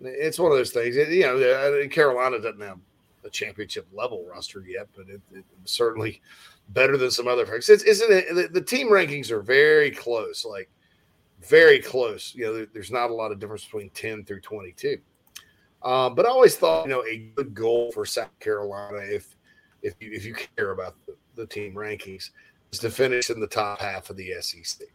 it's 0.01 0.39
one 0.39 0.53
of 0.53 0.59
those 0.59 0.71
things. 0.71 0.95
You 0.95 1.23
know, 1.23 1.89
Carolina 1.89 2.39
doesn't 2.39 2.61
have 2.61 2.79
a 3.25 3.31
championship 3.31 3.89
level 3.93 4.25
roster 4.33 4.61
yet, 4.61 4.87
but 4.95 5.09
it, 5.09 5.21
it's 5.35 5.73
certainly 5.73 6.23
better 6.71 6.97
than 6.97 7.11
some 7.11 7.29
other 7.29 7.47
folks. 7.47 7.69
It's, 7.69 7.85
isn't 7.85 8.11
it? 8.11 8.35
The, 8.35 8.61
the, 8.61 8.65
team 8.65 8.89
rankings 8.89 9.31
are 9.31 9.41
very 9.41 9.91
close, 9.91 10.45
like 10.45 10.69
very 11.41 11.79
close. 11.79 12.35
You 12.35 12.47
know, 12.47 12.55
there, 12.55 12.67
there's 12.73 12.91
not 12.91 13.11
a 13.11 13.15
lot 13.15 13.33
of 13.33 13.39
difference 13.39 13.65
between 13.65 13.91
10 13.91 14.25
through 14.25 14.41
22. 14.41 14.99
Um, 15.83 16.15
but 16.15 16.27
I 16.27 16.31
always 16.31 16.57
thought, 16.57 16.85
you 16.85 16.91
know, 16.91 17.05
a 17.05 17.31
good 17.37 17.55
goal 17.55 17.93
for 17.93 18.05
South 18.05 18.37
Carolina, 18.41 18.99
if 18.99 19.37
if 19.83 19.95
you, 20.01 20.11
if 20.11 20.25
you 20.25 20.35
care 20.35 20.73
about 20.73 20.97
the, 21.07 21.15
the 21.37 21.47
team 21.47 21.75
rankings, 21.75 22.31
is 22.73 22.79
to 22.81 22.91
finish 22.91 23.31
in 23.31 23.39
the 23.39 23.47
top 23.47 23.81
half 23.81 24.11
of 24.11 24.17
the 24.17 24.33
SEC, 24.41 24.89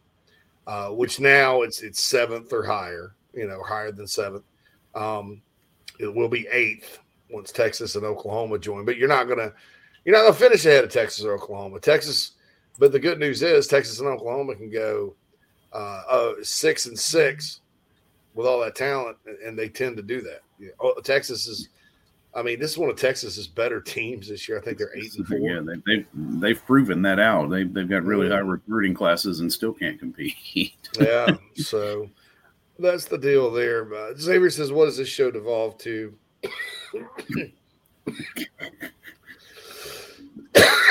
uh, 0.66 0.88
which 0.88 1.18
now 1.18 1.62
it's 1.62 1.82
it's 1.82 2.02
seventh 2.02 2.52
or 2.52 2.62
higher, 2.62 3.14
you 3.32 3.46
know, 3.46 3.62
higher 3.62 3.92
than 3.92 4.06
seventh. 4.06 4.44
Um, 4.94 5.40
it 5.98 6.12
will 6.12 6.28
be 6.28 6.46
eighth 6.52 6.98
once 7.30 7.52
Texas 7.52 7.94
and 7.94 8.04
Oklahoma 8.04 8.58
join, 8.58 8.84
but 8.84 8.98
you're 8.98 9.08
not 9.08 9.28
gonna 9.28 9.52
you're 10.04 10.16
not 10.16 10.22
gonna 10.22 10.34
finish 10.34 10.64
ahead 10.66 10.84
of 10.84 10.90
Texas 10.90 11.24
or 11.24 11.34
Oklahoma. 11.34 11.80
Texas, 11.80 12.32
but 12.78 12.92
the 12.92 12.98
good 12.98 13.18
news 13.18 13.42
is 13.42 13.66
Texas 13.66 14.00
and 14.00 14.08
Oklahoma 14.08 14.54
can 14.54 14.70
go 14.70 15.14
uh, 15.72 16.02
uh, 16.08 16.32
six 16.42 16.86
and 16.86 16.98
six 16.98 17.60
with 18.34 18.46
all 18.46 18.60
that 18.60 18.74
talent, 18.74 19.16
and 19.44 19.58
they 19.58 19.68
tend 19.68 19.96
to 19.96 20.02
do 20.02 20.20
that. 20.22 20.40
You 20.58 20.72
know, 20.82 20.94
Texas 21.02 21.46
is. 21.46 21.68
I 22.34 22.40
mean, 22.40 22.58
this 22.58 22.70
is 22.70 22.78
one 22.78 22.88
of 22.88 22.96
Texas's 22.96 23.46
better 23.46 23.78
teams 23.78 24.26
this 24.26 24.48
year. 24.48 24.58
I 24.58 24.62
think 24.62 24.78
they're 24.78 24.96
eight 24.96 25.14
and 25.16 25.28
four. 25.28 25.36
Yeah, 25.38 25.60
they, 25.60 25.82
they've 25.86 26.06
they've 26.14 26.64
proven 26.64 27.02
that 27.02 27.20
out. 27.20 27.50
They 27.50 27.64
they've 27.64 27.88
got 27.88 28.04
really 28.04 28.30
high 28.30 28.38
recruiting 28.38 28.94
classes 28.94 29.40
and 29.40 29.52
still 29.52 29.74
can't 29.74 29.98
compete. 29.98 30.34
yeah, 30.98 31.36
so 31.56 32.08
that's 32.78 33.04
the 33.04 33.18
deal 33.18 33.50
there. 33.50 33.84
But 33.84 34.18
Xavier 34.18 34.48
says, 34.48 34.72
"What 34.72 34.86
does 34.86 34.96
this 34.96 35.08
show 35.08 35.30
devolve 35.30 35.76
to?" 35.78 36.14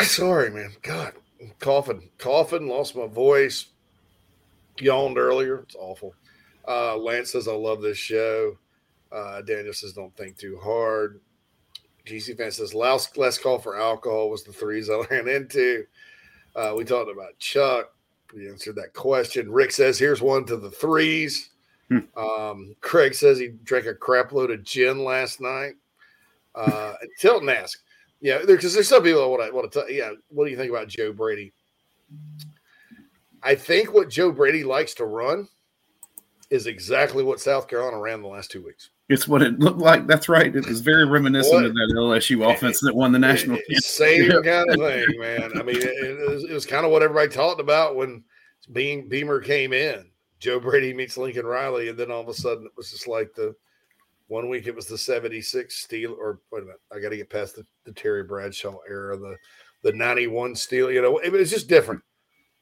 Sorry, 0.03 0.49
man. 0.49 0.72
God, 0.82 1.14
I'm 1.41 1.51
coughing, 1.59 2.09
coughing. 2.18 2.68
Lost 2.68 2.95
my 2.95 3.07
voice. 3.07 3.68
Yawned 4.80 5.18
earlier. 5.18 5.59
It's 5.59 5.76
awful. 5.76 6.16
Uh, 6.68 6.97
Lance 6.97 7.32
says, 7.32 7.47
"I 7.47 7.53
love 7.53 7.82
this 7.82 7.97
show." 7.97 8.57
Uh, 9.12 9.41
Daniel 9.41 9.74
says, 9.74 9.93
"Don't 9.93 10.16
think 10.16 10.38
too 10.38 10.59
hard." 10.62 11.20
GC 12.05 12.36
fan 12.38 12.51
says, 12.51 12.74
"Last 12.74 13.18
last 13.18 13.41
call 13.41 13.59
for 13.59 13.78
alcohol 13.80 14.30
was 14.30 14.43
the 14.43 14.53
threes 14.53 14.89
I 14.89 15.05
ran 15.12 15.28
into." 15.28 15.86
Uh, 16.55 16.74
we 16.78 16.84
talked 16.84 17.12
about 17.12 17.38
Chuck. 17.39 17.93
We 18.34 18.47
answered 18.49 18.76
that 18.76 18.93
question. 18.93 19.51
Rick 19.51 19.72
says, 19.72 19.99
"Here's 19.99 20.22
one 20.22 20.45
to 20.45 20.57
the 20.57 20.72
threes. 20.72 21.49
Hmm. 21.89 21.99
Um, 22.16 22.76
Craig 22.80 23.14
says 23.14 23.38
he 23.38 23.49
drank 23.64 23.86
a 23.86 23.93
crap 23.93 24.32
load 24.32 24.49
of 24.51 24.64
gin 24.64 25.03
last 25.03 25.41
night. 25.41 25.74
Uh, 26.55 26.93
Tilton 27.20 27.49
asked, 27.49 27.84
yeah, 28.22 28.39
because 28.45 28.74
there's 28.74 28.88
some 28.88 29.03
people 29.03 29.22
that 29.22 29.28
want 29.28 29.43
to 29.43 29.55
want 29.55 29.72
to 29.72 29.80
tell. 29.80 29.89
Yeah, 29.89 30.11
what 30.30 30.45
do 30.45 30.51
you 30.51 30.57
think 30.57 30.69
about 30.69 30.88
Joe 30.88 31.11
Brady? 31.11 31.53
I 33.43 33.55
think 33.55 33.93
what 33.93 34.09
Joe 34.09 34.32
Brady 34.32 34.63
likes 34.63 34.93
to 34.95 35.05
run 35.05 35.47
is 36.51 36.67
exactly 36.67 37.24
what 37.24 37.39
South 37.39 37.67
Carolina 37.67 37.99
ran 37.99 38.22
the 38.22 38.28
last 38.28 38.51
two 38.51 38.63
weeks. 38.63 38.91
It's 39.09 39.28
what 39.28 39.41
it 39.41 39.59
looked 39.59 39.80
like. 39.80 40.05
That's 40.05 40.30
right. 40.30 40.55
It 40.55 40.67
was 40.67 40.82
very 40.82 41.05
reminiscent 41.05 41.55
what? 41.55 41.65
of 41.65 41.74
that 41.74 41.93
LSU 41.95 42.49
offense 42.49 42.80
that 42.82 42.95
won 42.95 43.11
the 43.11 43.17
eh, 43.17 43.22
national. 43.22 43.57
Eh, 43.57 43.61
Team. 43.67 43.80
Same 43.80 44.43
kind 44.43 44.69
of 44.69 44.76
thing, 44.76 45.05
man. 45.19 45.51
I 45.57 45.63
mean, 45.63 45.78
it, 45.78 45.84
it, 45.84 46.30
was, 46.30 46.43
it 46.43 46.53
was 46.53 46.65
kind 46.65 46.86
of 46.86 46.91
what 46.91 47.01
everybody 47.01 47.30
talked 47.30 47.59
about 47.59 47.95
when 47.95 48.24
Beam, 48.72 49.09
Beamer 49.09 49.41
came 49.41 49.74
in. 49.74 50.05
Joe 50.39 50.59
Brady 50.59 50.93
meets 50.93 51.17
Lincoln 51.17 51.45
Riley, 51.45 51.89
and 51.89 51.97
then 51.97 52.11
all 52.11 52.22
of 52.22 52.28
a 52.28 52.34
sudden 52.34 52.65
it 52.65 52.72
was 52.76 52.91
just 52.91 53.07
like 53.07 53.34
the 53.34 53.55
one 54.32 54.47
week 54.47 54.65
it 54.65 54.73
was 54.73 54.88
the 54.88 54.97
76 54.97 55.75
steel 55.75 56.15
or 56.17 56.39
wait 56.51 56.63
a 56.63 56.65
minute, 56.65 56.79
I 56.89 56.99
gotta 56.99 57.17
get 57.17 57.29
past 57.29 57.57
the, 57.57 57.65
the 57.84 57.91
Terry 57.91 58.23
Bradshaw 58.23 58.77
era, 58.89 59.17
the 59.17 59.36
the 59.84 59.91
91 59.91 60.55
steel, 60.55 60.89
you 60.89 61.01
know, 61.01 61.17
it 61.17 61.32
was 61.34 61.49
just 61.49 61.67
different. 61.67 62.01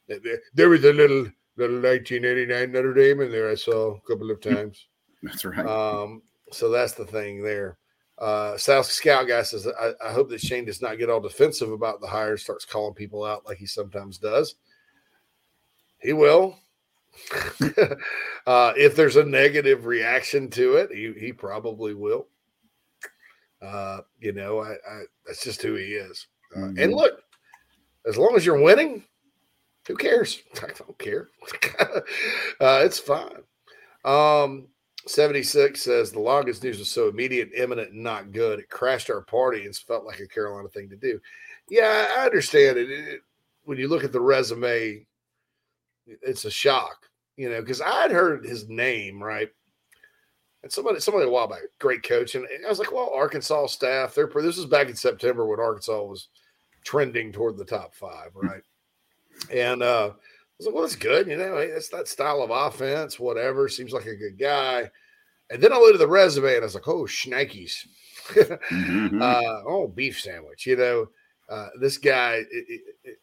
There 0.08 0.70
was 0.70 0.84
a 0.84 0.92
little 0.92 1.28
little 1.58 1.80
1989 1.80 2.72
Notre 2.72 2.94
Dame 2.96 3.22
in 3.22 3.32
there 3.32 3.52
I 3.52 3.56
saw 3.56 3.94
a 3.94 4.02
couple 4.02 4.32
of 4.32 4.42
times. 4.42 4.88
That's 5.22 5.46
right. 5.46 5.64
Um, 5.66 6.24
so 6.52 6.70
that's 6.70 6.94
the 6.94 7.06
thing 7.06 7.44
there. 7.44 7.78
Uh, 8.18 8.58
South 8.58 8.88
Scout 8.88 9.28
guy 9.28 9.44
says, 9.44 9.68
I, 9.68 9.92
I, 10.04 10.12
hope 10.12 10.30
that 10.30 10.42
Shane 10.42 10.66
does 10.66 10.82
not 10.82 10.98
get 10.98 11.10
all 11.10 11.22
defensive 11.22 11.72
about 11.72 12.02
the 12.02 12.08
hire, 12.08 12.36
starts 12.36 12.66
calling 12.66 12.94
people 12.94 13.24
out 13.24 13.46
like 13.46 13.58
he 13.58 13.66
sometimes 13.66 14.18
does. 14.18 14.56
He 16.00 16.12
will. 16.12 16.58
uh, 18.48 18.74
if 18.78 18.96
there's 18.96 19.16
a 19.16 19.24
negative 19.24 19.86
reaction 19.86 20.50
to 20.52 20.76
it, 20.76 20.92
he, 20.92 21.14
he 21.20 21.34
probably 21.34 21.94
will. 21.94 22.28
Uh, 23.62 24.02
you 24.20 24.32
know, 24.32 24.60
I, 24.60 24.72
I, 24.72 25.02
that's 25.26 25.44
just 25.44 25.62
who 25.62 25.76
he 25.76 25.94
is. 25.94 26.28
Uh, 26.56 26.60
mm-hmm. 26.60 26.80
And 26.80 26.94
look, 26.94 27.22
as 28.08 28.18
long 28.18 28.36
as 28.36 28.46
you're 28.46 28.62
winning, 28.62 29.04
who 29.88 29.96
cares? 29.96 30.42
I 30.64 30.68
don't 30.68 30.98
care. 30.98 31.30
uh, 31.80 32.82
it's 32.84 33.00
fine. 33.00 33.44
Um, 34.06 34.68
76 35.08 35.82
says 35.82 36.12
the 36.12 36.20
longest 36.20 36.64
news 36.64 36.80
was 36.80 36.90
so 36.90 37.10
immediate, 37.10 37.50
imminent, 37.56 37.92
and 37.92 38.04
not 38.04 38.32
good. 38.32 38.60
It 38.60 38.70
crashed 38.70 39.10
our 39.10 39.22
party 39.22 39.66
and 39.66 39.76
felt 39.76 40.06
like 40.06 40.20
a 40.20 40.28
Carolina 40.28 40.70
thing 40.70 40.90
to 40.90 40.96
do. 40.96 41.20
Yeah, 41.70 42.08
I 42.18 42.26
understand 42.26 42.78
it. 42.78 42.90
it 42.90 43.22
when 43.64 43.78
you 43.78 43.88
look 43.88 44.04
at 44.04 44.12
the 44.12 44.22
resume, 44.22 45.06
it's 46.22 46.46
a 46.46 46.52
shock, 46.52 47.08
you 47.38 47.50
know, 47.50 47.62
because 47.62 47.82
I'd 47.82 48.12
heard 48.12 48.46
his 48.46 48.68
name, 48.70 49.22
right? 49.22 49.50
And 50.62 50.72
somebody, 50.72 51.00
somebody 51.00 51.26
a 51.26 51.30
while 51.30 51.48
back, 51.48 51.62
great 51.80 52.04
coach. 52.04 52.36
And 52.36 52.46
I 52.66 52.70
was 52.70 52.80
like, 52.80 52.92
well, 52.92 53.12
Arkansas 53.14 53.68
staff, 53.68 54.14
they're, 54.14 54.28
this 54.28 54.58
was 54.58 54.66
back 54.66 54.90
in 54.90 54.96
September 54.96 55.46
when 55.46 55.60
Arkansas 55.60 56.04
was 56.04 56.28
trending 56.84 57.32
toward 57.32 57.58
the 57.58 57.66
top 57.66 57.94
five, 57.94 58.32
hmm. 58.34 58.48
right? 58.48 58.64
And 59.52 59.82
uh, 59.82 60.12
I 60.12 60.16
was 60.58 60.66
like, 60.66 60.76
well, 60.76 60.84
that's 60.84 60.96
good. 60.96 61.28
You 61.28 61.38
know, 61.38 61.58
it's 61.58 61.90
that 61.90 62.08
style 62.08 62.42
of 62.42 62.50
offense, 62.50 63.20
whatever. 63.20 63.70
Seems 63.70 63.94
like 63.94 64.06
a 64.06 64.16
good 64.16 64.38
guy. 64.38 64.90
And 65.50 65.64
then 65.64 65.72
I 65.72 65.78
looked 65.78 65.94
at 65.94 66.00
the 66.00 66.08
resume 66.08 66.56
and 66.56 66.62
I 66.62 66.66
was 66.66 66.76
like, 66.76 66.88
oh, 66.88 67.04
shnikes. 67.04 67.88
mm-hmm. 68.30 69.22
uh, 69.22 69.62
oh, 69.66 69.88
beef 69.88 70.20
sandwich. 70.20 70.68
You 70.68 70.76
know, 70.76 71.08
uh, 71.50 71.70
this 71.80 71.98
guy, 71.98 72.44
it, 72.52 72.82
it, 73.04 73.18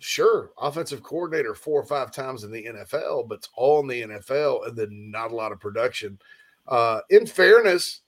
sure, 0.00 0.50
offensive 0.58 1.02
coordinator 1.02 1.54
four 1.54 1.80
or 1.80 1.86
five 1.86 2.10
times 2.10 2.44
in 2.44 2.50
the 2.50 2.64
NFL, 2.64 3.28
but 3.28 3.36
it's 3.36 3.48
all 3.54 3.80
in 3.80 3.86
the 3.86 4.02
NFL 4.02 4.66
and 4.66 4.76
then 4.76 5.10
not 5.10 5.30
a 5.30 5.36
lot 5.36 5.52
of 5.52 5.60
production. 5.60 6.18
Uh, 6.66 7.00
in 7.10 7.26
fairness, 7.26 8.00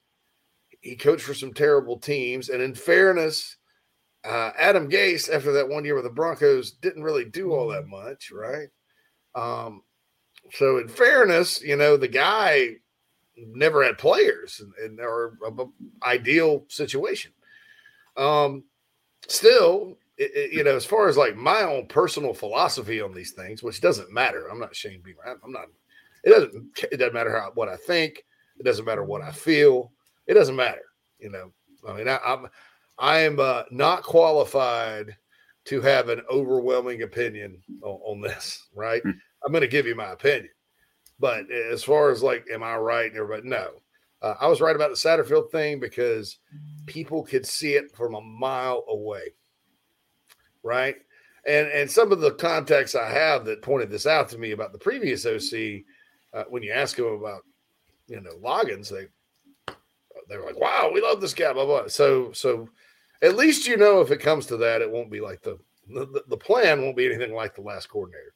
he 0.81 0.97
coached 0.97 1.25
for 1.25 1.35
some 1.35 1.53
terrible 1.53 1.99
teams. 1.99 2.49
And 2.49 2.61
in 2.61 2.75
fairness, 2.75 3.57
uh, 4.25 4.51
Adam 4.59 4.89
Gase, 4.89 5.33
after 5.33 5.53
that 5.53 5.69
one 5.69 5.85
year 5.85 5.95
with 5.95 6.05
the 6.05 6.11
Broncos, 6.11 6.73
didn't 6.73 7.03
really 7.03 7.25
do 7.25 7.53
all 7.53 7.69
that 7.69 7.87
much, 7.87 8.31
right? 8.33 8.69
Um, 9.35 9.83
so, 10.53 10.79
in 10.79 10.89
fairness, 10.89 11.63
you 11.63 11.77
know, 11.77 11.97
the 11.97 12.09
guy 12.09 12.77
never 13.37 13.83
had 13.83 13.99
players 13.99 14.61
and, 14.61 14.73
and 14.85 15.01
or 15.01 15.39
ideal 16.03 16.65
situation. 16.69 17.33
Um, 18.17 18.65
still, 19.29 19.99
it, 20.19 20.31
it, 20.35 20.53
you 20.53 20.65
know, 20.65 20.77
as 20.77 20.85
far 20.85 21.09
as 21.09 21.17
like 21.17 21.37
my 21.37 21.63
own 21.63 21.87
personal 21.87 22.35
philosophy 22.35 23.01
on 23.01 23.15
these 23.15 23.33
things, 23.33 23.63
which 23.63 23.81
doesn't 23.81 24.13
matter. 24.13 24.49
I'm 24.49 24.61
not 24.61 24.77
Shane 24.77 25.01
Beamer. 25.03 25.39
I'm 25.43 25.53
not. 25.53 25.67
It 26.25 26.31
doesn't. 26.31 26.79
It 26.93 26.97
doesn't 26.99 27.15
matter 27.15 27.37
how 27.37 27.51
what 27.55 27.69
I 27.69 27.77
think. 27.77 28.25
It 28.59 28.65
doesn't 28.65 28.85
matter 28.85 29.05
what 29.05 29.23
I 29.23 29.33
feel. 29.33 29.93
It 30.27 30.35
doesn't 30.35 30.57
matter. 30.57 30.83
You 31.19 31.31
know. 31.31 31.53
I 31.89 31.95
mean, 31.95 32.09
I, 32.09 32.19
I'm 32.25 32.47
I 32.99 33.21
am 33.21 33.41
uh, 33.41 33.65
not 33.71 34.03
qualified 34.03 35.17
to 35.65 35.81
have 35.81 36.09
an 36.09 36.23
overwhelming 36.31 37.03
opinion 37.03 37.63
on, 37.83 38.01
on 38.05 38.21
this. 38.21 38.69
Right. 38.75 39.03
Mm. 39.03 39.15
I'm 39.45 39.53
going 39.53 39.63
to 39.63 39.69
give 39.69 39.87
you 39.87 39.97
my 39.97 40.13
opinion, 40.13 40.51
but 41.19 41.51
as 41.51 41.83
far 41.83 42.11
as 42.11 42.23
like, 42.23 42.47
am 42.53 42.63
I 42.63 42.77
right? 42.77 43.11
And 43.11 43.17
everybody, 43.17 43.49
no. 43.49 43.71
Uh, 44.21 44.35
I 44.41 44.47
was 44.47 44.61
right 44.61 44.77
about 44.77 44.91
the 44.91 44.97
Satterfield 44.97 45.51
thing 45.51 45.81
because 45.81 46.39
people 46.87 47.25
could 47.25 47.45
see 47.45 47.75
it 47.75 47.91
from 47.97 48.15
a 48.15 48.21
mile 48.21 48.85
away 48.89 49.33
right? 50.63 50.97
And 51.47 51.67
and 51.69 51.91
some 51.91 52.13
of 52.13 52.21
the 52.21 52.33
contacts 52.33 52.95
I 52.95 53.09
have 53.09 53.45
that 53.47 53.63
pointed 53.63 53.91
this 53.91 54.07
out 54.07 54.29
to 54.31 54.39
me 54.39 54.53
about 54.53 54.73
the 54.73 54.79
previous 54.79 55.27
OC, 55.27 55.83
uh, 56.33 56.45
when 56.49 56.63
you 56.63 56.73
ask 56.73 56.97
them 56.97 57.07
about 57.07 57.43
you 58.07 58.21
know 58.21 58.35
Loggins, 58.43 58.89
they 58.89 59.07
they 60.29 60.37
were 60.37 60.47
like, 60.47 60.59
"Wow, 60.59 60.91
we 60.93 61.01
love 61.01 61.21
this 61.21 61.35
guy." 61.35 61.53
Blah 61.53 61.67
blah. 61.67 61.89
So 61.89 62.33
so 62.33 62.69
at 63.23 63.37
least 63.37 63.67
you 63.67 63.77
know 63.77 64.01
if 64.01 64.11
it 64.11 64.21
comes 64.21 64.47
to 64.47 64.57
that, 64.59 64.83
it 64.83 64.91
won't 64.91 65.11
be 65.11 65.21
like 65.21 65.43
the 65.43 65.59
the, 65.89 66.23
the 66.29 66.37
plan 66.37 66.83
won't 66.83 66.97
be 66.97 67.07
anything 67.07 67.35
like 67.35 67.55
the 67.55 67.63
last 67.63 67.89
coordinator. 67.89 68.35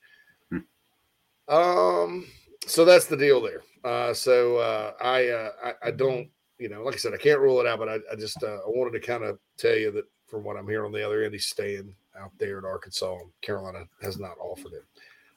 Hmm. 0.51 1.55
Um, 1.55 2.27
so 2.67 2.85
that's 2.85 3.07
the 3.07 3.17
deal 3.17 3.41
there. 3.41 3.63
Uh, 3.85 4.13
so 4.13 4.57
uh, 4.57 4.93
I, 5.01 5.29
uh, 5.29 5.51
I 5.65 5.73
I 5.89 5.91
don't 5.93 6.29
you 6.59 6.69
know 6.69 6.83
like 6.83 6.95
I 6.95 6.99
said 6.99 7.15
I 7.15 7.19
can't 7.19 7.41
rule 7.41 7.61
it 7.61 7.67
out, 7.67 7.79
but 7.79 7.89
I, 7.89 7.99
I 8.11 8.17
just 8.17 8.43
uh, 8.43 8.57
I 8.57 8.67
wanted 8.67 9.01
to 9.01 9.07
kind 9.07 9.23
of 9.23 9.39
tell 9.57 9.77
you 9.77 9.93
that 9.93 10.05
from 10.27 10.43
what 10.43 10.57
I'm 10.57 10.67
hearing 10.67 10.87
on 10.87 10.93
the 10.93 11.07
other 11.07 11.23
end, 11.23 11.35
he's 11.35 11.47
staying 11.47 11.95
out 12.21 12.33
there 12.39 12.59
at 12.59 12.65
Arkansas. 12.65 13.19
Carolina 13.43 13.85
has 14.03 14.19
not 14.19 14.39
offered 14.41 14.73
it. 14.73 14.85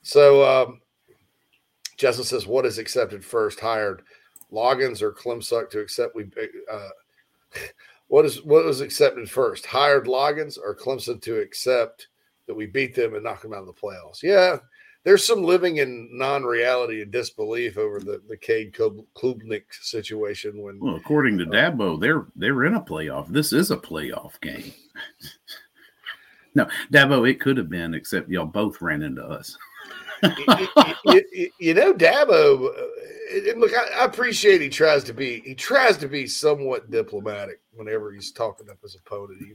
So 0.01 0.43
um, 0.43 0.81
Justin 1.97 2.26
says, 2.26 2.47
"What 2.47 2.65
is 2.65 2.77
accepted 2.77 3.23
first? 3.23 3.60
Hired 3.60 4.03
Loggins 4.51 5.01
or 5.01 5.11
Clemsuck 5.11 5.69
to 5.72 5.80
accept? 5.80 6.15
We 6.15 6.30
uh, 6.72 6.89
what 8.07 8.26
is 8.26 8.43
what 8.43 8.65
was 8.65 8.81
accepted 8.81 9.30
first? 9.30 9.65
Hired 9.65 10.06
Loggins 10.06 10.57
or 10.57 10.76
Clemson 10.76 11.22
to 11.22 11.39
accept 11.39 12.07
that 12.47 12.56
we 12.56 12.65
beat 12.65 12.95
them 12.95 13.14
and 13.14 13.23
knock 13.23 13.41
them 13.41 13.53
out 13.53 13.60
of 13.60 13.68
the 13.68 13.73
playoffs? 13.73 14.23
Yeah, 14.23 14.57
there's 15.03 15.26
some 15.26 15.43
living 15.43 15.77
in 15.77 16.10
non-reality 16.11 17.01
and 17.01 17.11
disbelief 17.11 17.77
over 17.77 17.99
the 17.99 18.22
the 18.27 18.38
Cade 18.38 18.73
Klubnik 18.73 19.64
situation. 19.72 20.61
When 20.61 20.80
well, 20.80 20.95
according 20.95 21.38
to 21.39 21.45
uh, 21.45 21.47
Dabo, 21.47 21.99
they're 21.99 22.26
they're 22.35 22.65
in 22.65 22.76
a 22.76 22.81
playoff. 22.81 23.27
This 23.27 23.53
is 23.53 23.72
a 23.72 23.77
playoff 23.77 24.39
game. 24.41 24.73
no, 26.55 26.67
Dabo, 26.91 27.30
it 27.30 27.39
could 27.39 27.57
have 27.57 27.69
been, 27.69 27.93
except 27.93 28.30
y'all 28.30 28.45
both 28.45 28.81
ran 28.81 29.01
into 29.01 29.23
us. 29.23 29.57
you, 31.05 31.23
you, 31.31 31.49
you, 31.59 31.73
know, 31.73 31.93
Dabo. 31.93 32.67
Uh, 32.67 33.57
look, 33.57 33.71
I, 33.73 34.01
I, 34.01 34.05
appreciate 34.05 34.59
he 34.59 34.69
tries 34.69 35.03
to 35.05 35.13
be 35.13 35.41
he 35.45 35.55
tries 35.55 35.97
to 35.97 36.07
be 36.07 36.27
somewhat 36.27 36.91
diplomatic 36.91 37.61
whenever 37.71 38.11
he's 38.11 38.31
talking 38.31 38.69
up 38.69 38.81
his 38.81 38.95
opponent. 38.95 39.39
He, 39.39 39.53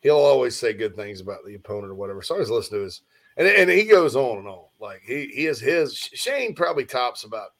he'll 0.00 0.16
always 0.16 0.56
say 0.56 0.72
good 0.72 0.96
things 0.96 1.20
about 1.20 1.44
the 1.44 1.54
opponent 1.54 1.92
or 1.92 1.96
whatever. 1.96 2.22
So 2.22 2.34
I 2.34 2.36
always 2.36 2.50
listen 2.50 2.78
to 2.78 2.84
his 2.84 3.02
and, 3.36 3.46
and 3.46 3.70
he 3.70 3.84
goes 3.84 4.16
on 4.16 4.38
and 4.38 4.48
on. 4.48 4.64
Like 4.80 5.02
he 5.04 5.26
he 5.34 5.46
is 5.46 5.60
his 5.60 5.94
Shane 5.94 6.54
probably 6.54 6.84
tops 6.84 7.24
about 7.24 7.50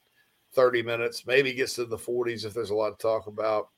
30 0.53 0.83
minutes, 0.83 1.25
maybe 1.25 1.53
gets 1.53 1.75
to 1.75 1.85
the 1.85 1.97
40s 1.97 2.45
if 2.45 2.53
there's 2.53 2.71
a 2.71 2.75
lot 2.75 2.97
to 2.97 3.01
talk 3.01 3.27
about. 3.27 3.69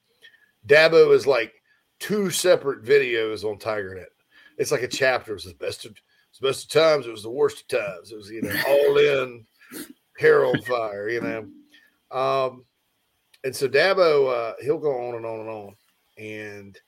Dabo 0.67 1.13
is 1.13 1.27
like 1.27 1.53
two 1.99 2.29
separate 2.29 2.83
videos 2.83 3.43
on 3.43 3.57
TigerNet. 3.57 4.05
It's 4.63 4.71
like 4.71 4.81
a 4.81 4.87
chapter. 4.87 5.35
It's 5.35 5.45
the 5.45 5.53
best 5.53 5.85
of 5.85 5.91
it's 5.91 6.39
the 6.39 6.47
best 6.47 6.63
of 6.63 6.81
times. 6.81 7.05
It 7.05 7.11
was 7.11 7.23
the 7.23 7.29
worst 7.29 7.61
of 7.61 7.67
times. 7.67 8.11
It 8.11 8.15
was 8.15 8.29
you 8.29 8.41
know 8.41 8.55
all 8.67 8.97
in, 8.97 9.45
hair 10.17 10.45
on 10.45 10.59
fire. 10.61 11.09
You 11.09 11.21
know, 11.21 12.17
um, 12.17 12.65
and 13.43 13.55
so 13.55 13.67
Dabo 13.67 14.33
uh, 14.33 14.53
he'll 14.63 14.79
go 14.79 15.07
on 15.07 15.15
and 15.15 15.25
on 15.25 15.39
and 15.41 15.49
on, 15.49 15.75
and 16.17 16.79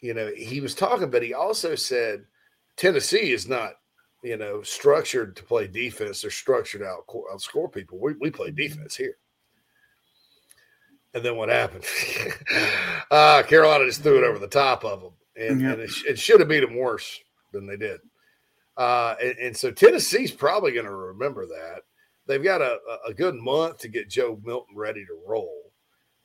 you 0.00 0.14
know 0.14 0.30
he 0.36 0.60
was 0.60 0.74
talking, 0.74 1.10
but 1.10 1.22
he 1.22 1.34
also 1.34 1.74
said 1.74 2.24
Tennessee 2.76 3.32
is 3.32 3.48
not 3.48 3.72
you 4.26 4.36
know, 4.36 4.60
structured 4.62 5.36
to 5.36 5.44
play 5.44 5.68
defense. 5.68 6.20
They're 6.20 6.32
structured 6.32 6.82
out 6.82 7.06
outscore 7.06 7.72
people. 7.72 7.98
We, 8.00 8.14
we 8.14 8.30
play 8.30 8.50
defense 8.50 8.96
here. 8.96 9.16
And 11.14 11.24
then 11.24 11.36
what 11.36 11.48
happened? 11.48 11.84
uh, 13.10 13.42
Carolina 13.46 13.86
just 13.86 14.02
threw 14.02 14.18
it 14.18 14.26
over 14.26 14.40
the 14.40 14.48
top 14.48 14.84
of 14.84 15.00
them, 15.00 15.12
and, 15.38 15.62
and 15.62 15.80
it, 15.80 15.90
it, 16.08 16.18
should 16.18 16.40
have 16.40 16.48
beat 16.48 16.60
them 16.60 16.76
worse 16.76 17.18
than 17.52 17.66
they 17.66 17.76
did. 17.76 18.00
Uh, 18.76 19.14
and, 19.22 19.38
and, 19.38 19.56
so 19.56 19.70
Tennessee's 19.70 20.32
probably 20.32 20.72
going 20.72 20.86
to 20.86 20.94
remember 20.94 21.46
that. 21.46 21.82
They've 22.26 22.42
got 22.42 22.60
a, 22.60 22.78
a 23.06 23.14
good 23.14 23.36
month 23.36 23.78
to 23.78 23.88
get 23.88 24.10
Joe 24.10 24.38
Milton 24.44 24.76
ready 24.76 25.04
to 25.04 25.18
roll. 25.26 25.72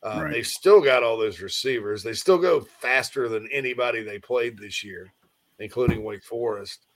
Uh, 0.03 0.21
right. 0.23 0.33
They've 0.33 0.47
still 0.47 0.81
got 0.81 1.03
all 1.03 1.17
those 1.17 1.41
receivers. 1.41 2.03
They 2.03 2.13
still 2.13 2.39
go 2.39 2.61
faster 2.61 3.29
than 3.29 3.47
anybody 3.51 4.03
they 4.03 4.19
played 4.19 4.57
this 4.57 4.83
year, 4.83 5.13
including 5.59 6.03
Wake 6.03 6.23
Forest 6.23 6.87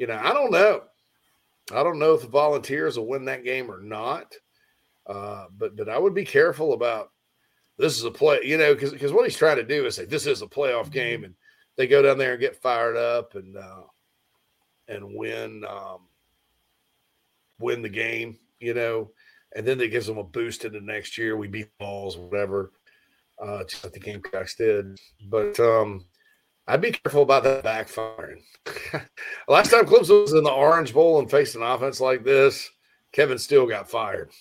you 0.00 0.06
know, 0.06 0.18
I 0.20 0.32
don't 0.32 0.50
know. 0.50 0.80
I 1.72 1.82
don't 1.82 1.98
know 1.98 2.14
if 2.14 2.22
the 2.22 2.28
Volunteers 2.28 2.98
will 2.98 3.06
win 3.06 3.26
that 3.26 3.44
game 3.44 3.70
or 3.70 3.82
not. 3.82 4.34
Uh, 5.06 5.44
but 5.56 5.76
but 5.76 5.90
I 5.90 5.98
would 5.98 6.14
be 6.14 6.24
careful 6.24 6.72
about 6.72 7.10
this 7.76 7.98
is 7.98 8.04
a 8.04 8.10
play, 8.10 8.40
you 8.42 8.56
know, 8.56 8.74
because 8.74 8.92
because 8.92 9.12
what 9.12 9.24
he's 9.24 9.36
trying 9.36 9.56
to 9.56 9.62
do 9.62 9.84
is 9.84 9.96
say 9.96 10.06
this 10.06 10.26
is 10.26 10.40
a 10.40 10.46
playoff 10.46 10.90
game, 10.90 11.24
and 11.24 11.34
they 11.80 11.86
go 11.86 12.02
down 12.02 12.18
there 12.18 12.32
and 12.32 12.40
get 12.40 12.60
fired 12.60 12.98
up 12.98 13.34
and 13.36 13.56
uh, 13.56 13.84
and 14.86 15.16
win 15.16 15.64
um, 15.66 16.00
win 17.58 17.80
the 17.80 17.88
game, 17.88 18.36
you 18.58 18.74
know, 18.74 19.12
and 19.56 19.66
then 19.66 19.78
that 19.78 19.90
gives 19.90 20.06
them 20.06 20.18
a 20.18 20.22
boost 20.22 20.66
into 20.66 20.82
next 20.82 21.16
year. 21.16 21.38
We 21.38 21.48
beat 21.48 21.70
balls, 21.78 22.18
whatever, 22.18 22.72
uh, 23.42 23.64
just 23.64 23.82
like 23.82 23.94
the 23.94 23.98
Gamecocks 23.98 24.56
did. 24.56 25.00
But 25.24 25.58
um, 25.58 26.04
I'd 26.68 26.82
be 26.82 26.92
careful 26.92 27.22
about 27.22 27.44
that 27.44 27.64
backfiring. 27.64 28.42
Last 29.48 29.70
time 29.70 29.86
Clemson 29.86 30.20
was 30.20 30.34
in 30.34 30.44
the 30.44 30.50
Orange 30.50 30.92
Bowl 30.92 31.18
and 31.18 31.30
faced 31.30 31.56
an 31.56 31.62
offense 31.62 31.98
like 31.98 32.24
this, 32.24 32.68
Kevin 33.12 33.38
Steele 33.38 33.66
got 33.66 33.88
fired. 33.90 34.30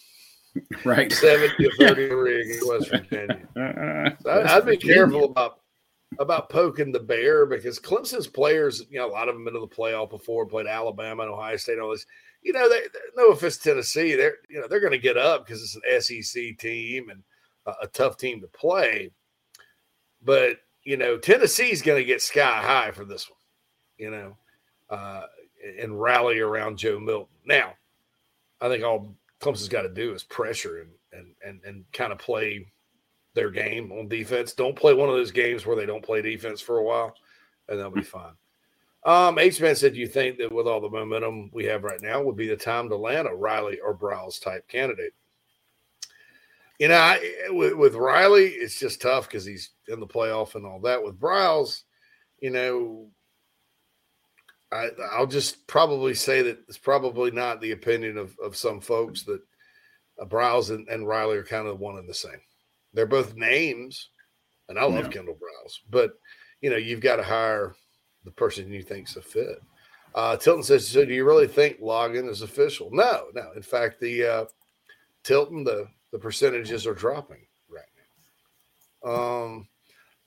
Right. 0.83 1.13
70 1.13 1.55
to 1.63 1.71
33 1.77 2.41
against 2.41 2.67
West 2.67 2.89
Virginia. 2.89 4.17
So 4.23 4.31
I'd 4.31 4.65
be 4.65 4.77
careful 4.77 5.25
about 5.25 5.58
about 6.17 6.49
poking 6.49 6.91
the 6.91 6.99
bear 6.99 7.45
because 7.45 7.79
Clemson's 7.79 8.27
players, 8.27 8.83
you 8.89 8.99
know, 8.99 9.07
a 9.07 9.11
lot 9.11 9.29
of 9.29 9.35
them 9.35 9.45
been 9.45 9.53
to 9.53 9.59
the 9.59 9.67
playoff 9.67 10.09
before, 10.09 10.45
played 10.45 10.65
Alabama 10.65 11.23
and 11.23 11.31
Ohio 11.31 11.57
State, 11.57 11.73
and 11.73 11.81
all 11.81 11.91
this. 11.91 12.05
You 12.41 12.53
know, 12.53 12.69
they, 12.69 12.81
no 13.15 13.31
offense 13.31 13.57
Tennessee, 13.57 14.15
they're 14.15 14.37
you 14.49 14.59
know 14.59 14.67
they're 14.67 14.79
going 14.79 14.93
to 14.93 14.97
get 14.97 15.17
up 15.17 15.45
because 15.45 15.61
it's 15.61 15.75
an 16.09 16.23
SEC 16.23 16.57
team 16.57 17.09
and 17.09 17.21
a, 17.65 17.73
a 17.83 17.87
tough 17.87 18.17
team 18.17 18.41
to 18.41 18.47
play. 18.47 19.11
But 20.23 20.57
you 20.83 20.97
know, 20.97 21.17
Tennessee's 21.17 21.81
going 21.81 22.01
to 22.01 22.05
get 22.05 22.21
sky 22.21 22.61
high 22.61 22.91
for 22.91 23.05
this 23.05 23.29
one, 23.29 23.39
you 23.97 24.09
know, 24.09 24.37
uh, 24.89 25.23
and 25.79 26.01
rally 26.01 26.39
around 26.39 26.77
Joe 26.77 26.99
Milton. 26.99 27.35
Now, 27.45 27.73
I 28.61 28.69
think 28.69 28.83
all 28.83 29.15
Clemson's 29.41 29.69
got 29.69 29.83
to 29.83 29.89
do 29.89 30.13
is 30.13 30.23
pressure 30.23 30.81
and 30.81 30.91
and 31.11 31.35
and 31.45 31.61
and 31.65 31.85
kind 31.91 32.13
of 32.13 32.19
play 32.19 32.65
their 33.39 33.51
game 33.51 33.91
on 33.91 34.07
defense. 34.07 34.53
Don't 34.53 34.75
play 34.75 34.93
one 34.93 35.09
of 35.09 35.15
those 35.15 35.31
games 35.31 35.65
where 35.65 35.75
they 35.75 35.85
don't 35.85 36.03
play 36.03 36.21
defense 36.21 36.61
for 36.61 36.77
a 36.77 36.83
while, 36.83 37.15
and 37.67 37.79
they'll 37.79 37.89
be 37.89 38.03
fine. 38.03 38.33
Um, 39.05 39.39
H 39.39 39.61
Man 39.61 39.75
said, 39.75 39.95
"You 39.95 40.07
think 40.07 40.37
that 40.37 40.51
with 40.51 40.67
all 40.67 40.81
the 40.81 40.89
momentum 40.89 41.49
we 41.53 41.65
have 41.65 41.83
right 41.83 42.01
now, 42.01 42.21
would 42.21 42.35
be 42.35 42.49
the 42.49 42.57
time 42.57 42.89
to 42.89 42.97
land 42.97 43.27
a 43.27 43.33
Riley 43.33 43.79
or 43.79 43.97
Briles 43.97 44.41
type 44.41 44.67
candidate?" 44.67 45.13
you 46.79 46.87
know, 46.87 46.95
I, 46.95 47.19
with, 47.49 47.73
with, 47.73 47.95
Riley, 47.95 48.47
it's 48.47 48.79
just 48.79 49.01
tough 49.01 49.27
because 49.27 49.45
he's 49.45 49.71
in 49.89 49.99
the 49.99 50.07
playoff 50.07 50.55
and 50.55 50.65
all 50.65 50.79
that. 50.81 51.03
With 51.03 51.19
Briles, 51.19 51.83
you 52.39 52.49
know, 52.49 53.09
I, 54.71 54.87
I'll 55.11 55.27
just 55.27 55.67
probably 55.67 56.13
say 56.13 56.41
that 56.41 56.59
it's 56.69 56.77
probably 56.77 57.31
not 57.31 57.59
the 57.59 57.71
opinion 57.71 58.17
of, 58.17 58.33
of 58.41 58.55
some 58.55 58.79
folks 58.79 59.23
that 59.23 59.41
uh, 60.21 60.25
Briles 60.25 60.69
and, 60.69 60.87
and, 60.87 61.07
Riley 61.07 61.37
are 61.37 61.43
kind 61.43 61.67
of 61.67 61.79
one 61.79 61.97
and 61.97 62.07
the 62.07 62.13
same. 62.13 62.39
They're 62.93 63.05
both 63.05 63.35
names, 63.35 64.09
and 64.67 64.79
I 64.79 64.83
love 64.83 65.05
yeah. 65.05 65.11
Kendal 65.11 65.35
Briles, 65.35 65.79
but 65.89 66.13
you 66.61 66.69
know, 66.69 66.77
you've 66.77 67.01
got 67.01 67.17
to 67.17 67.23
hire 67.23 67.75
the 68.25 68.31
person 68.31 68.71
you 68.71 68.83
think's 68.83 69.15
a 69.15 69.21
fit. 69.21 69.61
Uh, 70.15 70.35
Tilton 70.37 70.63
says, 70.63 70.87
"So 70.87 71.05
do 71.05 71.13
you 71.13 71.25
really 71.25 71.47
think 71.47 71.79
Loggins 71.79 72.29
is 72.29 72.41
official?" 72.41 72.89
No, 72.91 73.27
no. 73.33 73.51
In 73.55 73.61
fact, 73.61 73.99
the 73.99 74.25
uh, 74.25 74.45
Tilton, 75.23 75.63
the 75.63 75.87
the 76.11 76.19
percentages 76.19 76.87
are 76.87 76.95
dropping 76.95 77.45
right 77.69 77.83
now. 79.03 79.11
Um, 79.11 79.67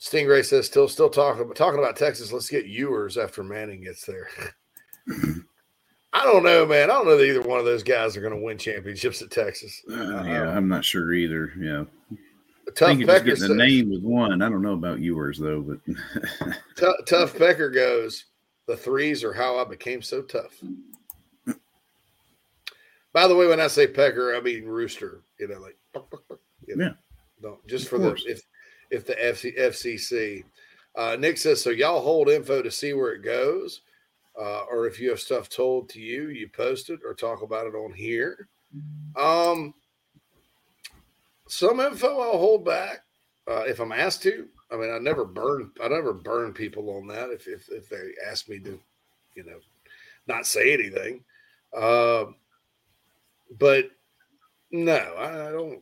Stingray 0.01 0.45
says 0.45 0.67
still 0.67 0.89
still 0.89 1.11
talking 1.11 1.43
about 1.43 1.57
talking 1.57 1.81
about 1.81 1.97
Texas. 1.97 2.33
Let's 2.33 2.49
get 2.49 2.67
Ewers 2.67 3.19
after 3.19 3.43
Manning 3.43 3.83
gets 3.83 4.07
there. 4.07 4.29
I 6.15 6.25
don't 6.25 6.45
know, 6.45 6.67
man. 6.67 6.91
I 6.91 6.95
don't 6.95 7.07
know 7.07 7.17
that 7.17 7.27
either 7.27 7.41
one 7.41 7.59
of 7.59 7.65
those 7.65 7.83
guys 7.83 8.17
are 8.17 8.21
going 8.21 8.35
to 8.35 8.43
win 8.43 8.59
championships 8.59 9.23
at 9.23 9.31
Texas. 9.31 9.83
Uh, 9.91 10.23
yeah, 10.27 10.51
I'm 10.51 10.69
not 10.69 10.85
sure 10.85 11.15
either. 11.15 11.53
Yeah. 11.59 11.85
Tough 12.77 12.89
I 12.89 12.95
think 12.97 13.07
just 13.07 13.25
getting 13.25 13.57
the 13.57 13.65
name 13.65 13.91
with 13.91 14.03
one. 14.03 14.43
I 14.43 14.49
don't 14.49 14.63
know 14.63 14.75
about 14.75 15.01
yours 15.01 15.39
though, 15.39 15.61
but 15.63 17.07
Tough 17.07 17.37
Pecker 17.37 17.71
goes. 17.71 18.27
The 18.67 18.77
threes 18.77 19.25
are 19.25 19.33
how 19.33 19.59
I 19.59 19.65
became 19.65 20.03
so 20.03 20.23
tough. 20.23 20.63
By 23.13 23.29
the 23.29 23.37
way, 23.37 23.47
when 23.47 23.61
I 23.61 23.67
say 23.67 23.87
pecker, 23.87 24.35
I 24.35 24.41
mean 24.41 24.65
rooster. 24.65 25.21
You 25.39 25.49
know, 25.49 25.61
like 25.61 25.77
you 26.67 26.77
know, 26.77 26.85
yeah. 26.87 26.93
No, 27.43 27.59
just 27.67 27.89
for 27.89 27.99
the 27.99 28.15
if 28.27 28.43
if 28.91 29.07
the 29.07 29.15
FC, 29.15 29.59
FCC. 29.59 30.45
Uh, 30.95 31.17
Nick 31.19 31.39
says 31.39 31.63
so. 31.63 31.71
Y'all 31.71 32.03
hold 32.03 32.29
info 32.29 32.63
to 32.63 32.71
see 32.71 32.93
where 32.93 33.13
it 33.13 33.23
goes, 33.23 33.81
uh, 34.39 34.63
or 34.71 34.87
if 34.87 35.01
you 35.01 35.11
have 35.11 35.21
stuff 35.21 35.49
told 35.49 35.89
to 35.91 36.01
you, 36.01 36.29
you 36.29 36.49
post 36.49 36.91
it 36.91 37.01
or 37.05 37.15
talk 37.15 37.43
about 37.43 37.67
it 37.67 37.75
on 37.75 37.93
here. 37.93 38.49
Um, 39.17 39.75
some 41.53 41.81
info 41.81 42.19
I'll 42.19 42.39
hold 42.39 42.65
back 42.65 43.05
uh, 43.47 43.65
if 43.67 43.79
I'm 43.79 43.93
asked 43.93 44.23
to. 44.23 44.49
I 44.71 44.77
mean, 44.77 44.91
I 44.91 44.99
never 44.99 45.27
burn. 45.27 45.71
I 45.83 45.89
never 45.89 46.15
burn 46.15 46.55
people 46.55 46.89
on 46.97 47.07
that 47.09 47.29
if 47.29 47.47
if, 47.47 47.69
if 47.69 47.91
they 47.91 48.13
ask 48.27 48.49
me 48.49 48.59
to, 48.61 48.81
you 49.35 49.45
know, 49.45 49.59
not 50.27 50.47
say 50.47 50.73
anything. 50.73 51.23
Um, 51.77 52.37
but 53.59 53.91
no, 54.71 54.97
I, 54.97 55.49
I 55.49 55.53
don't. 55.53 55.81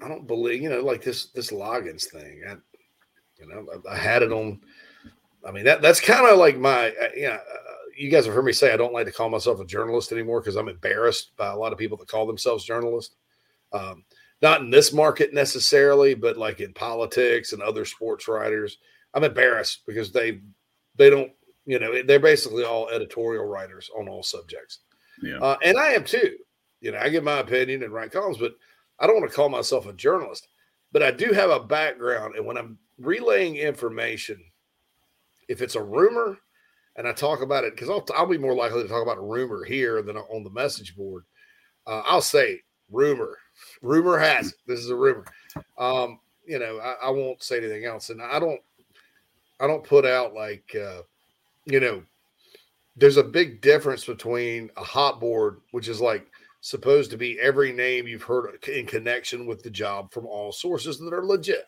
I 0.00 0.08
don't 0.08 0.26
believe 0.26 0.62
you 0.62 0.70
know 0.70 0.80
like 0.80 1.04
this 1.04 1.26
this 1.26 1.50
Loggins 1.50 2.04
thing. 2.04 2.42
I, 2.48 2.56
you 3.38 3.48
know, 3.48 3.66
I, 3.86 3.92
I 3.92 3.96
had 3.96 4.22
it 4.22 4.32
on. 4.32 4.62
I 5.46 5.50
mean 5.50 5.64
that 5.64 5.82
that's 5.82 6.00
kind 6.00 6.26
of 6.26 6.38
like 6.38 6.56
my 6.56 6.88
uh, 6.88 7.08
you 7.14 7.28
know. 7.28 7.34
Uh, 7.34 7.72
you 7.94 8.10
guys 8.10 8.24
have 8.24 8.34
heard 8.34 8.46
me 8.46 8.54
say 8.54 8.72
I 8.72 8.78
don't 8.78 8.94
like 8.94 9.04
to 9.04 9.12
call 9.12 9.28
myself 9.28 9.60
a 9.60 9.66
journalist 9.66 10.10
anymore 10.10 10.40
because 10.40 10.56
I'm 10.56 10.70
embarrassed 10.70 11.36
by 11.36 11.48
a 11.48 11.56
lot 11.56 11.72
of 11.72 11.78
people 11.78 11.98
that 11.98 12.08
call 12.08 12.26
themselves 12.26 12.64
journalists. 12.64 13.16
Um, 13.74 14.04
not 14.42 14.60
in 14.60 14.70
this 14.70 14.92
market 14.92 15.32
necessarily, 15.32 16.14
but 16.14 16.36
like 16.36 16.60
in 16.60 16.74
politics 16.74 17.52
and 17.52 17.62
other 17.62 17.84
sports 17.84 18.26
writers, 18.28 18.78
I'm 19.14 19.24
embarrassed 19.24 19.82
because 19.86 20.10
they 20.10 20.40
they 20.96 21.08
don't 21.08 21.30
you 21.64 21.78
know 21.78 22.02
they're 22.02 22.18
basically 22.18 22.64
all 22.64 22.88
editorial 22.88 23.46
writers 23.46 23.88
on 23.96 24.08
all 24.08 24.22
subjects. 24.22 24.80
Yeah, 25.22 25.38
uh, 25.38 25.56
and 25.64 25.78
I 25.78 25.92
am 25.92 26.04
too. 26.04 26.36
You 26.80 26.90
know, 26.92 26.98
I 26.98 27.08
give 27.08 27.22
my 27.22 27.38
opinion 27.38 27.84
and 27.84 27.92
write 27.92 28.10
columns, 28.10 28.38
but 28.38 28.54
I 28.98 29.06
don't 29.06 29.20
want 29.20 29.30
to 29.30 29.36
call 29.36 29.48
myself 29.48 29.86
a 29.86 29.92
journalist. 29.92 30.48
But 30.90 31.02
I 31.02 31.12
do 31.12 31.32
have 31.32 31.50
a 31.50 31.60
background, 31.60 32.34
and 32.36 32.44
when 32.44 32.58
I'm 32.58 32.76
relaying 32.98 33.56
information, 33.56 34.42
if 35.48 35.62
it's 35.62 35.76
a 35.76 35.82
rumor, 35.82 36.38
and 36.96 37.06
I 37.06 37.12
talk 37.12 37.40
about 37.40 37.64
it 37.64 37.74
because 37.74 37.88
I'll, 37.88 38.04
I'll 38.14 38.26
be 38.26 38.36
more 38.36 38.54
likely 38.54 38.82
to 38.82 38.88
talk 38.88 39.02
about 39.02 39.18
a 39.18 39.22
rumor 39.22 39.64
here 39.64 40.02
than 40.02 40.16
on 40.16 40.44
the 40.44 40.50
message 40.50 40.96
board. 40.96 41.24
Uh, 41.86 42.02
I'll 42.04 42.20
say 42.20 42.60
rumor, 42.90 43.38
rumor 43.80 44.18
has 44.18 44.48
it. 44.48 44.58
This 44.66 44.80
is 44.80 44.90
a 44.90 44.96
rumor. 44.96 45.24
Um, 45.78 46.20
you 46.46 46.58
know, 46.58 46.78
I, 46.78 47.06
I, 47.06 47.10
won't 47.10 47.42
say 47.42 47.58
anything 47.58 47.84
else, 47.84 48.10
and 48.10 48.20
I 48.20 48.38
don't, 48.38 48.60
I 49.60 49.66
don't 49.66 49.84
put 49.84 50.04
out 50.04 50.34
like, 50.34 50.74
uh, 50.74 51.02
you 51.66 51.78
know, 51.78 52.02
there's 52.96 53.16
a 53.16 53.24
big 53.24 53.60
difference 53.60 54.04
between 54.04 54.70
a 54.76 54.82
hot 54.82 55.20
board, 55.20 55.60
which 55.70 55.88
is 55.88 56.00
like 56.00 56.26
supposed 56.60 57.10
to 57.10 57.16
be 57.16 57.38
every 57.40 57.72
name 57.72 58.06
you've 58.06 58.22
heard 58.22 58.62
in 58.68 58.86
connection 58.86 59.46
with 59.46 59.62
the 59.62 59.70
job 59.70 60.12
from 60.12 60.26
all 60.26 60.52
sources 60.52 60.98
that 60.98 61.12
are 61.12 61.24
legit. 61.24 61.66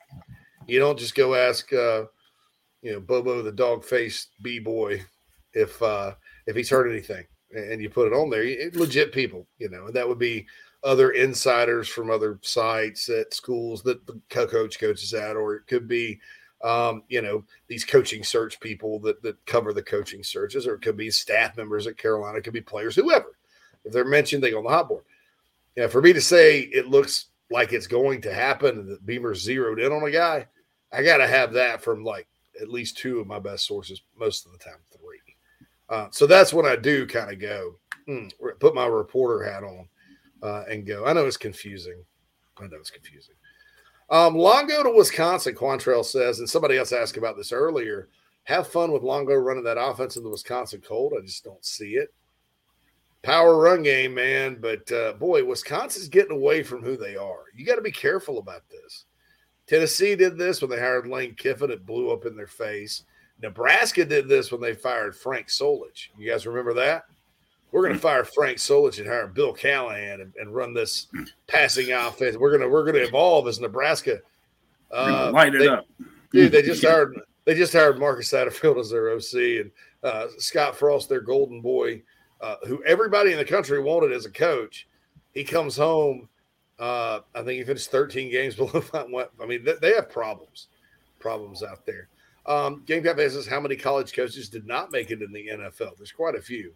You 0.67 0.79
don't 0.79 0.99
just 0.99 1.15
go 1.15 1.35
ask, 1.35 1.73
uh, 1.73 2.05
you 2.83 2.93
know, 2.93 3.01
Bobo 3.01 3.43
the 3.43 3.53
dog 3.53 3.85
faced 3.85 4.31
b 4.43 4.59
boy 4.59 5.03
if 5.53 5.81
uh, 5.83 6.15
if 6.47 6.57
he's 6.57 6.71
heard 6.71 6.91
anything, 6.91 7.25
and 7.53 7.81
you 7.81 7.91
put 7.91 8.07
it 8.07 8.15
on 8.15 8.31
there. 8.31 8.71
Legit 8.73 9.13
people, 9.13 9.47
you 9.59 9.69
know, 9.69 9.87
and 9.87 9.95
that 9.95 10.09
would 10.09 10.19
be 10.19 10.47
other 10.85 11.13
insiders 11.13 11.89
from 11.89 12.11
other 12.11 12.39
sites 12.43 13.09
at 13.09 13.33
schools 13.33 13.83
that 13.83 14.07
the 14.07 14.21
coach 14.29 14.79
coaches 14.79 15.15
at, 15.15 15.37
or 15.37 15.55
it 15.55 15.67
could 15.67 15.89
be 15.89 16.21
um, 16.65 17.03
you 17.09 17.21
know, 17.21 17.45
these 17.69 17.85
coaching 17.85 18.25
search 18.25 18.59
people 18.59 18.99
that, 19.01 19.23
that 19.23 19.45
cover 19.45 19.75
the 19.75 19.83
coaching 19.83 20.25
searches, 20.25 20.67
or 20.67 20.75
it 20.75 20.83
could 20.83 20.97
be 20.97 21.11
staff 21.11 21.57
members 21.59 21.87
at 21.87 21.99
Carolina, 21.99 22.39
it 22.39 22.45
could 22.45 22.55
be 22.55 22.63
players, 22.63 22.97
whoever. 22.97 23.37
If 23.85 23.93
they're 23.93 24.07
mentioned, 24.07 24.43
they 24.43 24.51
go 24.51 24.59
on 24.59 24.65
the 24.65 24.71
hot 24.71 24.89
board. 24.89 25.05
Yeah, 25.77 25.89
for 25.89 26.01
me 26.01 26.15
to 26.15 26.23
say 26.23 26.61
it 26.61 26.89
looks 26.89 27.27
like 27.51 27.73
it's 27.73 27.87
going 27.87 28.23
to 28.23 28.33
happen 28.33 28.79
and 28.79 28.89
that 28.89 29.05
Beamer's 29.05 29.43
zeroed 29.43 29.79
in 29.79 29.93
on 29.93 30.05
a 30.05 30.11
guy, 30.11 30.47
I 30.91 31.03
got 31.03 31.19
to 31.19 31.27
have 31.27 31.53
that 31.53 31.83
from 31.83 32.03
like 32.03 32.27
at 32.61 32.71
least 32.71 32.97
two 32.97 33.21
of 33.21 33.27
my 33.27 33.39
best 33.39 33.67
sources, 33.67 34.01
most 34.19 34.47
of 34.47 34.53
the 34.53 34.59
time, 34.59 34.79
three. 34.91 35.19
Uh, 35.91 36.09
so 36.13 36.27
that's 36.27 36.55
when 36.55 36.65
I 36.65 36.77
do 36.77 37.07
kind 37.07 37.31
of 37.31 37.39
go, 37.39 37.75
hmm, 38.07 38.29
put 38.59 38.75
my 38.75 38.87
reporter 38.87 39.45
hat 39.45 39.65
on 39.65 39.87
uh, 40.45 40.65
and 40.71 40.87
go. 40.87 41.07
I 41.07 41.13
know 41.13 41.27
it's 41.27 41.37
confusing. 41.37 42.05
I 42.61 42.67
know 42.67 42.77
it's 42.79 42.91
confusing. 42.91 43.35
Um, 44.11 44.37
Longo 44.37 44.83
to 44.83 44.91
Wisconsin, 44.91 45.55
Quantrell 45.55 46.05
says, 46.05 46.39
and 46.39 46.49
somebody 46.49 46.77
else 46.77 46.93
asked 46.93 47.17
about 47.17 47.37
this 47.37 47.53
earlier. 47.53 48.09
Have 48.45 48.69
fun 48.69 48.93
with 48.93 49.03
Longo 49.03 49.35
running 49.35 49.65
that 49.65 49.81
offense 49.81 50.17
in 50.17 50.23
the 50.23 50.29
Wisconsin 50.29 50.83
cold. 50.87 51.15
I 51.19 51.25
just 51.25 51.43
don't 51.43 51.65
see 51.65 51.95
it. 51.95 52.13
Power 53.23 53.59
run 53.59 53.83
game, 53.83 54.13
man. 54.13 54.59
But 54.61 54.93
uh, 54.93 55.15
boy, 55.15 55.43
Wisconsin's 55.43 56.09
getting 56.09 56.37
away 56.37 56.63
from 56.63 56.83
who 56.83 56.99
they 56.99 57.17
are. 57.17 57.45
You 57.57 57.65
got 57.65 57.77
to 57.77 57.83
be 57.83 57.91
careful 57.91 58.39
about 58.39 58.69
this. 58.69 59.07
Tennessee 59.67 60.15
did 60.15 60.37
this 60.37 60.61
when 60.61 60.71
they 60.71 60.79
hired 60.79 61.07
Lane 61.07 61.35
Kiffin. 61.35 61.71
It 61.71 61.87
blew 61.87 62.13
up 62.13 62.27
in 62.27 62.37
their 62.37 62.47
face. 62.47 63.05
Nebraska 63.43 64.05
did 64.05 64.29
this 64.29 64.53
when 64.53 64.61
they 64.61 64.75
fired 64.75 65.17
Frank 65.17 65.49
Solich. 65.49 66.09
You 66.19 66.31
guys 66.31 66.47
remember 66.47 66.75
that? 66.75 67.05
We're 67.75 67.83
going 67.83 67.95
to 67.95 67.99
fire 67.99 68.25
Frank 68.25 68.59
Solich 68.59 68.99
and 68.99 69.07
hire 69.09 69.27
Bill 69.27 69.53
Callahan 69.53 70.21
and, 70.21 70.33
and 70.39 70.55
run 70.55 70.73
this 70.73 71.09
passing 71.49 71.91
offense. 71.91 72.37
We're 72.37 72.57
gonna 72.57 72.69
we're 72.71 72.85
gonna 72.85 73.05
evolve 73.05 73.49
as 73.49 73.59
Nebraska. 73.59 74.21
Uh, 74.93 75.33
light 75.35 75.57
it 75.57 75.59
they, 75.59 75.67
up, 75.67 75.85
dude. 76.31 76.53
They 76.53 76.63
just 76.63 76.85
hired 76.85 77.21
they 77.45 77.55
just 77.55 77.73
hired 77.73 77.99
Marcus 77.99 78.31
Satterfield 78.31 78.79
as 78.79 78.91
their 78.91 79.11
OC 79.11 79.61
and 79.61 79.71
uh, 80.05 80.29
Scott 80.39 80.77
Frost, 80.77 81.09
their 81.09 81.21
golden 81.21 81.61
boy, 81.61 82.01
uh, 82.41 82.57
who 82.65 82.81
everybody 82.85 83.33
in 83.33 83.39
the 83.39 83.45
country 83.45 83.83
wanted 83.83 84.13
as 84.13 84.25
a 84.25 84.31
coach. 84.31 84.87
He 85.33 85.43
comes 85.43 85.77
home. 85.77 86.29
Uh, 86.79 87.21
I 87.35 87.43
think 87.43 87.59
he 87.59 87.65
finished 87.65 87.91
13 87.91 88.31
games 88.31 88.55
below. 88.57 88.85
I 88.95 89.47
mean, 89.47 89.65
they, 89.65 89.75
they 89.83 89.95
have 89.95 90.11
problems, 90.11 90.69
problems 91.19 91.65
out 91.65 91.85
there. 91.85 92.09
Um, 92.47 92.85
Gamecock 92.87 93.17
says 93.17 93.49
how 93.49 93.59
many 93.59 93.75
college 93.75 94.13
coaches 94.13 94.49
did 94.49 94.65
not 94.65 94.93
make 94.93 95.11
it 95.11 95.23
in 95.23 95.33
the 95.33 95.49
NFL. 95.49 95.97
There's 95.97 96.13
quite 96.13 96.37
a 96.37 96.41
few. 96.41 96.73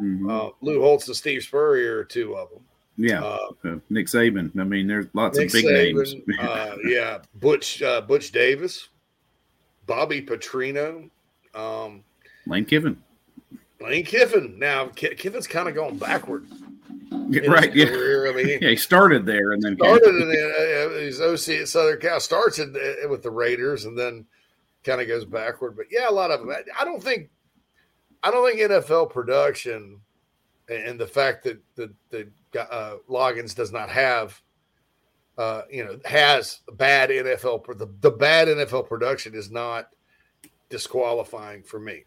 Mm-hmm. 0.00 0.30
Uh, 0.30 0.48
Lou 0.60 0.80
Holtz 0.80 1.06
and 1.08 1.16
Steve 1.16 1.42
Spurrier 1.42 1.98
are 1.98 2.04
two 2.04 2.36
of 2.36 2.50
them. 2.50 2.60
Yeah, 2.96 3.22
uh, 3.22 3.48
uh, 3.64 3.76
Nick 3.88 4.06
Saban. 4.06 4.58
I 4.58 4.64
mean, 4.64 4.86
there's 4.86 5.06
lots 5.14 5.38
Nick 5.38 5.48
of 5.48 5.52
big 5.52 5.64
Saban, 5.64 5.94
names. 5.94 6.14
uh, 6.40 6.76
yeah, 6.84 7.18
Butch 7.36 7.82
uh, 7.82 8.00
Butch 8.02 8.32
Davis, 8.32 8.88
Bobby 9.86 10.20
Petrino, 10.20 11.08
um, 11.54 12.04
Lane 12.46 12.64
Kiffin. 12.64 13.02
Lane 13.80 14.04
Kiffin. 14.04 14.58
Now 14.58 14.88
Kiffin's 14.88 15.46
kind 15.46 15.68
of 15.68 15.74
going 15.74 15.96
backward. 15.96 16.46
Right. 17.10 17.74
Yeah. 17.74 17.86
I 17.86 18.32
mean, 18.34 18.48
yeah, 18.60 18.70
he 18.70 18.76
started 18.76 19.24
there 19.24 19.52
and 19.52 19.62
then 19.62 19.76
started 19.76 20.08
in 20.08 20.28
the, 20.28 20.96
uh, 20.96 21.00
he's 21.00 21.20
OC 21.20 21.60
at 21.60 21.68
Southern 21.68 22.00
Cal. 22.00 22.20
Starts 22.20 22.58
in, 22.58 22.74
uh, 22.76 23.08
with 23.08 23.22
the 23.22 23.30
Raiders 23.30 23.84
and 23.84 23.96
then 23.98 24.26
kind 24.84 25.00
of 25.00 25.08
goes 25.08 25.24
backward. 25.24 25.76
But 25.76 25.86
yeah, 25.90 26.08
a 26.08 26.12
lot 26.12 26.30
of 26.30 26.40
them. 26.40 26.54
I 26.78 26.84
don't 26.84 27.02
think 27.02 27.30
I 28.22 28.30
don't 28.30 28.46
think 28.46 28.60
NFL 28.60 29.10
production 29.10 30.00
and 30.70 30.98
the 30.98 31.06
fact 31.06 31.42
that 31.44 31.60
the 31.74 31.92
the 32.10 32.28
uh, 32.58 32.96
Loggins 33.08 33.54
does 33.54 33.72
not 33.72 33.90
have, 33.90 34.40
uh, 35.36 35.62
you 35.70 35.84
know, 35.84 35.98
has 36.04 36.60
bad 36.74 37.10
NFL 37.10 37.66
the, 37.76 37.88
the 38.00 38.10
bad 38.10 38.48
NFL 38.48 38.88
production 38.88 39.34
is 39.34 39.50
not 39.50 39.88
disqualifying 40.68 41.62
for 41.62 41.80
me, 41.80 42.04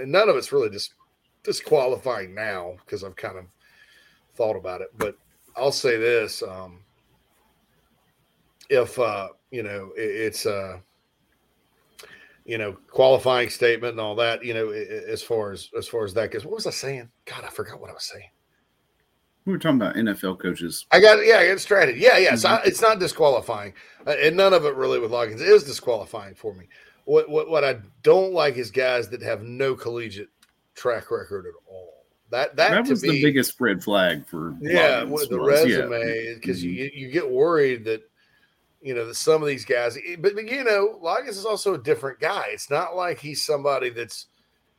and 0.00 0.10
none 0.10 0.28
of 0.28 0.36
it's 0.36 0.52
really 0.52 0.70
just 0.70 0.94
disqualifying 1.44 2.34
now 2.34 2.74
because 2.84 3.04
I've 3.04 3.16
kind 3.16 3.38
of 3.38 3.44
thought 4.34 4.56
about 4.56 4.80
it. 4.80 4.88
But 4.98 5.16
I'll 5.56 5.72
say 5.72 5.96
this: 5.96 6.42
um, 6.42 6.80
if 8.68 8.98
uh, 8.98 9.28
you 9.52 9.62
know, 9.62 9.92
it, 9.96 10.10
it's 10.10 10.44
uh, 10.44 10.78
you 12.44 12.58
know, 12.58 12.72
qualifying 12.88 13.48
statement 13.48 13.92
and 13.92 14.00
all 14.00 14.16
that, 14.16 14.44
you 14.44 14.54
know, 14.54 14.70
as 14.70 15.22
far 15.22 15.52
as 15.52 15.70
as 15.76 15.86
far 15.88 16.04
as 16.04 16.14
that 16.14 16.30
goes. 16.30 16.44
What 16.44 16.54
was 16.54 16.66
I 16.66 16.70
saying? 16.70 17.08
God, 17.24 17.44
I 17.44 17.48
forgot 17.48 17.80
what 17.80 17.90
I 17.90 17.94
was 17.94 18.04
saying. 18.04 18.28
We 19.44 19.52
were 19.52 19.58
talking 19.58 19.80
about 19.80 19.96
NFL 19.96 20.38
coaches. 20.38 20.86
I 20.92 21.00
got 21.00 21.24
yeah, 21.26 21.38
I 21.38 21.46
got 21.48 21.54
distracted. 21.54 21.96
Yeah, 21.96 22.18
yeah. 22.18 22.32
Mm-hmm. 22.32 22.46
I, 22.46 22.62
it's 22.64 22.80
not 22.80 23.00
disqualifying, 23.00 23.74
uh, 24.06 24.14
and 24.20 24.36
none 24.36 24.52
of 24.52 24.64
it 24.64 24.74
really 24.74 25.00
with 25.00 25.10
Loggins 25.10 25.40
is 25.40 25.64
disqualifying 25.64 26.34
for 26.34 26.54
me. 26.54 26.68
What, 27.04 27.28
what 27.28 27.48
what 27.50 27.64
I 27.64 27.78
don't 28.02 28.32
like 28.32 28.56
is 28.56 28.70
guys 28.70 29.08
that 29.08 29.22
have 29.22 29.42
no 29.42 29.74
collegiate 29.74 30.30
track 30.74 31.10
record 31.10 31.46
at 31.46 31.54
all. 31.68 32.06
That 32.30 32.54
that, 32.56 32.70
that 32.70 32.88
was 32.88 33.02
me, 33.02 33.10
the 33.10 33.22
biggest 33.22 33.60
red 33.60 33.82
flag 33.82 34.26
for 34.26 34.54
yeah, 34.60 35.02
with 35.02 35.28
the 35.28 35.38
was, 35.38 35.64
resume 35.64 36.34
because 36.34 36.64
yeah. 36.64 36.84
mm-hmm. 36.84 36.96
you 36.96 37.06
you 37.06 37.12
get 37.12 37.28
worried 37.28 37.84
that 37.84 38.08
you 38.82 38.94
know, 38.94 39.12
some 39.12 39.40
of 39.42 39.48
these 39.48 39.64
guys, 39.64 39.96
eh, 39.96 40.16
but, 40.18 40.34
but 40.34 40.50
you 40.50 40.64
know, 40.64 40.98
Loggins 41.02 41.28
is 41.28 41.46
also 41.46 41.74
a 41.74 41.78
different 41.78 42.18
guy. 42.18 42.46
It's 42.48 42.68
not 42.68 42.96
like 42.96 43.20
he's 43.20 43.44
somebody 43.44 43.90
that's, 43.90 44.26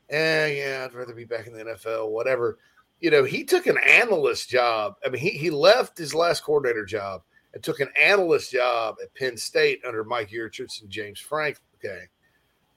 eh, 0.10 0.48
yeah, 0.48 0.86
I'd 0.86 0.94
rather 0.94 1.14
be 1.14 1.24
back 1.24 1.48
in 1.48 1.54
the 1.54 1.64
NFL, 1.64 2.10
whatever. 2.10 2.60
You 3.00 3.12
know, 3.12 3.24
he 3.24 3.44
took 3.44 3.66
an 3.66 3.78
analyst 3.78 4.50
job. 4.50 4.96
I 5.06 5.10
mean, 5.10 5.22
he, 5.22 5.30
he 5.30 5.50
left 5.50 5.98
his 5.98 6.14
last 6.14 6.44
coordinator 6.44 6.86
job 6.86 7.22
and 7.54 7.64
took 7.64 7.80
an 7.80 7.90
analyst 8.00 8.52
job 8.52 8.96
at 9.02 9.14
Penn 9.16 9.38
State 9.38 9.82
under 9.88 10.04
Mike 10.04 10.30
Yurcich 10.30 10.82
and 10.82 10.90
James 10.90 11.20
Frank. 11.20 11.58
Okay. 11.76 12.04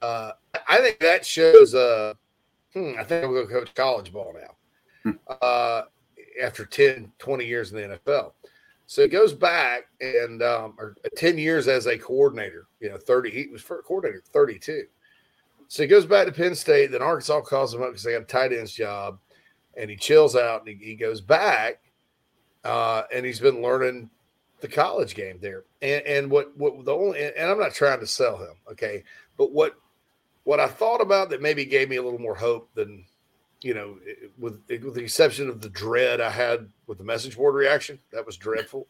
Uh, 0.02 0.32
I 0.68 0.78
think 0.78 1.00
that 1.00 1.26
shows, 1.26 1.74
uh, 1.74 2.14
hmm, 2.72 2.92
I 2.98 3.04
think 3.04 3.24
I'm 3.24 3.32
going 3.32 3.48
to 3.48 3.52
coach 3.52 3.74
college 3.74 4.12
ball 4.12 4.34
now 4.34 5.10
hmm. 5.10 5.34
uh, 5.42 5.82
after 6.40 6.64
10, 6.64 7.12
20 7.18 7.44
years 7.44 7.72
in 7.72 7.78
the 7.78 7.96
NFL. 7.96 8.32
So 8.86 9.02
he 9.02 9.08
goes 9.08 9.32
back 9.32 9.88
and 10.00 10.42
um, 10.42 10.74
or 10.78 10.96
10 11.16 11.38
years 11.38 11.66
as 11.66 11.86
a 11.86 11.98
coordinator, 11.98 12.68
you 12.80 12.88
know, 12.88 12.96
30, 12.96 13.30
he 13.30 13.46
was 13.48 13.62
for 13.62 13.82
coordinator 13.82 14.22
32. 14.32 14.84
So 15.68 15.82
he 15.82 15.88
goes 15.88 16.06
back 16.06 16.26
to 16.26 16.32
Penn 16.32 16.54
State. 16.54 16.92
Then 16.92 17.02
Arkansas 17.02 17.40
calls 17.40 17.74
him 17.74 17.82
up 17.82 17.88
because 17.88 18.04
they 18.04 18.12
got 18.12 18.22
a 18.22 18.26
tight 18.26 18.52
end's 18.52 18.72
job. 18.72 19.18
And 19.76 19.90
he 19.90 19.96
chills 19.96 20.36
out 20.36 20.60
and 20.60 20.68
he, 20.68 20.84
he 20.84 20.94
goes 20.94 21.20
back. 21.20 21.80
Uh, 22.64 23.02
and 23.12 23.26
he's 23.26 23.40
been 23.40 23.60
learning 23.60 24.08
the 24.60 24.68
college 24.68 25.14
game 25.14 25.38
there. 25.40 25.64
And, 25.82 26.06
and 26.06 26.30
what, 26.30 26.56
what 26.56 26.84
the 26.84 26.94
only, 26.94 27.22
and 27.22 27.50
I'm 27.50 27.58
not 27.58 27.74
trying 27.74 28.00
to 28.00 28.06
sell 28.06 28.38
him, 28.38 28.54
okay. 28.70 29.02
But 29.36 29.52
what, 29.52 29.74
what 30.44 30.60
I 30.60 30.68
thought 30.68 31.00
about 31.00 31.30
that 31.30 31.42
maybe 31.42 31.64
gave 31.64 31.88
me 31.88 31.96
a 31.96 32.02
little 32.02 32.20
more 32.20 32.34
hope 32.34 32.70
than 32.74 33.04
you 33.62 33.74
know, 33.74 33.98
with 34.38 34.60
with 34.68 34.94
the 34.94 35.02
exception 35.02 35.48
of 35.48 35.60
the 35.60 35.68
dread 35.70 36.20
I 36.20 36.30
had 36.30 36.68
with 36.86 36.98
the 36.98 37.04
message 37.04 37.36
board 37.36 37.54
reaction, 37.54 37.98
that 38.12 38.24
was 38.24 38.36
dreadful. 38.36 38.86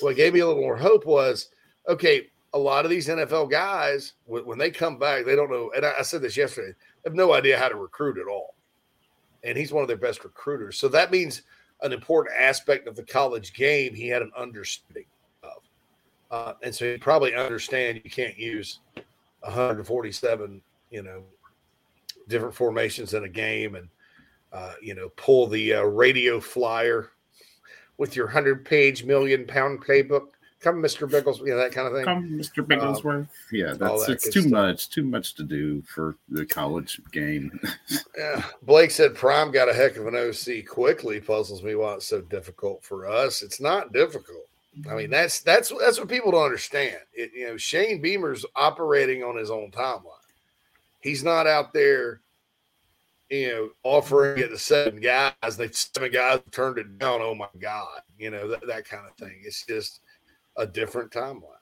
what 0.00 0.16
gave 0.16 0.34
me 0.34 0.40
a 0.40 0.46
little 0.46 0.62
more 0.62 0.76
hope 0.76 1.06
was 1.06 1.48
okay. 1.88 2.28
A 2.52 2.58
lot 2.58 2.84
of 2.84 2.90
these 2.90 3.06
NFL 3.06 3.48
guys, 3.48 4.14
when 4.26 4.58
they 4.58 4.72
come 4.72 4.98
back, 4.98 5.24
they 5.24 5.36
don't 5.36 5.52
know. 5.52 5.70
And 5.76 5.86
I 5.86 6.02
said 6.02 6.20
this 6.20 6.36
yesterday, 6.36 6.74
have 7.04 7.14
no 7.14 7.32
idea 7.32 7.56
how 7.56 7.68
to 7.68 7.76
recruit 7.76 8.18
at 8.18 8.26
all. 8.26 8.54
And 9.44 9.56
he's 9.56 9.72
one 9.72 9.82
of 9.82 9.88
their 9.88 9.96
best 9.96 10.24
recruiters. 10.24 10.76
So 10.76 10.88
that 10.88 11.12
means 11.12 11.42
an 11.82 11.92
important 11.92 12.36
aspect 12.36 12.88
of 12.88 12.96
the 12.96 13.04
college 13.04 13.54
game 13.54 13.94
he 13.94 14.08
had 14.08 14.22
an 14.22 14.32
understanding 14.36 15.06
of. 15.44 15.62
Uh, 16.30 16.54
and 16.62 16.74
so 16.74 16.90
he 16.90 16.98
probably 16.98 17.34
understand 17.36 18.00
you 18.02 18.10
can't 18.10 18.36
use 18.36 18.80
147, 19.40 20.60
you 20.90 21.02
know, 21.02 21.22
different 22.30 22.54
formations 22.54 23.14
in 23.14 23.24
a 23.24 23.28
game 23.28 23.74
and, 23.74 23.88
uh, 24.52 24.72
you 24.80 24.94
know, 24.94 25.10
pull 25.16 25.46
the 25.46 25.74
uh, 25.74 25.82
radio 25.82 26.40
flyer 26.40 27.10
with 27.98 28.16
your 28.16 28.26
100 28.26 28.64
page 28.64 29.04
million 29.04 29.46
pound 29.46 29.84
playbook. 29.84 30.28
Come, 30.60 30.82
Mr. 30.82 31.08
Bigglesworth, 31.08 31.46
you 31.46 31.54
know, 31.54 31.56
that 31.56 31.72
kind 31.72 31.86
of 31.86 31.94
thing. 31.94 32.04
Come, 32.04 32.28
Mr. 32.38 32.66
Bigglesworth. 32.66 33.20
Um, 33.20 33.28
yeah, 33.50 33.72
that's 33.72 34.06
that 34.06 34.12
it's 34.12 34.30
too 34.30 34.42
stuff. 34.42 34.52
much, 34.52 34.90
too 34.90 35.04
much 35.04 35.34
to 35.36 35.42
do 35.42 35.80
for 35.82 36.16
the 36.28 36.44
college 36.44 37.00
game. 37.12 37.58
yeah. 38.18 38.42
Blake 38.62 38.90
said 38.90 39.14
Prime 39.14 39.50
got 39.52 39.70
a 39.70 39.72
heck 39.72 39.96
of 39.96 40.06
an 40.06 40.16
OC 40.16 40.66
quickly. 40.66 41.18
Puzzles 41.18 41.62
me 41.62 41.74
why 41.76 41.94
it's 41.94 42.06
so 42.06 42.20
difficult 42.20 42.84
for 42.84 43.08
us. 43.08 43.42
It's 43.42 43.60
not 43.60 43.94
difficult. 43.94 44.48
I 44.88 44.94
mean, 44.94 45.10
that's 45.10 45.40
that's 45.40 45.72
that's 45.80 45.98
what 45.98 46.08
people 46.08 46.30
don't 46.30 46.44
understand. 46.44 46.98
It, 47.12 47.32
you 47.34 47.48
know, 47.48 47.56
Shane 47.56 48.00
Beamer's 48.00 48.44
operating 48.54 49.24
on 49.24 49.36
his 49.36 49.50
own 49.50 49.70
timeline. 49.70 50.19
He's 51.00 51.24
not 51.24 51.46
out 51.46 51.72
there, 51.72 52.20
you 53.30 53.48
know, 53.48 53.68
offering 53.82 54.38
it 54.38 54.48
to 54.48 54.58
seven 54.58 55.00
guys. 55.00 55.56
They 55.56 55.70
seven 55.70 56.12
guys 56.12 56.40
turned 56.50 56.78
it 56.78 56.98
down. 56.98 57.20
Oh 57.22 57.34
my 57.34 57.48
God, 57.58 58.00
you 58.18 58.30
know 58.30 58.48
that, 58.48 58.66
that 58.66 58.88
kind 58.88 59.06
of 59.06 59.16
thing. 59.16 59.40
It's 59.44 59.64
just 59.64 60.00
a 60.56 60.66
different 60.66 61.10
timeline. 61.10 61.56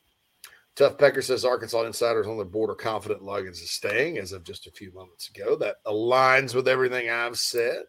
Tough 0.79 0.97
Pecker 0.97 1.23
says 1.23 1.45
Arkansas 1.45 1.83
insiders 1.83 2.29
on 2.29 2.39
the 2.39 2.45
board 2.45 2.71
are 2.71 2.77
confident 2.77 3.21
Loggins 3.21 3.61
is 3.61 3.73
staying 3.73 4.19
as 4.19 4.31
of 4.31 4.45
just 4.45 4.69
a 4.69 4.71
few 4.71 4.93
moments 4.93 5.29
ago. 5.29 5.57
That 5.57 5.83
aligns 5.85 6.55
with 6.55 6.69
everything 6.69 7.11
I've 7.11 7.37
said. 7.37 7.83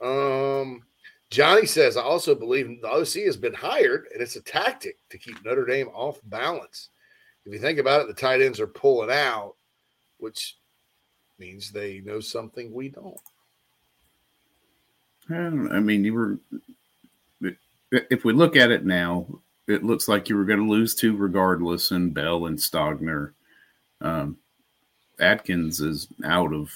Um, 0.00 0.82
Johnny 1.30 1.64
says, 1.64 1.96
I 1.96 2.02
also 2.02 2.34
believe 2.34 2.80
the 2.82 2.88
OC 2.88 3.24
has 3.26 3.36
been 3.36 3.54
hired 3.54 4.06
and 4.12 4.20
it's 4.20 4.36
a 4.36 4.42
tactic 4.42 4.96
to 5.10 5.18
keep 5.18 5.44
Notre 5.44 5.64
Dame 5.64 5.88
off 5.88 6.20
balance. 6.24 6.90
If 7.44 7.52
you 7.52 7.60
think 7.60 7.78
about 7.78 8.00
it, 8.00 8.08
the 8.08 8.14
tight 8.14 8.42
ends 8.42 8.58
are 8.58 8.66
pulling 8.66 9.10
out, 9.10 9.54
which 10.18 10.56
means 11.38 11.70
they 11.70 12.00
know 12.00 12.20
something 12.20 12.72
we 12.72 12.88
don't. 12.88 13.20
I 15.28 15.80
mean, 15.80 16.04
you 16.04 16.14
were, 16.14 16.38
if 17.90 18.24
we 18.24 18.32
look 18.32 18.56
at 18.56 18.70
it 18.70 18.84
now, 18.84 19.26
it 19.66 19.84
looks 19.84 20.06
like 20.06 20.28
you 20.28 20.36
were 20.36 20.44
going 20.44 20.60
to 20.60 20.70
lose 20.70 20.94
two 20.94 21.16
regardless, 21.16 21.90
and 21.90 22.14
Bell 22.14 22.46
and 22.46 22.58
Stogner. 22.58 23.32
Um, 24.00 24.38
Adkins 25.18 25.80
is 25.80 26.08
out 26.24 26.52
of 26.52 26.70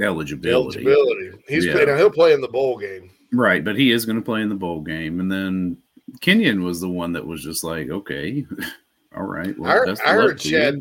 eligibility. 0.00 0.80
Eligibility. 0.80 1.44
He's 1.48 1.66
yeah. 1.66 1.72
playing. 1.72 1.96
He'll 1.98 2.10
play 2.10 2.32
in 2.32 2.40
the 2.40 2.48
bowl 2.48 2.78
game. 2.78 3.10
Right, 3.32 3.64
but 3.64 3.76
he 3.76 3.90
is 3.90 4.06
going 4.06 4.16
to 4.16 4.24
play 4.24 4.42
in 4.42 4.48
the 4.48 4.54
bowl 4.54 4.80
game, 4.80 5.20
and 5.20 5.30
then 5.30 5.78
Kenyon 6.20 6.62
was 6.62 6.80
the 6.80 6.88
one 6.88 7.12
that 7.12 7.26
was 7.26 7.42
just 7.42 7.64
like, 7.64 7.88
okay, 7.88 8.46
all 9.16 9.24
right. 9.24 9.58
Well, 9.58 9.70
I 9.70 9.74
heard, 9.74 10.00
I 10.00 10.12
heard 10.12 10.38
Chad, 10.38 10.80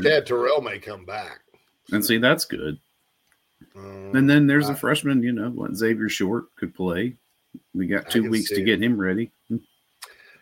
Chad 0.00 0.26
Terrell 0.26 0.60
may 0.60 0.78
come 0.78 1.04
back, 1.04 1.40
and 1.90 2.04
see 2.04 2.18
that's 2.18 2.44
good. 2.44 2.78
Um, 3.76 4.12
and 4.14 4.28
then 4.28 4.46
there's 4.46 4.68
I, 4.68 4.72
a 4.72 4.76
freshman, 4.76 5.22
you 5.22 5.32
know, 5.32 5.50
what 5.50 5.74
Xavier 5.74 6.08
Short 6.08 6.54
could 6.56 6.74
play. 6.74 7.16
We 7.74 7.86
got 7.86 8.10
two 8.10 8.28
weeks 8.28 8.50
to 8.50 8.60
it. 8.60 8.64
get 8.64 8.82
him 8.82 8.98
ready. 8.98 9.30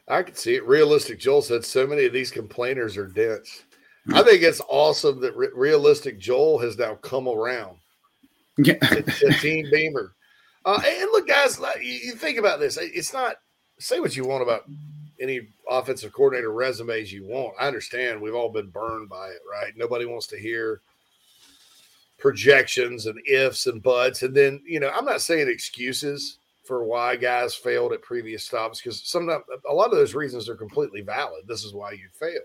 I 0.08 0.22
can 0.22 0.34
see 0.34 0.56
it. 0.56 0.66
Realistic 0.66 1.18
Joel 1.20 1.42
said 1.42 1.64
so 1.64 1.86
many 1.86 2.04
of 2.04 2.12
these 2.12 2.30
complainers 2.30 2.96
are 2.96 3.06
dense. 3.06 3.64
I 4.12 4.22
think 4.22 4.42
it's 4.42 4.60
awesome 4.68 5.20
that 5.20 5.36
re- 5.36 5.50
realistic 5.54 6.18
Joel 6.18 6.58
has 6.58 6.78
now 6.78 6.94
come 6.96 7.28
around. 7.28 7.76
Yeah, 8.62 8.74
to, 8.74 9.32
Team 9.40 9.66
Beamer. 9.70 10.12
Uh, 10.66 10.82
and 10.84 11.08
look, 11.12 11.26
guys, 11.26 11.58
you 11.80 12.12
think 12.12 12.36
about 12.36 12.60
this. 12.60 12.76
It's 12.76 13.14
not 13.14 13.36
say 13.78 14.00
what 14.00 14.14
you 14.14 14.26
want 14.26 14.42
about 14.42 14.64
any 15.20 15.48
offensive 15.68 16.12
coordinator 16.12 16.52
resumes 16.52 17.12
you 17.12 17.24
want. 17.24 17.54
I 17.58 17.66
understand 17.66 18.20
we've 18.20 18.34
all 18.34 18.48
been 18.50 18.70
burned 18.70 19.08
by 19.08 19.28
it, 19.28 19.40
right? 19.50 19.72
Nobody 19.76 20.06
wants 20.06 20.26
to 20.28 20.38
hear 20.38 20.80
projections 22.18 23.06
and 23.06 23.20
ifs 23.26 23.66
and 23.66 23.82
buts. 23.82 24.22
And 24.22 24.34
then, 24.34 24.62
you 24.66 24.80
know, 24.80 24.90
I'm 24.90 25.04
not 25.04 25.20
saying 25.20 25.48
excuses 25.48 26.38
for 26.64 26.84
why 26.84 27.16
guys 27.16 27.54
failed 27.54 27.92
at 27.92 28.02
previous 28.02 28.44
stops 28.44 28.80
because 28.80 29.02
sometimes 29.02 29.44
a 29.68 29.74
lot 29.74 29.90
of 29.90 29.96
those 29.96 30.14
reasons 30.14 30.48
are 30.48 30.54
completely 30.54 31.00
valid. 31.00 31.44
This 31.46 31.64
is 31.64 31.74
why 31.74 31.92
you 31.92 32.08
failed. 32.12 32.42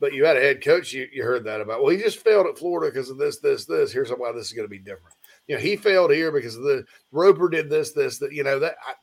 But 0.00 0.12
you 0.12 0.24
had 0.24 0.36
a 0.36 0.40
head 0.40 0.62
coach, 0.62 0.92
you, 0.92 1.06
you 1.12 1.22
heard 1.22 1.44
that 1.44 1.60
about. 1.60 1.82
Well, 1.82 1.92
he 1.92 1.98
just 1.98 2.18
failed 2.18 2.46
at 2.46 2.58
Florida 2.58 2.92
because 2.92 3.10
of 3.10 3.18
this, 3.18 3.38
this, 3.38 3.64
this. 3.64 3.92
Here's 3.92 4.10
why 4.10 4.32
this 4.32 4.46
is 4.46 4.52
going 4.52 4.66
to 4.66 4.70
be 4.70 4.78
different. 4.78 5.14
You 5.46 5.54
know, 5.54 5.60
he 5.60 5.76
failed 5.76 6.10
here 6.10 6.32
because 6.32 6.56
the 6.56 6.84
Roper 7.12 7.48
did 7.48 7.70
this, 7.70 7.92
this, 7.92 8.18
that. 8.18 8.32
You 8.32 8.44
know 8.44 8.58
that. 8.58 8.76
I, 8.86 8.94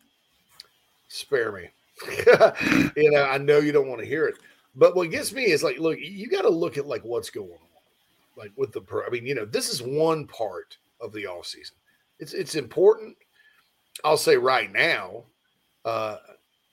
spare 1.07 1.51
me. 1.51 1.69
you 2.95 3.11
know, 3.11 3.23
I 3.23 3.38
know 3.38 3.60
you 3.60 3.72
don't 3.72 3.88
want 3.88 4.02
to 4.02 4.07
hear 4.07 4.28
it, 4.28 4.36
but 4.76 4.95
what 4.95 5.11
gets 5.11 5.34
me 5.34 5.45
is 5.45 5.64
like, 5.64 5.80
look, 5.80 5.98
you 5.99 6.28
got 6.28 6.44
to 6.44 6.49
look 6.49 6.78
at 6.78 6.88
like 6.88 7.03
what's 7.03 7.30
going 7.30 7.49
on, 7.49 8.38
like 8.38 8.52
with 8.56 8.72
the. 8.72 8.82
Pro. 8.82 9.06
I 9.06 9.10
mean, 9.10 9.26
you 9.26 9.36
know, 9.36 9.45
this 9.45 9.69
is 9.69 9.82
one 9.82 10.28
part 10.28 10.78
of 10.99 11.14
the 11.14 11.28
off 11.28 11.45
season. 11.45 11.76
It's 12.19 12.34
it's 12.34 12.56
important 12.56 13.15
I'll 14.03 14.18
say 14.18 14.38
right 14.38 14.72
now, 14.72 15.23
uh, 15.86 16.18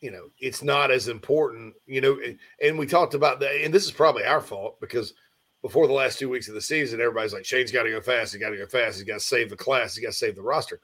you 0.00 0.10
know, 0.10 0.30
it's 0.38 0.62
not 0.62 0.90
as 0.90 1.08
important, 1.08 1.74
you 1.86 2.00
know, 2.00 2.18
and, 2.24 2.38
and 2.62 2.78
we 2.78 2.86
talked 2.86 3.14
about 3.14 3.40
that, 3.40 3.64
and 3.64 3.74
this 3.74 3.84
is 3.84 3.90
probably 3.90 4.24
our 4.24 4.40
fault 4.40 4.80
because 4.80 5.14
before 5.62 5.86
the 5.86 5.92
last 5.92 6.18
two 6.18 6.28
weeks 6.28 6.48
of 6.48 6.54
the 6.54 6.60
season, 6.60 7.00
everybody's 7.00 7.32
like, 7.32 7.44
Shane's 7.44 7.72
got 7.72 7.82
to 7.82 7.90
go 7.90 8.00
fast. 8.00 8.32
He 8.32 8.38
got 8.38 8.50
to 8.50 8.56
go 8.56 8.66
fast. 8.66 8.96
He's 8.96 9.06
got 9.06 9.14
to 9.14 9.20
save 9.20 9.50
the 9.50 9.56
class. 9.56 9.96
He's 9.96 10.04
got 10.04 10.12
to 10.12 10.16
save 10.16 10.36
the 10.36 10.42
roster. 10.42 10.80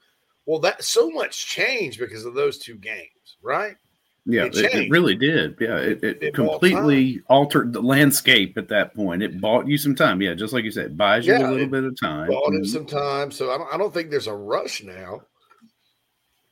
Well, 0.46 0.58
that 0.60 0.82
so 0.82 1.10
much 1.10 1.46
changed 1.46 2.00
because 2.00 2.24
of 2.24 2.34
those 2.34 2.58
two 2.58 2.74
games, 2.74 3.36
right? 3.40 3.76
Yeah, 4.26 4.44
it, 4.44 4.56
it, 4.56 4.74
it 4.74 4.90
really 4.90 5.16
did. 5.16 5.56
Yeah, 5.60 5.76
it, 5.76 6.02
it 6.02 6.34
completely 6.34 7.20
altered 7.28 7.74
the 7.74 7.82
landscape 7.82 8.56
at 8.56 8.68
that 8.68 8.94
point. 8.94 9.22
It 9.22 9.38
bought 9.38 9.68
you 9.68 9.76
some 9.76 9.94
time. 9.94 10.22
Yeah, 10.22 10.32
just 10.32 10.54
like 10.54 10.64
you 10.64 10.70
said, 10.70 10.96
buys 10.96 11.26
you 11.26 11.34
yeah, 11.34 11.46
a 11.46 11.50
little 11.50 11.66
bit 11.66 11.84
of 11.84 12.00
time. 12.00 12.28
Bought 12.28 12.54
him 12.54 12.62
mm-hmm. 12.62 12.64
some 12.64 12.86
time. 12.86 13.30
So 13.30 13.50
I 13.50 13.58
don't, 13.58 13.74
I 13.74 13.76
don't 13.76 13.92
think 13.92 14.10
there's 14.10 14.26
a 14.26 14.34
rush 14.34 14.82
now. 14.82 15.20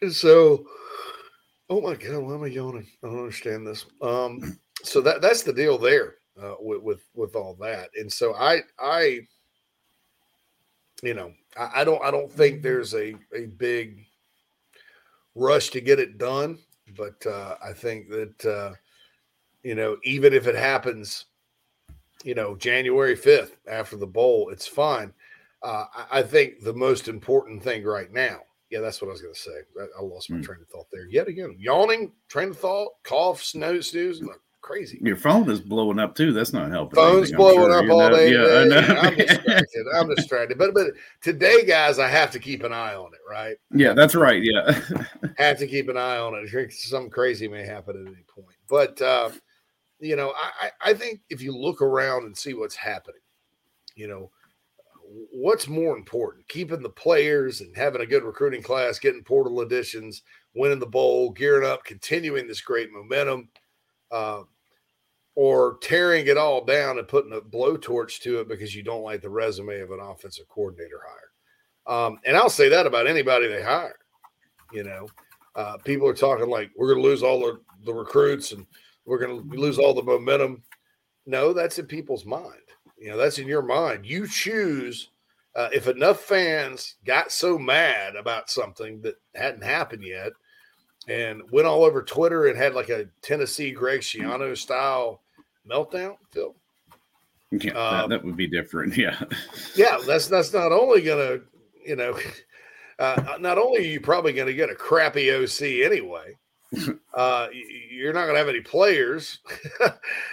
And 0.03 0.13
so, 0.13 0.67
oh 1.71 1.81
my 1.81 1.95
god, 1.95 2.19
why 2.19 2.35
am 2.35 2.43
I 2.43 2.49
yawning? 2.49 2.87
I 3.03 3.07
don't 3.07 3.21
understand 3.21 3.67
this. 3.67 3.87
Um, 4.03 4.59
so 4.83 5.01
that 5.01 5.23
that's 5.23 5.43
the 5.43 5.53
deal 5.53 5.79
there 5.79 6.17
uh, 6.43 6.57
with 6.61 6.83
with 6.83 7.01
with 7.15 7.35
all 7.37 7.55
that. 7.61 7.89
And 7.97 8.13
so 8.13 8.35
I 8.35 8.61
I, 8.79 9.21
you 11.03 11.15
know, 11.15 11.33
I, 11.57 11.71
I 11.77 11.85
don't 11.85 12.03
I 12.05 12.11
don't 12.11 12.31
think 12.31 12.63
there's 12.63 12.95
a 12.95 13.15
a 13.35 13.47
big 13.57 14.05
rush 15.35 15.71
to 15.71 15.81
get 15.81 15.99
it 16.01 16.19
done, 16.19 16.59
but 16.97 17.25
uh, 17.27 17.57
I 17.65 17.73
think 17.73 18.09
that 18.11 18.47
uh, 18.47 18.73
you 19.63 19.75
know 19.75 19.97
even 20.05 20.33
if 20.33 20.47
it 20.47 20.55
happens, 20.55 21.27
you 22.25 22.35
know, 22.35 22.55
January 22.57 23.17
fifth 23.17 23.57
after 23.69 23.97
the 23.97 24.07
bowl, 24.07 24.51
it's 24.51 24.67
fine. 24.67 25.13
Uh, 25.63 25.85
I 26.11 26.23
think 26.23 26.61
the 26.61 26.73
most 26.73 27.07
important 27.07 27.63
thing 27.63 27.85
right 27.85 28.13
now 28.13 28.41
yeah, 28.73 28.81
that's 28.81 29.03
what 29.03 29.09
I 29.09 29.13
was 29.13 29.21
going 29.21 29.35
to 29.35 29.41
say. 29.41 29.61
I, 29.79 30.01
I 30.01 30.03
lost 30.03 30.31
my 30.31 30.39
mm. 30.39 30.43
train 30.43 30.61
of 30.63 30.69
thought 30.69 30.87
there 30.91 31.07
yet 31.07 31.29
again. 31.29 31.55
Yawning, 31.61 32.11
train 32.29 32.49
of 32.49 32.59
thought, 32.59 32.93
cough, 33.05 33.43
snow, 33.43 33.83
snooze, 33.83 34.23
like 34.23 34.41
crazy. 34.63 34.99
Your 35.03 35.17
phone 35.17 35.51
is 35.51 35.61
blowing 35.61 35.99
up 35.99 36.15
too. 36.15 36.33
That's 36.33 36.53
not 36.53 36.71
helping. 36.71 36.97
Phone's 36.97 37.33
anything, 37.33 37.37
blowing 37.37 37.71
sure. 37.71 37.79
up 37.79 37.85
you 37.85 37.93
all 37.93 38.11
know, 38.11 38.17
day. 38.17 38.33
Yeah, 38.33 38.61
I 38.61 38.65
know. 38.65 39.01
I'm 39.01 39.17
distracted. 39.27 39.87
I'm 39.95 40.15
distracted. 40.15 40.59
But 40.59 40.73
but 40.73 40.93
today, 41.21 41.65
guys, 41.67 41.99
I 41.99 42.09
have 42.09 42.31
to 42.31 42.39
keep 42.39 42.63
an 42.63 42.73
eye 42.73 42.95
on 42.95 43.13
it. 43.13 43.21
Right? 43.29 43.57
Yeah, 43.73 43.93
that's 43.93 44.15
right. 44.15 44.43
Yeah, 44.43 44.81
have 45.37 45.59
to 45.59 45.67
keep 45.67 45.89
an 45.89 45.97
eye 45.97 46.17
on 46.17 46.35
it. 46.35 46.73
Something 46.73 47.11
crazy 47.11 47.49
may 47.49 47.67
happen 47.67 48.01
at 48.01 48.07
any 48.07 48.25
point. 48.29 48.57
But 48.69 49.03
uh, 49.03 49.31
you 50.01 50.17
know, 50.17 50.33
I 50.37 50.71
I 50.81 50.95
think 50.95 51.21
if 51.29 51.43
you 51.43 51.55
look 51.55 51.83
around 51.83 52.25
and 52.25 52.37
see 52.37 52.55
what's 52.55 52.77
happening, 52.77 53.21
you 53.95 54.09
know 54.09 54.31
what's 55.31 55.69
more 55.69 55.95
important 55.95 56.49
keeping 56.49 56.81
the 56.81 56.89
players 56.89 57.61
and 57.61 57.77
having 57.77 58.01
a 58.01 58.07
good 58.07 58.23
recruiting 58.23 58.63
class 58.63 58.99
getting 58.99 59.23
portal 59.23 59.61
additions 59.61 60.23
winning 60.55 60.79
the 60.79 60.87
bowl 60.87 61.31
gearing 61.31 61.69
up 61.69 61.85
continuing 61.85 62.49
this 62.49 62.63
great 62.63 62.91
momentum 62.91 63.47
uh, 64.13 64.43
or 65.35 65.79
tearing 65.83 66.27
it 66.27 66.37
all 66.37 66.65
down 66.65 66.99
and 66.99 67.09
putting 67.09 67.33
a 67.33 67.41
blowtorch 67.41 68.21
to 68.21 68.41
it 68.41 68.49
because 68.49 68.75
you 68.75 68.83
don't 68.83 69.03
like 69.03 69.23
the 69.23 69.31
resume 69.31 69.81
of 69.81 69.91
an 69.91 70.01
offensive 70.01 70.47
coordinator 70.49 71.01
hire. 71.05 71.19
Um, 71.85 72.21
and 72.25 72.37
i'll 72.37 72.49
say 72.49 72.69
that 72.69 72.87
about 72.87 73.09
anybody 73.09 73.49
they 73.49 73.61
hire 73.61 73.97
you 74.73 74.83
know? 74.83 75.07
Uh, 75.55 75.77
people 75.79 76.09
are 76.09 76.15
talking 76.15 76.49
like 76.49 76.71
we're 76.77 76.89
going 76.89 77.03
to 77.03 77.09
lose 77.09 77.23
all 77.23 77.41
the, 77.41 77.61
the 77.85 77.93
recruits 77.93 78.53
and 78.53 78.67
we're 79.05 79.19
going 79.19 79.51
to 79.51 79.57
lose 79.57 79.79
all 79.79 79.95
the 79.95 80.03
momentum. 80.03 80.63
No 81.27 81.53
that's 81.53 81.79
in 81.79 81.87
people's 81.87 82.25
mind. 82.25 82.57
You 82.99 83.11
know, 83.11 83.17
that's 83.17 83.39
in 83.39 83.47
your 83.47 83.63
mind. 83.63 84.07
You 84.07 84.27
choose 84.27 85.11
uh, 85.55 85.69
if 85.73 85.89
enough 85.89 86.21
fans 86.21 86.97
got 87.05 87.31
so 87.31 87.59
mad 87.59 88.17
about 88.17 88.49
something 88.49 89.03
that 89.03 89.17
hadn't 89.35 89.63
happened 89.63 90.03
yet, 90.03 90.33
and 91.09 91.43
went 91.51 91.67
all 91.67 91.85
over 91.85 92.03
Twitter 92.03 92.47
and 92.47 92.57
had 92.57 92.75
like 92.75 92.89
a 92.89 93.07
Tennessee 93.23 93.71
Greg 93.71 94.01
Schiano 94.01 94.57
style 94.57 95.23
meltdown. 95.69 96.17
Phil, 96.31 96.55
Yeah, 97.51 97.73
Um, 97.73 97.97
that, 97.97 98.09
that 98.09 98.25
would 98.25 98.37
be 98.37 98.47
different. 98.47 98.97
Yeah. 98.97 99.21
yeah, 99.75 99.99
that's 100.07 100.29
that's 100.29 100.53
not 100.53 100.73
only 100.73 101.03
gonna, 101.03 101.41
you 101.85 101.97
know, 101.97 102.19
uh, 102.99 103.37
not 103.41 103.59
only 103.59 103.81
are 103.81 103.93
you 103.93 104.01
probably 104.01 104.33
gonna 104.33 104.53
get 104.53 104.71
a 104.71 104.75
crappy 104.75 105.33
OC 105.33 105.85
anyway, 105.85 106.37
uh, 107.15 107.49
you're 107.91 108.13
not 108.13 108.27
gonna 108.27 108.39
have 108.39 108.49
any 108.49 108.61
players, 108.61 109.41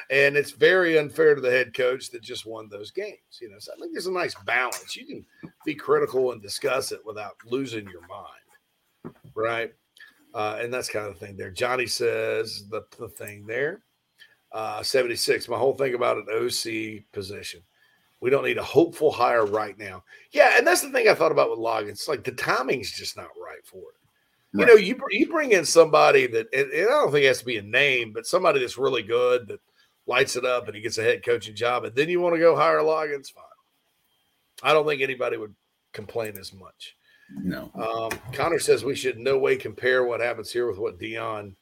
and 0.10 0.38
it's 0.38 0.52
very 0.52 0.98
unfair 0.98 1.36
to 1.36 1.42
the 1.42 1.52
head 1.52 1.74
coach 1.74 2.12
that 2.12 2.22
just 2.22 2.46
won 2.46 2.70
those 2.70 2.92
games. 2.92 3.40
You 3.42 3.50
know, 3.50 3.58
so 3.60 3.74
I 3.74 3.80
think 3.80 3.94
there's 3.94 4.08
a 4.08 4.12
nice 4.12 4.36
balance. 4.46 4.96
You 4.96 5.06
can 5.06 5.26
be 5.66 5.76
critical 5.76 6.32
and 6.32 6.42
discuss 6.42 6.92
it 6.92 7.02
without 7.06 7.36
losing 7.46 7.90
your 7.90 8.08
mind, 8.08 9.16
right? 9.36 9.74
Uh, 10.34 10.60
and 10.62 10.74
that's 10.74 10.90
kind 10.90 11.08
of 11.08 11.18
the 11.18 11.26
thing 11.26 11.38
there. 11.38 11.52
Johnny 11.52 11.88
says 11.88 12.66
the, 12.70 12.84
the 13.00 13.10
thing 13.10 13.46
there. 13.46 13.82
Uh, 14.52 14.82
76. 14.82 15.48
My 15.48 15.58
whole 15.58 15.74
thing 15.74 15.94
about 15.94 16.18
an 16.18 16.26
OC 16.32 17.04
position. 17.12 17.62
We 18.22 18.30
don't 18.30 18.44
need 18.44 18.58
a 18.58 18.64
hopeful 18.64 19.12
hire 19.12 19.46
right 19.46 19.78
now. 19.78 20.04
Yeah, 20.32 20.58
and 20.58 20.68
that's 20.68 20.82
the 20.82 20.92
thing 20.92 21.08
I 21.08 21.14
thought 21.14 21.32
about 21.32 21.50
with 21.50 21.60
Loggins. 21.60 21.90
It's 21.90 22.08
like 22.08 22.24
the 22.24 22.32
timing's 22.32 22.92
just 22.92 23.16
not 23.16 23.30
right 23.42 23.66
for 23.66 23.78
it. 23.78 24.00
You 24.52 24.66
know, 24.66 24.74
you 24.74 25.00
you 25.12 25.30
bring 25.30 25.52
in 25.52 25.64
somebody 25.64 26.26
that, 26.26 26.48
and, 26.52 26.72
and 26.72 26.88
I 26.88 26.90
don't 26.90 27.12
think 27.12 27.24
it 27.24 27.28
has 27.28 27.40
to 27.40 27.46
be 27.46 27.58
a 27.58 27.62
name, 27.62 28.12
but 28.12 28.26
somebody 28.26 28.60
that's 28.60 28.80
really 28.80 29.04
good 29.04 29.48
that 29.48 29.60
lights 30.08 30.36
it 30.36 30.44
up 30.44 30.66
and 30.66 30.76
he 30.76 30.82
gets 30.82 30.98
a 30.98 31.04
head 31.04 31.24
coaching 31.24 31.56
job, 31.56 31.86
and 31.86 31.96
then 31.96 32.10
you 32.10 32.20
want 32.20 32.34
to 32.34 32.40
go 32.40 32.56
hire 32.56 32.80
Loggins. 32.80 33.32
Fine. 33.32 33.44
I 34.64 34.74
don't 34.74 34.88
think 34.88 35.02
anybody 35.02 35.38
would 35.38 35.54
complain 35.94 36.36
as 36.38 36.52
much. 36.52 36.96
No. 37.36 37.72
Um, 37.76 38.20
Connor 38.34 38.60
says 38.60 38.84
we 38.84 38.96
should 38.96 39.18
in 39.18 39.24
no 39.24 39.38
way 39.38 39.56
compare 39.56 40.04
what 40.04 40.20
happens 40.20 40.52
here 40.52 40.68
with 40.68 40.78
what 40.78 41.00
Deion 41.00 41.56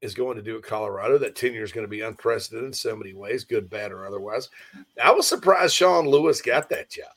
is 0.00 0.14
going 0.14 0.36
to 0.36 0.42
do 0.42 0.56
at 0.56 0.64
Colorado. 0.64 1.18
That 1.18 1.36
tenure 1.36 1.62
is 1.62 1.72
going 1.72 1.86
to 1.86 1.90
be 1.90 2.00
unprecedented 2.00 2.66
in 2.66 2.72
so 2.72 2.96
many 2.96 3.14
ways, 3.14 3.44
good, 3.44 3.70
bad, 3.70 3.92
or 3.92 4.06
otherwise. 4.06 4.50
I 5.02 5.12
was 5.12 5.28
surprised 5.28 5.74
Sean 5.74 6.06
Lewis 6.08 6.42
got 6.42 6.68
that 6.68 6.90
job 6.90 7.12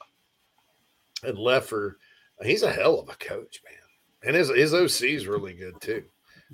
and 1.24 1.38
left 1.38 1.70
for. 1.70 1.98
He's 2.44 2.64
a 2.64 2.72
hell 2.72 3.00
of 3.00 3.10
a 3.10 3.16
coach, 3.16 3.62
man, 3.64 4.28
and 4.28 4.36
his 4.36 4.50
his 4.50 4.74
OC 4.74 5.10
is 5.10 5.28
really 5.28 5.54
good 5.54 5.80
too. 5.82 6.04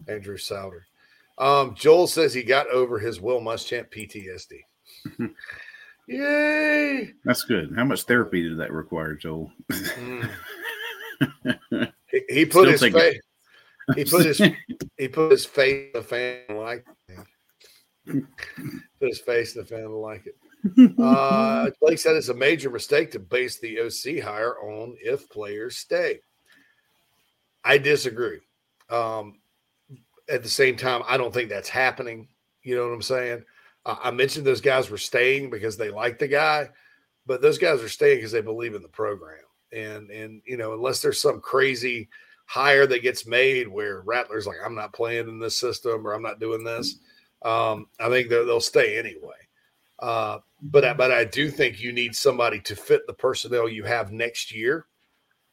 Andrew 0.08 0.38
Sowder. 0.38 0.82
Um, 1.38 1.76
Joel 1.76 2.08
says 2.08 2.34
he 2.34 2.44
got 2.44 2.68
over 2.68 3.00
his 3.00 3.20
Will 3.20 3.42
Muschamp 3.42 3.92
PTSD. 3.92 4.62
Yay! 6.08 7.14
That's 7.26 7.44
good. 7.44 7.74
How 7.76 7.84
much 7.84 8.04
therapy 8.04 8.44
did 8.44 8.60
that 8.60 8.72
require, 8.72 9.16
Joel? 9.16 9.52
He, 12.12 12.24
he 12.30 12.46
put 12.46 12.68
his 12.68 12.82
face. 12.82 13.20
He 13.96 14.06
put 14.06 14.26
his 14.26 14.38
he 14.98 15.08
put 15.08 15.32
his 15.32 15.46
face 15.46 15.92
in 15.94 16.02
the 16.02 16.04
fan 16.04 16.58
like 16.58 16.86
it. 17.08 18.26
put 19.00 19.08
his 19.08 19.20
face 19.20 19.56
in 19.56 19.62
the 19.62 19.68
fan 19.68 19.90
like 19.90 20.26
it. 20.28 20.36
Uh, 21.00 21.70
Blake 21.82 22.00
said 22.00 22.16
it's 22.16 22.30
a 22.30 22.34
major 22.34 22.70
mistake 22.70 23.12
to 23.12 23.20
base 23.20 23.60
the 23.60 23.80
OC 23.80 24.24
hire 24.24 24.58
on 24.60 24.96
if 25.02 25.30
players 25.30 25.78
stay. 25.78 26.20
I 27.64 27.78
disagree. 27.78 28.40
Um, 28.90 29.40
at 30.30 30.44
the 30.44 30.50
same 30.50 30.76
time, 30.76 31.04
I 31.08 31.18
don't 31.18 31.34
think 31.34 31.50
that's 31.50 31.70
happening. 31.70 32.28
You 32.64 32.76
know 32.76 32.88
what 32.88 32.94
I'm 32.94 33.02
saying? 33.02 33.44
Uh, 33.86 33.96
I 34.04 34.12
mentioned 34.12 34.46
those 34.46 34.62
guys 34.62 34.90
were 34.90 34.98
staying 34.98 35.50
because 35.50 35.78
they 35.78 35.90
like 35.90 36.20
the 36.20 36.28
guy, 36.28 36.70
but 37.26 37.42
those 37.42 37.58
guys 37.58 37.82
are 37.82 37.90
staying 37.90 38.18
because 38.18 38.32
they 38.32 38.42
believe 38.42 38.76
in 38.76 38.82
the 38.82 38.88
program. 38.88 39.40
And 39.74 40.10
and 40.10 40.42
you 40.46 40.58
know, 40.58 40.74
unless 40.74 41.02
there's 41.02 41.22
some 41.22 41.40
crazy 41.40 42.10
hire 42.46 42.86
that 42.86 43.02
gets 43.02 43.26
made 43.26 43.68
where 43.68 44.02
Rattler's 44.02 44.46
like, 44.46 44.58
I'm 44.64 44.76
not 44.76 44.94
playing 44.94 45.30
in 45.30 45.40
this 45.40 45.58
system 45.58 46.06
or 46.06 46.12
I'm 46.12 46.22
not 46.22 46.42
doing 46.42 46.66
this, 46.66 46.98
um, 47.44 47.88
I 47.98 48.10
think 48.10 48.28
they'll, 48.28 48.60
stay 48.60 49.00
anyway. 49.00 49.38
Uh, 50.00 50.40
but 50.62 50.84
I, 50.84 50.94
but 50.94 51.12
I 51.12 51.24
do 51.24 51.50
think 51.50 51.80
you 51.80 51.94
need 51.94 52.14
somebody 52.14 52.60
to 52.62 52.76
fit 52.76 53.08
the 53.08 53.14
personnel 53.14 53.70
you 53.70 53.86
have 53.86 54.12
next 54.12 54.54
year. 54.54 54.88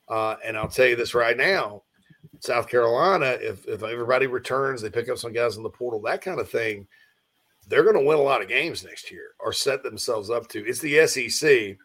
Uh, 0.09 0.37
and 0.45 0.57
I'll 0.57 0.69
tell 0.69 0.87
you 0.87 0.97
this 0.97 1.15
right 1.15 1.37
now, 1.37 1.85
South 2.41 2.69
Carolina, 2.69 3.37
if 3.41 3.67
if 3.69 3.83
everybody 3.83 4.27
returns, 4.27 4.83
they 4.83 4.91
pick 4.91 5.09
up 5.09 5.19
some 5.19 5.33
guys 5.33 5.57
in 5.57 5.63
the 5.63 5.71
portal, 5.71 6.01
that 6.03 6.21
kind 6.21 6.41
of 6.41 6.51
thing, 6.51 6.87
they're 7.69 7.85
going 7.85 7.95
to 7.95 8.05
win 8.05 8.19
a 8.19 8.23
lot 8.23 8.43
of 8.43 8.49
games 8.49 8.85
next 8.85 9.11
year 9.11 9.35
or 9.39 9.53
set 9.53 9.83
themselves 9.83 10.31
up 10.31 10.49
to. 10.49 10.67
It's 10.67 10.81
the 10.81 11.07
SEC, 11.07 11.77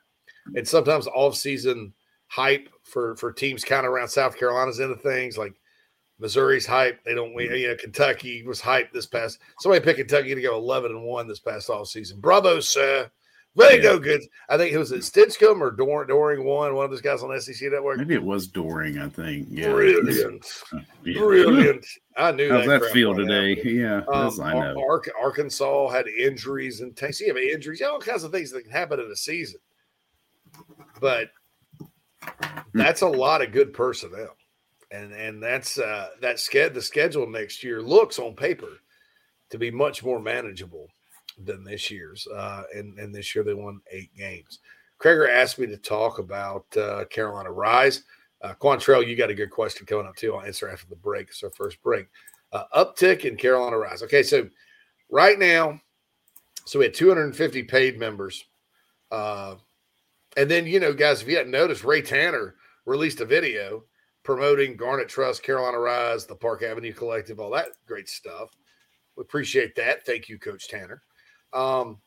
and 0.56 0.68
sometimes 0.68 1.08
off-season 1.08 1.94
hype 2.34 2.68
for 2.84 3.16
for 3.18 3.32
teams 3.32 3.64
kind 3.64 3.86
of 3.86 3.92
around 3.92 4.08
South 4.08 4.38
Carolina's 4.38 4.80
into 4.80 4.96
things 4.96 5.38
like 5.38 5.54
Missouri's 6.20 6.66
hype. 6.66 7.04
They 7.04 7.14
don't 7.14 7.34
win. 7.34 7.48
Mm-hmm. 7.48 7.56
You 7.56 7.68
know, 7.70 7.76
Kentucky 7.76 8.44
was 8.44 8.62
hyped 8.62 8.92
this 8.92 9.06
past. 9.06 9.40
Somebody 9.60 9.84
picked 9.84 10.00
Kentucky 10.00 10.34
to 10.34 10.42
go 10.42 10.56
eleven 10.58 10.92
and 10.92 11.04
one 11.04 11.28
this 11.28 11.40
past 11.40 11.70
off 11.70 11.88
season. 11.88 12.20
Bravo, 12.20 12.60
sir. 12.60 13.10
Way 13.56 13.76
to 13.76 13.82
go, 13.84 14.00
good. 14.00 14.22
I 14.50 14.58
think 14.58 14.74
it 14.74 14.80
was 14.80 14.92
it 14.92 15.02
Stinchcomb 15.02 15.62
or 15.62 15.70
Dor- 15.70 16.06
Doering 16.06 16.44
one, 16.44 16.74
one 16.74 16.86
of 16.86 16.90
those 16.90 17.02
guys 17.02 17.22
on 17.22 17.40
SEC 17.40 17.72
Network. 17.72 18.00
Maybe 18.00 18.16
it 18.16 18.24
was 18.24 18.48
Doering, 18.48 18.98
I 18.98 19.10
think. 19.10 19.48
Yeah. 19.52 19.70
Brilliant. 19.72 20.46
Yeah. 21.06 21.20
Brilliant. 21.20 21.86
I 22.18 22.32
knew 22.32 22.50
How's 22.50 22.66
that. 22.66 22.82
that 22.82 22.92
feel 22.92 23.14
today? 23.14 23.52
out. 23.52 23.66
Yeah, 23.66 24.02
that's- 24.08 24.40
I 24.40 24.54
um, 24.54 24.74
know. 24.76 24.84
Ark- 24.90 25.12
Arkansas 25.22 25.90
had 25.90 26.08
injuries 26.08 26.80
and 26.82 26.98
Tennessee 26.98 27.28
have 27.28 27.38
injuries, 27.38 27.84
all 27.84 28.00
kinds 28.00 28.24
of 28.24 28.32
things 28.32 28.50
that 28.52 28.64
can 28.64 28.72
happen 28.72 29.00
in 29.00 29.06
a 29.12 29.16
season. 29.16 29.60
But 31.00 31.30
that's 32.74 33.02
a 33.02 33.08
lot 33.08 33.42
of 33.42 33.52
good 33.52 33.74
personnel, 33.74 34.36
and 34.92 35.12
and 35.14 35.42
that's 35.42 35.78
uh, 35.78 36.10
that 36.22 36.38
sched 36.38 36.74
the 36.74 36.82
schedule 36.82 37.28
next 37.28 37.64
year 37.64 37.82
looks 37.82 38.20
on 38.20 38.36
paper 38.36 38.70
to 39.50 39.58
be 39.58 39.72
much 39.72 40.04
more 40.04 40.20
manageable 40.20 40.88
than 41.38 41.64
this 41.64 41.92
year's. 41.92 42.28
Uh, 42.28 42.64
and 42.74 42.98
and 43.00 43.14
this 43.14 43.34
year 43.36 43.44
they 43.44 43.54
won 43.54 43.82
eight 43.92 44.14
games. 44.16 44.60
Krager 45.00 45.30
asked 45.30 45.60
me 45.60 45.68
to 45.68 45.78
talk 45.78 46.20
about 46.20 46.66
uh, 46.78 47.06
Carolina 47.06 47.52
Rise. 47.52 48.04
Uh, 48.42 48.54
Quantrell, 48.60 49.06
you 49.06 49.16
got 49.16 49.30
a 49.30 49.36
good 49.36 49.52
question 49.52 49.86
coming 49.86 50.06
up 50.06 50.16
too. 50.16 50.34
I'll 50.34 50.46
answer 50.46 50.70
after 50.70 50.88
the 50.88 50.96
break. 50.96 51.30
It's 51.30 51.44
our 51.44 51.50
first 51.52 51.82
break. 51.82 52.08
Uh, 52.52 52.64
uptick 52.76 53.26
in 53.26 53.36
Carolina 53.36 53.78
Rise. 53.78 54.04
Okay, 54.04 54.24
so 54.24 54.48
right 55.10 55.40
now, 55.40 55.80
so 56.66 56.80
we 56.80 56.86
had 56.86 56.94
250 56.94 57.64
paid 57.64 58.00
members. 58.00 58.46
Uh, 59.12 59.56
and 60.38 60.50
then, 60.50 60.66
you 60.66 60.80
know, 60.80 60.94
guys, 60.94 61.22
if 61.22 61.28
you 61.28 61.38
hadn't 61.38 61.52
noticed, 61.52 61.84
Ray 61.84 62.02
Tanner 62.02 62.56
released 62.86 63.22
a 63.22 63.26
video 63.26 63.84
promoting 64.24 64.78
Garnet 64.78 65.10
Trust, 65.10 65.44
Carolina 65.44 65.80
Rise, 65.80 66.26
the 66.26 66.36
Park 66.36 66.64
Avenue 66.64 66.94
Collective, 66.94 67.40
all 67.40 67.52
that 67.52 67.70
great 67.86 68.08
stuff. 68.08 68.50
We 69.16 69.22
appreciate 69.22 69.76
that. 69.76 70.06
Thank 70.06 70.30
you, 70.30 70.40
Coach 70.40 70.68
Tanner. 70.68 71.04
Um, 71.52 72.00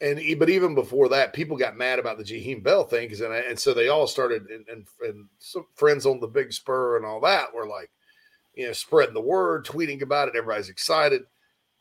and 0.00 0.20
but 0.38 0.50
even 0.50 0.74
before 0.74 1.08
that, 1.08 1.32
people 1.32 1.56
got 1.56 1.76
mad 1.76 1.98
about 1.98 2.18
the 2.18 2.24
Jaheim 2.24 2.62
Bell 2.62 2.84
thing, 2.84 3.10
and, 3.12 3.32
and 3.32 3.58
so 3.58 3.72
they 3.72 3.88
all 3.88 4.06
started, 4.06 4.42
and, 4.50 4.66
and, 4.68 4.86
and 5.00 5.28
some 5.38 5.66
friends 5.76 6.06
on 6.06 6.20
the 6.20 6.26
Big 6.26 6.52
Spur 6.52 6.96
and 6.96 7.06
all 7.06 7.20
that 7.20 7.54
were 7.54 7.66
like, 7.66 7.90
you 8.54 8.66
know, 8.66 8.72
spreading 8.72 9.14
the 9.14 9.20
word, 9.20 9.64
tweeting 9.64 10.02
about 10.02 10.28
it. 10.28 10.36
Everybody's 10.36 10.68
excited. 10.68 11.22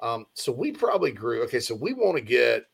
Um, 0.02 0.26
so 0.34 0.52
we 0.52 0.72
probably 0.72 1.12
grew. 1.12 1.44
Okay, 1.44 1.60
so 1.60 1.76
we 1.76 1.94
want 1.94 2.16
to 2.16 2.24
get, 2.24 2.66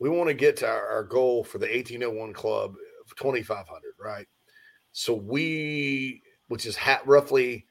we 0.00 0.08
want 0.08 0.28
to 0.28 0.34
get 0.34 0.56
to 0.56 0.66
our, 0.66 0.86
our 0.88 1.04
goal 1.04 1.44
for 1.44 1.58
the 1.58 1.66
1801 1.66 2.32
club 2.32 2.74
of 3.04 3.16
2,500, 3.16 3.66
right? 3.98 4.26
So 4.92 5.14
we, 5.14 6.22
which 6.48 6.66
is 6.66 6.74
ha- 6.74 7.02
roughly 7.04 7.66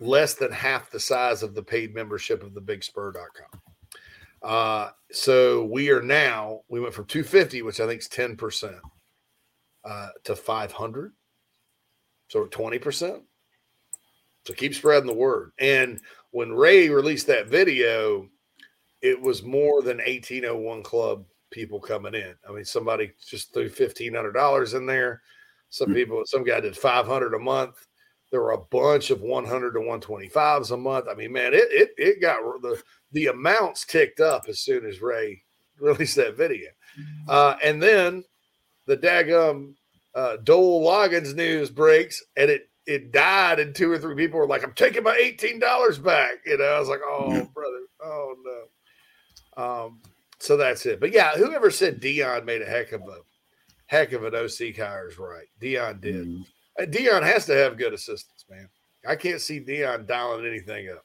less 0.00 0.34
than 0.34 0.50
half 0.50 0.90
the 0.90 0.98
size 0.98 1.42
of 1.42 1.54
the 1.54 1.62
paid 1.62 1.94
membership 1.94 2.42
of 2.42 2.54
the 2.54 2.60
bigspur.com. 2.60 3.60
Uh, 4.42 4.90
so 5.12 5.64
we 5.64 5.90
are 5.90 6.02
now, 6.02 6.60
we 6.68 6.80
went 6.80 6.94
from 6.94 7.04
250, 7.06 7.62
which 7.62 7.78
I 7.78 7.86
think 7.86 8.00
is 8.00 8.08
10%, 8.08 8.80
uh, 9.84 10.08
to 10.24 10.34
500. 10.34 11.12
So 12.28 12.40
we're 12.40 12.48
20%. 12.48 13.20
So 14.46 14.54
keep 14.54 14.74
spreading 14.74 15.08
the 15.08 15.14
word. 15.14 15.52
And 15.58 16.00
when 16.30 16.52
Ray 16.52 16.88
released 16.88 17.26
that 17.26 17.48
video, 17.48 18.28
it 19.02 19.20
was 19.20 19.42
more 19.42 19.82
than 19.82 19.98
1801 19.98 20.82
club 20.82 21.24
people 21.56 21.80
coming 21.80 22.14
in. 22.14 22.34
I 22.46 22.52
mean, 22.52 22.66
somebody 22.66 23.12
just 23.26 23.54
threw 23.54 23.70
$1,500 23.70 24.74
in 24.74 24.84
there. 24.84 25.22
Some 25.70 25.94
people, 25.94 26.22
some 26.26 26.44
guy 26.44 26.60
did 26.60 26.76
500 26.76 27.32
a 27.32 27.38
month. 27.38 27.86
There 28.30 28.42
were 28.42 28.52
a 28.52 28.58
bunch 28.58 29.10
of 29.10 29.22
100 29.22 29.72
to 29.72 29.78
125s 29.78 30.70
a 30.70 30.76
month. 30.76 31.06
I 31.10 31.14
mean, 31.14 31.32
man, 31.32 31.54
it 31.54 31.68
it 31.70 31.90
it 31.96 32.20
got 32.20 32.40
the 32.60 32.82
the 33.12 33.28
amounts 33.28 33.86
ticked 33.86 34.20
up 34.20 34.44
as 34.48 34.60
soon 34.60 34.84
as 34.84 35.00
Ray 35.00 35.42
released 35.80 36.16
that 36.16 36.36
video. 36.36 36.68
Uh, 37.26 37.56
and 37.64 37.82
then 37.82 38.22
the 38.86 38.96
daggum 38.96 39.74
uh, 40.14 40.36
Dowell 40.42 40.84
Loggins 40.84 41.34
news 41.34 41.70
breaks, 41.70 42.22
and 42.36 42.50
it 42.50 42.68
it 42.84 43.12
died, 43.12 43.60
and 43.60 43.74
two 43.74 43.90
or 43.90 43.98
three 43.98 44.16
people 44.16 44.38
were 44.38 44.46
like, 44.46 44.62
"I'm 44.62 44.74
taking 44.74 45.04
my 45.04 45.16
eighteen 45.16 45.58
dollars 45.58 45.98
back." 45.98 46.34
You 46.44 46.58
know, 46.58 46.64
I 46.64 46.78
was 46.78 46.88
like, 46.88 47.00
"Oh, 47.04 47.48
brother, 47.54 47.80
oh 48.04 48.34
no." 48.44 49.62
Um, 49.62 50.00
so 50.46 50.56
that's 50.56 50.86
it. 50.86 51.00
But 51.00 51.12
yeah, 51.12 51.32
whoever 51.32 51.70
said 51.70 52.00
Deion 52.00 52.44
made 52.44 52.62
a 52.62 52.66
heck 52.66 52.92
of 52.92 53.02
a 53.02 53.18
heck 53.86 54.12
of 54.12 54.24
an 54.24 54.34
OC 54.34 54.76
hire 54.76 55.08
is 55.08 55.18
right. 55.18 55.46
Deion 55.60 56.00
did. 56.00 56.38
Uh, 56.80 56.84
Deion 56.84 57.22
has 57.22 57.46
to 57.46 57.54
have 57.54 57.76
good 57.76 57.92
assistants, 57.92 58.44
man. 58.48 58.68
I 59.06 59.16
can't 59.16 59.40
see 59.40 59.60
Deion 59.60 60.06
dialing 60.06 60.46
anything 60.46 60.88
up. 60.90 61.04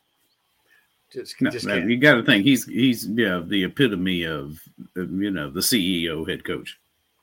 Just, 1.12 1.42
No, 1.42 1.50
just 1.50 1.66
no, 1.66 1.76
you 1.76 1.98
got 1.98 2.16
to 2.16 2.24
think 2.24 2.46
he's 2.46 2.66
he's 2.66 3.08
yeah 3.08 3.42
the 3.46 3.66
epitome 3.66 4.24
of 4.24 4.58
you 4.96 5.32
know 5.32 5.50
the 5.50 5.60
CEO 5.60 6.28
head 6.30 6.46
coach. 6.46 6.80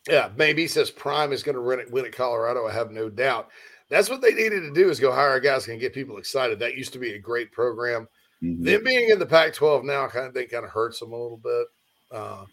Yeah, 0.09 0.31
maybe 0.36 0.62
he 0.62 0.69
says 0.69 0.90
Prime 0.90 1.32
is 1.32 1.43
going 1.43 1.55
to 1.57 1.62
win 1.62 1.81
it, 1.81 1.90
win 1.90 2.05
at 2.05 2.12
Colorado. 2.12 2.66
I 2.66 2.73
have 2.73 2.90
no 2.90 3.09
doubt. 3.09 3.49
That's 3.90 4.11
what 4.11 4.20
they 4.20 4.32
needed 4.35 4.61
to 4.61 4.73
do 4.73 4.90
is 4.90 5.01
go 5.01 5.12
hire 5.12 5.35
a 5.35 5.40
guy 5.40 5.59
to 5.59 5.77
get 5.77 5.95
people 5.95 6.19
excited. 6.19 6.59
That 6.59 6.77
used 6.77 6.93
to 6.93 6.99
be 6.99 7.15
a 7.15 7.19
great 7.19 7.53
program. 7.53 8.09
Mhm. 8.43 8.65
Them 8.65 8.85
being 8.85 9.11
in 9.11 9.19
the 9.19 9.27
Pac-12 9.27 9.85
now, 9.85 10.07
kind 10.09 10.27
of 10.27 10.35
think 10.35 10.51
kind 10.51 10.65
of 10.65 10.70
hurts 10.70 11.01
them 11.01 11.12
a 11.12 11.20
little 11.20 11.39
bit, 11.39 11.66
uh, 12.10 12.44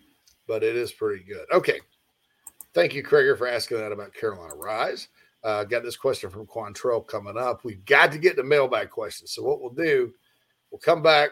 but 0.48 0.64
it 0.64 0.76
is 0.76 0.92
pretty 0.92 1.24
good. 1.24 1.46
Okay, 1.52 1.80
thank 2.74 2.94
you, 2.94 3.04
Krager, 3.04 3.38
for 3.38 3.48
asking 3.48 3.78
that 3.78 3.92
about 3.92 4.14
Carolina 4.14 4.56
Rise. 4.56 5.08
Uh, 5.44 5.64
got 5.64 5.84
this 5.84 5.96
question 5.96 6.30
from 6.30 6.48
Quantrell 6.48 7.06
coming 7.06 7.38
up. 7.38 7.64
We've 7.64 7.86
got 7.86 8.12
to 8.12 8.18
get 8.18 8.36
the 8.36 8.44
mailbag 8.44 8.90
questions. 8.90 9.32
So 9.32 9.44
what 9.44 9.62
we'll 9.62 9.70
do, 9.70 10.12
we'll 10.72 10.80
come 10.80 11.04
back. 11.04 11.30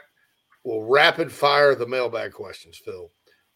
We'll 0.64 0.84
rapid 0.84 1.32
fire 1.32 1.74
the 1.74 1.88
mailbag 1.88 2.32
questions, 2.32 2.78
Phil. 2.78 3.10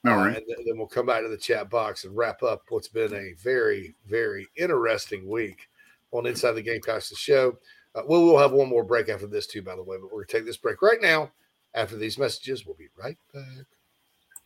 All 0.05 0.15
right. 0.15 0.35
Uh, 0.35 0.37
and 0.37 0.45
then- 0.47 0.65
then 0.65 0.77
we'll 0.77 0.87
come 0.87 1.05
back 1.05 1.21
to 1.21 1.29
the 1.29 1.37
chat 1.37 1.69
box 1.69 2.05
and 2.05 2.17
wrap 2.17 2.41
up 2.43 2.63
what's 2.69 2.87
been 2.87 3.13
a 3.13 3.33
very, 3.33 3.95
very 4.07 4.47
interesting 4.55 5.29
week 5.29 5.69
on 6.11 6.25
Inside 6.25 6.53
the 6.53 6.61
Gamecocks, 6.61 7.09
the 7.09 7.15
show. 7.15 7.57
Uh, 7.93 8.01
we 8.07 8.17
will 8.17 8.37
have 8.37 8.51
one 8.51 8.67
more 8.67 8.83
break 8.83 9.09
after 9.09 9.27
this, 9.27 9.47
too, 9.47 9.61
by 9.61 9.75
the 9.75 9.83
way, 9.83 9.97
but 9.97 10.05
we're 10.05 10.19
going 10.19 10.27
to 10.27 10.37
take 10.37 10.45
this 10.45 10.57
break 10.57 10.81
right 10.81 11.01
now. 11.01 11.31
After 11.73 11.97
these 11.97 12.17
messages, 12.17 12.65
we'll 12.65 12.75
be 12.75 12.89
right 12.97 13.17
back. 13.33 13.65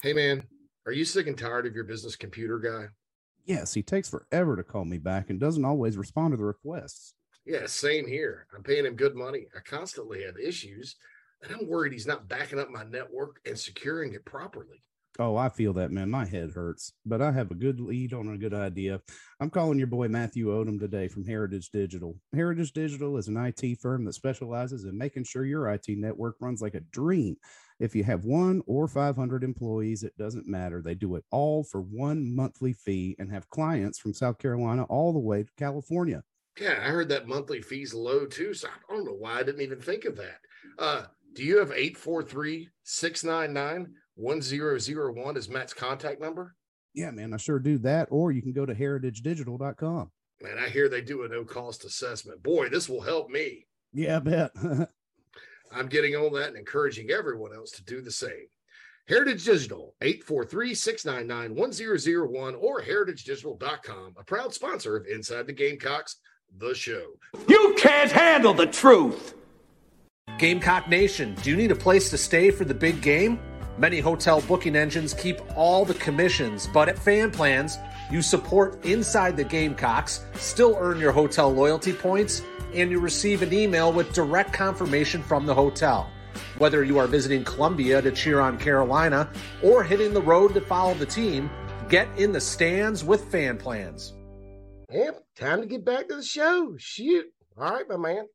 Hey, 0.03 0.13
man, 0.13 0.41
are 0.87 0.91
you 0.91 1.05
sick 1.05 1.27
and 1.27 1.37
tired 1.37 1.67
of 1.67 1.75
your 1.75 1.83
business 1.83 2.15
computer 2.15 2.57
guy? 2.57 2.87
Yes, 3.45 3.71
he 3.75 3.83
takes 3.83 4.09
forever 4.09 4.55
to 4.55 4.63
call 4.63 4.83
me 4.83 4.97
back 4.97 5.29
and 5.29 5.39
doesn't 5.39 5.63
always 5.63 5.95
respond 5.95 6.31
to 6.33 6.37
the 6.37 6.43
requests. 6.43 7.13
Yeah, 7.45 7.67
same 7.67 8.07
here. 8.07 8.47
I'm 8.55 8.63
paying 8.63 8.87
him 8.87 8.95
good 8.95 9.15
money. 9.15 9.45
I 9.55 9.59
constantly 9.59 10.23
have 10.23 10.39
issues, 10.39 10.95
and 11.43 11.53
I'm 11.53 11.67
worried 11.67 11.93
he's 11.93 12.07
not 12.07 12.27
backing 12.27 12.57
up 12.57 12.71
my 12.71 12.83
network 12.83 13.41
and 13.45 13.57
securing 13.57 14.13
it 14.13 14.25
properly. 14.25 14.81
Oh, 15.19 15.35
I 15.35 15.49
feel 15.49 15.73
that, 15.73 15.91
man. 15.91 16.09
My 16.09 16.25
head 16.25 16.51
hurts, 16.55 16.93
but 17.05 17.21
I 17.21 17.31
have 17.33 17.51
a 17.51 17.55
good 17.55 17.79
lead 17.79 18.13
on 18.13 18.29
a 18.29 18.37
good 18.37 18.53
idea. 18.53 19.01
I'm 19.39 19.49
calling 19.49 19.77
your 19.77 19.87
boy 19.87 20.07
Matthew 20.07 20.47
Odom 20.47 20.79
today 20.79 21.09
from 21.09 21.25
Heritage 21.25 21.69
Digital. 21.69 22.15
Heritage 22.33 22.71
Digital 22.71 23.17
is 23.17 23.27
an 23.27 23.37
IT 23.37 23.79
firm 23.81 24.05
that 24.05 24.13
specializes 24.13 24.85
in 24.85 24.97
making 24.97 25.25
sure 25.25 25.45
your 25.45 25.67
IT 25.67 25.85
network 25.89 26.37
runs 26.39 26.61
like 26.61 26.75
a 26.75 26.79
dream. 26.79 27.35
If 27.81 27.95
you 27.95 28.03
have 28.03 28.25
one 28.25 28.61
or 28.67 28.87
500 28.87 29.43
employees, 29.43 30.03
it 30.03 30.15
doesn't 30.15 30.47
matter. 30.47 30.83
They 30.83 30.93
do 30.93 31.15
it 31.15 31.25
all 31.31 31.63
for 31.63 31.81
one 31.81 32.31
monthly 32.35 32.73
fee 32.73 33.15
and 33.17 33.31
have 33.31 33.49
clients 33.49 33.97
from 33.97 34.13
South 34.13 34.37
Carolina 34.37 34.83
all 34.83 35.11
the 35.11 35.19
way 35.19 35.41
to 35.41 35.49
California. 35.57 36.21
Yeah, 36.59 36.79
I 36.79 36.89
heard 36.89 37.09
that 37.09 37.27
monthly 37.27 37.59
fee's 37.59 37.91
low 37.91 38.27
too. 38.27 38.53
So 38.53 38.67
I 38.67 38.93
don't 38.93 39.05
know 39.05 39.15
why 39.17 39.39
I 39.39 39.43
didn't 39.43 39.61
even 39.61 39.81
think 39.81 40.05
of 40.05 40.15
that. 40.17 40.37
Uh, 40.77 41.03
do 41.33 41.43
you 41.43 41.57
have 41.57 41.71
843 41.71 42.69
699 42.83 43.91
1001 44.13 45.37
as 45.37 45.49
Matt's 45.49 45.73
contact 45.73 46.21
number? 46.21 46.55
Yeah, 46.93 47.09
man, 47.09 47.33
I 47.33 47.37
sure 47.37 47.57
do 47.57 47.79
that. 47.79 48.09
Or 48.11 48.31
you 48.31 48.43
can 48.43 48.53
go 48.53 48.67
to 48.67 48.75
heritagedigital.com. 48.75 50.11
Man, 50.43 50.59
I 50.59 50.69
hear 50.69 50.87
they 50.87 51.01
do 51.01 51.23
a 51.23 51.27
no 51.27 51.43
cost 51.45 51.83
assessment. 51.83 52.43
Boy, 52.43 52.69
this 52.69 52.87
will 52.87 53.01
help 53.01 53.31
me. 53.31 53.65
Yeah, 53.91 54.17
I 54.17 54.19
bet. 54.19 54.51
I'm 55.73 55.87
getting 55.87 56.15
on 56.15 56.33
that 56.33 56.49
and 56.49 56.57
encouraging 56.57 57.11
everyone 57.11 57.53
else 57.53 57.71
to 57.71 57.83
do 57.83 58.01
the 58.01 58.11
same. 58.11 58.47
Heritage 59.07 59.45
Digital, 59.45 59.95
843-699-1001 60.01 62.61
or 62.61 62.81
heritagedigital.com, 62.81 64.13
a 64.17 64.23
proud 64.23 64.53
sponsor 64.53 64.95
of 64.95 65.07
Inside 65.07 65.47
the 65.47 65.53
Gamecocks, 65.53 66.17
the 66.57 66.75
show. 66.75 67.05
You 67.47 67.75
can't 67.77 68.11
handle 68.11 68.53
the 68.53 68.67
truth. 68.67 69.35
Gamecock 70.37 70.87
Nation, 70.87 71.35
do 71.41 71.49
you 71.49 71.55
need 71.55 71.71
a 71.71 71.75
place 71.75 72.09
to 72.09 72.17
stay 72.17 72.51
for 72.51 72.65
the 72.65 72.73
big 72.73 73.01
game? 73.01 73.39
Many 73.77 73.99
hotel 73.99 74.41
booking 74.41 74.75
engines 74.75 75.13
keep 75.13 75.39
all 75.55 75.85
the 75.85 75.93
commissions, 75.95 76.67
but 76.73 76.89
at 76.89 76.99
Fan 76.99 77.31
Plans, 77.31 77.77
you 78.11 78.21
support 78.21 78.83
inside 78.85 79.37
the 79.37 79.43
Gamecocks, 79.43 80.25
still 80.35 80.75
earn 80.79 80.99
your 80.99 81.11
hotel 81.11 81.51
loyalty 81.51 81.93
points, 81.93 82.41
and 82.73 82.91
you 82.91 82.99
receive 82.99 83.41
an 83.41 83.53
email 83.53 83.91
with 83.91 84.13
direct 84.13 84.53
confirmation 84.53 85.23
from 85.23 85.45
the 85.45 85.53
hotel. 85.53 86.09
Whether 86.57 86.83
you 86.83 86.97
are 86.97 87.07
visiting 87.07 87.43
Columbia 87.43 88.01
to 88.01 88.11
cheer 88.11 88.39
on 88.39 88.57
Carolina 88.57 89.29
or 89.61 89.83
hitting 89.83 90.13
the 90.13 90.21
road 90.21 90.53
to 90.53 90.61
follow 90.61 90.93
the 90.93 91.05
team, 91.05 91.49
get 91.89 92.07
in 92.17 92.31
the 92.31 92.41
stands 92.41 93.03
with 93.03 93.29
Fan 93.31 93.57
Plans. 93.57 94.13
Yep, 94.91 95.23
time 95.35 95.61
to 95.61 95.67
get 95.67 95.85
back 95.85 96.07
to 96.09 96.15
the 96.15 96.23
show. 96.23 96.75
Shoot. 96.77 97.25
All 97.57 97.71
right, 97.71 97.87
my 97.87 97.97
man. 97.97 98.27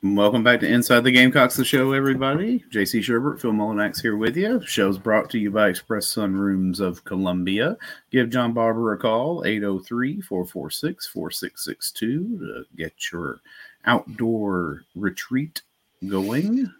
Welcome 0.00 0.44
back 0.44 0.60
to 0.60 0.68
Inside 0.68 1.00
the 1.00 1.10
Gamecocks, 1.10 1.56
the 1.56 1.64
show, 1.64 1.90
everybody. 1.92 2.64
JC 2.70 3.00
Shurburtt, 3.00 3.40
Phil 3.40 3.50
Mullinax 3.50 4.00
here 4.00 4.16
with 4.16 4.36
you. 4.36 4.64
Show's 4.64 4.96
brought 4.96 5.28
to 5.30 5.40
you 5.40 5.50
by 5.50 5.68
Express 5.68 6.14
Sunrooms 6.14 6.78
of 6.78 7.02
Columbia. 7.02 7.76
Give 8.12 8.30
John 8.30 8.52
Barber 8.52 8.92
a 8.92 8.98
call, 8.98 9.44
803 9.44 10.20
446 10.20 11.08
4662, 11.08 12.38
to 12.38 12.64
get 12.76 12.92
your 13.10 13.40
outdoor 13.86 14.84
retreat 14.94 15.62
going. 16.06 16.72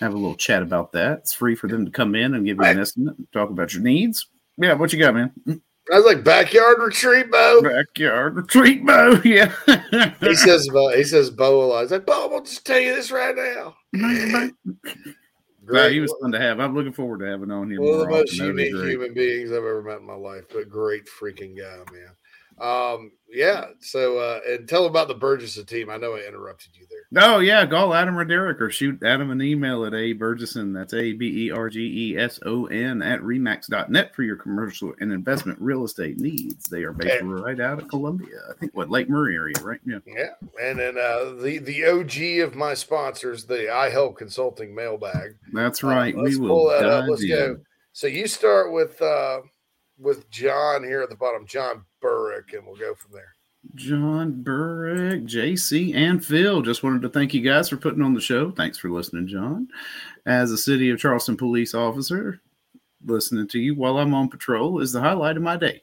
Have 0.00 0.14
a 0.14 0.16
little 0.16 0.34
chat 0.34 0.62
about 0.62 0.90
that. 0.92 1.18
It's 1.18 1.34
free 1.34 1.54
for 1.54 1.68
them 1.68 1.84
to 1.84 1.90
come 1.90 2.14
in 2.14 2.32
and 2.32 2.46
give 2.46 2.56
you 2.56 2.64
an 2.64 2.80
estimate, 2.80 3.16
talk 3.30 3.50
about 3.50 3.74
your 3.74 3.82
needs. 3.82 4.26
Yeah, 4.56 4.72
what 4.72 4.90
you 4.90 4.98
got, 4.98 5.12
man? 5.12 5.32
I 5.92 5.96
was 5.96 6.06
like 6.06 6.24
backyard 6.24 6.78
retreat, 6.80 7.30
Bo. 7.30 7.60
Backyard 7.62 8.36
retreat, 8.36 8.84
Bo. 8.86 9.20
Yeah. 9.24 9.52
he 10.20 10.34
says, 10.34 10.68
Bo, 10.68 10.88
he 10.96 11.04
says, 11.04 11.30
Bo 11.30 11.62
a 11.62 11.66
lot. 11.66 11.82
He's 11.82 11.90
like, 11.90 12.06
Bo, 12.06 12.34
I'll 12.34 12.42
just 12.42 12.64
tell 12.64 12.80
you 12.80 12.94
this 12.94 13.10
right 13.10 13.36
now. 13.36 13.76
Nah, 15.66 15.88
he 15.88 16.00
was 16.00 16.14
fun 16.20 16.32
to 16.32 16.38
have. 16.38 16.60
I'm 16.60 16.74
looking 16.74 16.92
forward 16.92 17.20
to 17.20 17.26
having 17.26 17.50
on 17.50 17.70
here. 17.70 17.80
One 17.80 17.94
of 17.94 18.00
the 18.00 18.08
most 18.08 18.32
often. 18.34 18.38
That'd 18.38 18.56
be 18.56 18.64
unique 18.64 18.90
human 18.90 19.14
beings 19.14 19.50
I've 19.50 19.58
ever 19.58 19.82
met 19.82 20.00
in 20.00 20.06
my 20.06 20.14
life, 20.14 20.44
but 20.52 20.68
great 20.68 21.04
freaking 21.06 21.56
guy, 21.56 21.76
man. 21.92 22.10
Um, 22.60 23.10
yeah. 23.28 23.66
So, 23.80 24.18
uh, 24.18 24.40
and 24.46 24.68
tell 24.68 24.86
about 24.86 25.08
the 25.08 25.14
Bergeson 25.14 25.66
team. 25.66 25.90
I 25.90 25.96
know 25.96 26.14
I 26.14 26.20
interrupted 26.26 26.70
you 26.76 26.86
there. 26.88 27.00
Oh 27.22 27.38
yeah, 27.40 27.66
call 27.66 27.92
Adam 27.94 28.16
or 28.16 28.24
Derek 28.24 28.60
or 28.60 28.70
shoot 28.70 29.02
Adam 29.04 29.30
an 29.30 29.42
email 29.42 29.84
at 29.84 29.92
a 29.92 30.14
Bergeson. 30.14 30.72
That's 30.72 30.94
a 30.94 31.12
b 31.14 31.46
e 31.46 31.50
r 31.50 31.68
g 31.68 31.80
e 32.12 32.16
s 32.18 32.38
o 32.46 32.66
n 32.66 33.02
at 33.02 33.20
remax.net 33.20 34.14
for 34.14 34.22
your 34.22 34.36
commercial 34.36 34.94
and 35.00 35.12
investment 35.12 35.60
real 35.60 35.84
estate 35.84 36.18
needs. 36.18 36.68
They 36.68 36.82
are 36.84 36.92
based 36.92 37.22
Yeah. 37.22 37.28
right 37.28 37.58
out 37.60 37.80
of 37.82 37.88
Columbia. 37.88 38.38
I 38.50 38.54
think 38.54 38.74
what 38.74 38.88
Lake 38.90 39.08
Murray 39.08 39.34
area, 39.34 39.54
right? 39.62 39.80
Yeah. 39.84 39.98
Yeah. 40.06 40.30
And 40.62 40.78
then 40.78 40.96
uh, 40.96 41.34
the 41.42 41.58
the 41.58 41.84
OG 41.86 42.46
of 42.48 42.54
my 42.54 42.74
sponsors, 42.74 43.44
the 43.44 43.72
I 43.72 43.90
Help 43.90 44.16
Consulting 44.16 44.74
mailbag. 44.74 45.36
That's 45.52 45.82
Uh, 45.82 45.88
right. 45.88 46.16
let's 46.16 46.36
we 46.38 46.46
pull 46.46 46.64
will 46.66 46.70
that 46.70 46.84
up. 46.86 47.06
Let's 47.08 47.22
in. 47.22 47.28
go. 47.28 47.56
So 47.92 48.06
you 48.06 48.26
start 48.28 48.72
with 48.72 49.00
uh, 49.02 49.40
with 49.98 50.28
John 50.30 50.82
here 50.82 51.02
at 51.02 51.10
the 51.10 51.16
bottom, 51.16 51.46
John 51.46 51.84
Burrick, 52.04 52.52
and 52.52 52.66
we'll 52.66 52.76
go 52.76 52.94
from 52.94 53.12
there. 53.12 53.34
John 53.74 54.42
Burrick, 54.42 55.24
JC, 55.24 55.94
and 55.94 56.24
Phil. 56.24 56.60
Just 56.60 56.82
wanted 56.82 57.00
to 57.02 57.08
thank 57.08 57.32
you 57.32 57.40
guys 57.40 57.70
for 57.70 57.78
putting 57.78 58.02
on 58.02 58.12
the 58.12 58.20
show. 58.20 58.50
Thanks 58.50 58.76
for 58.76 58.90
listening, 58.90 59.26
John. 59.26 59.68
As 60.26 60.50
a 60.50 60.58
City 60.58 60.90
of 60.90 60.98
Charleston 60.98 61.38
police 61.38 61.74
officer, 61.74 62.42
listening 63.06 63.48
to 63.48 63.58
you 63.58 63.74
while 63.74 63.96
I'm 63.96 64.12
on 64.12 64.28
patrol 64.28 64.80
is 64.80 64.92
the 64.92 65.00
highlight 65.00 65.38
of 65.38 65.42
my 65.42 65.56
day. 65.56 65.82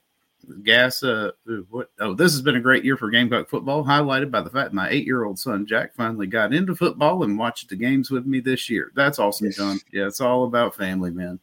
Gas, 0.64 1.04
uh, 1.04 1.32
what? 1.70 1.90
Oh, 2.00 2.14
this 2.14 2.32
has 2.34 2.42
been 2.42 2.56
a 2.56 2.62
great 2.62 2.84
year 2.84 2.98
for 2.98 3.10
Gamecock 3.10 3.50
football, 3.50 3.84
highlighted 3.84 4.32
by 4.32 4.42
the 4.42 4.50
fact 4.50 4.74
my 4.74 4.90
eight 4.90 5.06
year 5.06 5.24
old 5.24 5.40
son 5.40 5.66
Jack 5.66 5.94
finally 5.96 6.28
got 6.28 6.54
into 6.54 6.76
football 6.76 7.24
and 7.24 7.38
watched 7.38 7.70
the 7.70 7.76
games 7.76 8.10
with 8.10 8.26
me 8.26 8.40
this 8.40 8.70
year. 8.70 8.92
That's 8.96 9.20
awesome, 9.20 9.52
John. 9.52 9.80
Yeah, 9.92 10.08
it's 10.08 10.22
all 10.22 10.46
about 10.46 10.76
family, 10.76 11.12
man. 11.12 11.40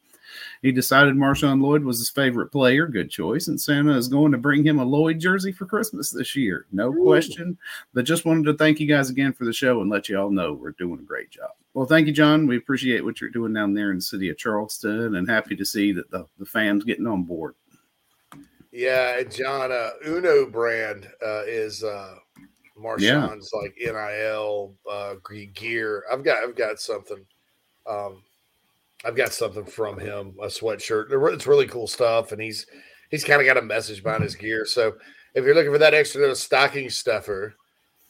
He 0.62 0.72
decided 0.72 1.14
Marshawn 1.14 1.62
Lloyd 1.62 1.84
was 1.84 1.98
his 1.98 2.10
favorite 2.10 2.50
player. 2.50 2.86
Good 2.86 3.10
choice. 3.10 3.48
And 3.48 3.60
Santa 3.60 3.96
is 3.96 4.08
going 4.08 4.32
to 4.32 4.38
bring 4.38 4.64
him 4.64 4.78
a 4.78 4.84
Lloyd 4.84 5.18
jersey 5.18 5.52
for 5.52 5.66
Christmas 5.66 6.10
this 6.10 6.34
year. 6.34 6.66
No 6.72 6.92
question. 6.92 7.56
But 7.94 8.04
just 8.04 8.24
wanted 8.24 8.44
to 8.44 8.54
thank 8.54 8.80
you 8.80 8.86
guys 8.86 9.10
again 9.10 9.32
for 9.32 9.44
the 9.44 9.52
show 9.52 9.80
and 9.80 9.90
let 9.90 10.08
you 10.08 10.18
all 10.18 10.30
know 10.30 10.52
we're 10.52 10.72
doing 10.72 11.00
a 11.00 11.04
great 11.04 11.30
job. 11.30 11.50
Well, 11.74 11.86
thank 11.86 12.06
you, 12.06 12.12
John. 12.12 12.46
We 12.46 12.56
appreciate 12.56 13.04
what 13.04 13.20
you're 13.20 13.30
doing 13.30 13.52
down 13.52 13.74
there 13.74 13.90
in 13.90 13.96
the 13.98 14.02
city 14.02 14.30
of 14.30 14.38
Charleston 14.38 15.14
and 15.14 15.28
happy 15.28 15.54
to 15.56 15.64
see 15.64 15.92
that 15.92 16.10
the, 16.10 16.26
the 16.38 16.46
fans 16.46 16.84
getting 16.84 17.06
on 17.06 17.22
board. 17.22 17.54
Yeah, 18.72 19.22
John, 19.22 19.72
uh, 19.72 19.90
Uno 20.06 20.46
brand 20.46 21.08
uh, 21.24 21.42
is 21.46 21.82
uh, 21.82 22.16
Marshawn's 22.78 23.50
like 23.52 23.74
NIL 23.80 24.74
uh, 24.90 25.14
gear. 25.54 26.04
I've 26.12 26.24
got 26.24 26.44
I've 26.44 26.56
got 26.56 26.80
something. 26.80 27.24
Um, 27.86 28.22
I've 29.04 29.16
got 29.16 29.32
something 29.32 29.64
from 29.64 29.98
him, 29.98 30.34
a 30.42 30.46
sweatshirt. 30.46 31.06
It's 31.32 31.46
really 31.46 31.68
cool 31.68 31.86
stuff, 31.86 32.32
and 32.32 32.40
he's 32.42 32.66
he's 33.10 33.24
kind 33.24 33.40
of 33.40 33.46
got 33.46 33.56
a 33.56 33.62
message 33.62 34.02
behind 34.02 34.22
his 34.22 34.34
gear. 34.34 34.64
So 34.66 34.94
if 35.34 35.44
you're 35.44 35.54
looking 35.54 35.72
for 35.72 35.78
that 35.78 35.94
extra 35.94 36.20
little 36.20 36.34
stocking 36.34 36.90
stuffer, 36.90 37.54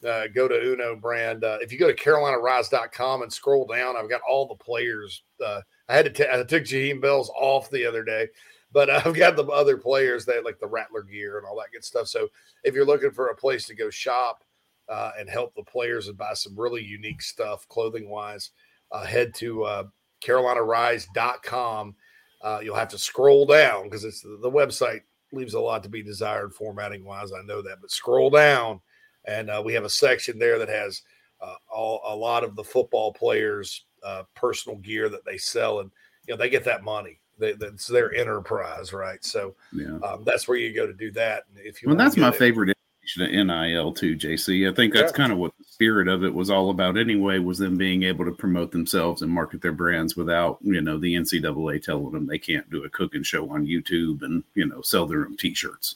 uh, 0.07 0.27
go 0.33 0.47
to 0.47 0.71
Uno 0.71 0.95
brand. 0.95 1.43
Uh, 1.43 1.57
if 1.61 1.71
you 1.71 1.77
go 1.79 1.87
to 1.87 1.95
CarolinaRise.com 1.95 3.21
and 3.21 3.31
scroll 3.31 3.65
down, 3.65 3.95
I've 3.97 4.09
got 4.09 4.21
all 4.27 4.47
the 4.47 4.55
players. 4.55 5.23
Uh, 5.45 5.61
I 5.87 5.95
had 5.95 6.05
to 6.05 6.11
t- 6.11 6.31
I 6.31 6.43
took 6.43 6.63
Jaheim 6.63 7.01
Bells 7.01 7.31
off 7.35 7.69
the 7.69 7.85
other 7.85 8.03
day, 8.03 8.27
But 8.71 8.89
I've 9.05 9.15
got 9.15 9.35
the 9.35 9.45
other 9.45 9.77
players 9.77 10.25
that 10.25 10.45
like 10.45 10.59
the 10.59 10.67
Rattler 10.67 11.03
gear 11.03 11.37
and 11.37 11.45
all 11.45 11.57
that 11.57 11.71
good 11.71 11.83
stuff. 11.83 12.07
So 12.07 12.29
if 12.63 12.73
you're 12.73 12.85
looking 12.85 13.11
for 13.11 13.27
a 13.27 13.35
place 13.35 13.67
to 13.67 13.75
go 13.75 13.89
shop 13.89 14.43
uh, 14.87 15.11
and 15.19 15.29
help 15.29 15.53
the 15.55 15.63
players 15.63 16.07
and 16.07 16.17
buy 16.17 16.33
some 16.33 16.59
really 16.59 16.83
unique 16.83 17.21
stuff 17.21 17.67
clothing 17.67 18.09
wise, 18.09 18.51
uh, 18.91 19.05
head 19.05 19.33
to 19.35 19.63
uh, 19.63 19.83
carolinarise.com. 20.21 21.95
Uh, 22.41 22.59
you'll 22.63 22.75
have 22.75 22.89
to 22.89 22.97
scroll 22.97 23.45
down 23.45 23.83
because 23.83 24.03
it's 24.03 24.21
the 24.21 24.51
website 24.51 25.01
leaves 25.31 25.53
a 25.53 25.59
lot 25.59 25.83
to 25.83 25.89
be 25.89 26.01
desired 26.01 26.53
formatting 26.53 27.03
wise. 27.03 27.31
I 27.33 27.41
know 27.43 27.61
that, 27.61 27.81
but 27.81 27.91
scroll 27.91 28.29
down 28.29 28.79
and 29.25 29.49
uh, 29.49 29.61
we 29.63 29.73
have 29.73 29.83
a 29.83 29.89
section 29.89 30.39
there 30.39 30.57
that 30.57 30.69
has 30.69 31.01
uh, 31.41 31.55
all 31.71 32.01
a 32.05 32.15
lot 32.15 32.43
of 32.43 32.55
the 32.55 32.63
football 32.63 33.13
players' 33.13 33.85
uh, 34.03 34.23
personal 34.35 34.77
gear 34.79 35.09
that 35.09 35.25
they 35.25 35.37
sell, 35.37 35.81
and 35.81 35.91
you 36.27 36.33
know 36.33 36.37
they 36.37 36.49
get 36.49 36.63
that 36.63 36.83
money. 36.83 37.19
They, 37.37 37.53
that's 37.53 37.87
their 37.87 38.13
enterprise, 38.13 38.91
right? 38.91 39.23
So 39.23 39.55
Yeah. 39.73 39.97
um, 40.03 40.23
that's 40.25 40.47
where 40.47 40.57
you 40.57 40.73
go 40.73 40.85
to 40.87 40.93
do 40.93 41.11
that. 41.11 41.43
And 41.55 41.65
if 41.65 41.81
you 41.81 41.87
Well, 41.89 41.97
that's 41.97 42.17
my 42.17 42.29
it- 42.29 42.35
favorite 42.35 42.75
iteration 43.17 43.39
of 43.39 43.47
NIL 43.47 43.93
too, 43.93 44.15
JC. 44.15 44.69
I 44.69 44.73
think 44.73 44.93
that's 44.93 45.11
Yeah. 45.11 45.17
kind 45.17 45.31
of 45.31 45.37
what 45.37 45.53
the 45.57 45.63
spirit 45.65 46.07
of 46.07 46.23
it 46.23 46.33
was 46.33 46.49
all 46.49 46.69
about 46.69 46.97
anyway, 46.97 47.39
was 47.39 47.57
them 47.57 47.77
being 47.77 48.03
able 48.03 48.25
to 48.25 48.31
promote 48.31 48.71
themselves 48.71 49.21
and 49.21 49.31
market 49.31 49.61
their 49.61 49.71
brands 49.71 50.15
without, 50.15 50.57
you 50.61 50.81
know, 50.81 50.97
the 50.97 51.15
NCAA 51.15 51.79
telling 51.79 52.11
them 52.11 52.27
they 52.27 52.37
can't 52.39 52.69
do 52.69 52.83
a 52.83 52.89
cooking 52.89 53.23
show 53.23 53.49
on 53.49 53.65
YouTube 53.65 54.21
and, 54.23 54.43
you 54.55 54.65
know, 54.65 54.81
sell 54.81 55.05
their 55.05 55.25
own 55.25 55.37
t-shirts. 55.37 55.95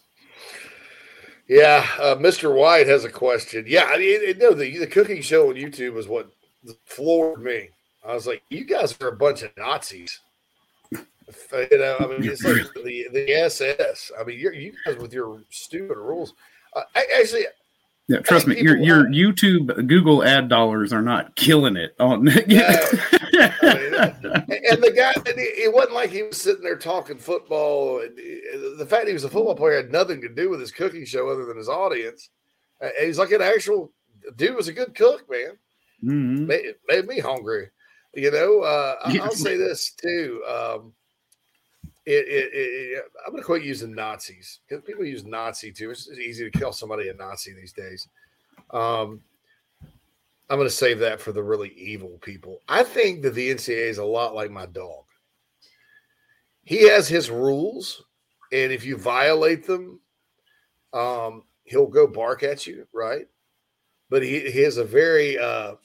Yeah, 1.47 1.85
uh, 1.99 2.15
Mr. 2.15 2.55
White 2.55 2.87
has 2.87 3.03
a 3.03 3.09
question. 3.09 3.65
Yeah, 3.67 3.83
I 3.85 3.97
mean, 3.97 4.21
it- 4.21 4.37
no, 4.37 4.53
the 4.53 4.77
the 4.77 4.87
cooking 4.87 5.21
show 5.21 5.49
on 5.49 5.55
YouTube 5.55 5.93
was 5.93 6.07
what 6.07 6.31
floored 6.85 7.43
me. 7.43 7.69
I 8.05 8.13
was 8.13 8.25
like, 8.25 8.41
you 8.49 8.63
guys 8.63 8.97
are 9.01 9.09
a 9.09 9.15
bunch 9.15 9.43
of 9.43 9.51
Nazis. 9.57 10.19
You 10.91 11.67
know, 11.77 11.97
I 11.99 12.07
mean, 12.07 12.23
it's 12.29 12.43
like 12.43 12.73
the 12.83 13.07
the 13.11 13.33
SS. 13.33 14.11
I 14.19 14.23
mean, 14.23 14.39
you're, 14.39 14.53
you 14.53 14.73
guys 14.85 14.97
with 14.97 15.13
your 15.13 15.41
stupid 15.49 15.97
rules. 15.97 16.33
I, 16.75 17.05
actually, 17.19 17.45
Yeah, 18.07 18.19
trust 18.19 18.47
me, 18.47 18.59
your 18.61 18.77
your 18.77 19.05
YouTube 19.07 19.87
Google 19.87 20.23
ad 20.23 20.49
dollars 20.49 20.91
are 20.93 21.01
not 21.01 21.35
killing 21.35 21.75
it 21.77 21.95
on 21.99 22.27
and 22.27 22.43
the 24.81 24.93
guy, 24.95 25.13
it 25.25 25.73
wasn't 25.73 25.93
like 25.93 26.09
he 26.09 26.23
was 26.23 26.39
sitting 26.41 26.63
there 26.63 26.77
talking 26.77 27.17
football. 27.17 27.99
The 27.99 28.85
fact 28.87 29.07
he 29.07 29.13
was 29.13 29.23
a 29.23 29.29
football 29.29 29.55
player 29.55 29.77
had 29.77 29.91
nothing 29.91 30.21
to 30.21 30.29
do 30.29 30.49
with 30.49 30.59
his 30.59 30.71
cooking 30.71 31.05
show 31.05 31.29
other 31.29 31.45
than 31.45 31.57
his 31.57 31.69
audience. 31.69 32.29
Uh, 32.81 32.89
he's 32.99 33.17
like 33.17 33.31
an 33.31 33.41
actual 33.41 33.91
dude 34.35 34.55
was 34.55 34.67
a 34.67 34.73
good 34.73 34.95
cook, 34.95 35.29
man. 35.29 35.57
Mhm. 36.03 36.47
Made, 36.47 36.75
made 36.87 37.05
me 37.07 37.19
hungry. 37.19 37.69
You 38.13 38.31
know, 38.31 38.61
uh, 38.61 38.95
Yeah. 39.11 39.23
I'll 39.23 39.31
say 39.31 39.57
this 39.57 39.93
too. 39.93 40.43
Um, 40.47 40.93
it, 42.05 42.25
it, 42.27 42.49
it, 42.53 43.03
I'm 43.25 43.31
going 43.31 43.41
to 43.41 43.45
quit 43.45 43.63
using 43.63 43.95
Nazis 43.95 44.59
because 44.67 44.83
people 44.83 45.05
use 45.05 45.23
Nazi 45.23 45.71
too. 45.71 45.91
It's 45.91 46.09
easy 46.09 46.49
to 46.49 46.57
kill 46.57 46.73
somebody 46.73 47.09
a 47.09 47.13
Nazi 47.13 47.53
these 47.53 47.73
days. 47.73 48.07
Um, 48.71 49.21
I'm 50.49 50.57
going 50.57 50.67
to 50.67 50.75
save 50.75 50.99
that 50.99 51.21
for 51.21 51.31
the 51.31 51.43
really 51.43 51.69
evil 51.69 52.19
people. 52.21 52.59
I 52.67 52.83
think 52.83 53.21
that 53.21 53.33
the 53.33 53.49
NCAA 53.49 53.89
is 53.89 53.97
a 53.97 54.05
lot 54.05 54.35
like 54.35 54.51
my 54.51 54.65
dog. 54.65 55.05
He 56.63 56.87
has 56.89 57.07
his 57.07 57.29
rules, 57.29 58.03
and 58.51 58.71
if 58.71 58.85
you 58.85 58.97
violate 58.97 59.65
them, 59.65 59.99
um, 60.93 61.43
he'll 61.63 61.87
go 61.87 62.07
bark 62.07 62.43
at 62.43 62.67
you, 62.67 62.85
right? 62.93 63.27
But 64.09 64.23
he, 64.23 64.51
he 64.51 64.61
has 64.61 64.77
a 64.77 64.83
very 64.83 65.37
uh, 65.39 65.75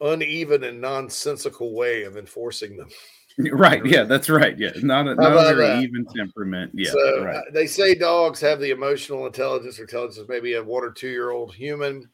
uneven 0.00 0.64
and 0.64 0.80
nonsensical 0.80 1.74
way 1.74 2.04
of 2.04 2.16
enforcing 2.16 2.76
them. 2.76 2.88
right, 3.52 3.84
yeah, 3.84 4.04
that's 4.04 4.28
right. 4.28 4.58
Yeah, 4.58 4.72
not 4.82 5.08
a, 5.08 5.14
not 5.14 5.32
a 5.32 5.54
very 5.54 5.66
that? 5.66 5.82
even 5.82 6.04
temperament. 6.14 6.72
Yeah, 6.74 6.90
so 6.90 7.24
right. 7.24 7.36
uh, 7.36 7.42
they 7.52 7.66
say 7.66 7.94
dogs 7.94 8.40
have 8.40 8.60
the 8.60 8.70
emotional 8.70 9.26
intelligence 9.26 9.78
or 9.78 9.82
intelligence 9.82 10.18
of 10.18 10.28
maybe 10.28 10.54
a 10.54 10.62
one 10.62 10.84
or 10.84 10.90
two 10.90 11.08
year 11.08 11.30
old 11.30 11.54
human. 11.54 12.08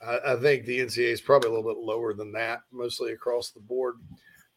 I, 0.00 0.18
I 0.28 0.36
think 0.36 0.64
the 0.64 0.80
NCAA 0.80 1.12
is 1.12 1.20
probably 1.20 1.50
a 1.50 1.52
little 1.52 1.74
bit 1.74 1.82
lower 1.82 2.14
than 2.14 2.32
that, 2.32 2.62
mostly 2.72 3.12
across 3.12 3.50
the 3.50 3.60
board. 3.60 3.96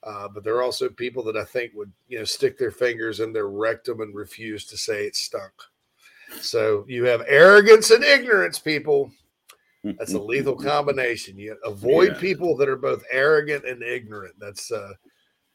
Uh, 0.04 0.28
but 0.28 0.44
there 0.44 0.56
are 0.56 0.64
also 0.64 0.90
people 0.90 1.24
that 1.24 1.38
I 1.38 1.46
think 1.46 1.72
would, 1.76 1.92
you 2.08 2.20
know, 2.20 2.26
stick 2.26 2.58
their 2.58 2.72
fingers 2.72 3.20
in 3.22 3.32
their 3.32 3.48
rectum 3.48 4.02
and 4.02 4.14
refuse 4.14 4.66
to 4.66 4.78
say 4.78 5.06
it 5.06 5.16
stunk. 5.16 5.54
So 6.42 6.86
you 6.88 7.06
have 7.06 7.24
arrogance 7.28 7.90
and 7.90 8.04
ignorance, 8.04 8.60
people. 8.60 9.12
That's 9.84 10.14
a 10.14 10.20
lethal 10.20 10.56
combination. 10.62 11.38
You 11.38 11.58
avoid 11.64 12.14
Yeah. 12.14 12.20
people 12.20 12.58
that 12.58 12.70
are 12.70 12.78
both 12.78 13.04
arrogant 13.12 13.66
and 13.66 13.82
ignorant. 13.82 14.36
That's 14.40 14.72
uh, 14.72 14.94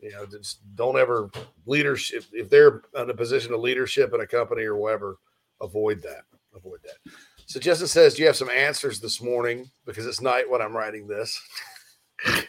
you 0.01 0.11
know, 0.13 0.27
just 0.27 0.61
don't 0.77 0.99
ever 0.99 1.31
leadership 1.67 2.25
if 2.33 2.49
they're 2.49 2.83
in 2.97 3.11
a 3.11 3.15
position 3.15 3.53
of 3.53 3.61
leadership 3.61 4.13
in 4.15 4.21
a 4.21 4.27
company 4.27 4.63
or 4.65 4.77
whatever, 4.77 5.17
avoid 5.61 6.01
that. 6.03 6.23
Avoid 6.55 6.81
that. 6.85 7.13
So 7.47 7.59
Justin 7.61 7.89
says, 7.89 8.15
Do 8.15 8.23
you 8.23 8.27
have 8.29 8.37
some 8.37 8.51
answers 8.51 9.01
this 9.01 9.21
morning? 9.23 9.71
Because 9.87 10.07
it's 10.07 10.21
night 10.21 10.49
when 10.49 10.61
I'm 10.63 10.77
writing 10.77 11.07
this. 11.07 11.41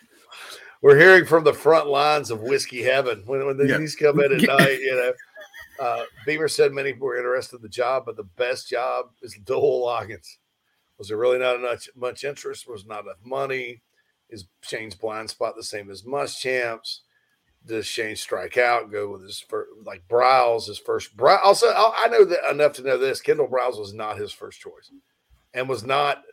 We're 0.81 0.97
hearing 0.97 1.25
from 1.25 1.43
the 1.43 1.53
front 1.53 1.87
lines 1.87 2.31
of 2.31 2.41
whiskey 2.41 2.81
heaven 2.81 3.23
when, 3.25 3.45
when 3.45 3.59
Yeah. 3.67 3.77
these 3.77 3.95
come 3.95 4.19
in 4.21 4.31
at 4.33 4.41
night, 4.59 4.79
you 4.79 4.95
know. 4.95 5.13
Uh, 5.79 6.03
Beamer 6.25 6.47
said 6.47 6.71
many 6.71 6.93
were 6.93 7.17
interested 7.17 7.57
in 7.57 7.61
the 7.61 7.69
job, 7.69 8.03
but 8.05 8.15
the 8.17 8.23
best 8.23 8.69
job 8.69 9.07
is 9.21 9.37
Dowell 9.45 9.85
Loggins. 9.85 10.37
Was 10.97 11.07
there 11.07 11.17
really 11.17 11.39
not 11.39 11.55
enough 11.55 11.87
much 11.95 12.23
interest? 12.23 12.67
Was 12.67 12.85
not 12.85 13.03
enough 13.05 13.17
money? 13.23 13.81
Is 14.29 14.45
Shane's 14.61 14.95
blind 14.95 15.29
spot 15.29 15.55
the 15.55 15.63
same 15.63 15.89
as 15.89 16.03
Muschamps? 16.03 16.99
Does 17.69 17.85
Shane 17.85 18.15
strike 18.15 18.57
out? 18.57 18.91
Go 18.91 19.11
with 19.11 19.21
his 19.23 19.39
first, 19.39 19.69
like 19.85 20.07
Briles, 20.09 20.65
his 20.65 20.79
first. 20.79 21.15
Brow, 21.15 21.39
also, 21.43 21.67
I 21.67 22.07
know 22.09 22.25
that 22.25 22.51
enough 22.51 22.73
to 22.73 22.83
know 22.83 22.97
this. 22.97 23.21
Kendal 23.21 23.47
Briles 23.47 23.79
was 23.79 23.93
not 23.93 24.17
his 24.17 24.33
first 24.33 24.59
choice, 24.59 24.91
and 25.53 25.69
was 25.69 25.85
not. 25.85 26.23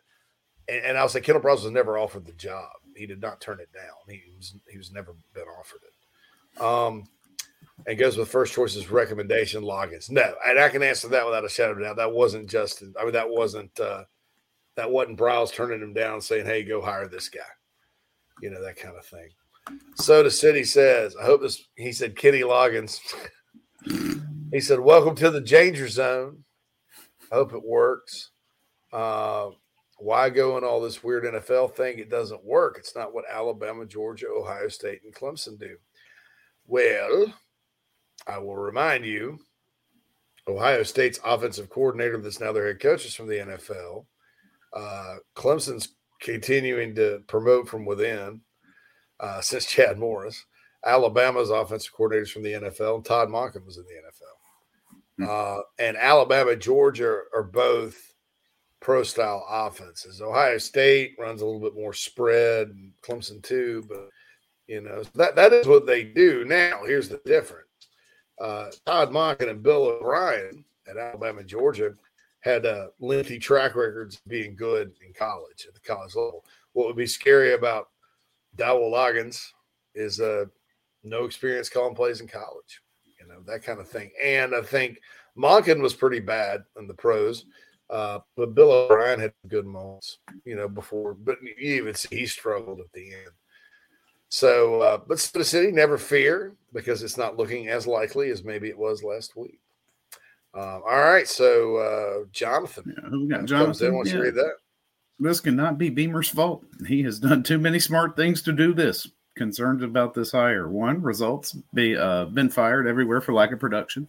And, 0.69 0.85
and 0.85 0.99
I'll 0.99 1.09
say 1.09 1.21
Kendal 1.21 1.43
Briles 1.43 1.63
was 1.63 1.71
never 1.71 1.99
offered 1.99 2.27
the 2.27 2.33
job. 2.33 2.71
He 2.97 3.07
did 3.07 3.21
not 3.21 3.41
turn 3.41 3.61
it 3.61 3.69
down. 3.73 3.95
He 4.09 4.23
was 4.37 4.57
he 4.69 4.79
was 4.79 4.91
never 4.91 5.15
been 5.35 5.45
offered 5.45 5.83
it. 5.85 6.63
Um, 6.63 7.05
and 7.87 7.99
goes 7.99 8.17
with 8.17 8.29
first 8.29 8.55
choice's 8.55 8.91
recommendation 8.91 9.63
Loggins. 9.63 10.11
No, 10.11 10.35
and 10.47 10.59
I 10.59 10.71
can 10.71 10.83
answer 10.83 11.09
that 11.09 11.27
without 11.27 11.45
a 11.45 11.49
shadow 11.51 11.73
of 11.73 11.79
a 11.79 11.83
doubt. 11.83 11.97
That 11.97 12.13
wasn't 12.13 12.49
Justin. 12.49 12.95
I 12.99 13.05
mean, 13.05 13.13
that 13.13 13.29
wasn't 13.29 13.79
uh, 13.79 14.05
that 14.77 14.91
wasn't 14.91 15.19
Briles 15.19 15.53
turning 15.53 15.83
him 15.83 15.93
down, 15.93 16.21
saying, 16.23 16.47
"Hey, 16.47 16.63
go 16.63 16.81
hire 16.81 17.07
this 17.07 17.29
guy." 17.29 17.41
You 18.41 18.51
know 18.51 18.63
that 18.63 18.77
kind 18.77 18.97
of 18.97 19.05
thing. 19.05 19.29
Soda 19.97 20.31
City 20.31 20.65
says, 20.65 21.17
"I 21.17 21.25
hope 21.25 21.43
this." 21.43 21.67
He 21.77 21.93
said, 21.93 22.17
"Kenny 22.17 22.41
Loggins." 22.41 23.01
he 24.53 24.61
said, 24.61 24.81
"Welcome 24.81 25.17
to 25.17 25.31
the 25.31 25.41
danger 25.41 25.89
zone." 25.89 26.45
I 27.33 27.35
hope 27.35 27.53
it 27.53 27.65
works. 27.65 28.31
Uh, 28.93 29.51
why 29.99 30.31
go 30.31 30.59
in 30.59 30.65
all 30.65 30.81
this 30.81 31.03
weird 31.03 31.25
NFL 31.25 31.75
thing? 31.75 31.99
It 31.99 32.11
doesn't 32.11 32.45
work. 32.45 32.77
It's 32.79 32.95
not 32.95 33.15
what 33.15 33.25
Alabama, 33.31 33.87
Georgia, 33.87 34.29
Ohio 34.29 34.69
State, 34.69 35.01
and 35.05 35.15
Clemson 35.15 35.59
do. 35.59 35.77
Well, 36.67 37.33
I 38.27 38.39
will 38.39 38.57
remind 38.57 39.05
you 39.05 39.39
Ohio 40.49 40.83
State's 40.83 41.21
offensive 41.25 41.69
coordinator, 41.71 42.19
that's 42.19 42.41
now 42.41 42.53
their 42.53 42.67
head 42.67 42.81
coach, 42.81 43.05
is 43.05 43.15
from 43.15 43.27
the 43.27 43.39
NFL. 43.39 44.07
Uh, 44.73 45.17
Clemson's 45.35 45.97
continuing 46.21 46.95
to 46.95 47.23
promote 47.27 47.69
from 47.69 47.85
within 47.85 48.41
uh, 49.21 49.41
since 49.41 49.67
Chad 49.67 49.99
Morris. 49.99 50.45
Alabama's 50.85 51.51
offensive 51.51 51.93
coordinators 51.93 52.31
from 52.31 52.43
the 52.43 52.53
NFL. 52.53 52.97
And 52.97 53.05
Todd 53.05 53.29
Monken 53.29 53.65
was 53.65 53.77
in 53.77 53.85
the 53.85 53.91
NFL. 53.91 54.37
Uh, 55.19 55.63
and 55.79 55.97
Alabama, 55.97 56.55
Georgia 56.55 57.23
are 57.35 57.43
both 57.43 58.15
pro 58.81 59.03
style 59.03 59.47
offenses. 59.49 60.21
Ohio 60.21 60.59
State 60.59 61.17
runs 61.19 61.41
a 61.41 61.47
little 61.47 61.61
bit 61.61 61.75
more 61.75 61.95
spread, 61.95 62.69
and 62.69 62.93
Clemson 63.03 63.43
too, 63.43 63.85
but 63.89 64.11
you 64.67 64.81
know 64.81 65.03
that 65.15 65.35
that 65.37 65.53
is 65.53 65.67
what 65.67 65.87
they 65.87 66.05
do. 66.05 66.45
Now, 66.45 66.83
here's 66.85 67.09
the 67.09 67.21
difference: 67.25 67.69
uh, 68.41 68.71
Todd 68.85 69.11
Monken 69.11 69.49
and 69.49 69.63
Bill 69.63 69.87
O'Brien 69.87 70.65
at 70.89 70.97
Alabama, 70.99 71.43
Georgia 71.43 71.95
had 72.41 72.67
uh, 72.67 72.89
lengthy 73.01 73.39
track 73.39 73.75
records 73.75 74.21
being 74.29 74.55
good 74.55 74.93
in 75.05 75.13
college 75.13 75.67
at 75.67 75.75
the 75.75 75.81
college 75.81 76.15
level. 76.15 76.45
What 76.75 76.87
would 76.87 76.97
be 76.97 77.07
scary 77.07 77.55
about 77.55 77.89
Dowell 78.57 78.91
Loggins 78.91 79.45
is 79.95 80.21
uh, 80.21 80.47
no 81.05 81.25
experience 81.25 81.69
calling 81.69 81.95
plays 81.95 82.21
in 82.21 82.29
college, 82.29 82.81
you 83.21 83.27
know 83.27 83.41
that 83.47 83.63
kind 83.63 83.81
of 83.81 83.89
thing. 83.89 84.11
And 84.23 84.55
I 84.55 84.63
think 84.63 85.01
Monken 85.37 85.81
was 85.81 85.95
pretty 85.95 86.21
bad 86.21 86.65
in 86.79 86.87
the 86.87 86.95
pros. 86.95 87.47
Uh, 87.89 88.19
but 88.37 88.55
Bill 88.55 88.73
O'Brien 88.73 89.21
had 89.21 89.33
good 89.47 89.65
moments, 89.65 90.19
you 90.45 90.57
know, 90.57 90.69
before, 90.69 91.15
but 91.15 91.39
you 91.41 91.55
even 91.59 91.95
see 91.95 92.17
he 92.17 92.27
struggled 92.27 92.81
at 92.81 92.93
the 92.93 93.13
end. 93.15 93.31
So, 94.29 94.81
uh, 94.81 94.99
but 95.07 95.21
Soda 95.21 95.45
City, 95.45 95.71
never 95.71 95.97
fear 95.97 96.57
because 96.73 97.05
it's 97.05 97.17
not 97.17 97.37
looking 97.37 97.69
as 97.69 97.87
likely 97.87 98.31
as 98.31 98.43
maybe 98.43 98.69
it 98.69 98.77
was 98.77 99.05
last 99.05 99.37
week. 99.37 99.61
Um, 100.53 100.83
all 100.85 101.05
right. 101.05 101.29
So, 101.29 101.77
uh, 101.77 102.25
Jonathan, 102.33 102.95
we 103.13 103.29
got 103.29 103.39
comes 103.41 103.51
Jonathan. 103.51 103.87
in. 103.87 103.95
Wants 103.95 104.11
you 104.11 104.17
to 104.19 104.23
read 104.25 104.35
that? 104.35 104.57
This 105.19 105.41
cannot 105.41 105.79
be 105.79 105.89
Beamer's 105.89 106.29
fault. 106.29 106.65
He 106.87 107.03
has 107.05 107.19
done 107.19 107.43
too 107.43 107.59
many 107.59 107.79
smart 107.81 108.17
things 108.17 108.43
to 108.43 108.53
do 108.53 108.75
this. 108.75 109.09
concerns 109.37 109.83
about 109.83 110.15
this 110.15 110.33
hire. 110.33 110.69
One, 110.69 111.03
results 111.03 111.53
be 111.75 111.97
uh, 111.97 112.25
been 112.27 112.49
fired 112.51 112.87
everywhere 112.87 113.21
for 113.21 113.33
lack 113.33 113.53
of 113.53 113.61
production. 113.61 114.09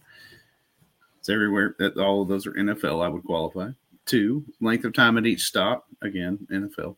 It's 1.18 1.28
everywhere. 1.28 1.76
That 1.78 1.96
all 1.96 2.22
of 2.22 2.28
those 2.28 2.46
are 2.46 2.52
NFL. 2.52 3.04
I 3.04 3.08
would 3.08 3.24
qualify. 3.24 3.70
Two, 4.06 4.44
length 4.60 4.84
of 4.84 4.94
time 4.94 5.18
at 5.18 5.26
each 5.26 5.42
stop. 5.42 5.86
Again, 6.02 6.46
NFL. 6.50 6.96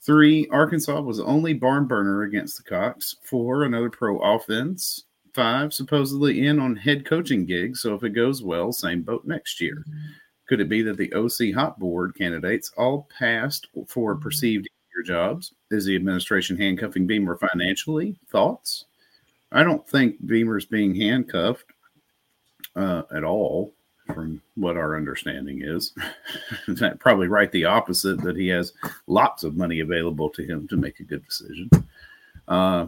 Three, 0.00 0.46
Arkansas 0.50 1.00
was 1.00 1.20
only 1.20 1.52
barn 1.54 1.86
burner 1.86 2.22
against 2.22 2.56
the 2.56 2.62
Cox. 2.62 3.16
Four, 3.22 3.64
another 3.64 3.90
pro 3.90 4.18
offense. 4.18 5.04
Five, 5.34 5.72
supposedly 5.72 6.46
in 6.46 6.58
on 6.58 6.74
head 6.74 7.04
coaching 7.04 7.44
gigs. 7.44 7.82
So 7.82 7.94
if 7.94 8.02
it 8.02 8.10
goes 8.10 8.42
well, 8.42 8.72
same 8.72 9.02
boat 9.02 9.24
next 9.24 9.60
year. 9.60 9.84
Could 10.48 10.60
it 10.60 10.68
be 10.68 10.82
that 10.82 10.96
the 10.96 11.12
OC 11.12 11.54
hot 11.54 11.78
board 11.78 12.14
candidates 12.16 12.72
all 12.76 13.06
passed 13.16 13.68
for 13.86 14.16
perceived 14.16 14.66
easier 14.66 15.04
jobs? 15.04 15.52
Is 15.70 15.84
the 15.84 15.94
administration 15.94 16.56
handcuffing 16.56 17.06
Beamer 17.06 17.36
financially? 17.36 18.16
Thoughts? 18.30 18.86
I 19.52 19.62
don't 19.62 19.86
think 19.88 20.24
Beamer's 20.26 20.64
being 20.64 20.94
handcuffed 20.94 21.66
uh, 22.76 23.02
at 23.14 23.24
all, 23.24 23.74
from 24.06 24.40
what 24.54 24.76
our 24.76 24.96
understanding 24.96 25.62
is. 25.62 25.92
Probably 26.98 27.28
right 27.28 27.52
the 27.52 27.66
opposite 27.66 28.20
that 28.22 28.36
he 28.36 28.48
has 28.48 28.72
lots 29.06 29.44
of 29.44 29.56
money 29.56 29.80
available 29.80 30.30
to 30.30 30.42
him 30.42 30.66
to 30.68 30.76
make 30.76 31.00
a 31.00 31.04
good 31.04 31.24
decision. 31.26 31.70
Uh, 32.46 32.86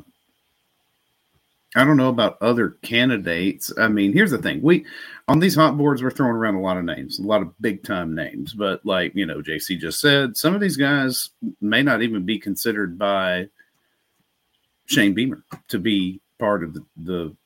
I 1.77 1.85
don't 1.85 1.97
know 1.97 2.09
about 2.09 2.41
other 2.41 2.71
candidates. 2.83 3.73
I 3.79 3.89
mean, 3.89 4.13
here's 4.13 4.33
the 4.33 4.39
thing: 4.39 4.61
we 4.61 4.85
on 5.29 5.39
these 5.39 5.55
hot 5.55 5.79
boards 5.79 6.03
we're 6.03 6.11
throwing 6.11 6.33
around 6.33 6.57
a 6.57 6.61
lot 6.61 6.77
of 6.77 6.85
names, 6.85 7.19
a 7.19 7.23
lot 7.23 7.43
of 7.43 7.53
big 7.61 7.85
time 7.85 8.15
names. 8.15 8.53
But 8.53 8.85
like 8.85 9.15
you 9.15 9.27
know, 9.27 9.41
JC 9.41 9.79
just 9.79 10.01
said, 10.01 10.37
some 10.37 10.55
of 10.55 10.61
these 10.61 10.77
guys 10.77 11.31
may 11.61 11.83
not 11.83 12.03
even 12.03 12.25
be 12.25 12.39
considered 12.39 12.99
by 12.99 13.49
Shane 14.87 15.15
Beamer 15.15 15.45
to 15.69 15.79
be 15.79 16.21
part 16.39 16.65
of 16.65 16.75
the, 16.75 16.85
the 16.97 17.37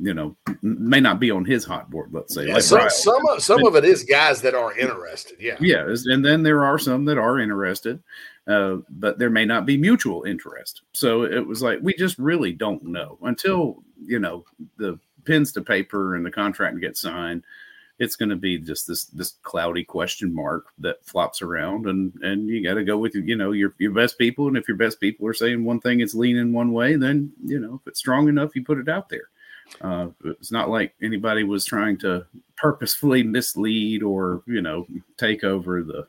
you 0.00 0.14
know, 0.14 0.36
may 0.62 1.00
not 1.00 1.20
be 1.20 1.30
on 1.30 1.44
his 1.44 1.64
hot 1.64 1.90
board. 1.90 2.10
Let's 2.12 2.34
say, 2.34 2.46
Yeah, 2.46 2.54
like 2.54 2.62
some 2.62 2.90
some 2.90 3.28
of, 3.28 3.42
some 3.42 3.64
of 3.64 3.76
it 3.76 3.84
is 3.84 4.04
guys 4.04 4.40
that 4.42 4.54
are 4.54 4.76
interested. 4.76 5.36
Yeah. 5.40 5.56
Yeah, 5.60 5.94
and 6.06 6.24
then 6.24 6.42
there 6.42 6.64
are 6.64 6.78
some 6.78 7.04
that 7.06 7.18
are 7.18 7.38
interested, 7.38 8.02
uh, 8.46 8.76
but 8.90 9.18
there 9.18 9.30
may 9.30 9.44
not 9.44 9.66
be 9.66 9.76
mutual 9.76 10.24
interest. 10.24 10.82
So 10.92 11.24
it 11.24 11.46
was 11.46 11.62
like 11.62 11.78
we 11.82 11.94
just 11.94 12.18
really 12.18 12.52
don't 12.52 12.82
know 12.84 13.18
until 13.22 13.82
you 14.04 14.18
know 14.18 14.44
the 14.76 14.98
pens 15.24 15.52
to 15.52 15.62
paper 15.62 16.14
and 16.14 16.24
the 16.24 16.30
contract 16.30 16.80
gets 16.80 17.00
signed. 17.00 17.42
It's 17.98 18.16
going 18.16 18.30
to 18.30 18.36
be 18.36 18.58
just 18.58 18.86
this 18.86 19.04
this 19.06 19.34
cloudy 19.44 19.84
question 19.84 20.34
mark 20.34 20.66
that 20.78 21.04
flops 21.06 21.42
around, 21.42 21.86
and 21.86 22.12
and 22.22 22.48
you 22.48 22.62
got 22.62 22.74
to 22.74 22.84
go 22.84 22.98
with 22.98 23.14
you 23.14 23.36
know 23.36 23.52
your 23.52 23.74
your 23.78 23.92
best 23.92 24.18
people. 24.18 24.48
And 24.48 24.56
if 24.56 24.68
your 24.68 24.76
best 24.76 25.00
people 25.00 25.26
are 25.26 25.34
saying 25.34 25.64
one 25.64 25.80
thing, 25.80 26.00
it's 26.00 26.14
leaning 26.14 26.52
one 26.52 26.72
way, 26.72 26.96
then 26.96 27.32
you 27.44 27.60
know 27.60 27.74
if 27.76 27.86
it's 27.86 28.00
strong 28.00 28.28
enough, 28.28 28.54
you 28.54 28.64
put 28.64 28.78
it 28.78 28.88
out 28.88 29.08
there. 29.08 29.28
Uh, 29.80 30.08
it's 30.24 30.52
not 30.52 30.68
like 30.68 30.94
anybody 31.02 31.44
was 31.44 31.64
trying 31.64 31.96
to 31.98 32.26
purposefully 32.56 33.22
mislead 33.22 34.02
or 34.02 34.42
you 34.46 34.60
know 34.60 34.86
take 35.16 35.44
over 35.44 35.82
the. 35.82 36.06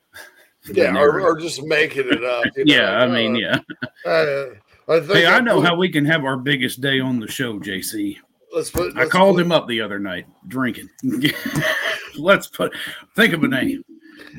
Yeah, 0.74 0.98
or, 0.98 1.22
or 1.22 1.38
just 1.40 1.64
making 1.64 2.08
it 2.08 2.24
up. 2.24 2.46
you 2.56 2.66
know, 2.66 2.74
yeah, 2.76 2.98
I 2.98 3.08
mean, 3.08 3.36
uh, 3.36 3.60
yeah. 4.06 4.12
uh, 4.12 4.46
I 4.88 5.00
think 5.00 5.12
Hey, 5.14 5.26
I 5.28 5.40
know 5.40 5.58
put- 5.62 5.66
how 5.68 5.76
we 5.76 5.90
can 5.90 6.06
have 6.06 6.24
our 6.24 6.38
biggest 6.38 6.82
day 6.82 7.00
on 7.00 7.20
the 7.20 7.28
show, 7.28 7.60
JC. 7.60 8.18
Let's 8.54 8.70
put. 8.72 8.96
I 8.96 9.00
let's 9.02 9.12
called 9.12 9.36
put- 9.36 9.46
him 9.46 9.52
up 9.52 9.68
the 9.68 9.82
other 9.82 10.00
night 10.00 10.26
drinking. 10.48 10.90
Let's 12.18 12.48
put 12.48 12.74
think 13.16 13.34
of 13.34 13.44
a 13.44 13.48
name. 13.48 13.84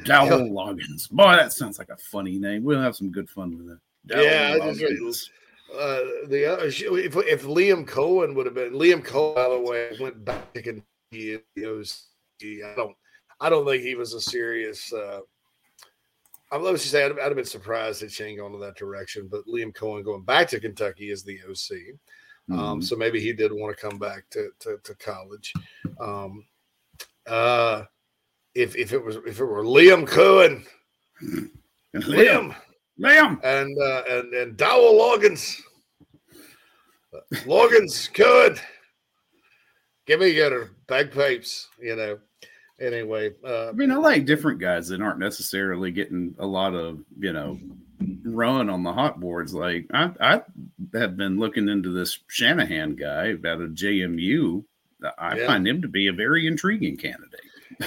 Dowell 0.05 0.48
Loggins. 0.51 1.11
Boy, 1.11 1.32
that 1.36 1.53
sounds 1.53 1.78
like 1.78 1.90
a 1.90 1.97
funny 1.98 2.39
name. 2.39 2.65
We'll 2.65 2.81
have 2.81 2.97
some 2.97 3.11
good 3.12 3.28
fun 3.28 3.57
with 3.59 3.69
it. 3.77 3.78
Dowell 4.07 4.24
Yeah, 4.24 4.59
I 4.62 4.73
just 4.73 4.81
Loggins. 4.81 5.31
uh, 5.78 6.28
the 6.28 6.47
other, 6.51 6.66
if 6.66 7.16
if 7.16 7.43
Liam 7.44 7.86
Coen 7.86 8.35
would 8.35 8.47
have 8.47 8.55
been 8.55 8.73
Liam 8.73 9.05
Coen, 9.05 9.35
by 9.35 9.48
the 9.51 9.61
way, 9.61 9.90
went 10.01 10.24
back 10.24 10.53
to 10.55 10.62
Kentucky. 10.62 11.43
I 12.65 12.74
don't, 12.77 12.97
I 13.40 13.48
don't 13.51 13.66
think 13.66 13.82
he 13.82 13.94
was 13.94 14.15
a 14.15 14.20
serious. 14.20 14.93
Uh, 14.93 15.20
I 16.52 16.56
let's 16.59 16.82
just 16.82 16.93
say 16.93 17.05
I'd, 17.05 17.12
I'd 17.12 17.18
have 17.24 17.36
been 17.36 17.44
surprised 17.44 18.02
if 18.02 18.12
Shane 18.12 18.36
going 18.36 18.55
in 18.55 18.60
that 18.60 18.77
direction. 18.77 19.28
But 19.31 19.47
Liam 19.47 19.74
Coen 19.74 20.05
going 20.05 20.23
back 20.24 20.48
to 20.48 20.60
Kentucky 20.60 21.10
is 21.10 21.23
the 21.24 21.40
OC, 21.48 21.98
um, 22.52 22.81
Mhm. 22.81 22.85
so 22.85 22.94
maybe 22.97 23.20
he 23.20 23.32
did 23.32 23.52
want 23.52 23.77
to 23.77 23.82
come 23.89 23.98
back 23.98 24.28
to 24.31 24.51
to, 24.60 24.78
to 24.85 24.94
college. 24.97 25.52
Um, 25.98 26.47
uh, 27.27 27.85
if 28.55 28.77
if 28.77 28.93
it 28.93 29.05
was 29.05 29.16
if 29.27 29.40
it 29.40 29.44
were 29.44 29.64
Liam 29.64 30.06
Coen, 30.09 30.64
Liam. 31.94 32.55
Liam, 32.98 33.39
and 33.44 33.77
uh, 33.82 34.02
and 34.09 34.32
and 34.32 34.56
Dowell 34.56 34.94
Loggins, 34.94 35.60
Loggins, 37.44 38.10
good. 38.14 38.59
Give 40.06 40.20
me 40.20 40.28
your 40.28 40.70
bagpipes, 40.86 41.68
you 41.78 41.97
know. 41.97 42.18
Anyway, 42.81 43.32
uh, 43.44 43.69
I 43.69 43.73
mean, 43.73 43.90
I 43.90 43.97
like 43.97 44.27
different 44.27 44.61
guys 44.61 44.89
that 44.89 45.01
aren't 45.01 45.19
necessarily 45.19 45.90
getting 45.90 46.35
a 46.39 46.47
lot 46.47 46.74
of, 46.74 47.01
you 47.19 47.32
know, 47.32 47.59
run 48.23 48.69
on 48.69 48.82
the 48.82 48.93
hot 48.93 49.19
boards. 49.19 49.55
Like 49.55 49.86
I, 49.94 50.11
I 50.20 50.43
have 50.98 51.16
been 51.16 51.39
looking 51.39 51.69
into 51.69 51.90
this 51.90 52.19
Shanahan 52.28 52.97
guy 52.97 53.31
out 53.31 53.61
of 53.62 53.70
JMU. 53.70 54.65
I 55.19 55.36
Yeah. 55.39 55.47
find 55.47 55.66
him 55.66 55.81
to 55.82 55.89
be 55.89 56.09
a 56.09 56.12
very 56.12 56.47
intriguing 56.47 56.97
candidate. 56.98 57.40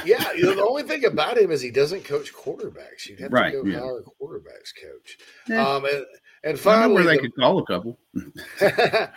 yeah, 0.05 0.31
you 0.33 0.43
know, 0.43 0.55
the 0.55 0.63
only 0.65 0.83
thing 0.83 1.05
about 1.05 1.37
him 1.37 1.51
is 1.51 1.61
he 1.61 1.71
doesn't 1.71 2.03
coach 2.03 2.33
quarterbacks. 2.33 3.07
You'd 3.07 3.19
have 3.19 3.31
Right, 3.33 3.51
to 3.53 3.63
go 3.63 3.69
yeah. 3.69 3.79
hire 3.79 3.99
a 3.99 4.03
quarterbacks 4.03 4.71
coach. 4.81 5.17
Yeah. 5.47 5.67
Um, 5.67 5.85
and 5.85 6.05
and 6.43 6.59
finally, 6.59 6.93
where 6.95 7.03
they 7.03 7.15
the- 7.17 7.21
could 7.23 7.35
call 7.35 7.59
a 7.59 7.65
couple. 7.65 7.99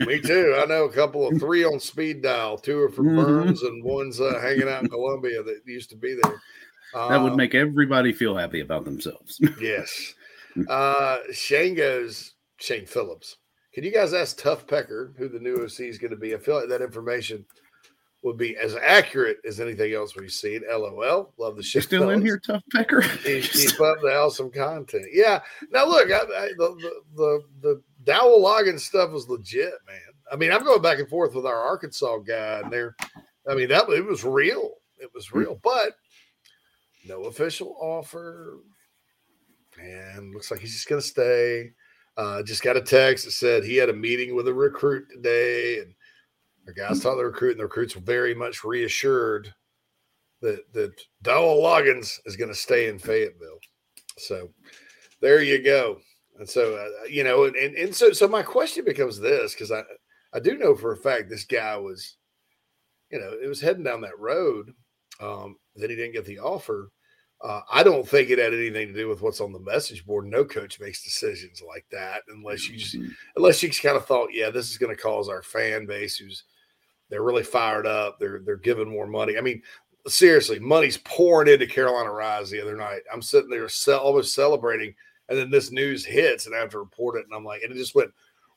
Me 0.00 0.20
too. 0.20 0.56
I 0.60 0.66
know 0.66 0.84
a 0.84 0.92
couple 0.92 1.26
of 1.28 1.38
three 1.38 1.64
on 1.64 1.78
speed 1.80 2.22
dial. 2.22 2.58
Two 2.58 2.80
are 2.80 2.88
from 2.88 3.06
Mhm. 3.10 3.24
Burns, 3.24 3.62
and 3.62 3.82
one's 3.84 4.20
uh, 4.20 4.38
hanging 4.40 4.68
out 4.68 4.82
in 4.82 4.88
Columbia 4.88 5.42
that 5.42 5.60
used 5.66 5.90
to 5.90 5.96
be 5.96 6.14
there. 6.22 6.40
That 6.94 7.22
would 7.22 7.32
Um, 7.32 7.36
make 7.36 7.54
everybody 7.54 8.12
feel 8.12 8.34
happy 8.36 8.60
about 8.60 8.84
themselves. 8.84 9.40
Yes. 9.60 10.14
Uh, 10.68 11.18
Shane 11.32 11.74
goes, 11.74 12.34
Shane 12.58 12.86
Phillips. 12.86 13.36
Can 13.74 13.84
you 13.84 13.92
guys 13.92 14.12
ask 14.14 14.36
Tough 14.38 14.66
Pecker 14.66 15.14
who 15.18 15.28
the 15.28 15.38
new 15.38 15.62
OC 15.62 15.80
is 15.88 15.98
going 15.98 16.10
to 16.10 16.16
be? 16.16 16.34
I 16.34 16.38
feel 16.38 16.56
like 16.56 16.68
that 16.70 16.82
information 16.82 17.44
would 18.24 18.36
be 18.36 18.56
as 18.56 18.74
accurate 18.74 19.36
as 19.46 19.60
anything 19.60 19.92
else 19.92 20.16
we've 20.16 20.32
seen. 20.32 20.62
LOL. 20.68 21.32
Love 21.38 21.56
the 21.56 21.62
shit. 21.62 21.84
still 21.84 22.10
in 22.10 22.20
here, 22.20 22.40
tough 22.44 22.64
pecker. 22.72 23.02
Keep, 23.02 23.44
keep 23.52 23.80
up 23.80 24.00
the 24.00 24.12
awesome 24.16 24.50
content. 24.50 25.04
Yeah. 25.12 25.40
Now 25.70 25.86
look, 25.86 26.10
I, 26.10 26.16
I, 26.22 26.48
the, 26.56 26.74
the 26.80 26.92
the 27.14 27.42
the 27.62 27.82
Dowell 28.04 28.40
Loggins 28.40 28.80
stuff 28.80 29.10
was 29.10 29.28
legit, 29.28 29.74
man. 29.86 30.00
I 30.30 30.36
mean, 30.36 30.52
I'm 30.52 30.64
going 30.64 30.82
back 30.82 30.98
and 30.98 31.08
forth 31.08 31.34
with 31.34 31.46
our 31.46 31.60
Arkansas 31.60 32.18
guy, 32.18 32.60
and 32.62 32.72
there. 32.72 32.94
I 33.48 33.54
mean, 33.54 33.68
that 33.68 33.88
it 33.88 34.04
was 34.04 34.24
real. 34.24 34.72
It 34.98 35.10
was 35.14 35.32
real, 35.32 35.58
but 35.62 35.94
no 37.06 37.24
official 37.24 37.76
offer. 37.80 38.58
And 39.80 40.34
looks 40.34 40.50
like 40.50 40.60
he's 40.60 40.74
just 40.74 40.88
going 40.88 41.00
to 41.00 41.06
stay. 41.06 41.70
Uh, 42.16 42.42
just 42.42 42.62
got 42.62 42.76
a 42.76 42.82
text 42.82 43.24
that 43.24 43.30
said 43.30 43.62
he 43.62 43.76
had 43.76 43.88
a 43.88 43.94
meeting 43.94 44.34
with 44.34 44.48
a 44.48 44.54
recruit 44.54 45.06
today, 45.08 45.78
and 45.78 45.94
the 46.66 46.72
guys 46.72 47.00
talked 47.00 47.14
to 47.14 47.18
the 47.18 47.24
recruit, 47.24 47.52
and 47.52 47.60
the 47.60 47.64
recruit's 47.64 47.94
were 47.94 48.02
very 48.02 48.34
much 48.34 48.64
reassured 48.64 49.52
that 50.42 50.72
that 50.72 50.92
Dowell 51.22 51.62
Loggins 51.62 52.18
is 52.26 52.36
going 52.36 52.50
to 52.50 52.58
stay 52.58 52.88
in 52.88 52.98
Fayetteville. 52.98 53.60
So 54.18 54.50
there 55.20 55.42
you 55.42 55.62
go. 55.62 55.98
And 56.38 56.48
so 56.48 56.76
uh, 56.76 57.04
you 57.08 57.24
know, 57.24 57.44
and, 57.44 57.56
and 57.56 57.74
and 57.74 57.94
so 57.94 58.12
so 58.12 58.28
my 58.28 58.42
question 58.42 58.84
becomes 58.84 59.18
this 59.18 59.54
because 59.54 59.72
I 59.72 59.82
I 60.32 60.40
do 60.40 60.56
know 60.56 60.74
for 60.74 60.92
a 60.92 60.96
fact 60.96 61.28
this 61.28 61.44
guy 61.44 61.76
was, 61.76 62.16
you 63.10 63.18
know, 63.18 63.32
it 63.42 63.48
was 63.48 63.60
heading 63.60 63.84
down 63.84 64.00
that 64.02 64.18
road. 64.18 64.72
Um, 65.20 65.56
then 65.74 65.90
he 65.90 65.96
didn't 65.96 66.12
get 66.12 66.24
the 66.24 66.38
offer. 66.38 66.90
Uh, 67.40 67.60
I 67.70 67.84
don't 67.84 68.06
think 68.06 68.30
it 68.30 68.38
had 68.38 68.52
anything 68.52 68.88
to 68.88 68.94
do 68.94 69.08
with 69.08 69.22
what's 69.22 69.40
on 69.40 69.52
the 69.52 69.60
message 69.60 70.04
board. 70.04 70.26
No 70.26 70.44
coach 70.44 70.80
makes 70.80 71.04
decisions 71.04 71.62
like 71.66 71.86
that 71.92 72.22
unless 72.28 72.68
you 72.68 72.76
just 72.76 72.96
unless 73.36 73.62
you 73.62 73.68
just 73.68 73.82
kind 73.82 73.96
of 73.96 74.06
thought, 74.06 74.30
yeah, 74.32 74.50
this 74.50 74.70
is 74.70 74.78
going 74.78 74.94
to 74.94 75.00
cause 75.00 75.28
our 75.28 75.42
fan 75.42 75.86
base 75.86 76.16
who's 76.16 76.44
they're 77.10 77.22
really 77.22 77.44
fired 77.44 77.86
up. 77.86 78.18
They're 78.18 78.40
they're 78.44 78.56
giving 78.56 78.90
more 78.90 79.06
money. 79.06 79.38
I 79.38 79.40
mean, 79.40 79.62
seriously, 80.06 80.58
money's 80.58 80.98
pouring 80.98 81.52
into 81.52 81.66
Carolina 81.66 82.12
Rise 82.12 82.50
the 82.50 82.60
other 82.60 82.76
night. 82.76 83.02
I'm 83.12 83.22
sitting 83.22 83.50
there 83.50 83.68
almost 83.98 84.34
celebrating, 84.34 84.94
and 85.28 85.38
then 85.38 85.50
this 85.50 85.70
news 85.70 86.04
hits, 86.04 86.46
and 86.46 86.54
I 86.54 86.58
have 86.58 86.70
to 86.70 86.78
report 86.78 87.18
it, 87.18 87.24
and 87.24 87.34
I'm 87.34 87.44
like, 87.44 87.62
and 87.62 87.72
it 87.72 87.76
just 87.76 87.94
went. 87.94 88.10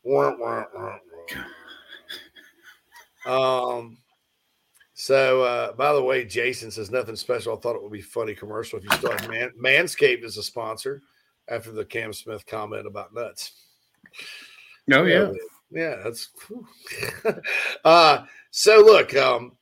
Wah, 0.03 0.34
wah, 0.38 0.65
wah. 3.26 3.77
Um. 3.77 3.98
So, 4.93 5.41
uh, 5.41 5.73
by 5.73 5.93
the 5.93 6.03
way, 6.03 6.26
Jason 6.26 6.69
says 6.69 6.91
nothing 6.91 7.15
special. 7.15 7.57
I 7.57 7.60
thought 7.60 7.76
it 7.76 7.81
would 7.81 7.91
be 7.91 8.02
funny 8.02 8.35
commercial 8.35 8.77
if 8.77 8.85
you 8.85 8.91
still 8.91 9.11
have 9.11 9.27
Man- 9.27 9.52
Manscaped 9.60 10.23
as 10.23 10.38
a 10.38 10.43
sponsor 10.43 11.02
after 11.49 11.72
the 11.72 11.84
Cam 11.84 12.14
Smith 12.14 12.45
comment 12.45 12.85
about 12.85 13.14
nuts. 13.14 13.52
Oh 14.91 15.03
yeah. 15.06 15.31
Yeah, 15.72 16.02
that's 16.03 16.30
uh 17.85 18.26
so 18.52 18.77
look, 18.80 19.15
um 19.15 19.53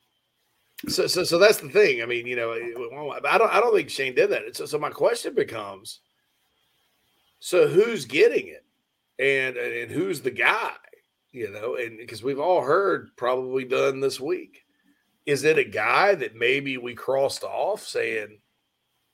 so 0.88 1.06
so 1.06 1.24
so 1.24 1.38
that's 1.38 1.58
the 1.58 1.68
thing. 1.68 2.02
I 2.02 2.06
mean, 2.06 2.26
you 2.26 2.36
know, 2.36 2.52
I 2.52 3.38
don't 3.38 3.52
I 3.52 3.60
don't 3.60 3.74
think 3.74 3.90
Shane 3.90 4.14
did 4.14 4.30
that. 4.30 4.56
So 4.56 4.66
so 4.66 4.78
my 4.78 4.90
question 4.90 5.34
becomes 5.34 6.00
so 7.40 7.66
who's 7.66 8.04
getting 8.04 8.46
it? 8.46 8.64
and 9.20 9.56
and 9.56 9.90
who's 9.90 10.22
the 10.22 10.30
guy, 10.30 10.72
you 11.30 11.50
know, 11.50 11.76
and 11.76 11.98
because 11.98 12.22
we've 12.22 12.40
all 12.40 12.62
heard 12.62 13.10
probably 13.16 13.64
done 13.64 14.00
this 14.00 14.18
week. 14.18 14.64
Is 15.26 15.44
it 15.44 15.58
a 15.58 15.64
guy 15.64 16.14
that 16.14 16.34
maybe 16.34 16.78
we 16.78 16.94
crossed 16.94 17.44
off 17.44 17.86
saying 17.86 18.38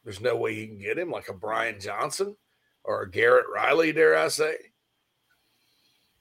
there's 0.05 0.21
no 0.21 0.37
way 0.37 0.55
he 0.55 0.69
can 0.69 0.79
get 0.79 0.99
him, 0.99 1.11
like 1.11 1.29
a 1.29 1.35
Brian 1.35 1.81
Johnson 1.81 2.37
or 2.85 3.03
a 3.03 3.11
Garrett 3.11 3.47
Riley, 3.53 3.93
dare 3.93 4.17
I 4.17 4.29
say? 4.29 4.55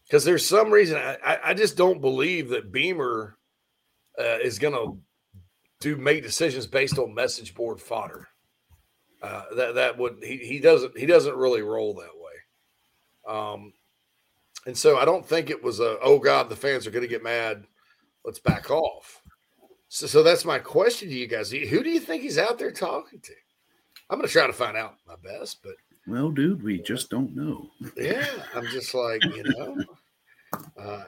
Because 0.03 0.25
there's 0.25 0.45
some 0.45 0.71
reason 0.71 0.97
I, 0.97 1.39
I 1.43 1.53
just 1.53 1.77
don't 1.77 2.01
believe 2.01 2.49
that 2.49 2.71
Beamer 2.71 3.37
uh, 4.19 4.39
is 4.43 4.57
going 4.59 4.73
to 4.73 4.97
do 5.79 5.95
make 5.95 6.23
decisions 6.23 6.65
based 6.65 6.97
on 6.97 7.13
message 7.13 7.53
board 7.53 7.79
fodder. 7.79 8.27
Uh, 9.25 9.55
that 9.55 9.75
that 9.75 9.97
would 9.97 10.17
he, 10.21 10.37
he 10.37 10.59
doesn't 10.59 10.95
he 10.95 11.07
doesn't 11.07 11.35
really 11.35 11.63
roll 11.63 11.95
that 11.95 12.11
way. 12.15 13.33
Um, 13.35 13.73
and 14.67 14.77
so 14.77 14.97
I 14.97 15.05
don't 15.05 15.25
think 15.25 15.49
it 15.49 15.63
was 15.63 15.79
a 15.79 15.97
oh 16.01 16.19
god 16.19 16.47
the 16.47 16.55
fans 16.55 16.85
are 16.85 16.91
going 16.91 17.01
to 17.01 17.07
get 17.09 17.23
mad. 17.23 17.65
Let's 18.23 18.39
back 18.39 18.69
off. 18.69 19.23
So, 19.87 20.05
so 20.05 20.23
that's 20.23 20.45
my 20.45 20.59
question 20.59 21.09
to 21.09 21.15
you 21.15 21.27
guys. 21.27 21.51
Who 21.51 21.83
do 21.83 21.89
you 21.89 21.99
think 21.99 22.21
he's 22.21 22.37
out 22.37 22.59
there 22.59 22.71
talking 22.71 23.19
to? 23.19 23.33
I'm 24.09 24.19
going 24.19 24.27
to 24.27 24.31
try 24.31 24.45
to 24.45 24.53
find 24.53 24.77
out 24.77 24.97
my 25.07 25.15
best, 25.23 25.63
but 25.63 25.73
well, 26.07 26.29
dude, 26.29 26.61
we 26.61 26.79
just 26.79 27.09
don't 27.09 27.35
know. 27.35 27.71
yeah, 27.97 28.27
I'm 28.53 28.67
just 28.67 28.93
like 28.93 29.23
you 29.23 29.43
know, 29.43 29.77
uh, 30.79 31.05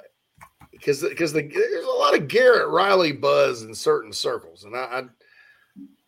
because 0.72 1.04
because 1.04 1.34
the, 1.34 1.48
there's 1.48 1.86
a 1.86 2.00
lot 2.00 2.18
of 2.18 2.28
Garrett 2.28 2.70
Riley 2.70 3.12
buzz 3.12 3.62
in 3.62 3.76
certain 3.76 4.12
circles, 4.12 4.64
and 4.64 4.76
I, 4.76 5.04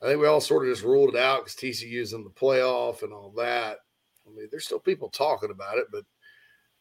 I, 0.01 0.07
think 0.07 0.21
we 0.21 0.27
all 0.27 0.41
sort 0.41 0.67
of 0.67 0.73
just 0.73 0.85
ruled 0.85 1.15
it 1.15 1.19
out 1.19 1.45
because 1.45 1.55
TCU's 1.55 2.13
in 2.13 2.23
the 2.23 2.29
playoff 2.29 3.03
and 3.03 3.13
all 3.13 3.31
that. 3.37 3.77
I 4.25 4.35
mean, 4.35 4.47
there's 4.51 4.65
still 4.65 4.79
people 4.79 5.09
talking 5.09 5.51
about 5.51 5.77
it, 5.77 5.87
but 5.91 6.03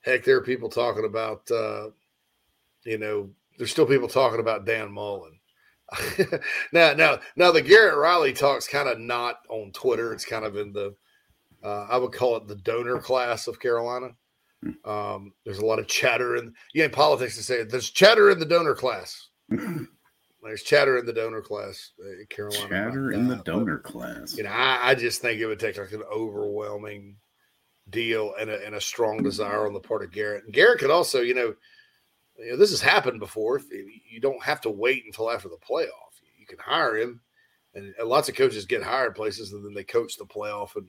heck, 0.00 0.24
there 0.24 0.36
are 0.36 0.42
people 0.42 0.68
talking 0.68 1.04
about, 1.04 1.50
uh, 1.50 1.88
you 2.84 2.98
know, 2.98 3.30
there's 3.56 3.70
still 3.70 3.86
people 3.86 4.08
talking 4.08 4.40
about 4.40 4.66
Dan 4.66 4.92
Mullen. 4.92 5.38
now, 6.72 6.92
now, 6.92 7.18
now, 7.36 7.50
the 7.50 7.62
Garrett 7.62 7.96
Riley 7.96 8.32
talk's 8.32 8.68
kind 8.68 8.88
of 8.88 8.98
not 8.98 9.36
on 9.48 9.72
Twitter. 9.72 10.12
It's 10.12 10.24
kind 10.24 10.44
of 10.44 10.56
in 10.56 10.72
the, 10.72 10.94
uh, 11.64 11.86
I 11.90 11.96
would 11.96 12.12
call 12.12 12.36
it 12.36 12.46
the 12.46 12.56
donor 12.56 12.98
class 12.98 13.46
of 13.46 13.58
Carolina. 13.58 14.10
Hmm. 14.62 14.90
Um, 14.90 15.32
there's 15.44 15.58
a 15.58 15.66
lot 15.66 15.78
of 15.78 15.86
chatter 15.86 16.36
and 16.36 16.54
you 16.74 16.84
in 16.84 16.90
politics 16.90 17.36
to 17.36 17.42
say 17.42 17.62
there's 17.62 17.90
chatter 17.90 18.30
in 18.30 18.38
the 18.38 18.44
donor 18.44 18.74
class. 18.74 19.28
there's 20.42 20.62
chatter 20.62 20.98
in 20.98 21.06
the 21.06 21.12
donor 21.12 21.40
class, 21.40 21.92
uh, 22.00 22.24
Carolina. 22.30 22.68
Chatter 22.68 23.12
in 23.12 23.26
the 23.26 23.36
donor 23.36 23.78
but, 23.78 23.92
class. 23.92 24.36
You 24.36 24.44
know, 24.44 24.50
I, 24.50 24.90
I, 24.90 24.94
just 24.94 25.20
think 25.20 25.40
it 25.40 25.46
would 25.46 25.58
take 25.58 25.78
like 25.78 25.92
an 25.92 26.04
overwhelming 26.12 27.16
deal 27.90 28.34
and 28.38 28.48
a, 28.48 28.64
and 28.64 28.74
a 28.74 28.80
strong 28.80 29.22
desire 29.22 29.66
on 29.66 29.72
the 29.72 29.80
part 29.80 30.04
of 30.04 30.12
Garrett. 30.12 30.44
And 30.44 30.54
Garrett 30.54 30.78
could 30.78 30.90
also, 30.90 31.20
you 31.20 31.34
know, 31.34 31.54
you 32.38 32.52
know, 32.52 32.56
this 32.56 32.70
has 32.70 32.80
happened 32.80 33.20
before. 33.20 33.60
You 33.70 34.20
don't 34.20 34.42
have 34.42 34.60
to 34.62 34.70
wait 34.70 35.04
until 35.06 35.30
after 35.30 35.48
the 35.48 35.56
playoff. 35.56 35.88
You 36.38 36.46
can 36.46 36.58
hire 36.58 36.96
him, 36.96 37.20
and 37.74 37.92
lots 38.04 38.28
of 38.28 38.36
coaches 38.36 38.64
get 38.64 38.82
hired 38.82 39.16
places, 39.16 39.52
and 39.52 39.64
then 39.64 39.74
they 39.74 39.84
coach 39.84 40.16
the 40.16 40.24
playoff 40.24 40.76
and 40.76 40.86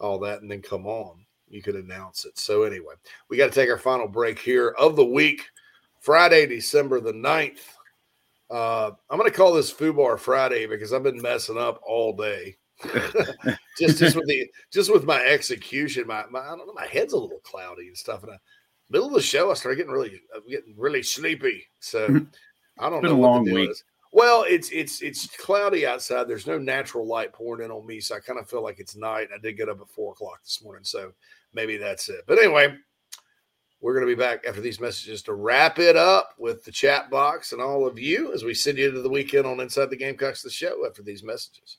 all 0.00 0.18
that, 0.20 0.40
and 0.40 0.50
then 0.50 0.62
come 0.62 0.86
on. 0.86 1.24
You 1.48 1.62
could 1.62 1.76
announce 1.76 2.24
it. 2.24 2.38
So 2.38 2.62
anyway, 2.62 2.94
we 3.28 3.36
got 3.36 3.46
to 3.46 3.54
take 3.54 3.70
our 3.70 3.78
final 3.78 4.08
break 4.08 4.38
here 4.38 4.70
of 4.78 4.96
the 4.96 5.04
week, 5.04 5.46
Friday, 6.00 6.46
December 6.46 7.00
the 7.00 7.12
9th. 7.12 7.60
Uh, 8.50 8.92
I'm 9.10 9.18
going 9.18 9.30
to 9.30 9.36
call 9.36 9.52
this 9.52 9.72
Fubar 9.72 10.18
Friday 10.18 10.66
because 10.66 10.92
I've 10.92 11.02
been 11.02 11.20
messing 11.20 11.58
up 11.58 11.80
all 11.86 12.14
day. 12.14 12.56
just 13.78 13.98
just 13.98 14.14
with 14.14 14.28
the 14.28 14.48
just 14.72 14.92
with 14.92 15.04
my 15.04 15.20
execution, 15.24 16.06
my, 16.06 16.24
my 16.30 16.38
I 16.38 16.48
don't 16.50 16.66
know, 16.66 16.72
my 16.74 16.86
head's 16.86 17.12
a 17.12 17.18
little 17.18 17.40
cloudy 17.40 17.88
and 17.88 17.96
stuff, 17.96 18.22
and 18.22 18.32
I 18.32 18.36
middle 18.90 19.08
of 19.08 19.14
the 19.14 19.20
show, 19.20 19.50
I 19.50 19.54
started 19.54 19.76
getting 19.76 19.92
really, 19.92 20.20
I'm 20.34 20.48
getting 20.48 20.74
really 20.76 21.02
sleepy. 21.02 21.66
So 21.80 22.06
I 22.78 22.90
don't 22.90 23.02
been 23.02 23.12
know. 23.12 23.18
a 23.18 23.20
long 23.20 23.44
week. 23.44 23.70
Is. 23.70 23.84
Well, 24.12 24.44
it's 24.48 24.70
it's 24.70 25.02
it's 25.02 25.26
cloudy 25.36 25.86
outside. 25.86 26.28
There's 26.28 26.46
no 26.46 26.58
natural 26.58 27.06
light 27.06 27.32
pouring 27.32 27.64
in 27.64 27.70
on 27.70 27.86
me, 27.86 28.00
so 28.00 28.16
I 28.16 28.20
kind 28.20 28.38
of 28.38 28.48
feel 28.48 28.62
like 28.62 28.80
it's 28.80 28.96
night. 28.96 29.28
I 29.34 29.38
did 29.38 29.56
get 29.56 29.68
up 29.68 29.80
at 29.80 29.88
four 29.88 30.12
o'clock 30.12 30.42
this 30.42 30.62
morning, 30.62 30.84
so 30.84 31.12
maybe 31.52 31.76
that's 31.76 32.08
it. 32.08 32.22
But 32.26 32.38
anyway, 32.38 32.74
we're 33.80 33.94
going 33.94 34.06
to 34.06 34.14
be 34.14 34.20
back 34.20 34.44
after 34.46 34.60
these 34.60 34.80
messages 34.80 35.22
to 35.22 35.34
wrap 35.34 35.78
it 35.78 35.96
up 35.96 36.34
with 36.38 36.64
the 36.64 36.72
chat 36.72 37.10
box 37.10 37.52
and 37.52 37.62
all 37.62 37.86
of 37.86 37.98
you 37.98 38.32
as 38.32 38.42
we 38.42 38.54
send 38.54 38.78
you 38.78 38.88
into 38.88 39.02
the 39.02 39.08
weekend 39.08 39.46
on 39.46 39.60
Inside 39.60 39.90
the 39.90 39.96
Gamecocks, 39.96 40.42
the 40.42 40.50
show 40.50 40.84
after 40.86 41.02
these 41.02 41.22
messages. 41.22 41.78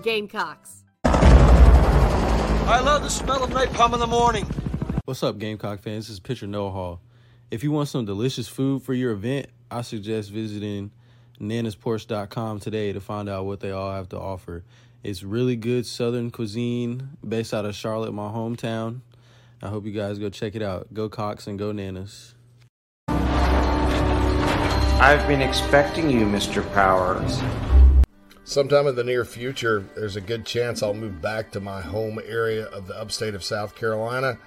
Gamecocks. 0.01 0.83
I 1.03 2.79
love 2.79 3.03
the 3.03 3.09
smell 3.09 3.43
of 3.43 3.49
napalm 3.51 3.93
in 3.93 3.99
the 3.99 4.07
morning. 4.07 4.45
What's 5.05 5.23
up, 5.23 5.37
Gamecock 5.37 5.81
fans? 5.81 6.07
This 6.07 6.13
is 6.13 6.19
Pitcher 6.19 6.47
Noah 6.47 6.71
Hall. 6.71 7.01
If 7.49 7.63
you 7.63 7.71
want 7.71 7.89
some 7.89 8.05
delicious 8.05 8.47
food 8.47 8.81
for 8.81 8.93
your 8.93 9.11
event, 9.11 9.47
I 9.69 9.81
suggest 9.81 10.31
visiting 10.31 10.91
nanasporch.com 11.39 12.59
today 12.59 12.93
to 12.93 13.01
find 13.01 13.27
out 13.27 13.45
what 13.45 13.59
they 13.59 13.71
all 13.71 13.91
have 13.91 14.09
to 14.09 14.19
offer. 14.19 14.63
It's 15.03 15.23
really 15.23 15.55
good 15.55 15.85
southern 15.85 16.31
cuisine 16.31 17.17
based 17.27 17.53
out 17.53 17.65
of 17.65 17.75
Charlotte, 17.75 18.13
my 18.13 18.29
hometown. 18.29 19.01
I 19.61 19.67
hope 19.67 19.85
you 19.85 19.91
guys 19.91 20.17
go 20.17 20.29
check 20.29 20.55
it 20.55 20.61
out. 20.61 20.93
Go 20.93 21.09
Cox 21.09 21.47
and 21.47 21.59
go 21.59 21.71
Nanas. 21.71 22.33
I've 24.99 25.27
been 25.27 25.41
expecting 25.41 26.09
you, 26.09 26.25
Mr. 26.25 26.63
Powers 26.73 27.41
sometime 28.51 28.85
in 28.85 28.95
the 28.95 29.03
near 29.03 29.23
future, 29.23 29.85
there's 29.95 30.17
a 30.17 30.21
good 30.21 30.45
chance 30.45 30.83
I'll 30.83 30.93
move 30.93 31.21
back 31.21 31.51
to 31.51 31.61
my 31.61 31.79
home 31.79 32.19
area 32.25 32.65
of 32.65 32.85
the 32.85 32.99
upstate 32.99 33.33
of 33.33 33.45
South 33.45 33.75
Carolina. 33.75 34.37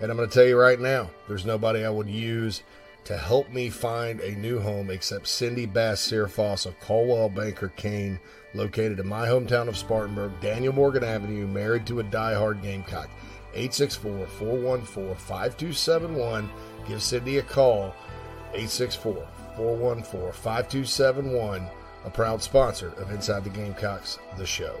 And 0.00 0.08
I'm 0.08 0.16
going 0.16 0.28
to 0.28 0.32
tell 0.32 0.46
you 0.46 0.56
right 0.56 0.78
now, 0.78 1.10
there's 1.26 1.44
nobody 1.44 1.84
I 1.84 1.90
would 1.90 2.08
use 2.08 2.62
to 3.04 3.16
help 3.16 3.50
me 3.50 3.68
find 3.68 4.20
a 4.20 4.36
new 4.36 4.60
home 4.60 4.88
except 4.88 5.26
Cindy 5.26 5.66
Bass 5.66 6.00
Searfoss 6.00 6.64
of 6.64 6.78
Coldwell 6.78 7.28
Banker 7.28 7.72
Caine, 7.74 8.20
located 8.54 9.00
in 9.00 9.08
my 9.08 9.26
hometown 9.26 9.66
of 9.66 9.76
Spartanburg, 9.76 10.32
Daniel 10.40 10.72
Morgan 10.72 11.02
Avenue, 11.02 11.48
married 11.48 11.86
to 11.86 11.98
a 11.98 12.04
die-hard 12.04 12.62
Gamecock. 12.62 13.10
864 13.54 14.26
414 14.28 15.14
5271. 15.16 16.50
Give 16.86 17.02
Cindy 17.02 17.38
a 17.38 17.42
call. 17.42 17.96
864 18.54 19.26
414 19.56 20.32
5271 20.32 21.68
a 22.04 22.10
proud 22.10 22.42
sponsor 22.42 22.88
of 22.98 23.10
Inside 23.10 23.44
the 23.44 23.50
Gamecocks, 23.50 24.18
the 24.36 24.46
show. 24.46 24.80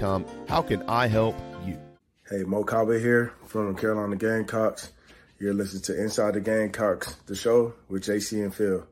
how 0.00 0.62
can 0.66 0.82
I 0.88 1.08
help 1.08 1.36
you? 1.66 1.78
Hey, 2.30 2.42
Mo 2.44 2.64
Kaba 2.64 2.98
here 2.98 3.34
from 3.44 3.76
Carolina 3.76 4.16
Gamecocks. 4.16 4.92
You're 5.38 5.52
listening 5.52 5.82
to 5.82 6.02
Inside 6.02 6.34
the 6.34 6.40
Gamecocks, 6.40 7.16
the 7.26 7.36
show 7.36 7.74
with 7.88 8.04
JC 8.04 8.42
and 8.42 8.54
Phil. 8.54 8.86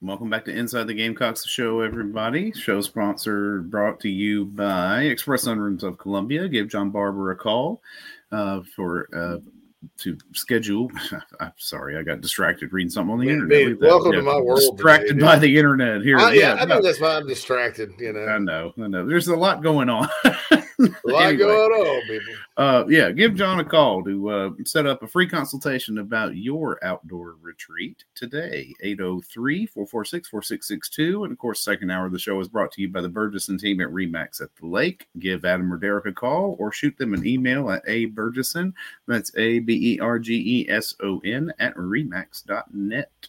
Welcome 0.00 0.30
back 0.30 0.46
to 0.46 0.50
Inside 0.50 0.86
the 0.86 0.94
Gamecocks, 0.94 1.46
show, 1.46 1.80
everybody. 1.82 2.52
Show 2.52 2.80
sponsor 2.80 3.60
brought 3.60 4.00
to 4.00 4.08
you 4.08 4.46
by 4.46 5.02
Express 5.02 5.44
Sunrooms 5.44 5.82
of 5.82 5.98
Columbia. 5.98 6.48
Give 6.48 6.68
John 6.68 6.88
Barber 6.88 7.32
a 7.32 7.36
call 7.36 7.82
uh, 8.32 8.62
for 8.74 9.08
uh, 9.14 9.38
to 9.98 10.18
schedule. 10.32 10.90
I'm 11.40 11.52
sorry, 11.56 11.96
I 11.96 12.02
got 12.02 12.20
distracted 12.20 12.72
reading 12.72 12.90
something 12.90 13.12
on 13.12 13.20
the 13.20 13.28
internet. 13.28 13.80
welcome 13.80 14.12
to 14.12 14.22
my 14.22 14.38
world. 14.38 14.76
Distracted 14.76 15.14
today, 15.14 15.20
by 15.20 15.38
the 15.38 15.56
internet 15.56 16.02
here. 16.02 16.18
I, 16.18 16.32
yeah, 16.32 16.54
yeah, 16.54 16.62
I 16.62 16.64
know 16.64 16.76
no. 16.76 16.82
that's 16.82 17.00
why 17.00 17.16
I'm 17.16 17.26
distracted. 17.26 17.92
You 17.98 18.12
know, 18.12 18.26
I 18.26 18.38
know, 18.38 18.72
I 18.82 18.86
know. 18.88 19.06
There's 19.06 19.28
a 19.28 19.36
lot 19.36 19.62
going 19.62 19.88
on. 19.88 20.08
Lot 21.04 21.32
going 21.32 21.72
on, 21.72 22.02
people. 22.06 22.34
Uh, 22.56 22.84
yeah, 22.88 23.10
give 23.10 23.34
John 23.34 23.60
a 23.60 23.64
call 23.64 24.02
to 24.04 24.30
uh, 24.30 24.50
set 24.64 24.86
up 24.86 25.02
a 25.02 25.06
free 25.06 25.28
consultation 25.28 25.98
about 25.98 26.36
your 26.36 26.82
outdoor 26.84 27.36
retreat 27.40 28.04
today. 28.14 28.74
803 28.82 29.66
446 29.66 30.28
4662. 30.28 31.24
And 31.24 31.32
of 31.32 31.38
course, 31.38 31.60
second 31.60 31.90
hour 31.90 32.06
of 32.06 32.12
the 32.12 32.18
show 32.18 32.40
is 32.40 32.48
brought 32.48 32.72
to 32.72 32.82
you 32.82 32.88
by 32.88 33.00
the 33.00 33.08
Bergeson 33.08 33.60
team 33.60 33.80
at 33.80 33.88
Remax 33.88 34.40
at 34.40 34.54
the 34.56 34.66
Lake. 34.66 35.06
Give 35.18 35.44
Adam 35.44 35.72
or 35.72 35.76
Derek 35.76 36.06
a 36.06 36.12
call 36.12 36.56
or 36.58 36.72
shoot 36.72 36.96
them 36.96 37.14
an 37.14 37.26
email 37.26 37.70
at 37.70 37.82
a 37.86 38.06
Bergeson. 38.08 38.72
That's 39.06 39.36
A 39.36 39.58
B 39.58 39.94
E 39.94 40.00
R 40.00 40.18
G 40.18 40.34
E 40.34 40.70
S 40.70 40.94
O 41.02 41.18
N 41.24 41.52
at 41.58 41.74
remax.net. 41.74 43.28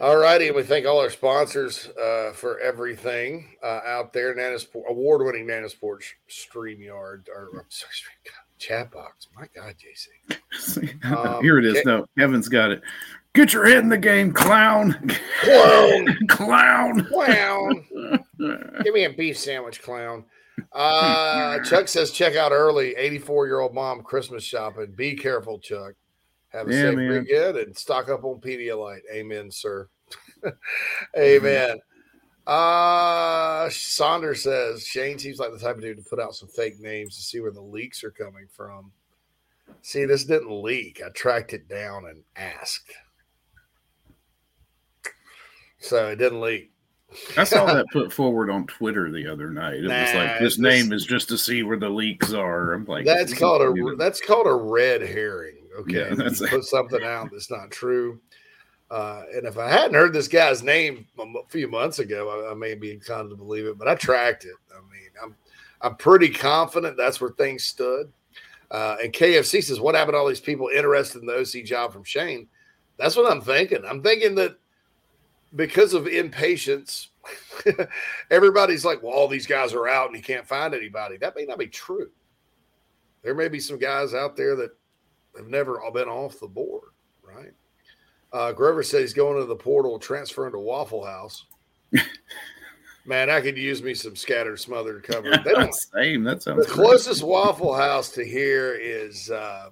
All 0.00 0.16
righty, 0.16 0.46
and 0.46 0.54
we 0.54 0.62
thank 0.62 0.86
all 0.86 1.00
our 1.00 1.10
sponsors 1.10 1.88
uh, 2.00 2.30
for 2.32 2.60
everything 2.60 3.56
uh, 3.64 3.80
out 3.84 4.12
there. 4.12 4.32
Nana's 4.32 4.62
Porch, 4.64 4.84
award-winning 4.88 5.46
Nana's 5.46 5.74
Porch 5.74 6.16
Streamyard, 6.30 7.28
or 7.28 7.48
I'm 7.54 7.64
sorry, 7.68 7.90
chat 8.58 8.92
box. 8.92 9.26
My 9.36 9.46
God, 9.54 9.74
JC. 9.74 10.06
Um, 11.04 11.42
Here 11.42 11.58
it 11.58 11.64
is. 11.64 11.80
Ke- 11.80 11.86
No, 11.86 12.06
Kevin's 12.16 12.48
got 12.48 12.70
it. 12.70 12.82
Get 13.34 13.52
your 13.52 13.66
head 13.66 13.78
in 13.78 13.88
the 13.88 13.98
game, 13.98 14.32
clown. 14.32 14.94
Clown. 15.42 16.18
clown. 16.28 17.04
Clown. 17.06 17.86
Give 18.84 18.94
me 18.94 19.04
a 19.04 19.10
beef 19.12 19.36
sandwich, 19.38 19.82
clown. 19.82 20.24
Uh, 20.72 21.58
Chuck 21.60 21.88
says 21.88 22.10
check 22.10 22.36
out 22.36 22.52
early. 22.52 22.94
84 22.96 23.46
year 23.46 23.60
old 23.60 23.74
mom 23.74 24.02
Christmas 24.02 24.42
shopping. 24.44 24.92
Be 24.92 25.14
careful, 25.16 25.58
Chuck. 25.58 25.94
Have 26.50 26.68
a 26.68 26.72
Yeah, 26.74 26.82
safe 26.82 26.96
man. 26.96 27.10
weekend 27.10 27.56
and 27.58 27.76
stock 27.76 28.08
up 28.08 28.24
on 28.24 28.40
Pedialyte. 28.40 29.00
Amen, 29.12 29.50
sir. 29.50 29.88
Amen. 31.18 31.78
Uh 32.46 33.68
Saunders 33.68 34.42
says 34.42 34.86
Shane 34.86 35.18
seems 35.18 35.38
like 35.38 35.52
the 35.52 35.58
type 35.58 35.76
of 35.76 35.82
dude 35.82 35.98
to 35.98 36.02
put 36.08 36.18
out 36.18 36.34
some 36.34 36.48
fake 36.48 36.80
names 36.80 37.14
to 37.16 37.22
see 37.22 37.40
where 37.40 37.50
the 37.50 37.60
leaks 37.60 38.02
are 38.02 38.10
coming 38.10 38.46
from. 38.56 38.90
See, 39.82 40.06
this 40.06 40.24
didn't 40.24 40.50
leak. 40.62 41.02
I 41.04 41.10
tracked 41.10 41.52
it 41.52 41.68
down 41.68 42.06
and 42.06 42.22
asked. 42.36 42.90
So 45.78 46.08
it 46.08 46.16
didn't 46.16 46.40
leak. 46.40 46.72
I 47.36 47.44
saw 47.44 47.66
that 47.72 47.84
put 47.92 48.12
forward 48.12 48.48
on 48.50 48.66
Twitter 48.66 49.10
the 49.10 49.30
other 49.30 49.50
night. 49.50 49.74
It 49.74 49.82
was 49.82 50.14
like 50.14 50.38
this 50.40 50.56
this- 50.56 50.58
name 50.58 50.92
is 50.92 51.04
just 51.04 51.28
to 51.28 51.36
see 51.38 51.62
where 51.62 51.78
the 51.78 51.90
leaks 51.90 52.32
are. 52.32 52.72
I'm 52.72 52.86
like, 52.86 53.04
that's 53.04 53.34
called 53.38 53.60
a 53.60 53.96
that's 53.96 54.20
called 54.22 54.46
a 54.46 54.54
red 54.54 55.02
herring. 55.02 55.57
Okay, 55.78 56.08
Yeah, 56.08 56.28
you 56.28 56.48
put 56.48 56.64
something 56.64 57.04
out 57.04 57.30
that's 57.30 57.50
not 57.50 57.70
true. 57.70 58.20
Uh, 58.90 59.22
and 59.34 59.46
if 59.46 59.58
I 59.58 59.68
hadn't 59.68 59.94
heard 59.94 60.12
this 60.12 60.28
guy's 60.28 60.62
name 60.62 61.06
a 61.18 61.24
few 61.48 61.68
months 61.68 61.98
ago, 61.98 62.46
I, 62.46 62.52
I 62.52 62.54
may 62.54 62.74
be 62.74 62.92
inclined 62.92 63.30
to 63.30 63.36
believe 63.36 63.66
it. 63.66 63.78
But 63.78 63.86
I 63.86 63.94
tracked 63.94 64.44
it. 64.44 64.54
I 64.72 64.80
mean, 64.90 65.10
I'm 65.22 65.36
I'm 65.80 65.96
pretty 65.96 66.30
confident 66.30 66.96
that's 66.96 67.20
where 67.20 67.30
things 67.30 67.64
stood. 67.64 68.10
Uh, 68.70 68.96
and 69.02 69.12
KFC 69.12 69.62
says, 69.62 69.80
"What 69.80 69.94
happened 69.94 70.14
to 70.14 70.18
all 70.18 70.28
these 70.28 70.40
people 70.40 70.68
interested 70.74 71.20
in 71.20 71.26
the 71.26 71.38
OC 71.38 71.64
job 71.64 71.92
from 71.92 72.04
Shane?" 72.04 72.48
That's 72.96 73.16
what 73.16 73.30
I'm 73.30 73.40
thinking. 73.40 73.84
I'm 73.86 74.02
thinking 74.02 74.34
that 74.36 74.58
because 75.54 75.94
of 75.94 76.06
impatience, 76.06 77.10
everybody's 78.30 78.84
like, 78.84 79.02
"Well, 79.02 79.12
all 79.12 79.28
these 79.28 79.46
guys 79.46 79.74
are 79.74 79.88
out 79.88 80.08
and 80.08 80.16
he 80.16 80.22
can't 80.22 80.46
find 80.46 80.74
anybody." 80.74 81.18
That 81.18 81.36
may 81.36 81.44
not 81.44 81.58
be 81.58 81.68
true. 81.68 82.10
There 83.22 83.34
may 83.34 83.48
be 83.48 83.60
some 83.60 83.78
guys 83.78 84.14
out 84.14 84.36
there 84.36 84.56
that 84.56 84.70
have 85.36 85.48
never 85.48 85.80
been 85.92 86.08
off 86.08 86.40
the 86.40 86.48
board, 86.48 86.90
right? 87.22 87.52
Uh, 88.32 88.52
Grover 88.52 88.82
said 88.82 89.00
he's 89.00 89.14
going 89.14 89.38
to 89.38 89.46
the 89.46 89.56
portal, 89.56 89.98
transferring 89.98 90.52
to 90.52 90.58
Waffle 90.58 91.04
House. 91.04 91.46
Man, 93.06 93.30
I 93.30 93.40
could 93.40 93.56
use 93.56 93.82
me 93.82 93.94
some 93.94 94.14
scattered, 94.14 94.60
smothered 94.60 95.02
cover. 95.02 95.30
They 95.44 95.52
don't. 95.52 95.74
Same. 95.74 96.24
That 96.24 96.36
the 96.36 96.40
sounds 96.42 96.66
great. 96.66 96.74
closest 96.74 97.22
Waffle 97.22 97.74
House 97.74 98.10
to 98.10 98.24
here 98.24 98.74
is 98.74 99.30
uh, 99.30 99.70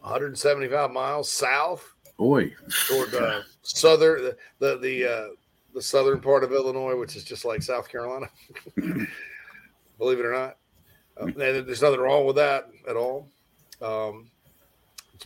175 0.00 0.90
miles 0.90 1.30
south 1.30 1.94
Boy, 2.16 2.54
toward 2.88 3.14
uh, 3.14 3.42
southern 3.62 4.22
the 4.22 4.36
the 4.58 4.78
the, 4.78 5.04
uh, 5.06 5.28
the 5.74 5.82
southern 5.82 6.20
part 6.20 6.42
of 6.44 6.52
Illinois, 6.52 6.96
which 6.96 7.16
is 7.16 7.24
just 7.24 7.44
like 7.44 7.62
South 7.62 7.88
Carolina. 7.88 8.28
Believe 9.98 10.20
it 10.20 10.24
or 10.24 10.32
not, 10.32 10.56
uh, 11.20 11.26
there's 11.36 11.82
nothing 11.82 12.00
wrong 12.00 12.24
with 12.24 12.36
that 12.36 12.68
at 12.88 12.96
all. 12.96 13.28
Um, 13.82 14.30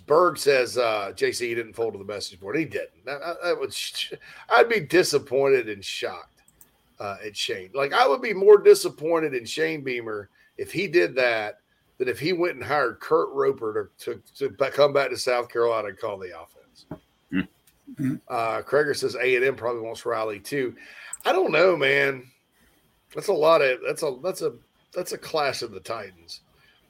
Berg 0.06 0.36
says 0.38 0.76
uh, 0.76 1.12
JC 1.14 1.54
didn't 1.54 1.72
fold 1.72 1.94
to 1.94 1.98
the 1.98 2.04
message 2.04 2.38
board. 2.38 2.56
He 2.56 2.64
didn't. 2.66 3.04
That, 3.04 3.20
that- 3.20 3.42
that 3.42 3.58
would 3.60 3.72
sh- 3.74 4.12
I'd 4.50 4.68
be 4.68 4.80
disappointed 4.80 5.68
and 5.68 5.84
shocked 5.84 6.42
uh, 7.00 7.16
at 7.24 7.36
Shane. 7.36 7.70
Like 7.74 7.92
I 7.92 8.06
would 8.06 8.20
be 8.22 8.34
more 8.34 8.58
disappointed 8.58 9.34
in 9.34 9.44
Shane 9.44 9.82
Beamer 9.82 10.28
if 10.58 10.72
he 10.72 10.86
did 10.86 11.14
that 11.16 11.60
than 11.98 12.08
if 12.08 12.18
he 12.18 12.32
went 12.34 12.54
and 12.56 12.64
hired 12.64 13.00
Kurt 13.00 13.30
Roper 13.32 13.90
to, 14.00 14.20
to, 14.36 14.48
to 14.50 14.70
come 14.70 14.92
back 14.92 15.08
to 15.10 15.16
South 15.16 15.48
Carolina 15.48 15.88
and 15.88 15.98
call 15.98 16.18
the 16.18 16.32
offense. 16.38 16.86
Uh, 18.28 18.60
Kreger 18.62 18.94
says 18.96 19.16
A 19.16 19.36
and 19.36 19.44
M 19.44 19.54
probably 19.56 19.80
wants 19.80 20.04
Riley 20.04 20.40
too. 20.40 20.74
I 21.24 21.32
don't 21.32 21.52
know, 21.52 21.76
man. 21.76 22.24
That's 23.14 23.28
a 23.28 23.32
lot 23.32 23.62
of 23.62 23.78
that's 23.86 24.02
a 24.02 24.18
that's 24.22 24.42
a 24.42 24.52
that's 24.92 25.12
a 25.12 25.18
clash 25.18 25.62
of 25.62 25.70
the 25.70 25.80
Titans 25.80 26.40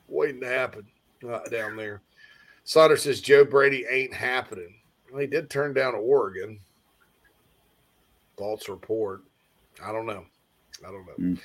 waiting 0.09 0.41
to 0.41 0.49
happen 0.49 0.87
uh, 1.31 1.41
down 1.51 1.77
there. 1.77 2.03
Sauter 2.65 2.97
says 2.97 3.21
Joe 3.21 3.45
Brady 3.45 3.85
ain't 3.89 4.13
happening. 4.13 4.75
Well, 5.11 5.21
he 5.21 5.27
did 5.27 5.49
turn 5.49 5.73
down 5.73 5.95
Oregon. 5.95 6.59
False 8.37 8.69
report. 8.69 9.23
I 9.83 9.93
don't 9.93 10.07
know. 10.07 10.25
I 10.87 10.91
don't 10.91 11.07
know. 11.07 11.37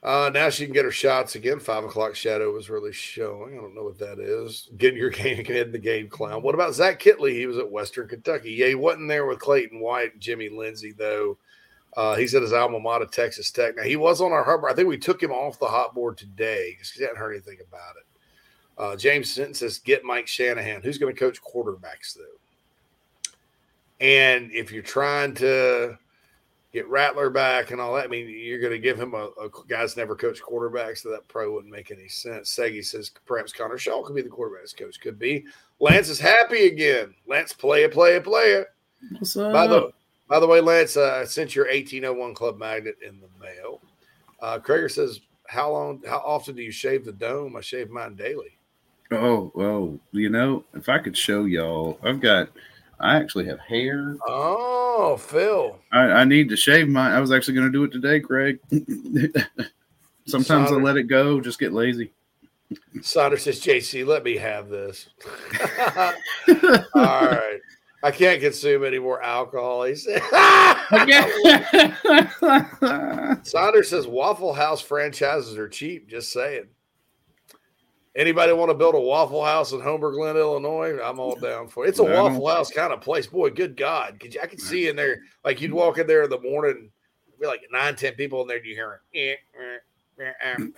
Uh, 0.00 0.30
now 0.32 0.48
she 0.48 0.64
can 0.64 0.72
get 0.72 0.84
her 0.84 0.92
shots 0.92 1.34
again. 1.34 1.58
Five 1.58 1.84
o'clock 1.84 2.14
shadow 2.14 2.52
was 2.52 2.70
really 2.70 2.92
showing. 2.92 3.58
I 3.58 3.60
don't 3.60 3.74
know 3.74 3.82
what 3.82 3.98
that 3.98 4.20
is. 4.20 4.70
Getting 4.76 4.98
your 4.98 5.10
game 5.10 5.44
in 5.44 5.72
the 5.72 5.78
game, 5.78 6.08
clown. 6.08 6.42
What 6.42 6.54
about 6.54 6.74
Zach 6.74 7.00
Kittley? 7.00 7.32
He 7.32 7.46
was 7.46 7.58
at 7.58 7.70
Western 7.70 8.06
Kentucky. 8.06 8.52
Yeah, 8.52 8.68
he 8.68 8.74
wasn't 8.76 9.08
there 9.08 9.26
with 9.26 9.40
Clayton 9.40 9.80
White 9.80 10.12
and 10.12 10.22
Jimmy 10.22 10.48
Lindsay, 10.48 10.92
though. 10.92 11.36
Uh, 11.96 12.14
he's 12.14 12.34
at 12.34 12.42
his 12.42 12.52
alma 12.52 12.78
mater, 12.78 13.06
Texas 13.06 13.50
Tech. 13.50 13.76
Now, 13.76 13.82
he 13.82 13.96
was 13.96 14.20
on 14.20 14.30
our 14.30 14.44
hub. 14.44 14.60
I 14.64 14.72
think 14.72 14.88
we 14.88 14.98
took 14.98 15.20
him 15.20 15.32
off 15.32 15.58
the 15.58 15.66
hot 15.66 15.94
board 15.94 16.16
today 16.16 16.72
because 16.72 16.90
he 16.90 17.02
hadn't 17.02 17.16
heard 17.16 17.32
anything 17.32 17.58
about 17.66 17.96
it. 17.96 18.06
Uh, 18.78 18.94
James 18.94 19.30
Sinton 19.30 19.54
says, 19.54 19.78
get 19.78 20.04
Mike 20.04 20.28
Shanahan. 20.28 20.80
Who's 20.82 20.98
going 20.98 21.12
to 21.12 21.18
coach 21.18 21.42
quarterbacks, 21.42 22.16
though? 22.16 23.32
And 24.00 24.52
if 24.52 24.70
you're 24.70 24.84
trying 24.84 25.34
to 25.36 25.98
get 26.72 26.88
Rattler 26.88 27.28
back 27.28 27.72
and 27.72 27.80
all 27.80 27.94
that, 27.96 28.04
I 28.04 28.08
mean, 28.08 28.28
you're 28.28 28.60
going 28.60 28.72
to 28.72 28.78
give 28.78 28.98
him 28.98 29.14
a, 29.14 29.30
a 29.42 29.50
guy's 29.68 29.96
never 29.96 30.14
coached 30.14 30.42
quarterbacks, 30.42 30.98
so 30.98 31.10
that 31.10 31.26
probably 31.26 31.52
wouldn't 31.52 31.72
make 31.72 31.90
any 31.90 32.06
sense. 32.06 32.54
Segi 32.54 32.84
says, 32.84 33.10
perhaps 33.26 33.52
Connor 33.52 33.78
Shaw 33.78 34.04
could 34.04 34.14
be 34.14 34.22
the 34.22 34.28
quarterbacks 34.28 34.76
coach. 34.76 35.00
Could 35.00 35.18
be. 35.18 35.44
Lance 35.80 36.08
is 36.08 36.20
happy 36.20 36.66
again. 36.66 37.14
Lance, 37.26 37.52
play 37.52 37.82
it, 37.82 37.92
play 37.92 38.14
it, 38.14 38.22
play 38.22 38.52
it. 38.52 38.68
What's 39.18 39.36
up? 39.36 39.52
By 39.52 39.66
the 39.66 39.92
by 40.28 40.38
the 40.38 40.46
way, 40.46 40.60
Lance, 40.60 40.96
uh, 40.96 41.20
I 41.22 41.24
sent 41.24 41.56
your 41.56 41.64
1801 41.64 42.34
Club 42.34 42.58
magnet 42.58 42.96
in 43.04 43.18
the 43.18 43.28
mail. 43.40 43.80
Uh, 44.40 44.58
Krager 44.58 44.90
says, 44.90 45.20
"How 45.46 45.72
long? 45.72 46.02
How 46.06 46.18
often 46.18 46.54
do 46.54 46.62
you 46.62 46.70
shave 46.70 47.04
the 47.04 47.12
dome? 47.12 47.56
I 47.56 47.60
shave 47.62 47.88
mine 47.88 48.14
daily." 48.14 48.57
Oh, 49.10 49.50
well, 49.54 49.98
you 50.12 50.28
know, 50.28 50.64
if 50.74 50.88
I 50.88 50.98
could 50.98 51.16
show 51.16 51.44
y'all, 51.44 51.98
I've 52.02 52.20
got, 52.20 52.50
I 53.00 53.16
actually 53.16 53.46
have 53.46 53.58
hair. 53.60 54.16
Oh, 54.26 55.16
Phil. 55.16 55.78
I, 55.92 56.00
I 56.00 56.24
need 56.24 56.48
to 56.50 56.56
shave 56.56 56.88
my. 56.88 57.16
I 57.16 57.20
was 57.20 57.32
actually 57.32 57.54
going 57.54 57.66
to 57.66 57.72
do 57.72 57.84
it 57.84 57.92
today, 57.92 58.20
Craig. 58.20 58.58
Sometimes 60.26 60.70
I 60.70 60.74
let 60.74 60.98
it 60.98 61.04
go, 61.04 61.40
just 61.40 61.58
get 61.58 61.72
lazy. 61.72 62.12
Saunders 63.00 63.44
says, 63.44 63.60
"JC, 63.62 64.06
let 64.06 64.24
me 64.24 64.36
have 64.36 64.68
this." 64.68 65.08
All 66.94 67.02
right. 67.02 67.60
I 68.02 68.10
can't 68.12 68.40
consume 68.40 68.84
any 68.84 68.98
more 68.98 69.22
alcohol. 69.22 69.84
He 69.84 69.94
said. 69.96 70.22
Saunders 73.42 73.88
says 73.88 74.06
Waffle 74.06 74.52
House 74.52 74.80
franchises 74.80 75.56
are 75.56 75.68
cheap. 75.68 76.08
Just 76.08 76.30
saying. 76.30 76.66
Anybody 78.16 78.52
want 78.52 78.70
to 78.70 78.74
build 78.74 78.94
a 78.94 79.00
Waffle 79.00 79.44
House 79.44 79.72
in 79.72 79.80
Homer 79.80 80.10
Glen, 80.10 80.36
Illinois? 80.36 80.98
I'm 81.00 81.20
all 81.20 81.36
down 81.36 81.68
for 81.68 81.84
it. 81.86 81.90
It's 81.90 82.00
a 82.00 82.04
don't- 82.04 82.14
Waffle 82.14 82.48
House 82.48 82.70
kind 82.70 82.92
of 82.92 83.00
place. 83.00 83.26
Boy, 83.26 83.50
good 83.50 83.76
God. 83.76 84.18
Could 84.18 84.34
you, 84.34 84.40
I 84.40 84.46
could 84.46 84.60
see 84.60 84.88
in 84.88 84.96
there, 84.96 85.18
like 85.44 85.60
you'd 85.60 85.72
walk 85.72 85.98
in 85.98 86.06
there 86.06 86.24
in 86.24 86.30
the 86.30 86.40
morning, 86.40 86.90
be 87.40 87.46
like 87.46 87.62
nine, 87.70 87.94
ten 87.94 88.14
people 88.14 88.42
in 88.42 88.48
there, 88.48 88.56
and 88.56 88.66
you 88.66 88.74
hear 88.74 89.00
it. 89.12 89.38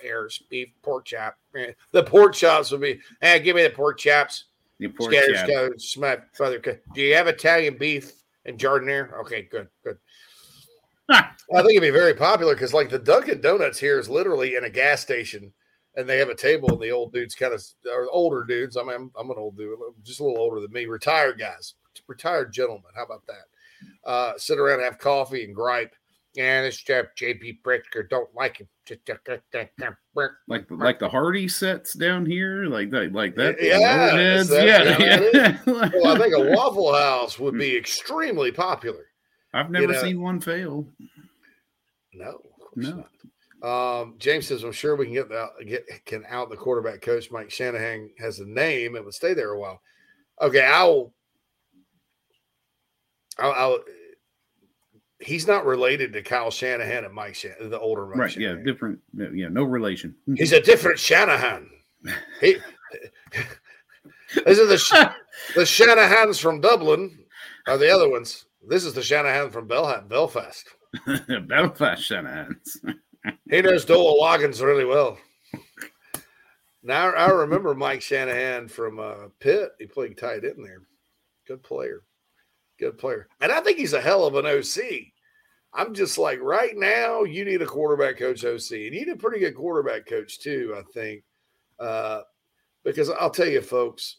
There's 0.02 0.39
beef, 0.51 0.69
pork 0.82 1.07
chop. 1.07 1.36
Eh. 1.57 1.73
The 1.93 2.02
pork 2.02 2.35
chops 2.35 2.70
would 2.70 2.82
be, 2.82 3.01
hey, 3.20 3.40
give 3.40 3.57
me 3.57 3.62
the 3.62 3.70
pork 3.70 3.98
chops. 3.98 4.44
Pork 4.97 5.12
Scatter, 5.12 5.35
chop. 5.35 5.47
scatter, 5.47 5.74
smack, 5.78 6.35
feather. 6.35 6.59
Do 6.59 7.01
you 7.01 7.15
have 7.15 7.27
Italian 7.27 7.77
beef 7.78 8.12
and 8.47 8.59
giardiniera? 8.59 9.12
Okay, 9.20 9.43
good, 9.43 9.69
good. 9.85 9.98
I 11.11 11.32
think 11.51 11.70
it'd 11.70 11.82
be 11.82 11.90
very 11.90 12.15
popular 12.15 12.55
because, 12.55 12.73
like, 12.73 12.89
the 12.89 12.98
Dunkin' 12.98 13.40
Donuts 13.40 13.78
here 13.78 13.98
is 13.98 14.09
literally 14.09 14.57
in 14.57 14.65
a 14.65 14.70
gas 14.70 15.01
station, 15.01 15.52
and 16.01 16.09
they 16.09 16.18
have 16.18 16.28
a 16.31 16.35
table, 16.35 16.72
and 16.72 16.81
the 16.81 16.90
old 16.90 17.12
dudes 17.12 17.35
kind 17.35 17.55
of, 17.55 17.62
or 17.86 18.09
older 18.10 18.44
dudes. 18.44 18.77
I 18.77 18.82
mean, 18.82 18.94
I'm, 18.94 19.10
I'm 19.18 19.31
an 19.31 19.36
old 19.39 19.56
dude, 19.56 19.78
just 20.02 20.20
a 20.20 20.24
little 20.24 20.39
older 20.40 20.60
than 20.60 20.72
me, 20.72 20.86
retired 20.86 21.39
guys, 21.39 21.74
retired 22.09 22.52
gentlemen. 22.52 22.90
How 22.97 23.05
about 23.05 23.22
that? 23.27 24.09
Uh, 24.09 24.32
sit 24.36 24.59
around, 24.59 24.81
and 24.81 24.85
have 24.85 24.98
coffee, 24.98 25.44
and 25.44 25.55
gripe. 25.55 25.94
Yeah, 26.35 26.62
this 26.62 26.77
Jeff 26.82 27.06
JB 27.20 27.59
Pritzker 27.62 28.09
don't 28.09 28.32
like 28.36 28.59
him. 28.59 28.68
Like 30.48 30.66
like 30.70 30.98
the 30.98 31.09
Hardy 31.09 31.48
sets 31.48 31.94
down 31.94 32.24
here, 32.27 32.64
like 32.66 32.90
that, 32.90 33.12
like 33.12 33.35
that. 33.36 33.56
Yeah, 33.60 33.78
that's- 34.16 34.51
yeah, 34.51 34.62
yeah. 34.64 34.93
how 34.94 35.05
it 35.05 35.35
is. 35.35 35.66
well, 36.02 36.16
I 36.16 36.18
think 36.18 36.35
a 36.36 36.55
Waffle 36.56 36.93
House 36.98 37.39
would 37.39 37.59
be 37.59 37.77
extremely 37.77 38.52
popular. 38.52 39.06
I've 39.55 39.70
never 39.70 39.86
You 39.86 39.93
know- 39.93 40.02
seen 40.02 40.20
one 40.20 40.40
fail. 40.40 40.86
No, 42.14 42.40
No, 42.77 43.05
Um, 43.62 44.15
James 44.19 44.47
says, 44.47 44.65
"I'm 44.65 44.73
sure 44.73 44.97
we 44.97 45.07
can 45.07 45.15
get 45.15 45.28
the 45.28 45.49
get 45.66 45.87
can 46.07 46.24
out 46.28 46.51
the 46.51 46.57
quarterback 46.57 47.03
coach. 47.03 47.31
Mike 47.31 47.51
Shanahan 47.51 48.11
has 48.19 48.41
a 48.41 48.47
name 48.47 48.97
and 48.97 49.05
would 49.05 49.15
stay 49.15 49.35
there 49.35 49.53
a 49.53 49.59
while." 49.59 49.81
Okay, 50.41 50.65
I'll. 50.65 51.12
I'll, 53.39 53.53
I'll 53.53 53.78
he's 55.20 55.47
not 55.47 55.66
related 55.66 56.12
to 56.15 56.23
Kyle 56.23 56.51
Shanahan 56.51 57.05
and 57.05 57.15
Mike 57.15 57.35
Shanahan, 57.35 57.70
the 57.70 57.78
older 57.78 58.07
Mike 58.07 58.16
right? 58.16 58.32
Shanahan. 58.32 58.59
Yeah, 58.59 58.65
different. 58.65 58.99
Yeah, 59.15 59.49
no 59.49 59.65
relation. 59.65 60.15
He's 60.37 60.53
a 60.53 60.61
different 60.61 60.99
Shanahan. 60.99 61.69
He, 62.41 62.57
this 64.45 64.59
is 64.59 64.69
the 64.69 65.15
the 65.55 65.62
Shanahans 65.62 66.41
from 66.41 66.61
Dublin, 66.61 67.19
are 67.66 67.78
the 67.78 67.91
other 67.91 68.09
ones. 68.09 68.47
This 68.66 68.85
is 68.85 68.95
the 68.95 69.03
Shanahan 69.03 69.51
from 69.51 69.66
Bel- 69.66 70.05
Belfast. 70.09 70.69
Belfast 71.47 72.11
Shanahans. 72.11 72.95
He 73.51 73.61
knows 73.61 73.85
Dowell 73.85 74.19
Loggins 74.21 74.63
really 74.63 74.85
well. 74.85 75.19
Now 76.83 77.11
I 77.11 77.29
remember 77.31 77.75
Mike 77.75 78.01
Shanahan 78.01 78.69
from 78.69 78.99
uh, 78.99 79.29
Pitt. 79.39 79.73
He 79.79 79.87
played 79.87 80.17
tight 80.17 80.45
end 80.45 80.65
there. 80.65 80.83
Good 81.47 81.63
player. 81.63 82.03
Good 82.79 82.97
player. 82.97 83.29
And 83.41 83.53
I 83.53 83.61
think 83.61 83.77
he's 83.77 83.93
a 83.93 84.01
hell 84.01 84.25
of 84.25 84.37
an 84.37 84.47
OC. 84.47 85.13
I'm 85.75 85.95
just 85.95 86.19
like, 86.19 86.41
right 86.41 86.77
now, 86.77 87.23
you 87.23 87.45
need 87.45 87.63
a 87.63 87.67
quarterback 87.67 88.19
coach 88.19 88.45
OC. 88.45 88.71
And 88.73 88.83
you 88.83 88.91
need 88.91 89.09
a 89.09 89.17
pretty 89.17 89.39
good 89.39 89.55
quarterback 89.55 90.07
coach, 90.07 90.41
too, 90.41 90.75
I 90.77 90.83
think. 90.93 91.23
Uh, 91.79 92.23
because 92.85 93.11
I'll 93.11 93.31
tell 93.31 93.47
you, 93.47 93.61
folks, 93.61 94.17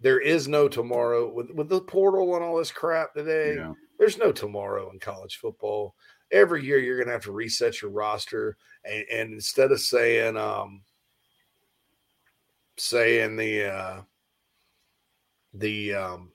there 0.00 0.20
is 0.20 0.46
no 0.46 0.68
tomorrow 0.68 1.32
with, 1.32 1.50
with 1.50 1.68
the 1.68 1.80
portal 1.80 2.34
and 2.34 2.44
all 2.44 2.58
this 2.58 2.70
crap 2.70 3.14
today. 3.14 3.54
Yeah. 3.56 3.72
There's 3.98 4.18
no 4.18 4.30
tomorrow 4.30 4.90
in 4.90 4.98
college 4.98 5.38
football. 5.38 5.94
Every 6.32 6.64
year 6.64 6.78
you're 6.78 6.96
going 6.96 7.06
to 7.06 7.12
have 7.12 7.24
to 7.24 7.32
reset 7.32 7.80
your 7.82 7.90
roster, 7.90 8.56
and, 8.84 9.04
and 9.12 9.32
instead 9.34 9.72
of 9.72 9.80
saying, 9.80 10.36
um, 10.36 10.82
saying 12.76 13.36
the, 13.36 13.72
uh, 13.72 14.00
the, 15.54 15.94
um, 15.94 16.32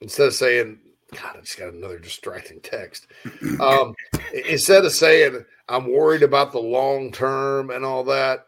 instead 0.00 0.26
of 0.26 0.34
saying, 0.34 0.78
God, 1.12 1.36
I 1.36 1.40
just 1.40 1.58
got 1.58 1.72
another 1.72 1.98
distracting 1.98 2.60
text. 2.60 3.06
Um, 3.60 3.94
instead 4.46 4.84
of 4.84 4.92
saying 4.92 5.44
I'm 5.68 5.90
worried 5.90 6.22
about 6.22 6.52
the 6.52 6.60
long 6.60 7.10
term 7.10 7.70
and 7.70 7.84
all 7.84 8.04
that, 8.04 8.46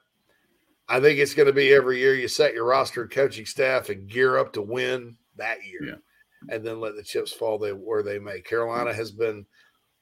I 0.89 1.01
think 1.01 1.19
it's 1.19 1.35
going 1.35 1.47
to 1.47 1.53
be 1.53 1.73
every 1.73 1.99
year 1.99 2.15
you 2.15 2.29
set 2.29 2.55
your 2.55 2.65
roster 2.65 3.03
and 3.03 3.11
coaching 3.11 3.47
staff 3.47 3.89
and 3.89 4.09
gear 4.09 4.39
up 4.39 4.53
to 4.55 4.63
win 4.63 5.17
that 5.37 5.65
year, 5.65 5.99
and 6.49 6.65
then 6.65 6.81
let 6.81 6.97
the 6.97 7.03
chips 7.03 7.33
fall 7.33 7.59
they, 7.59 7.73
where 7.73 8.03
they 8.03 8.19
may. 8.19 8.41
Carolina 8.41 8.93
has 8.93 9.11
been, 9.11 9.45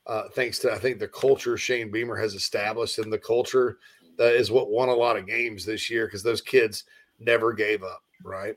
uh, 0.07 0.29
thanks 0.35 0.59
to 0.61 0.73
I 0.73 0.79
think 0.79 0.99
the 0.99 1.09
culture 1.09 1.57
Shane 1.57 1.91
Beamer 1.91 2.17
has 2.17 2.35
established, 2.35 2.99
and 2.99 3.13
the 3.13 3.19
culture 3.19 3.79
that 4.17 4.35
is 4.35 4.51
what 4.51 4.71
won 4.71 4.89
a 4.89 4.95
lot 4.95 5.17
of 5.17 5.27
games 5.27 5.65
this 5.65 5.91
year 5.91 6.07
because 6.07 6.23
those 6.23 6.41
kids 6.41 6.85
never 7.19 7.53
gave 7.53 7.83
up, 7.83 8.03
right? 8.25 8.57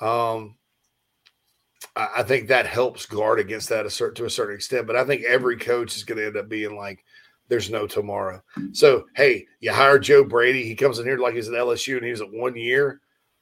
Um, 0.00 0.56
I 1.96 2.08
I 2.16 2.22
think 2.22 2.48
that 2.48 2.66
helps 2.66 3.06
guard 3.06 3.38
against 3.38 3.68
that 3.68 3.88
to 3.88 4.24
a 4.24 4.30
certain 4.30 4.54
extent. 4.54 4.86
But 4.86 4.96
I 4.96 5.04
think 5.04 5.24
every 5.24 5.56
coach 5.56 5.96
is 5.96 6.04
going 6.04 6.18
to 6.18 6.26
end 6.26 6.36
up 6.36 6.48
being 6.48 6.76
like, 6.76 7.04
"There's 7.48 7.70
no 7.70 7.86
tomorrow." 7.86 8.42
So 8.72 9.06
hey, 9.14 9.46
you 9.60 9.72
hire 9.72 9.98
Joe 9.98 10.24
Brady. 10.24 10.64
He 10.64 10.74
comes 10.74 10.98
in 10.98 11.06
here 11.06 11.18
like 11.18 11.34
he's 11.34 11.48
at 11.48 11.54
LSU 11.54 11.96
and 11.96 12.06
he's 12.06 12.20
at 12.20 12.32
one 12.32 12.56
year. 12.56 13.00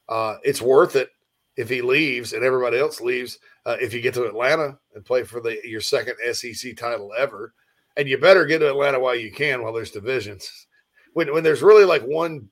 Uh, 0.09 0.37
it's 0.43 0.61
worth 0.61 0.97
it 0.97 1.11
if 1.57 1.69
he 1.69 1.83
leaves 1.83 2.33
and 2.33 2.45
everybody 2.45 2.79
else 2.79 3.01
leaves. 3.01 3.39
Uh, 3.65 3.77
if 3.81 3.95
you 3.95 4.01
get 4.01 4.15
to 4.15 4.25
Atlanta 4.25 4.79
and 4.95 5.05
play 5.05 5.23
for 5.23 5.41
the 5.41 5.59
your 5.65 5.81
second 5.81 6.17
SEC 6.33 6.77
title 6.77 7.13
ever, 7.17 7.55
and 7.97 8.09
you 8.09 8.19
better 8.19 8.45
get 8.47 8.59
to 8.59 8.69
Atlanta 8.69 8.99
while 8.99 9.15
you 9.15 9.31
can 9.31 9.63
while 9.63 9.73
there's 9.73 9.91
divisions. 9.91 10.67
When 11.13 11.33
when 11.33 11.45
there's 11.45 11.63
really 11.63 11.85
like 11.85 12.03
one 12.03 12.49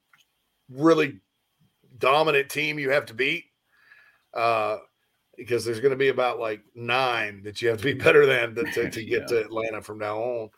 really 0.68 1.20
dominant 1.98 2.48
team 2.48 2.78
you 2.78 2.90
have 2.90 3.06
to 3.06 3.14
beat. 3.14 3.44
Uh, 4.32 4.78
because 5.36 5.64
there's 5.64 5.80
going 5.80 5.90
to 5.90 5.96
be 5.96 6.08
about 6.08 6.38
like 6.38 6.60
nine 6.74 7.42
that 7.42 7.62
you 7.62 7.68
have 7.68 7.78
to 7.78 7.84
be 7.84 7.94
better 8.04 8.26
than 8.26 8.54
to, 8.54 8.62
to, 8.72 8.90
to 8.90 9.04
get 9.04 9.26
to 9.26 9.40
Atlanta 9.40 9.80
from 9.80 9.98
now 9.98 10.18
on. 10.18 10.50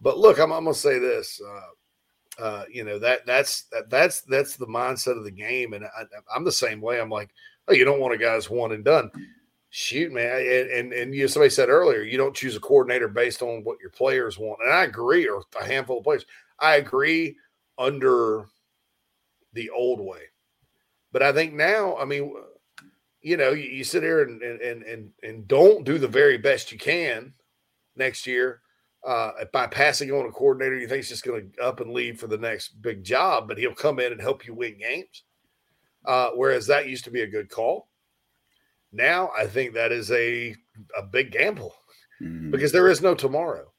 But 0.00 0.18
look, 0.18 0.38
I'm, 0.38 0.52
I'm 0.52 0.64
going 0.64 0.74
to 0.74 0.80
say 0.80 0.98
this. 0.98 1.40
Uh, 1.40 2.42
uh, 2.42 2.64
you 2.70 2.82
know 2.82 2.98
that 2.98 3.26
that's 3.26 3.64
that, 3.72 3.90
that's 3.90 4.22
that's 4.22 4.56
the 4.56 4.66
mindset 4.66 5.18
of 5.18 5.24
the 5.24 5.30
game, 5.30 5.74
and 5.74 5.84
I, 5.84 6.04
I'm 6.34 6.44
the 6.44 6.50
same 6.50 6.80
way. 6.80 6.98
I'm 6.98 7.10
like, 7.10 7.28
oh, 7.68 7.72
you 7.72 7.84
don't 7.84 8.00
want 8.00 8.14
a 8.14 8.18
guy's 8.18 8.50
one 8.50 8.72
and 8.72 8.84
done. 8.84 9.10
Shoot, 9.70 10.12
man, 10.12 10.36
and 10.36 10.70
and, 10.70 10.92
and 10.92 11.14
you 11.14 11.26
somebody 11.28 11.50
said 11.50 11.70
earlier, 11.70 12.02
you 12.02 12.18
don't 12.18 12.36
choose 12.36 12.56
a 12.56 12.60
coordinator 12.60 13.08
based 13.08 13.40
on 13.40 13.64
what 13.64 13.78
your 13.80 13.90
players 13.90 14.38
want, 14.38 14.60
and 14.62 14.72
I 14.72 14.84
agree, 14.84 15.26
or 15.26 15.42
a 15.58 15.64
handful 15.64 15.98
of 15.98 16.04
players. 16.04 16.26
I 16.60 16.76
agree 16.76 17.36
under 17.78 18.44
the 19.54 19.70
old 19.70 20.00
way, 20.00 20.24
but 21.10 21.22
I 21.22 21.32
think 21.32 21.54
now, 21.54 21.96
I 21.96 22.04
mean, 22.04 22.34
you 23.22 23.38
know, 23.38 23.52
you, 23.52 23.64
you 23.64 23.84
sit 23.84 24.02
here 24.02 24.22
and, 24.24 24.42
and 24.42 24.82
and 24.82 25.10
and 25.22 25.48
don't 25.48 25.84
do 25.84 25.96
the 25.98 26.08
very 26.08 26.36
best 26.36 26.70
you 26.70 26.78
can 26.78 27.32
next 27.96 28.26
year 28.26 28.60
uh, 29.06 29.30
by 29.52 29.66
passing 29.66 30.10
on 30.12 30.26
a 30.26 30.30
coordinator 30.30 30.78
you 30.78 30.86
think 30.86 31.00
is 31.00 31.08
just 31.08 31.24
going 31.24 31.50
to 31.50 31.62
up 31.62 31.80
and 31.80 31.92
leave 31.92 32.20
for 32.20 32.26
the 32.26 32.38
next 32.38 32.80
big 32.82 33.02
job, 33.02 33.48
but 33.48 33.58
he'll 33.58 33.74
come 33.74 33.98
in 33.98 34.12
and 34.12 34.20
help 34.20 34.46
you 34.46 34.54
win 34.54 34.78
games. 34.78 35.24
Uh, 36.04 36.30
whereas 36.34 36.66
that 36.66 36.88
used 36.88 37.04
to 37.04 37.10
be 37.10 37.22
a 37.22 37.26
good 37.26 37.48
call. 37.48 37.88
Now 38.92 39.30
I 39.36 39.46
think 39.46 39.74
that 39.74 39.92
is 39.92 40.10
a 40.10 40.54
a 40.96 41.02
big 41.02 41.32
gamble 41.32 41.74
because 42.50 42.72
there 42.72 42.88
is 42.88 43.00
no 43.00 43.14
tomorrow. 43.14 43.72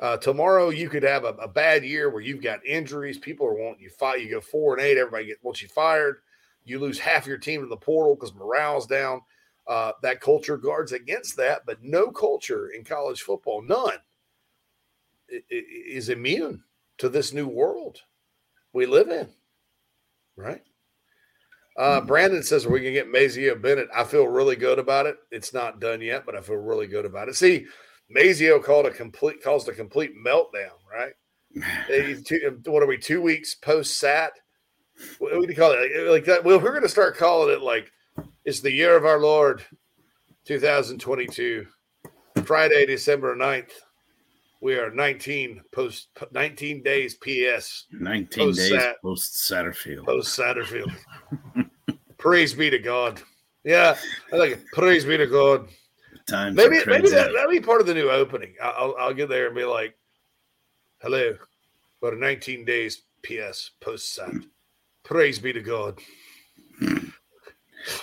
Uh, 0.00 0.16
tomorrow 0.16 0.70
you 0.70 0.88
could 0.88 1.02
have 1.02 1.24
a, 1.24 1.34
a 1.34 1.48
bad 1.48 1.84
year 1.84 2.10
where 2.10 2.22
you've 2.22 2.42
got 2.42 2.64
injuries, 2.64 3.18
people 3.18 3.46
are 3.46 3.54
wanting 3.54 3.82
you 3.82 3.90
fight. 3.90 4.20
You 4.20 4.30
go 4.30 4.40
four 4.40 4.74
and 4.74 4.82
eight, 4.82 4.96
everybody 4.96 5.26
get 5.26 5.42
wants 5.42 5.60
you 5.60 5.68
fired. 5.68 6.16
You 6.64 6.78
lose 6.78 6.98
half 6.98 7.26
your 7.26 7.38
team 7.38 7.62
in 7.62 7.68
the 7.68 7.76
portal 7.76 8.14
because 8.14 8.34
morale's 8.34 8.86
down. 8.86 9.22
Uh, 9.66 9.92
that 10.02 10.20
culture 10.20 10.56
guards 10.56 10.92
against 10.92 11.36
that, 11.36 11.62
but 11.66 11.82
no 11.82 12.10
culture 12.10 12.70
in 12.70 12.82
college 12.82 13.22
football, 13.22 13.62
none, 13.62 13.98
is 15.48 16.08
immune 16.08 16.62
to 16.98 17.08
this 17.08 17.32
new 17.32 17.46
world 17.46 17.98
we 18.72 18.86
live 18.86 19.10
in. 19.10 19.28
Right? 20.36 20.62
Uh, 21.80 21.98
Brandon 21.98 22.42
says 22.42 22.66
we 22.66 22.82
can 22.82 22.92
get 22.92 23.10
Mazio 23.10 23.60
Bennett. 23.60 23.88
I 23.96 24.04
feel 24.04 24.28
really 24.28 24.54
good 24.54 24.78
about 24.78 25.06
it. 25.06 25.16
It's 25.30 25.54
not 25.54 25.80
done 25.80 26.02
yet, 26.02 26.26
but 26.26 26.36
I 26.36 26.42
feel 26.42 26.56
really 26.56 26.86
good 26.86 27.06
about 27.06 27.30
it. 27.30 27.36
See, 27.36 27.64
Mazio 28.14 28.62
called 28.62 28.84
a 28.84 28.90
complete 28.90 29.42
caused 29.42 29.66
a 29.66 29.72
complete 29.72 30.12
meltdown. 30.14 30.76
Right? 30.92 31.14
Two, 32.26 32.60
what 32.66 32.82
are 32.82 32.86
we? 32.86 32.98
Two 32.98 33.22
weeks 33.22 33.54
post 33.54 33.98
sat. 33.98 34.32
What 35.20 35.32
do 35.32 35.46
you 35.48 35.56
call 35.56 35.72
it? 35.72 36.06
Like, 36.06 36.10
like 36.10 36.24
that? 36.26 36.44
Well, 36.44 36.60
we're 36.60 36.68
going 36.68 36.82
to 36.82 36.88
start 36.88 37.16
calling 37.16 37.50
it 37.54 37.62
like 37.62 37.90
it's 38.44 38.60
the 38.60 38.70
year 38.70 38.94
of 38.94 39.06
our 39.06 39.18
Lord, 39.18 39.64
2022, 40.44 41.66
Friday, 42.44 42.84
December 42.84 43.34
9th. 43.34 43.72
We 44.60 44.74
are 44.74 44.90
19 44.90 45.62
post 45.72 46.08
19 46.32 46.82
days 46.82 47.14
PS. 47.14 47.86
19 47.92 48.46
post 48.46 48.58
days 48.58 48.70
sat, 48.70 49.02
post 49.02 49.32
Satterfield. 49.50 50.04
post 50.04 50.38
Satterfield. 50.38 50.94
Praise 52.18 52.52
be 52.52 52.68
to 52.68 52.78
God. 52.78 53.22
Yeah, 53.64 53.96
I 54.32 54.36
like 54.36 54.52
it. 54.52 54.64
Praise 54.72 55.04
be 55.04 55.16
to 55.16 55.26
God. 55.26 55.68
Time 56.26 56.54
Maybe 56.54 56.80
maybe 56.86 57.08
that, 57.10 57.32
that'll 57.32 57.50
be 57.50 57.60
part 57.60 57.80
of 57.80 57.86
the 57.86 57.94
new 57.94 58.10
opening. 58.10 58.54
I'll 58.62 58.94
I'll 58.98 59.14
get 59.14 59.28
there 59.30 59.46
and 59.46 59.56
be 59.56 59.64
like, 59.64 59.96
"Hello, 61.00 61.36
but 62.00 62.16
19 62.18 62.64
days 62.64 63.02
PS 63.22 63.70
post 63.80 64.14
sat. 64.14 64.30
Praise 65.02 65.38
be 65.38 65.52
to 65.54 65.60
God." 65.62 65.98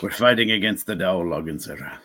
We're 0.02 0.10
fighting 0.12 0.52
against 0.52 0.88
the 0.88 0.96
Dow 0.96 1.22
Loggins 1.22 1.70
era. 1.70 2.00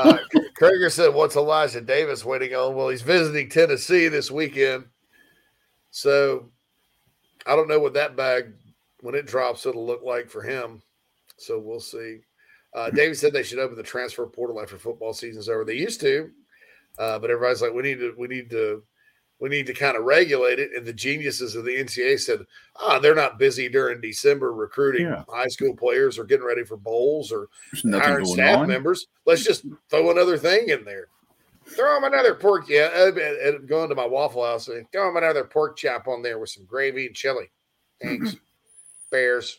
uh, 0.00 0.18
Krager 0.54 0.90
said, 0.90 1.14
"What's 1.14 1.36
Elijah 1.36 1.80
Davis 1.80 2.24
waiting 2.24 2.54
on?" 2.54 2.74
Well, 2.74 2.88
he's 2.88 3.02
visiting 3.02 3.48
Tennessee 3.48 4.08
this 4.08 4.30
weekend, 4.30 4.84
so 5.90 6.50
I 7.46 7.56
don't 7.56 7.68
know 7.68 7.80
what 7.80 7.94
that 7.94 8.16
bag 8.16 8.52
when 9.00 9.14
it 9.14 9.26
drops 9.26 9.66
it'll 9.66 9.86
look 9.86 10.02
like 10.02 10.30
for 10.30 10.42
him. 10.42 10.82
So 11.36 11.58
we'll 11.58 11.80
see. 11.80 12.20
Uh, 12.72 12.90
David 12.90 13.16
said 13.16 13.32
they 13.32 13.42
should 13.42 13.58
open 13.58 13.76
the 13.76 13.82
transfer 13.82 14.26
portal 14.26 14.60
after 14.60 14.78
football 14.78 15.12
season's 15.12 15.48
over. 15.48 15.64
They 15.64 15.74
used 15.74 16.00
to, 16.00 16.30
uh, 16.98 17.18
but 17.18 17.30
everybody's 17.30 17.62
like, 17.62 17.72
"We 17.72 17.82
need 17.82 17.98
to, 17.98 18.14
we 18.16 18.28
need 18.28 18.50
to, 18.50 18.82
we 19.40 19.48
need 19.48 19.66
to 19.66 19.74
kind 19.74 19.96
of 19.96 20.04
regulate 20.04 20.58
it." 20.58 20.70
And 20.76 20.86
the 20.86 20.92
geniuses 20.92 21.54
of 21.56 21.64
the 21.64 21.76
NCAA 21.76 22.18
said, 22.18 22.44
"Ah, 22.76 22.98
they're 22.98 23.14
not 23.14 23.38
busy 23.38 23.68
during 23.68 24.00
December 24.00 24.52
recruiting 24.52 25.06
Yeah. 25.06 25.24
high 25.28 25.48
school 25.48 25.74
players 25.76 26.18
or 26.18 26.24
getting 26.24 26.46
ready 26.46 26.64
for 26.64 26.76
bowls 26.76 27.30
or 27.32 27.48
hiring 27.84 28.26
staff 28.26 28.60
on. 28.60 28.68
members. 28.68 29.06
Let's 29.26 29.44
just 29.44 29.64
throw 29.90 30.10
another 30.10 30.38
thing 30.38 30.68
in 30.68 30.84
there. 30.84 31.08
Throw 31.66 31.96
him 31.96 32.04
another 32.04 32.34
pork. 32.34 32.68
Yeah, 32.68 32.90
uh, 32.94 33.10
uh, 33.16 33.48
uh, 33.48 33.58
going 33.66 33.88
to 33.88 33.94
my 33.94 34.06
Waffle 34.06 34.44
House. 34.44 34.68
and 34.68 34.90
Throw 34.92 35.08
him 35.08 35.16
another 35.16 35.44
pork 35.44 35.76
chop 35.78 36.06
on 36.08 36.20
there 36.22 36.38
with 36.38 36.50
some 36.50 36.66
gravy 36.66 37.06
and 37.06 37.14
chili. 37.14 37.50
Thanks, 38.02 38.36
Bears. 39.10 39.58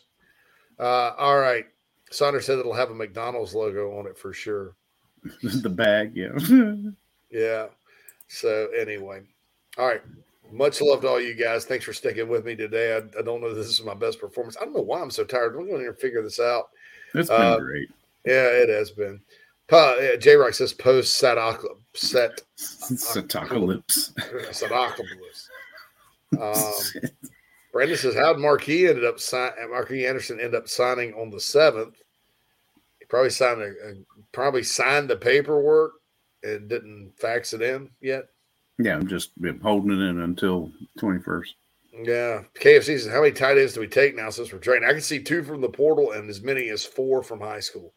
Uh, 0.78 1.12
all 1.18 1.38
right. 1.38 1.66
Saunders 2.12 2.46
said 2.46 2.58
it'll 2.60 2.74
have 2.74 2.90
a 2.90 2.94
McDonald's 2.94 3.54
logo 3.56 3.98
on 3.98 4.06
it 4.06 4.16
for 4.16 4.32
sure. 4.32 4.76
the 5.42 5.68
bag, 5.68 6.12
yeah. 6.14 6.30
Yeah. 7.30 7.66
So 8.28 8.68
anyway, 8.78 9.22
all 9.78 9.86
right. 9.86 10.02
Much 10.52 10.80
love 10.80 11.00
to 11.00 11.08
all 11.08 11.20
you 11.20 11.34
guys. 11.34 11.64
Thanks 11.64 11.84
for 11.84 11.92
sticking 11.92 12.28
with 12.28 12.44
me 12.44 12.54
today. 12.54 12.94
I, 12.94 12.98
I 13.18 13.22
don't 13.22 13.40
know 13.40 13.48
if 13.48 13.56
this 13.56 13.66
is 13.66 13.82
my 13.82 13.94
best 13.94 14.20
performance. 14.20 14.56
I 14.60 14.64
don't 14.64 14.74
know 14.74 14.82
why 14.82 15.00
I'm 15.00 15.10
so 15.10 15.24
tired. 15.24 15.56
We're 15.56 15.66
going 15.66 15.84
to 15.84 15.92
figure 15.92 16.22
this 16.22 16.38
out. 16.38 16.68
It's 17.14 17.28
been 17.28 17.40
Uh, 17.40 17.58
great. 17.58 17.88
Yeah, 18.24 18.46
it 18.48 18.68
has 18.68 18.90
been. 18.90 19.20
Uh, 19.70 20.16
J 20.18 20.36
Rock 20.36 20.54
says 20.54 20.72
post 20.72 21.14
set 21.14 21.36
Satacalypse. 22.56 24.12
Satacalypse. 24.52 25.48
Um, 26.40 27.10
Brandon 27.72 27.96
says, 27.96 28.14
"How 28.14 28.32
did 28.32 28.40
Marquis 28.40 28.86
ended 28.88 29.04
up 29.04 29.18
sign? 29.18 29.50
Marquis 29.70 30.06
Anderson 30.06 30.38
end 30.40 30.54
up 30.54 30.68
signing 30.68 31.12
on 31.14 31.30
the 31.30 31.40
seventh? 31.40 31.96
He 33.00 33.04
probably 33.06 33.30
signed 33.30 33.60
a, 33.60 33.66
a 33.66 33.94
probably 34.32 34.62
signed 34.62 35.10
the 35.10 35.16
paperwork 35.16 35.94
and 36.42 36.68
didn't 36.68 37.12
fax 37.18 37.52
it 37.52 37.62
in 37.62 37.90
yet. 38.00 38.28
Yeah, 38.78 38.94
I'm 38.94 39.06
just 39.06 39.30
holding 39.62 39.90
it 39.90 40.02
in 40.02 40.20
until 40.20 40.70
21st. 40.98 41.54
Yeah, 42.02 42.42
KFC 42.60 42.98
says, 42.98 43.06
"How 43.06 43.22
many 43.22 43.32
tight 43.32 43.56
ends 43.56 43.72
do 43.72 43.80
we 43.80 43.88
take 43.88 44.14
now 44.14 44.28
since 44.28 44.52
we're 44.52 44.58
training? 44.58 44.86
I 44.86 44.92
can 44.92 45.00
see 45.00 45.22
two 45.22 45.42
from 45.42 45.62
the 45.62 45.68
portal 45.68 46.12
and 46.12 46.28
as 46.28 46.42
many 46.42 46.68
as 46.68 46.84
four 46.84 47.22
from 47.22 47.40
high 47.40 47.60
school. 47.60 47.94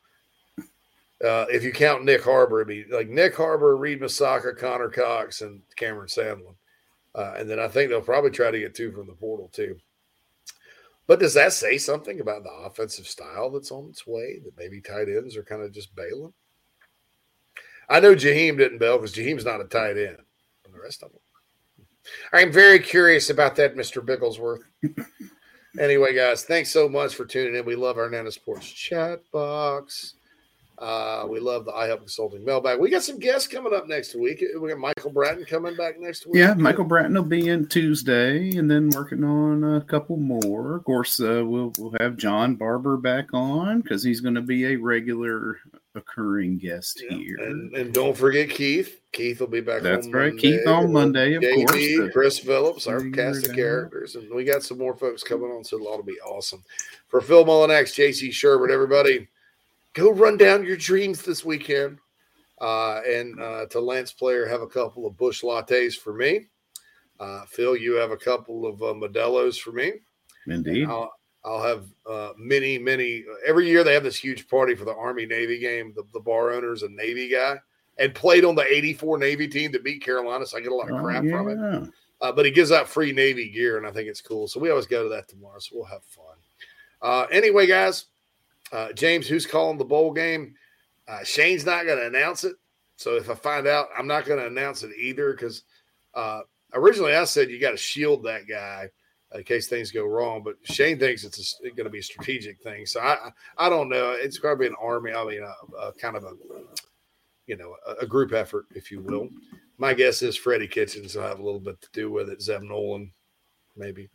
Uh, 1.21 1.45
if 1.49 1.65
you 1.65 1.73
count 1.73 2.05
Nick 2.05 2.23
Harbor, 2.23 2.61
it'd 2.61 2.67
be 2.69 2.89
like 2.93 3.09
Nick 3.09 3.35
Harbor, 3.35 3.75
Reed 3.75 3.99
Masaka, 3.99 4.57
Connor 4.57 4.89
Cox, 4.89 5.41
and 5.41 5.61
Cameron 5.75 6.07
Sandlin. 6.07 6.55
Uh, 7.13 7.33
and 7.37 7.49
then 7.49 7.59
I 7.59 7.67
think 7.67 7.89
they'll 7.89 7.99
probably 7.99 8.31
try 8.31 8.51
to 8.51 8.59
get 8.59 8.73
two 8.73 8.91
from 8.93 9.07
the 9.07 9.13
portal 9.13 9.49
too. 9.51 9.77
But 11.07 11.19
does 11.19 11.33
that 11.33 11.51
say 11.51 11.77
something 11.77 12.21
about 12.21 12.43
the 12.43 12.51
offensive 12.51 13.07
style 13.07 13.49
that's 13.49 13.71
on 13.71 13.89
its 13.89 14.07
way? 14.07 14.39
That 14.45 14.57
maybe 14.57 14.79
tight 14.79 15.09
ends 15.09 15.35
are 15.35 15.43
kind 15.43 15.61
of 15.61 15.73
just 15.73 15.93
bailing. 15.95 16.33
I 17.89 17.99
know 17.99 18.15
Jaheim 18.15 18.57
didn't 18.57 18.77
bail 18.77 18.97
because 18.97 19.15
Jaheim's 19.15 19.43
not 19.43 19.59
a 19.59 19.65
tight 19.65 19.97
end, 19.97 20.19
the 20.79 20.83
rest 20.83 21.03
of 21.03 21.11
them. 21.11 21.19
I'm 22.33 22.51
very 22.51 22.79
curious 22.79 23.29
about 23.29 23.55
that, 23.57 23.75
Mr. 23.75 24.03
Bigglesworth. 24.03 24.63
anyway, 25.79 26.15
guys, 26.15 26.43
thanks 26.43 26.71
so 26.71 26.87
much 26.89 27.15
for 27.15 27.25
tuning 27.25 27.55
in. 27.55 27.65
We 27.65 27.75
love 27.75 27.97
our 27.97 28.09
Nana's 28.09 28.37
Porch 28.37 28.75
chat 28.75 29.21
box. 29.31 30.15
Uh, 30.79 31.27
we 31.29 31.41
love 31.41 31.65
the 31.65 31.73
iHelp 31.73 31.97
Consulting 31.97 32.45
mailbag. 32.45 32.79
We 32.79 32.89
got 32.89 33.03
some 33.03 33.19
guests 33.19 33.49
coming 33.49 33.73
up 33.73 33.87
next 33.87 34.15
week. 34.15 34.41
We 34.59 34.69
got 34.69 34.77
Michael 34.77 35.11
Bratton 35.11 35.43
coming 35.43 35.75
back 35.75 35.99
next 35.99 36.25
week. 36.25 36.37
Yeah, 36.37 36.53
Michael 36.53 36.85
Bratton 36.85 37.13
will 37.13 37.23
be 37.23 37.49
in 37.49 37.67
Tuesday, 37.67 38.55
and 38.55 38.71
then 38.71 38.89
working 38.91 39.25
on 39.25 39.75
a 39.75 39.81
couple 39.81 40.15
more. 40.15 40.77
Of 40.77 40.85
course, 40.85 41.19
uh, 41.19 41.43
we'll 41.45 41.73
we'll 41.77 41.95
have 41.99 42.15
John 42.15 42.55
Barber 42.55 42.95
back 42.95 43.33
on 43.33 43.81
because 43.81 44.01
he's 44.03 44.21
going 44.21 44.35
to 44.35 44.41
be 44.41 44.67
a 44.67 44.77
regular 44.77 45.57
occurring 45.95 46.57
guest 46.57 47.03
here. 47.09 47.35
And, 47.39 47.75
and 47.75 47.93
don't 47.93 48.15
forget 48.15 48.49
Keith. 48.49 49.01
Keith 49.11 49.41
will 49.41 49.47
be 49.47 49.59
back. 49.59 49.81
That's 49.81 50.07
right, 50.07 50.31
Monday 50.33 50.41
Keith 50.41 50.67
on 50.67 50.93
Monday, 50.93 51.33
of 51.33 51.43
course, 51.43 52.13
Chris 52.13 52.39
Phillips, 52.39 52.87
our 52.87 53.01
cast 53.09 53.47
of 53.47 53.55
characters, 53.55 54.15
and 54.15 54.33
we 54.33 54.45
got 54.45 54.63
some 54.63 54.77
more 54.77 54.95
folks 54.95 55.23
coming 55.23 55.49
on, 55.51 55.65
so 55.65 55.77
it'll 55.77 55.97
to 55.97 56.03
be 56.03 56.19
awesome. 56.21 56.63
For 57.09 57.19
Phil 57.19 57.43
Mullinax, 57.43 57.93
JC 57.95 58.29
Shurburtt, 58.29 58.71
everybody, 58.71 59.27
go 59.93 60.11
run 60.11 60.37
down 60.37 60.65
your 60.65 60.77
dreams 60.77 61.21
this 61.21 61.43
weekend. 61.43 61.99
Uh, 62.61 63.01
and 63.07 63.39
uh, 63.39 63.65
to 63.67 63.79
Lance 63.79 64.11
Player, 64.11 64.45
have 64.45 64.61
a 64.61 64.67
couple 64.67 65.05
of 65.05 65.15
bush 65.17 65.43
lattes 65.43 65.95
for 65.95 66.13
me. 66.13 66.47
Uh, 67.19 67.43
Phil, 67.45 67.75
you 67.75 67.93
have 67.93 68.11
a 68.11 68.17
couple 68.17 68.65
of 68.65 68.81
uh, 68.81 68.93
Modelo's 68.93 69.57
for 69.57 69.71
me. 69.71 69.93
Indeed. 70.47 70.87
I'll, 70.87 71.11
I'll 71.45 71.63
have 71.63 71.85
uh, 72.09 72.31
many, 72.37 72.77
many. 72.77 73.23
Every 73.45 73.67
year 73.69 73.83
they 73.83 73.93
have 73.93 74.03
this 74.03 74.17
huge 74.17 74.47
party 74.47 74.75
for 74.75 74.85
the 74.85 74.93
Army 74.93 75.25
Navy 75.25 75.59
game. 75.59 75.93
The, 75.95 76.03
the 76.13 76.19
bar 76.19 76.51
owner's 76.51 76.83
a 76.83 76.89
Navy 76.89 77.29
guy 77.29 77.57
and 77.97 78.15
played 78.15 78.45
on 78.45 78.55
the 78.55 78.65
84 78.65 79.17
Navy 79.17 79.47
team 79.47 79.71
that 79.71 79.83
beat 79.83 80.03
Carolina. 80.03 80.45
So 80.45 80.57
I 80.57 80.61
get 80.61 80.71
a 80.71 80.75
lot 80.75 80.89
of 80.89 80.97
Oh, 80.97 81.03
crap 81.03 81.23
from 81.23 81.49
it. 81.49 81.93
Uh, 82.21 82.31
but 82.31 82.45
he 82.45 82.51
gives 82.51 82.71
out 82.71 82.89
free 82.89 83.13
Navy 83.13 83.49
gear, 83.49 83.77
and 83.77 83.87
I 83.87 83.91
think 83.91 84.09
it's 84.09 84.21
cool. 84.21 84.47
So 84.47 84.59
we 84.59 84.69
always 84.69 84.85
go 84.85 85.03
to 85.03 85.09
that 85.09 85.29
tomorrow. 85.29 85.59
So 85.59 85.75
we'll 85.75 85.85
have 85.85 86.03
fun. 86.03 86.35
Uh, 87.01 87.25
anyway, 87.31 87.65
guys, 87.65 88.05
uh, 88.71 88.93
James, 88.93 89.27
who's 89.27 89.45
calling 89.45 89.77
the 89.77 89.85
bowl 89.85 90.11
game? 90.13 90.55
Uh, 91.07 91.23
Shane's 91.23 91.65
not 91.65 91.85
going 91.85 91.97
to 91.97 92.07
announce 92.07 92.43
it. 92.43 92.55
So 92.95 93.15
if 93.15 93.29
I 93.29 93.35
find 93.35 93.65
out, 93.65 93.87
I'm 93.97 94.07
not 94.07 94.25
going 94.25 94.39
to 94.39 94.47
announce 94.47 94.83
it 94.83 94.91
either 94.97 95.31
because 95.31 95.63
uh, 96.13 96.41
originally 96.73 97.15
I 97.15 97.23
said 97.23 97.49
you 97.49 97.59
got 97.59 97.71
to 97.71 97.77
shield 97.77 98.23
that 98.25 98.47
guy 98.47 98.89
in 99.33 99.43
case 99.43 99.67
things 99.67 99.91
go 99.91 100.05
wrong. 100.05 100.43
But 100.43 100.55
Shane 100.63 100.99
thinks 100.99 101.23
it's 101.23 101.59
going 101.61 101.85
to 101.85 101.89
be 101.89 101.99
a 101.99 102.03
strategic 102.03 102.61
thing. 102.61 102.85
So 102.85 102.99
I 102.99 103.31
I 103.57 103.69
don't 103.69 103.89
know. 103.89 104.11
It's 104.11 104.37
going 104.37 104.55
to 104.55 104.59
be 104.59 104.67
an 104.67 104.75
army. 104.81 105.13
I 105.13 105.25
mean, 105.25 105.43
a, 105.43 105.77
a 105.77 105.93
kind 105.93 106.15
of 106.15 106.23
a 106.25 106.33
you 107.47 107.57
know 107.57 107.75
a, 107.87 108.03
a 108.03 108.05
group 108.05 108.33
effort, 108.33 108.65
if 108.75 108.91
you 108.91 109.01
will. 109.01 109.29
My 109.77 109.93
guess 109.93 110.21
is 110.21 110.35
Freddie 110.35 110.67
Kitchens 110.67 111.15
will 111.15 111.23
have 111.23 111.39
a 111.39 111.43
little 111.43 111.59
bit 111.59 111.81
to 111.81 111.87
do 111.93 112.11
with 112.11 112.29
it. 112.29 112.41
Zeb 112.41 112.61
Noland, 112.61 113.11
maybe. 113.77 114.09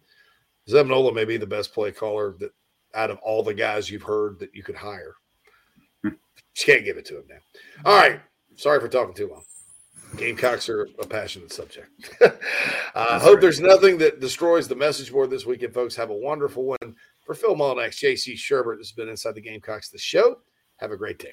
Zeb 0.68 0.86
Noland 0.86 1.16
may 1.16 1.24
be 1.24 1.38
the 1.38 1.46
best 1.46 1.72
play 1.72 1.90
caller 1.90 2.34
that 2.38 2.52
out 2.94 3.10
of 3.10 3.18
all 3.18 3.42
the 3.42 3.54
guys 3.54 3.90
you've 3.90 4.02
heard 4.02 4.38
that 4.38 4.54
you 4.54 4.62
could 4.62 4.76
hire. 4.76 5.14
Hmm. 6.02 6.10
Just 6.54 6.66
can't 6.66 6.84
give 6.84 6.96
it 6.96 7.04
to 7.06 7.18
him 7.18 7.24
now. 7.28 7.90
All 7.90 7.96
right. 7.96 8.20
Sorry 8.56 8.80
for 8.80 8.88
talking 8.88 9.14
too 9.14 9.28
long. 9.28 9.42
Gamecocks 10.16 10.68
are 10.68 10.88
a 11.00 11.06
passionate 11.06 11.52
subject. 11.52 11.88
Uh, 12.96 13.06
I 13.10 13.18
hope 13.18 13.40
there's 13.40 13.60
nothing 13.60 13.98
that 13.98 14.20
destroys 14.20 14.68
the 14.68 14.76
message 14.76 15.10
board 15.10 15.28
this 15.28 15.44
weekend, 15.44 15.74
folks. 15.74 15.96
Have 15.96 16.10
a 16.10 16.14
wonderful 16.14 16.64
one. 16.64 16.94
For 17.26 17.34
Phil 17.34 17.56
Mullinax, 17.56 17.96
JC 17.96 18.34
Shurburtt, 18.34 18.78
this 18.78 18.90
has 18.90 18.92
been 18.92 19.08
Inside 19.08 19.34
the 19.34 19.40
Gamecocks, 19.40 19.88
the 19.88 19.98
show. 19.98 20.36
Have 20.76 20.92
a 20.92 20.96
great 20.96 21.18
day. 21.18 21.32